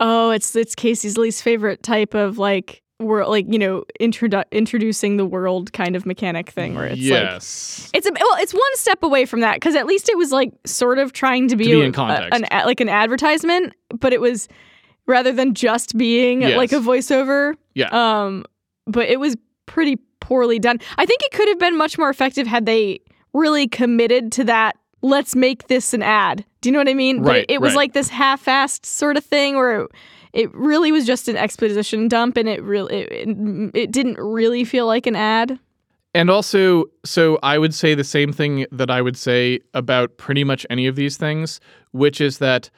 "Oh, 0.00 0.30
it's 0.30 0.56
it's 0.56 0.74
Casey's 0.74 1.16
least 1.18 1.42
favorite 1.42 1.82
type 1.82 2.14
of 2.14 2.38
like 2.38 2.82
world, 2.98 3.30
like 3.30 3.46
you 3.48 3.58
know, 3.58 3.84
introdu- 4.00 4.44
introducing 4.50 5.16
the 5.16 5.24
world 5.24 5.72
kind 5.72 5.96
of 5.96 6.04
mechanic 6.04 6.50
thing 6.50 6.74
where 6.74 6.86
it's 6.86 6.96
like 7.00 7.00
yes. 7.22 7.90
it's 7.94 8.06
a 8.06 8.12
well, 8.12 8.36
it's 8.40 8.52
one 8.52 8.76
step 8.76 9.02
away 9.02 9.24
from 9.24 9.40
that 9.40 9.54
because 9.54 9.74
at 9.76 9.86
least 9.86 10.08
it 10.08 10.16
was 10.18 10.32
like 10.32 10.52
sort 10.66 10.98
of 10.98 11.12
trying 11.12 11.48
to 11.48 11.56
be, 11.56 11.64
To 11.64 11.70
be 11.70 11.80
a- 11.80 11.84
in 11.84 11.92
context. 11.92 12.28
an 12.38 12.46
a- 12.50 12.66
like 12.66 12.80
an 12.80 12.88
advertisement, 12.90 13.72
but 13.98 14.12
it 14.12 14.20
was 14.20 14.48
rather 15.06 15.32
than 15.32 15.54
just 15.54 15.96
being 15.96 16.42
Yes. 16.42 16.56
like 16.56 16.72
a 16.72 16.76
voiceover. 16.76 17.54
yeah. 17.74 17.88
Um, 17.90 18.44
but 18.86 19.08
it 19.08 19.18
was 19.20 19.36
pretty 19.66 19.96
poorly 20.20 20.58
done. 20.58 20.78
I 20.98 21.06
think 21.06 21.20
it 21.22 21.32
could 21.32 21.48
have 21.48 21.58
been 21.58 21.76
much 21.78 21.96
more 21.98 22.10
effective 22.10 22.46
had 22.46 22.66
they 22.66 23.00
really 23.32 23.66
committed 23.66 24.30
to 24.32 24.44
that. 24.44 24.76
Let's 25.02 25.34
make 25.34 25.68
this 25.68 25.94
an 25.94 26.02
ad. 26.02 26.44
Do 26.60 26.68
you 26.68 26.72
know 26.72 26.78
what 26.78 26.88
I 26.88 26.94
mean? 26.94 27.22
but 27.22 27.28
Right, 27.28 27.44
it, 27.48 27.54
it 27.54 27.60
was 27.60 27.72
right. 27.72 27.78
like 27.78 27.92
this 27.94 28.08
half-assed 28.08 28.84
sort 28.84 29.16
of 29.16 29.24
thing 29.24 29.56
where 29.56 29.82
it, 29.82 29.90
it 30.32 30.54
really 30.54 30.92
was 30.92 31.06
just 31.06 31.28
an 31.28 31.36
exposition 31.36 32.08
dump, 32.08 32.36
and 32.36 32.48
it 32.48 32.62
really 32.62 32.96
it, 32.96 33.70
it 33.74 33.90
didn't 33.90 34.18
really 34.18 34.64
feel 34.64 34.86
like 34.86 35.06
an 35.06 35.16
ad. 35.16 35.58
And 36.12 36.28
also, 36.28 36.86
so 37.04 37.38
I 37.42 37.58
would 37.58 37.72
say 37.74 37.94
the 37.94 38.04
same 38.04 38.32
thing 38.32 38.66
that 38.72 38.90
I 38.90 39.00
would 39.00 39.16
say 39.16 39.60
about 39.74 40.16
pretty 40.16 40.42
much 40.42 40.66
any 40.68 40.86
of 40.86 40.96
these 40.96 41.16
things, 41.16 41.60
which 41.92 42.20
is 42.20 42.38
that 42.38 42.68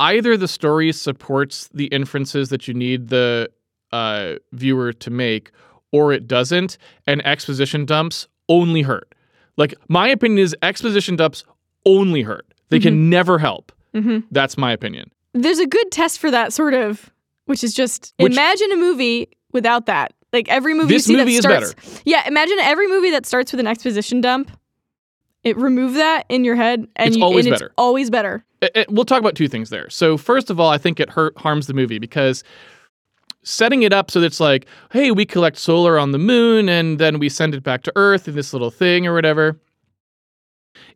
either 0.00 0.36
the 0.36 0.48
story 0.48 0.92
supports 0.92 1.68
the 1.74 1.86
inferences 1.86 2.48
that 2.48 2.66
you 2.66 2.72
need 2.72 3.08
the 3.08 3.50
uh, 3.92 4.34
viewer 4.52 4.92
to 4.94 5.10
make, 5.10 5.50
or 5.92 6.12
it 6.12 6.26
doesn't, 6.26 6.78
and 7.06 7.24
exposition 7.26 7.84
dumps 7.84 8.26
only 8.48 8.82
hurt. 8.82 9.14
Like, 9.56 9.74
my 9.88 10.08
opinion 10.08 10.38
is 10.38 10.56
exposition 10.62 11.16
dumps 11.16 11.44
only 11.84 12.22
hurt. 12.22 12.46
They 12.70 12.80
can 12.80 12.94
mm-hmm. 12.94 13.10
never 13.10 13.38
help. 13.38 13.72
Mhm. 13.94 14.24
That's 14.30 14.58
my 14.58 14.72
opinion. 14.72 15.10
There's 15.32 15.58
a 15.58 15.66
good 15.66 15.90
test 15.90 16.18
for 16.18 16.30
that 16.30 16.52
sort 16.52 16.74
of, 16.74 17.10
which 17.46 17.62
is 17.64 17.74
just 17.74 18.12
Which- 18.18 18.32
imagine 18.32 18.72
a 18.72 18.76
movie 18.76 19.28
without 19.52 19.86
that. 19.86 20.12
Like 20.32 20.48
every 20.50 20.74
movie 20.74 20.92
you 20.92 21.00
see 21.00 21.16
movie 21.16 21.40
that 21.40 21.42
starts, 21.42 22.02
yeah. 22.04 22.26
Imagine 22.28 22.58
every 22.60 22.86
movie 22.86 23.10
that 23.12 23.24
starts 23.24 23.50
with 23.50 23.60
an 23.60 23.66
exposition 23.66 24.20
dump. 24.20 24.50
It 25.42 25.56
remove 25.56 25.94
that 25.94 26.26
in 26.28 26.44
your 26.44 26.54
head, 26.56 26.86
and 26.96 27.08
It's 27.08 27.16
you, 27.16 27.24
always 27.24 27.46
and 27.46 27.54
better. 27.54 27.66
It's 27.66 27.74
always 27.78 28.10
better. 28.10 28.44
it- 28.60 28.72
it- 28.74 28.90
we'll 28.90 29.06
talk 29.06 29.20
about 29.20 29.36
two 29.36 29.48
things 29.48 29.70
there. 29.70 29.88
So 29.88 30.18
first 30.18 30.50
of 30.50 30.60
all, 30.60 30.68
I 30.68 30.76
think 30.76 31.00
it 31.00 31.08
hurt 31.08 31.38
harms 31.38 31.66
the 31.66 31.72
movie 31.74 31.98
because 31.98 32.44
setting 33.42 33.82
it 33.84 33.92
up 33.94 34.10
so 34.10 34.20
that 34.20 34.26
it's 34.26 34.40
like, 34.40 34.66
hey, 34.92 35.10
we 35.10 35.24
collect 35.24 35.56
solar 35.56 35.98
on 35.98 36.12
the 36.12 36.18
moon 36.18 36.68
and 36.68 36.98
then 36.98 37.18
we 37.18 37.28
send 37.30 37.54
it 37.54 37.62
back 37.62 37.82
to 37.84 37.92
Earth 37.96 38.28
in 38.28 38.34
this 38.34 38.52
little 38.52 38.70
thing 38.70 39.06
or 39.06 39.14
whatever. 39.14 39.58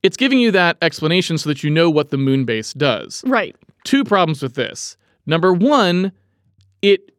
It's 0.03 0.17
giving 0.17 0.39
you 0.39 0.51
that 0.53 0.77
explanation 0.83 1.39
so 1.39 1.49
that 1.49 1.63
you 1.63 1.71
know 1.71 1.91
what 1.91 2.11
the 2.11 2.19
moon 2.19 2.45
base 2.45 2.73
does. 2.73 3.23
Right. 3.27 3.55
Two 3.85 4.05
problems 4.05 4.43
with 4.43 4.55
this. 4.55 4.97
Number 5.27 5.53
one, 5.53 6.13
it 6.83 7.11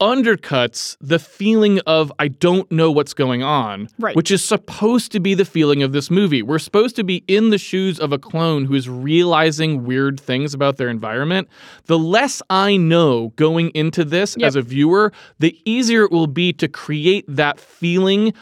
undercuts 0.00 0.96
the 1.00 1.18
feeling 1.18 1.80
of 1.86 2.12
I 2.18 2.28
don't 2.28 2.70
know 2.70 2.90
what's 2.90 3.14
going 3.14 3.42
on, 3.42 3.88
Right. 3.98 4.14
which 4.14 4.30
is 4.30 4.44
supposed 4.44 5.10
to 5.12 5.20
be 5.20 5.32
the 5.32 5.46
feeling 5.46 5.82
of 5.82 5.92
this 5.92 6.10
movie. 6.10 6.42
We're 6.42 6.58
supposed 6.58 6.96
to 6.96 7.04
be 7.04 7.24
in 7.26 7.48
the 7.48 7.56
shoes 7.58 7.98
of 7.98 8.12
a 8.12 8.18
clone 8.18 8.66
who 8.66 8.74
is 8.74 8.90
realizing 8.90 9.84
weird 9.84 10.20
things 10.20 10.52
about 10.52 10.76
their 10.76 10.90
environment. 10.90 11.48
The 11.86 11.98
less 11.98 12.42
I 12.50 12.76
know 12.76 13.32
going 13.36 13.70
into 13.70 14.04
this 14.04 14.36
Yep. 14.38 14.46
as 14.46 14.56
a 14.56 14.62
viewer, 14.62 15.12
the 15.38 15.58
easier 15.64 16.04
it 16.04 16.12
will 16.12 16.26
be 16.26 16.52
to 16.54 16.68
create 16.68 17.24
that 17.28 17.58
feeling 17.58 18.34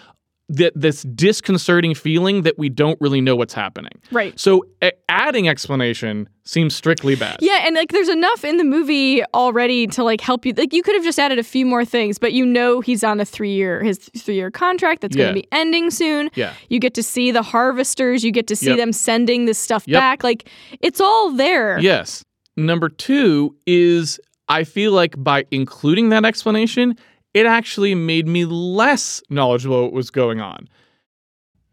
that 0.50 0.72
this 0.76 1.02
disconcerting 1.04 1.94
feeling 1.94 2.42
that 2.42 2.58
we 2.58 2.68
don't 2.68 3.00
really 3.00 3.20
know 3.22 3.34
what's 3.34 3.54
happening. 3.54 3.92
Right. 4.12 4.38
So 4.38 4.66
a- 4.82 4.92
adding 5.08 5.48
explanation 5.48 6.28
seems 6.44 6.74
strictly 6.74 7.14
bad. 7.16 7.38
Yeah, 7.40 7.62
and 7.64 7.74
like 7.74 7.92
there's 7.92 8.10
enough 8.10 8.44
in 8.44 8.58
the 8.58 8.64
movie 8.64 9.24
already 9.32 9.86
to 9.88 10.04
like 10.04 10.20
help 10.20 10.44
you. 10.44 10.52
Like 10.54 10.74
you 10.74 10.82
could 10.82 10.94
have 10.96 11.02
just 11.04 11.18
added 11.18 11.38
a 11.38 11.42
few 11.42 11.64
more 11.64 11.84
things, 11.86 12.18
but 12.18 12.34
you 12.34 12.44
know 12.44 12.82
he's 12.82 13.02
on 13.02 13.20
a 13.20 13.24
three 13.24 13.54
year 13.54 13.82
his 13.82 13.98
three 14.18 14.34
year 14.34 14.50
contract 14.50 15.00
that's 15.00 15.16
Yeah. 15.16 15.24
going 15.24 15.34
to 15.36 15.40
be 15.40 15.48
ending 15.50 15.90
soon. 15.90 16.28
Yeah. 16.34 16.52
You 16.68 16.78
get 16.78 16.92
to 16.94 17.02
see 17.02 17.30
the 17.30 17.42
harvesters. 17.42 18.22
You 18.22 18.30
get 18.30 18.46
to 18.48 18.56
see 18.56 18.66
Yep. 18.66 18.76
them 18.76 18.92
sending 18.92 19.46
this 19.46 19.58
stuff 19.58 19.84
Yep. 19.86 19.98
back. 19.98 20.22
Like 20.24 20.48
it's 20.80 21.00
all 21.00 21.30
there. 21.30 21.78
Yes. 21.78 22.22
Number 22.56 22.90
two 22.90 23.56
is 23.66 24.20
I 24.48 24.64
feel 24.64 24.92
like 24.92 25.14
by 25.16 25.46
including 25.50 26.10
that 26.10 26.26
explanation, 26.26 26.98
it 27.34 27.46
actually 27.46 27.94
made 27.94 28.26
me 28.26 28.44
less 28.44 29.22
knowledgeable 29.28 29.82
what 29.82 29.92
was 29.92 30.10
going 30.10 30.40
on. 30.40 30.68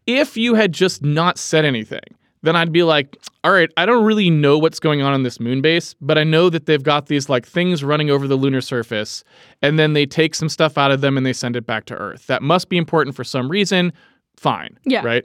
If 0.06 0.36
you 0.36 0.54
had 0.54 0.72
just 0.72 1.02
not 1.02 1.38
said 1.38 1.64
anything, 1.64 2.02
then 2.42 2.56
I'd 2.56 2.72
be 2.72 2.82
like, 2.82 3.16
all 3.44 3.52
right, 3.52 3.70
I 3.76 3.86
don't 3.86 4.04
really 4.04 4.28
know 4.28 4.58
what's 4.58 4.80
going 4.80 5.00
on 5.00 5.12
on 5.12 5.22
this 5.22 5.38
moon 5.38 5.62
base, 5.62 5.94
but 6.00 6.18
I 6.18 6.24
know 6.24 6.50
that 6.50 6.66
they've 6.66 6.82
got 6.82 7.06
these 7.06 7.28
like 7.28 7.46
things 7.46 7.84
running 7.84 8.10
over 8.10 8.26
the 8.26 8.34
lunar 8.34 8.60
surface, 8.60 9.22
and 9.62 9.78
then 9.78 9.92
they 9.92 10.06
take 10.06 10.34
some 10.34 10.48
stuff 10.48 10.76
out 10.76 10.90
of 10.90 11.00
them 11.00 11.16
and 11.16 11.24
they 11.24 11.32
send 11.32 11.54
it 11.54 11.66
back 11.66 11.84
to 11.86 11.94
Earth. 11.94 12.26
That 12.26 12.42
must 12.42 12.68
be 12.68 12.76
important 12.76 13.14
for 13.14 13.22
some 13.22 13.48
reason. 13.48 13.92
Fine. 14.36 14.76
Yeah. 14.84 15.04
Right? 15.04 15.24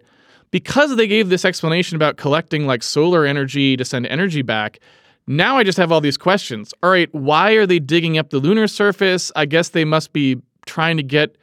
Because 0.52 0.96
they 0.96 1.08
gave 1.08 1.30
this 1.30 1.44
explanation 1.44 1.96
about 1.96 2.18
collecting 2.18 2.68
like 2.68 2.84
solar 2.84 3.26
energy 3.26 3.76
to 3.76 3.84
send 3.84 4.06
energy 4.06 4.44
back, 4.44 4.80
now 5.28 5.58
I 5.58 5.64
just 5.64 5.78
have 5.78 5.92
all 5.92 6.02
these 6.02 6.18
questions. 6.18 6.74
All 6.82 6.90
right, 6.90 7.14
why 7.14 7.52
are 7.54 7.66
they 7.66 7.80
digging 7.80 8.18
up 8.18 8.30
the 8.30 8.40
lunar 8.40 8.68
surface? 8.68 9.32
I 9.36 9.46
guess 9.46 9.70
they 9.70 9.86
must 9.86 10.14
be 10.14 10.38
trying 10.66 10.98
to 10.98 11.04
get 11.04 11.38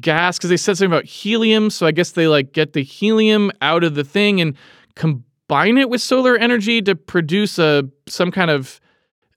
gas 0.00 0.38
because 0.38 0.50
they 0.50 0.56
said 0.56 0.78
something 0.78 0.92
about 0.92 1.04
helium. 1.04 1.70
So 1.70 1.86
I 1.86 1.92
guess 1.92 2.12
they 2.12 2.28
like 2.28 2.52
get 2.52 2.72
the 2.72 2.82
helium 2.82 3.52
out 3.60 3.84
of 3.84 3.94
the 3.94 4.04
thing 4.04 4.40
and 4.40 4.56
combine 4.94 5.78
it 5.78 5.90
with 5.90 6.00
solar 6.00 6.36
energy 6.36 6.80
to 6.82 6.94
produce 6.94 7.58
a 7.58 7.88
some 8.06 8.30
kind 8.30 8.50
of 8.50 8.80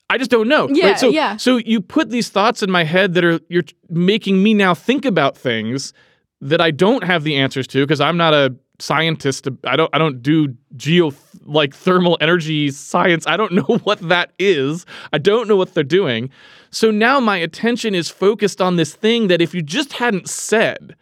I 0.09 0.17
just 0.17 0.29
don't 0.29 0.47
know. 0.47 0.69
Yeah, 0.69 0.89
right? 0.89 0.99
So, 0.99 1.09
yeah. 1.09 1.38
So 1.38 1.57
you 1.57 1.81
put 1.81 2.09
these 2.09 2.29
thoughts 2.29 2.61
in 2.61 2.69
my 2.69 2.84
head 2.84 3.15
that 3.15 3.25
are 3.25 3.39
you're 3.49 3.63
making 3.89 4.43
me 4.43 4.53
now 4.53 4.73
think 4.75 5.05
about 5.05 5.36
things 5.38 5.91
that 6.39 6.61
I 6.61 6.71
don't 6.71 7.03
have 7.03 7.23
the 7.23 7.36
answers 7.36 7.67
to 7.67 7.81
because 7.81 7.99
I'm 7.99 8.17
not 8.17 8.34
a 8.34 8.55
scientist. 8.84 9.47
I 9.63 9.75
don't 9.75 9.89
I 9.93 9.97
don't 9.97 10.21
do 10.21 10.55
geo 10.75 11.11
like 11.45 11.73
thermal 11.73 12.17
energy 12.21 12.71
science. 12.71 13.25
I 13.25 13.38
don't 13.38 13.53
know 13.59 13.77
what 13.84 13.99
that 14.09 14.31
is. 14.38 14.86
I 15.11 15.17
don't 15.17 15.47
know 15.47 15.55
what 15.55 15.73
they're 15.73 15.84
doing. 15.84 16.29
So 16.69 16.91
now 16.91 17.19
my 17.19 17.38
attention 17.38 17.95
is 17.95 18.09
focused 18.09 18.61
on 18.61 18.75
this 18.75 18.95
thing 18.95 19.27
that 19.27 19.41
if 19.41 19.53
you 19.53 19.61
just 19.61 19.93
hadn't 19.93 20.27
said, 20.27 20.95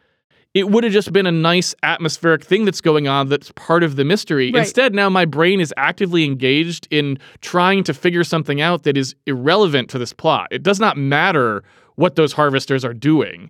it 0.54 0.70
would 0.70 0.84
have 0.84 0.92
just 0.92 1.14
been 1.14 1.26
a 1.26 1.32
nice 1.32 1.74
atmospheric 1.82 2.44
thing 2.44 2.66
that's 2.66 2.82
going 2.82 3.08
on 3.08 3.30
that's 3.30 3.52
part 3.54 3.84
of 3.84 3.96
the 3.96 4.04
mystery. 4.04 4.52
Right. 4.52 4.60
Instead, 4.60 4.94
now 4.94 5.10
my 5.10 5.24
brain 5.24 5.62
is 5.62 5.74
actively 5.78 6.26
engaged 6.26 6.90
in 6.92 7.18
trying 7.40 7.86
to 7.86 7.94
figure 7.94 8.26
something 8.26 8.60
out 8.60 8.84
that 8.84 8.98
is 8.98 9.16
irrelevant 9.26 9.90
to 9.92 9.98
this 9.98 10.12
plot. 10.12 10.50
It 10.52 10.62
does 10.62 10.80
not 10.80 10.98
matter 10.98 11.64
what 11.96 12.16
those 12.16 12.34
harvesters 12.34 12.84
are 12.84 12.94
doing. 12.94 13.50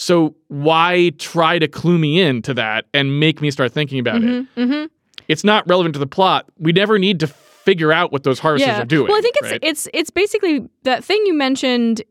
So 0.00 0.36
why 0.46 1.10
try 1.18 1.58
to 1.58 1.66
clue 1.66 1.98
me 1.98 2.20
in 2.20 2.40
to 2.42 2.54
that 2.54 2.86
and 2.94 3.18
make 3.18 3.40
me 3.40 3.50
start 3.50 3.72
thinking 3.72 3.98
about 3.98 4.22
it? 4.22 4.46
hmm 4.56 4.84
It's 5.26 5.42
not 5.44 5.66
relevant 5.68 5.94
to 5.94 5.98
the 5.98 6.06
plot. 6.06 6.46
We 6.58 6.72
never 6.72 6.98
need 6.98 7.18
to 7.20 7.26
figure 7.26 7.92
out 7.92 8.12
what 8.12 8.22
those 8.22 8.38
harvesters 8.38 8.68
Yeah. 8.68 8.82
are 8.82 8.86
doing. 8.86 9.08
Well, 9.08 9.18
I 9.18 9.20
think 9.20 9.34
it's 9.42 9.50
right? 9.52 9.60
it's 9.62 9.88
it's 9.92 10.10
basically 10.10 10.68
that 10.84 11.04
thing 11.04 11.20
you 11.26 11.34
mentioned. 11.34 12.02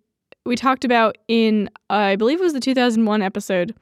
We 0.46 0.56
talked 0.56 0.86
about 0.86 1.18
in 1.28 1.70
uh, 1.90 1.94
I 1.94 2.16
believe 2.18 2.40
it 2.40 2.44
was 2.44 2.54
the 2.54 2.60
2001 2.60 3.22
episode 3.22 3.74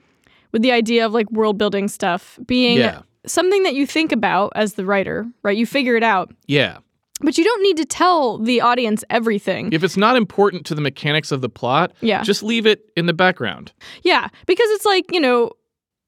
with 0.52 0.62
the 0.62 0.72
idea 0.72 1.06
of 1.06 1.12
like 1.14 1.30
world 1.32 1.58
building 1.58 1.88
stuff 1.88 2.40
being 2.46 2.78
Yeah. 2.78 3.02
something 3.26 3.64
that 3.64 3.74
you 3.74 3.86
think 3.88 4.12
about 4.12 4.54
as 4.56 4.76
the 4.76 4.86
writer, 4.86 5.26
right? 5.44 5.58
You 5.58 5.66
figure 5.66 5.96
it 5.96 6.04
out. 6.04 6.32
yeah. 6.48 6.78
But 7.22 7.38
you 7.38 7.44
don't 7.46 7.64
need 7.64 7.78
to 7.78 7.86
tell 7.86 8.38
the 8.38 8.60
audience 8.62 9.04
everything. 9.10 9.72
If 9.72 9.84
it's 9.84 9.96
not 9.98 10.18
important 10.18 10.66
to 10.68 10.76
the 10.76 10.82
mechanics 10.82 11.32
of 11.32 11.42
the 11.42 11.50
plot, 11.50 11.94
Yeah. 12.02 12.22
just 12.24 12.44
leave 12.44 12.66
it 12.66 12.90
in 12.98 13.06
the 13.06 13.14
background. 13.14 13.72
Yeah, 14.04 14.28
because 14.46 14.70
it's 14.72 14.86
like, 14.86 15.06
you 15.14 15.20
know, 15.22 15.52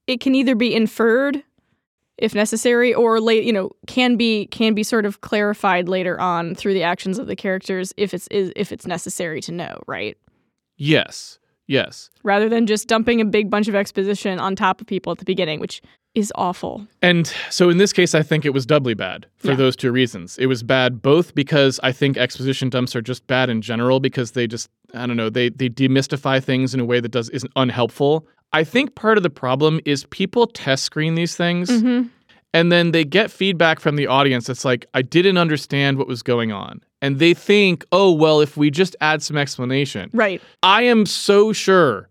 it 0.06 0.20
can 0.20 0.34
either 0.34 0.54
be 0.54 0.74
inferred 0.74 1.42
if 2.18 2.34
necessary 2.34 2.92
or 2.92 3.20
late, 3.20 3.44
you 3.44 3.52
know, 3.52 3.70
can 3.86 4.16
be 4.16 4.46
can 4.46 4.74
be 4.74 4.82
sort 4.82 5.06
of 5.06 5.20
clarified 5.20 5.88
later 5.88 6.20
on 6.20 6.54
through 6.54 6.74
the 6.74 6.82
actions 6.82 7.18
of 7.18 7.26
the 7.26 7.36
characters 7.36 7.94
if 7.96 8.12
it's 8.12 8.26
is, 8.28 8.52
if 8.56 8.72
it's 8.72 8.86
necessary 8.86 9.40
to 9.42 9.52
know, 9.52 9.80
right? 9.86 10.16
Yes. 10.76 11.38
Yes. 11.68 12.10
Rather 12.24 12.48
than 12.48 12.66
just 12.66 12.88
dumping 12.88 13.20
a 13.20 13.24
big 13.24 13.48
bunch 13.50 13.68
of 13.68 13.74
exposition 13.76 14.40
on 14.40 14.56
top 14.56 14.80
of 14.80 14.86
people 14.86 15.12
at 15.12 15.18
the 15.18 15.24
beginning, 15.24 15.60
which 15.60 15.80
is 16.14 16.32
awful. 16.34 16.84
And 17.02 17.32
so 17.50 17.68
in 17.70 17.76
this 17.76 17.92
case, 17.92 18.14
I 18.14 18.22
think 18.22 18.44
it 18.44 18.50
was 18.54 18.66
doubly 18.66 18.94
bad 18.94 19.26
for 19.36 19.48
Yeah. 19.50 19.56
those 19.56 19.76
two 19.76 19.92
reasons. 19.92 20.36
It 20.38 20.46
was 20.46 20.62
bad 20.64 21.00
both 21.02 21.34
because 21.34 21.78
I 21.82 21.92
think 21.92 22.16
exposition 22.16 22.70
dumps 22.70 22.96
are 22.96 23.02
just 23.02 23.26
bad 23.28 23.50
in 23.50 23.60
general 23.62 24.00
because 24.00 24.32
they 24.32 24.46
just 24.48 24.68
I 24.94 25.06
don't 25.06 25.16
know 25.18 25.28
they 25.30 25.50
they 25.50 25.68
demystify 25.68 26.42
things 26.42 26.74
in 26.74 26.80
a 26.80 26.84
way 26.84 26.98
that 26.98 27.10
does 27.12 27.28
isn't 27.30 27.52
unhelpful. 27.54 28.26
I 28.54 28.64
think 28.64 28.94
part 28.94 29.18
of 29.18 29.22
the 29.22 29.30
problem 29.30 29.78
is 29.84 30.04
people 30.06 30.46
test 30.46 30.84
screen 30.84 31.14
these 31.14 31.36
things 31.36 31.68
Mm-hmm. 31.70 32.08
And 32.54 32.72
then 32.72 32.92
they 32.92 33.04
get 33.04 33.30
feedback 33.30 33.80
from 33.80 33.96
the 33.96 34.06
audience 34.06 34.46
that's 34.46 34.64
like, 34.64 34.86
I 34.94 35.02
didn't 35.02 35.38
understand 35.38 35.98
what 35.98 36.08
was 36.08 36.22
going 36.22 36.52
on. 36.52 36.82
And 37.00 37.18
they 37.18 37.34
think, 37.34 37.84
oh, 37.92 38.12
well, 38.12 38.40
if 38.40 38.56
we 38.56 38.70
just 38.70 38.96
add 39.00 39.22
some 39.22 39.36
explanation. 39.36 40.10
Right. 40.12 40.42
I 40.62 40.82
am 40.82 41.06
so 41.06 41.52
sure 41.52 42.08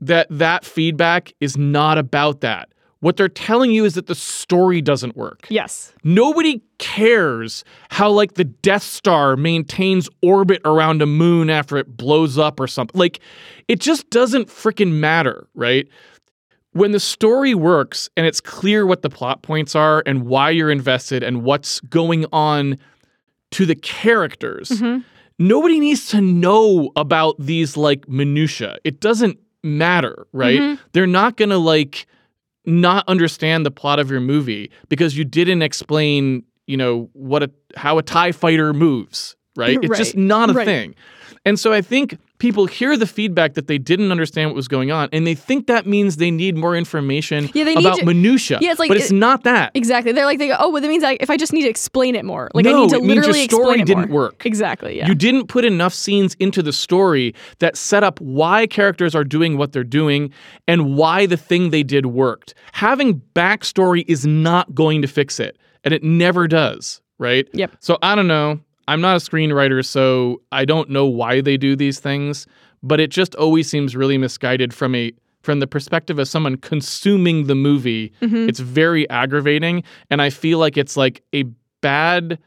that 0.00 0.26
that 0.30 0.64
feedback 0.64 1.34
is 1.40 1.56
not 1.56 1.98
about 1.98 2.40
that. 2.40 2.70
What 3.00 3.16
they're 3.16 3.28
telling 3.28 3.70
you 3.70 3.86
is 3.86 3.94
that 3.94 4.06
the 4.06 4.14
story 4.14 4.82
doesn't 4.82 5.16
work. 5.16 5.46
Yes. 5.48 5.92
Nobody 6.04 6.62
cares 6.78 7.64
how, 7.88 8.10
like, 8.10 8.34
the 8.34 8.44
Death 8.44 8.82
Star 8.82 9.36
maintains 9.36 10.08
orbit 10.22 10.60
around 10.66 11.00
a 11.00 11.06
moon 11.06 11.48
after 11.48 11.78
it 11.78 11.96
blows 11.96 12.36
up 12.36 12.60
or 12.60 12.66
something. 12.66 12.98
Like, 12.98 13.20
it 13.68 13.80
just 13.80 14.10
doesn't 14.10 14.48
freaking 14.48 14.92
matter, 14.92 15.46
right? 15.54 15.88
When 16.72 16.92
the 16.92 17.00
story 17.00 17.54
works 17.54 18.08
and 18.16 18.26
it's 18.26 18.40
clear 18.40 18.86
what 18.86 19.02
the 19.02 19.10
plot 19.10 19.42
points 19.42 19.74
are 19.74 20.02
and 20.06 20.24
why 20.26 20.50
you're 20.50 20.70
invested 20.70 21.22
and 21.22 21.42
what's 21.42 21.80
going 21.80 22.26
on 22.32 22.78
to 23.52 23.66
the 23.66 23.74
characters, 23.74 24.68
Mhm. 24.70 25.02
nobody 25.38 25.80
needs 25.80 26.08
to 26.10 26.20
know 26.20 26.92
about 26.94 27.34
these, 27.40 27.76
like, 27.76 28.08
minutia. 28.08 28.76
It 28.84 29.00
doesn't 29.00 29.38
matter, 29.64 30.26
right? 30.32 30.60
Mhm. 30.60 30.78
They're 30.92 31.08
not 31.08 31.36
gonna, 31.36 31.58
like, 31.58 32.06
not 32.64 33.04
understand 33.08 33.66
the 33.66 33.70
plot 33.72 33.98
of 33.98 34.10
your 34.10 34.20
movie 34.20 34.70
because 34.88 35.16
you 35.18 35.24
didn't 35.24 35.62
explain, 35.62 36.44
you 36.68 36.76
know, 36.76 37.10
what 37.14 37.42
a 37.42 37.50
how 37.76 37.98
a 37.98 38.02
tie 38.02 38.30
fighter 38.32 38.72
moves, 38.72 39.34
right? 39.56 39.78
It's 39.82 39.98
just 39.98 40.16
not 40.16 40.50
a 40.50 40.52
Right. 40.52 40.64
thing. 40.64 40.94
And 41.44 41.58
so 41.58 41.72
I 41.72 41.80
think 41.82 42.16
people 42.40 42.66
hear 42.66 42.96
the 42.96 43.06
feedback 43.06 43.54
that 43.54 43.68
they 43.68 43.78
didn't 43.78 44.10
understand 44.10 44.50
what 44.50 44.56
was 44.56 44.66
going 44.66 44.90
on 44.90 45.08
and 45.12 45.24
they 45.26 45.34
think 45.36 45.68
that 45.68 45.86
means 45.86 46.16
they 46.16 46.30
need 46.32 46.56
more 46.56 46.74
information 46.74 47.48
Yeah, 47.54 47.62
they 47.62 47.76
need 47.76 47.86
about 47.86 47.98
to- 47.98 48.04
minutia. 48.06 48.58
Yeah, 48.60 48.72
it's 48.72 48.80
like 48.80 48.88
but 48.88 48.96
it's 48.96 49.12
it- 49.12 49.14
not 49.14 49.44
that. 49.44 49.70
Exactly. 49.74 50.10
They're 50.12 50.24
like, 50.24 50.38
they 50.40 50.48
go, 50.48 50.56
oh, 50.58 50.70
well, 50.70 50.82
that 50.82 50.88
means 50.88 51.04
I, 51.04 51.16
if 51.20 51.30
I 51.30 51.36
just 51.36 51.52
need 51.52 51.62
to 51.62 51.68
explain 51.68 52.16
it 52.16 52.24
more, 52.24 52.50
like 52.54 52.66
I 52.66 52.72
need 52.72 52.90
to 52.90 52.98
literally 52.98 53.04
explain 53.04 53.10
it 53.10 53.14
means 53.14 53.26
your 53.28 53.34
story 53.44 53.44
explain 53.44 53.80
it 53.80 53.86
didn't 53.86 54.10
more. 54.10 54.22
work. 54.22 54.46
Exactly. 54.46 54.96
Yeah. 54.98 55.06
You 55.06 55.14
didn't 55.14 55.46
put 55.46 55.64
enough 55.64 55.94
scenes 55.94 56.34
into 56.40 56.62
the 56.62 56.72
story 56.72 57.34
that 57.60 57.76
set 57.76 58.02
up 58.02 58.20
why 58.20 58.66
characters 58.66 59.14
are 59.14 59.22
doing 59.24 59.56
what 59.56 59.72
they're 59.72 59.84
doing 59.84 60.32
and 60.66 60.96
why 60.96 61.26
the 61.26 61.36
thing 61.36 61.70
they 61.70 61.82
did 61.82 62.06
worked. 62.06 62.54
Having 62.72 63.20
backstory 63.34 64.04
is 64.08 64.26
not 64.26 64.74
going 64.74 65.02
to 65.02 65.08
fix 65.08 65.38
it, 65.38 65.58
and 65.84 65.92
it 65.94 66.02
never 66.02 66.48
does, 66.48 67.00
right? 67.18 67.46
Yep. 67.52 67.72
So 67.80 67.98
I 68.02 68.14
don't 68.14 68.26
know. 68.28 68.60
I'm 68.88 69.00
not 69.00 69.16
a 69.16 69.20
screenwriter, 69.20 69.84
so 69.84 70.40
I 70.52 70.64
don't 70.64 70.90
know 70.90 71.06
why 71.06 71.40
they 71.40 71.56
do 71.56 71.76
these 71.76 72.00
things, 72.00 72.46
but 72.82 73.00
it 73.00 73.10
just 73.10 73.34
always 73.36 73.70
seems 73.70 73.94
really 73.96 74.18
misguided 74.18 74.72
from 74.74 74.94
a 74.94 75.12
from 75.42 75.60
the 75.60 75.66
perspective 75.66 76.18
of 76.18 76.28
someone 76.28 76.56
consuming 76.56 77.46
the 77.46 77.54
movie. 77.54 78.12
Mhm. 78.20 78.46
It's 78.48 78.60
very 78.60 79.08
aggravating, 79.08 79.82
and 80.10 80.20
I 80.20 80.28
feel 80.28 80.58
like 80.58 80.76
it's 80.76 80.96
like 80.96 81.22
a 81.34 81.44
bad 81.80 82.38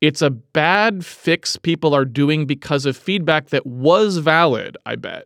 it's 0.00 0.20
a 0.20 0.28
bad 0.28 1.04
fix 1.06 1.56
people 1.56 1.94
are 1.94 2.04
doing 2.04 2.44
because 2.44 2.84
of 2.84 2.94
feedback 2.94 3.48
that 3.48 3.64
was 3.64 4.18
valid, 4.18 4.76
I 4.84 4.96
bet, 4.96 5.24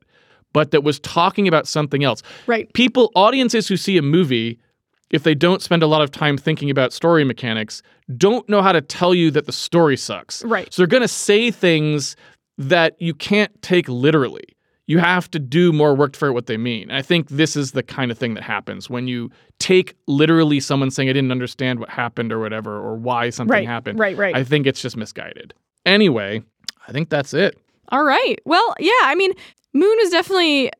but 0.52 0.70
that 0.70 0.84
was 0.84 1.00
talking 1.00 1.48
about 1.48 1.66
something 1.66 2.04
else. 2.04 2.22
Right. 2.46 2.72
People, 2.74 3.10
audiences 3.16 3.66
who 3.66 3.76
see 3.76 3.96
a 3.96 4.02
movie, 4.02 4.56
if 5.10 5.22
they 5.22 5.34
don't 5.34 5.62
spend 5.62 5.82
a 5.82 5.86
lot 5.86 6.02
of 6.02 6.10
time 6.10 6.36
thinking 6.36 6.70
about 6.70 6.92
story 6.92 7.24
mechanics, 7.24 7.82
don't 8.16 8.48
know 8.48 8.62
how 8.62 8.72
to 8.72 8.80
tell 8.80 9.14
you 9.14 9.30
that 9.32 9.46
the 9.46 9.52
story 9.52 9.96
sucks. 9.96 10.44
Right. 10.44 10.72
So 10.72 10.82
they're 10.82 10.86
going 10.86 11.02
to 11.02 11.08
say 11.08 11.50
things 11.50 12.16
that 12.58 13.00
you 13.00 13.14
can't 13.14 13.50
take 13.62 13.88
literally. 13.88 14.44
You 14.86 14.98
have 14.98 15.30
to 15.32 15.38
do 15.38 15.70
more 15.72 15.94
work 15.94 16.16
for 16.16 16.32
what 16.32 16.46
they 16.46 16.56
mean. 16.56 16.90
I 16.90 17.02
think 17.02 17.28
this 17.28 17.56
is 17.56 17.72
the 17.72 17.82
kind 17.82 18.10
of 18.10 18.16
thing 18.18 18.32
that 18.34 18.42
happens 18.42 18.88
when 18.88 19.06
you 19.06 19.30
take 19.58 19.94
literally 20.06 20.60
someone 20.60 20.90
saying, 20.90 21.10
I 21.10 21.12
didn't 21.12 21.30
understand 21.30 21.78
what 21.78 21.90
happened 21.90 22.32
or 22.32 22.40
whatever, 22.40 22.74
or 22.78 22.94
why 22.96 23.28
something 23.30 23.52
Right. 23.52 23.66
happened. 23.66 23.98
Right. 23.98 24.16
Right. 24.16 24.34
I 24.34 24.44
think 24.44 24.66
it's 24.66 24.80
just 24.80 24.96
misguided. 24.96 25.52
Anyway, 25.84 26.42
I 26.86 26.92
think 26.92 27.10
that's 27.10 27.34
it. 27.34 27.58
All 27.90 28.02
right. 28.04 28.36
Well, 28.46 28.74
yeah. 28.78 28.90
I 29.02 29.14
mean, 29.14 29.32
Moon 29.74 29.96
is 30.00 30.10
definitely. 30.10 30.70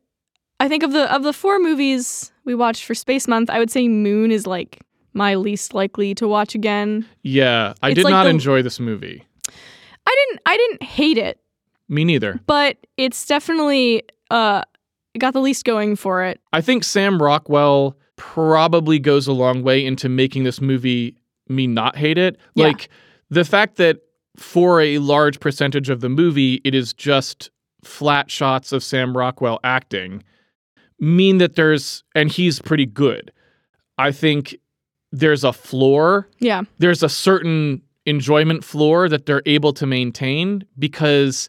I 0.60 0.68
think 0.68 0.82
of 0.82 0.92
the 0.92 1.12
of 1.14 1.22
the 1.22 1.32
four 1.32 1.58
movies 1.58 2.32
we 2.44 2.54
watched 2.54 2.84
for 2.84 2.94
Space 2.94 3.28
Month, 3.28 3.50
I 3.50 3.58
would 3.58 3.70
say 3.70 3.88
Moon 3.88 4.30
is 4.30 4.46
like 4.46 4.80
my 5.12 5.34
least 5.36 5.74
likely 5.74 6.14
to 6.16 6.26
watch 6.28 6.54
again. 6.54 7.06
Yeah, 7.22 7.74
I 7.82 7.88
It's 7.90 7.96
did 7.96 8.04
like 8.04 8.12
not 8.12 8.24
the- 8.24 8.30
enjoy 8.30 8.62
this 8.62 8.80
movie. 8.80 9.24
I 10.06 10.14
didn't. 10.26 10.40
I 10.46 10.56
didn't 10.56 10.82
hate 10.82 11.18
it, 11.18 11.38
Me 11.88 12.02
neither. 12.04 12.40
but 12.46 12.78
it's 12.96 13.26
definitely 13.26 14.02
uh 14.30 14.62
got 15.18 15.32
the 15.34 15.40
least 15.40 15.64
going 15.64 15.96
for 15.96 16.24
it. 16.24 16.40
I 16.52 16.60
think 16.60 16.82
Sam 16.84 17.20
Rockwell 17.22 17.96
probably 18.16 18.98
goes 18.98 19.26
a 19.28 19.32
long 19.32 19.62
way 19.62 19.84
into 19.84 20.08
making 20.08 20.44
this 20.44 20.60
movie 20.60 21.16
me 21.48 21.66
not 21.66 21.96
hate 21.96 22.18
it. 22.18 22.36
Yeah. 22.54 22.68
Like 22.68 22.88
the 23.30 23.44
fact 23.44 23.76
that 23.76 23.98
for 24.36 24.80
a 24.80 24.98
large 24.98 25.40
percentage 25.40 25.88
of 25.90 26.00
the 26.00 26.08
movie, 26.08 26.60
it 26.64 26.74
is 26.74 26.92
just 26.92 27.50
flat 27.84 28.30
shots 28.30 28.72
of 28.72 28.82
Sam 28.82 29.16
Rockwell 29.16 29.58
acting, 29.64 30.22
mean 31.00 31.38
that 31.38 31.54
there's, 31.56 32.02
and 32.14 32.30
he's 32.30 32.60
pretty 32.60 32.86
good. 32.86 33.32
I 33.98 34.12
think 34.12 34.56
there's 35.12 35.42
a 35.44 35.52
floor 35.52 36.28
Yeah. 36.38 36.62
there's 36.78 37.02
a 37.02 37.08
certain 37.08 37.80
enjoyment 38.04 38.62
floor 38.64 39.08
that 39.08 39.24
they're 39.26 39.42
able 39.46 39.72
to 39.72 39.86
maintain 39.86 40.64
because 40.78 41.48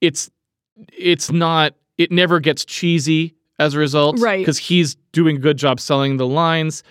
it's 0.00 0.30
it's 0.96 1.30
not 1.30 1.74
it 1.98 2.10
never 2.12 2.40
gets 2.40 2.64
cheesy 2.64 3.34
as 3.58 3.74
a 3.74 3.78
result 3.78 4.18
Right. 4.20 4.38
because 4.40 4.58
he's 4.58 4.96
doing 5.12 5.36
a 5.36 5.38
good 5.38 5.56
job 5.56 5.78
selling 5.80 6.16
the 6.16 6.26
lines 6.26 6.82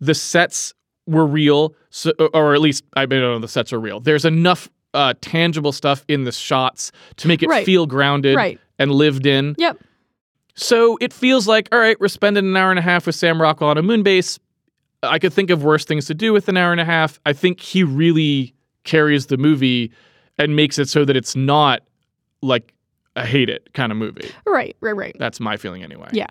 the 0.00 0.14
sets 0.14 0.74
were 1.06 1.26
real 1.26 1.74
so, 1.90 2.10
or 2.34 2.54
at 2.54 2.60
least 2.60 2.84
i 2.94 3.06
don't 3.06 3.20
know 3.20 3.38
the 3.38 3.48
sets 3.48 3.72
are 3.72 3.80
real 3.80 4.00
there's 4.00 4.24
enough 4.24 4.68
uh, 4.94 5.14
tangible 5.20 5.72
stuff 5.72 6.04
in 6.08 6.24
the 6.24 6.32
shots 6.32 6.92
to 7.16 7.26
make 7.28 7.42
it 7.42 7.48
Right. 7.48 7.64
feel 7.64 7.86
grounded 7.86 8.36
Right. 8.36 8.60
and 8.78 8.90
lived 8.92 9.24
in 9.26 9.54
Yep. 9.58 9.78
So 10.54 10.98
it 11.00 11.12
feels 11.12 11.48
like, 11.48 11.68
all 11.72 11.78
right, 11.78 11.98
we're 12.00 12.08
spending 12.08 12.44
an 12.44 12.56
hour 12.56 12.70
and 12.70 12.78
a 12.78 12.82
half 12.82 13.06
with 13.06 13.14
Sam 13.14 13.40
Rockwell 13.40 13.70
on 13.70 13.78
a 13.78 13.82
moon 13.82 14.02
base. 14.02 14.38
I 15.02 15.18
could 15.18 15.32
think 15.32 15.50
of 15.50 15.64
worse 15.64 15.84
things 15.84 16.06
to 16.06 16.14
do 16.14 16.32
with 16.32 16.48
an 16.48 16.56
hour 16.56 16.72
and 16.72 16.80
a 16.80 16.84
half. 16.84 17.18
I 17.26 17.32
think 17.32 17.60
he 17.60 17.82
really 17.82 18.54
carries 18.84 19.26
the 19.26 19.36
movie 19.36 19.92
and 20.38 20.54
makes 20.54 20.78
it 20.78 20.88
so 20.88 21.04
that 21.04 21.16
it's 21.16 21.34
not 21.34 21.82
like 22.40 22.74
a 23.16 23.26
hate 23.26 23.48
it 23.48 23.68
kind 23.74 23.92
of 23.92 23.98
movie. 23.98 24.30
Right. 24.46 24.76
Right. 24.80 24.96
Right. 24.96 25.16
That's 25.18 25.40
my 25.40 25.56
feeling 25.56 25.82
anyway. 25.82 26.08
Yeah. 26.12 26.28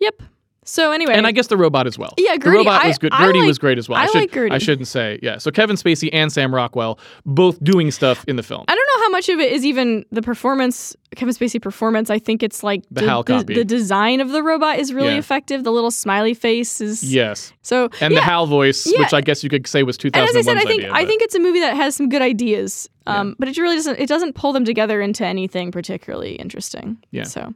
Yep. 0.00 0.22
So 0.64 0.92
anyway, 0.92 1.12
And 1.14 1.26
I 1.26 1.32
guess 1.32 1.48
the 1.48 1.56
robot 1.56 1.86
as 1.86 1.98
well. 1.98 2.14
Yeah, 2.16 2.32
the 2.32 2.38
GERTY, 2.40 2.56
robot 2.58 2.84
was 2.86 2.98
good. 2.98 3.12
I 3.12 3.26
GERTY 3.26 3.40
like- 3.40 3.46
was 3.46 3.58
great 3.58 3.78
as 3.78 3.88
well. 3.88 3.98
I 4.00 4.06
should, 4.06 4.14
like 4.14 4.32
GERTY. 4.32 4.54
I 4.54 4.58
shouldn't 4.58 4.88
say 4.88 5.18
yeah. 5.22 5.38
So 5.38 5.50
Kevin 5.50 5.76
Spacey 5.76 6.08
and 6.12 6.32
Sam 6.32 6.54
Rockwell 6.54 6.98
both 7.26 7.62
doing 7.62 7.90
stuff 7.90 8.24
in 8.26 8.36
the 8.36 8.42
film. 8.42 8.64
I 8.66 8.74
don't 8.74 8.86
know 8.96 9.02
how 9.04 9.10
much 9.10 9.28
of 9.28 9.38
it 9.40 9.52
is 9.52 9.64
even 9.64 10.04
the 10.10 10.22
performance, 10.22 10.96
Kevin 11.16 11.34
Spacey 11.34 11.60
performance. 11.60 12.08
I 12.10 12.18
think 12.18 12.42
it's 12.42 12.62
like 12.62 12.82
The 12.90 13.02
HAL 13.04 13.24
copy. 13.24 13.54
the 13.54 13.64
design 13.64 14.20
of 14.20 14.30
the 14.30 14.42
robot 14.42 14.78
is 14.78 14.92
really 14.94 15.12
Yeah. 15.12 15.18
effective. 15.18 15.64
The 15.64 15.72
little 15.72 15.90
smiley 15.90 16.34
face 16.34 16.80
is 16.80 17.04
yes, 17.04 17.52
So 17.62 17.90
and 18.00 18.12
yeah. 18.14 18.20
the 18.20 18.24
HAL 18.24 18.46
voice, 18.46 18.86
Yeah. 18.86 19.00
which 19.00 19.12
I 19.12 19.20
guess 19.20 19.44
you 19.44 19.50
could 19.50 19.66
say 19.66 19.82
was 19.82 19.98
and 20.02 20.16
as 20.16 20.34
I 20.36 20.40
said, 20.42 20.56
I 20.56 20.64
think 20.64 20.82
idea. 20.82 20.92
I 20.92 21.04
think 21.04 21.22
it's 21.22 21.34
a 21.34 21.40
movie 21.40 21.60
that 21.60 21.76
has 21.76 21.94
some 21.94 22.08
good 22.08 22.22
ideas, 22.22 22.88
um, 23.06 23.36
but 23.38 23.48
it 23.48 23.56
really 23.58 23.76
doesn't. 23.76 23.98
It 23.98 24.08
doesn't 24.08 24.34
pull 24.34 24.52
them 24.52 24.64
together 24.64 25.00
into 25.00 25.24
anything 25.26 25.70
particularly 25.72 26.34
interesting. 26.36 26.98
Yeah. 27.10 27.24
So, 27.24 27.52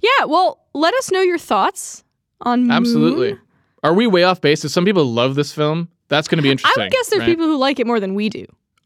yeah. 0.00 0.24
Well, 0.26 0.60
let 0.74 0.94
us 0.94 1.10
know 1.10 1.20
your 1.20 1.38
thoughts 1.38 2.04
on 2.42 2.62
Moon. 2.62 2.70
Absolutely. 2.70 3.38
Are 3.82 3.94
we 3.94 4.06
way 4.06 4.24
off 4.24 4.40
base? 4.40 4.64
If 4.64 4.70
some 4.72 4.84
people 4.84 5.04
love 5.04 5.34
this 5.34 5.52
film, 5.52 5.88
that's 6.08 6.26
going 6.28 6.38
to 6.38 6.42
be 6.42 6.48
I 6.48 6.52
interesting. 6.52 6.84
would 6.84 6.92
guess 6.92 7.08
there's 7.10 7.20
right? 7.20 7.26
people 7.26 7.46
who 7.46 7.56
like 7.56 7.78
it 7.78 7.86
more 7.86 8.00
than 8.00 8.14
we 8.14 8.28
do. 8.28 8.44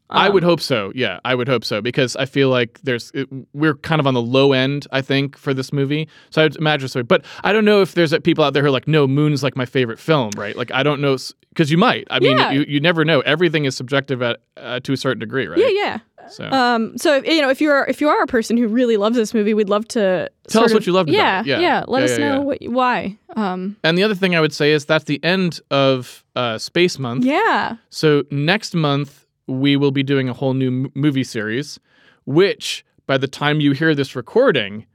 I 0.09 0.27
Um, 0.27 0.33
would 0.33 0.43
hope 0.43 0.59
so. 0.61 0.91
Yeah, 0.93 1.19
I 1.25 1.33
would 1.33 1.47
hope 1.47 1.63
so 1.65 1.81
because 1.81 2.15
I 2.17 2.25
feel 2.25 2.49
like 2.49 2.79
there's 2.83 3.09
it, 3.15 3.27
we're 3.53 3.73
kind 3.75 3.99
of 3.99 4.05
on 4.05 4.13
the 4.13 4.21
low 4.21 4.53
end. 4.53 4.85
I 4.91 5.01
think 5.01 5.35
for 5.37 5.53
this 5.53 5.73
movie, 5.73 6.07
so 6.29 6.43
I'd 6.43 6.55
imagine 6.57 6.87
so. 6.89 7.01
But 7.01 7.25
I 7.43 7.51
don't 7.53 7.65
know 7.65 7.81
if 7.81 7.93
there's 7.95 8.13
uh, 8.13 8.19
people 8.19 8.43
out 8.43 8.53
there 8.53 8.61
who 8.61 8.67
are 8.67 8.71
like, 8.71 8.87
no, 8.87 9.07
Moon's 9.07 9.41
like 9.41 9.55
my 9.55 9.65
favorite 9.65 9.97
film, 9.99 10.31
right? 10.37 10.55
Like 10.55 10.71
I 10.71 10.83
don't 10.83 11.01
know 11.01 11.17
because 11.49 11.71
you 11.71 11.77
might. 11.77 12.05
I 12.11 12.19
mean, 12.19 12.37
Yeah. 12.37 12.51
you, 12.51 12.65
you 12.67 12.79
never 12.79 13.03
know. 13.05 13.21
Everything 13.21 13.65
is 13.65 13.75
subjective 13.75 14.21
at 14.21 14.41
uh, 14.57 14.79
to 14.81 14.93
a 14.93 14.97
certain 14.97 15.19
degree, 15.19 15.47
right? 15.47 15.57
Yeah, 15.57 15.69
yeah. 15.71 15.99
So 16.29 16.49
Um, 16.51 16.97
so 16.97 17.15
you 17.23 17.41
know, 17.41 17.49
if 17.49 17.59
you're 17.61 17.85
if 17.85 18.01
you 18.01 18.09
are 18.09 18.21
a 18.23 18.27
person 18.27 18.57
who 18.57 18.67
really 18.67 18.97
loves 18.97 19.15
this 19.15 19.33
movie, 19.33 19.53
we'd 19.53 19.69
love 19.69 19.87
to 19.89 20.29
Tell 20.47 20.63
us 20.63 20.73
what 20.73 20.85
you 20.87 20.93
loved 20.93 21.09
about 21.09 21.17
yeah, 21.17 21.39
it. 21.41 21.45
Yeah. 21.47 21.59
Yeah, 21.59 21.85
let 21.87 21.99
Yeah, 21.99 22.05
us 22.05 22.11
yeah, 22.19 22.29
know 22.35 22.41
what 22.41 22.57
why. 22.63 23.17
Um, 23.35 23.77
and 23.83 23.97
the 23.97 24.03
other 24.03 24.15
thing 24.15 24.35
I 24.35 24.41
would 24.41 24.53
say 24.53 24.71
is 24.71 24.85
that's 24.85 25.05
the 25.05 25.23
end 25.23 25.59
of 25.71 26.23
uh, 26.35 26.57
Space 26.57 26.97
Month. 26.99 27.25
yeah, 27.25 27.75
So 27.89 28.23
next 28.31 28.73
month 28.75 29.25
we 29.47 29.75
will 29.75 29.91
be 29.91 30.03
doing 30.03 30.29
a 30.29 30.33
whole 30.33 30.53
new 30.53 30.85
m- 30.85 30.91
movie 30.95 31.23
series, 31.23 31.79
which 32.25 32.85
by 33.07 33.17
the 33.17 33.27
time 33.27 33.59
you 33.59 33.71
hear 33.73 33.93
this 33.93 34.15
recording, 34.15 34.85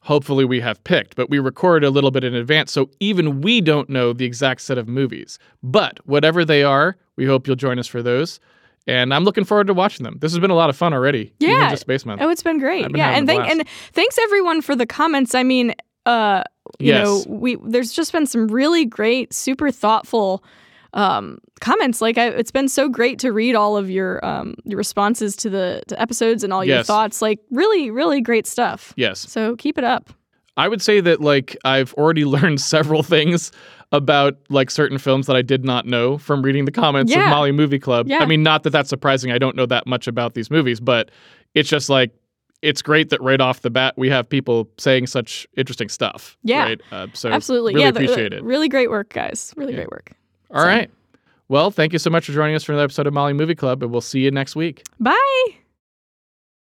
hopefully 0.00 0.44
we 0.44 0.60
have 0.60 0.82
picked. 0.84 1.14
But 1.16 1.28
we 1.28 1.38
record 1.38 1.84
a 1.84 1.90
little 1.90 2.10
bit 2.10 2.24
in 2.24 2.34
advance, 2.34 2.72
so 2.72 2.88
even 3.00 3.40
we 3.42 3.60
don't 3.60 3.88
know 3.90 4.12
the 4.12 4.24
exact 4.24 4.62
set 4.62 4.78
of 4.78 4.88
movies. 4.88 5.38
But 5.62 5.98
whatever 6.06 6.44
they 6.44 6.62
are, 6.62 6.96
we 7.16 7.26
hope 7.26 7.46
you'll 7.46 7.56
join 7.56 7.78
us 7.78 7.86
for 7.86 8.02
those. 8.02 8.40
And 8.88 9.12
I'm 9.14 9.22
looking 9.22 9.44
forward 9.44 9.66
to 9.68 9.74
watching 9.74 10.02
them. 10.02 10.16
This 10.18 10.32
has 10.32 10.38
been 10.40 10.50
a 10.50 10.54
lot 10.56 10.70
of 10.70 10.76
fun 10.76 10.92
already. 10.94 11.32
Yeah. 11.38 11.70
just 11.70 11.82
Space 11.82 12.04
Month. 12.06 12.22
oh, 12.22 12.30
it's 12.30 12.42
been 12.42 12.58
great. 12.58 12.84
Been 12.86 12.96
yeah, 12.96 13.10
and 13.10 13.26
thank 13.28 13.46
and 13.46 13.62
thanks 13.92 14.18
everyone 14.18 14.62
for 14.62 14.74
the 14.74 14.86
comments. 14.86 15.34
I 15.34 15.42
mean, 15.44 15.74
uh, 16.06 16.42
you 16.78 16.86
Yes. 16.94 17.04
know, 17.04 17.24
we 17.28 17.56
there's 17.64 17.92
just 17.92 18.12
been 18.12 18.26
some 18.26 18.48
really 18.48 18.84
great, 18.86 19.32
super 19.34 19.70
thoughtful 19.70 20.42
um, 20.94 21.38
comments. 21.60 22.00
Like, 22.00 22.16
I, 22.16 22.28
it's 22.28 22.50
been 22.50 22.68
so 22.68 22.88
great 22.88 23.18
to 23.20 23.30
read 23.30 23.54
all 23.54 23.76
of 23.76 23.90
your 23.90 24.24
um, 24.24 24.54
your 24.64 24.78
responses 24.78 25.36
to 25.36 25.50
the 25.50 25.82
to 25.88 26.00
episodes 26.00 26.42
and 26.42 26.50
all 26.52 26.64
your 26.64 26.82
thoughts. 26.82 27.20
Like, 27.20 27.40
really, 27.50 27.90
really 27.90 28.22
great 28.22 28.46
stuff. 28.46 28.94
Yes. 28.96 29.20
So 29.20 29.54
keep 29.56 29.76
it 29.76 29.84
up. 29.84 30.10
I 30.56 30.66
would 30.66 30.82
say 30.82 31.00
that 31.00 31.20
like 31.20 31.56
I've 31.64 31.92
already 31.94 32.24
learned 32.36 32.60
several 32.60 33.02
things 33.02 33.52
about 33.92 34.36
like 34.50 34.70
certain 34.70 34.98
films 34.98 35.26
that 35.26 35.36
I 35.36 35.42
did 35.42 35.64
not 35.64 35.86
know 35.86 36.18
from 36.18 36.42
reading 36.42 36.64
the 36.66 36.70
comments 36.72 37.10
Yeah. 37.12 37.24
of 37.24 37.30
Molly 37.30 37.52
Movie 37.52 37.78
Club. 37.78 38.06
Yeah. 38.08 38.18
I 38.18 38.26
mean, 38.26 38.42
not 38.42 38.62
that 38.64 38.70
that's 38.70 38.88
surprising. 38.90 39.32
I 39.32 39.38
don't 39.38 39.56
know 39.56 39.66
that 39.66 39.86
much 39.86 40.06
about 40.06 40.34
these 40.34 40.50
movies, 40.50 40.78
but 40.80 41.10
it's 41.54 41.68
just 41.68 41.88
like 41.88 42.12
it's 42.60 42.82
great 42.82 43.08
that 43.10 43.20
right 43.22 43.40
off 43.40 43.60
the 43.62 43.70
bat 43.70 43.94
we 43.96 44.10
have 44.10 44.28
people 44.28 44.68
saying 44.78 45.06
such 45.06 45.46
interesting 45.56 45.88
stuff. 45.88 46.36
Yeah. 46.42 46.64
Right? 46.64 46.80
Uh, 46.90 47.06
so 47.14 47.30
Absolutely. 47.30 47.74
really 47.74 47.84
yeah. 47.86 47.90
the- 47.92 47.98
the- 48.00 48.04
appreciate 48.06 48.32
it. 48.32 48.42
Really 48.42 48.68
great 48.68 48.90
work, 48.90 49.12
guys. 49.12 49.54
Really 49.56 49.72
Yeah. 49.72 49.76
great 49.78 49.90
work. 49.90 50.12
All 50.50 50.64
right. 50.66 50.90
Well, 51.48 51.70
thank 51.70 51.92
you 51.94 51.98
so 51.98 52.10
much 52.10 52.26
for 52.26 52.32
joining 52.32 52.56
us 52.56 52.64
for 52.64 52.72
another 52.72 52.84
episode 52.84 53.06
of 53.06 53.14
Molly 53.14 53.32
Movie 53.32 53.54
Club, 53.54 53.82
and 53.82 53.90
we'll 53.90 54.00
see 54.02 54.20
you 54.20 54.30
next 54.30 54.54
week. 54.54 54.82
Bye. 55.00 55.16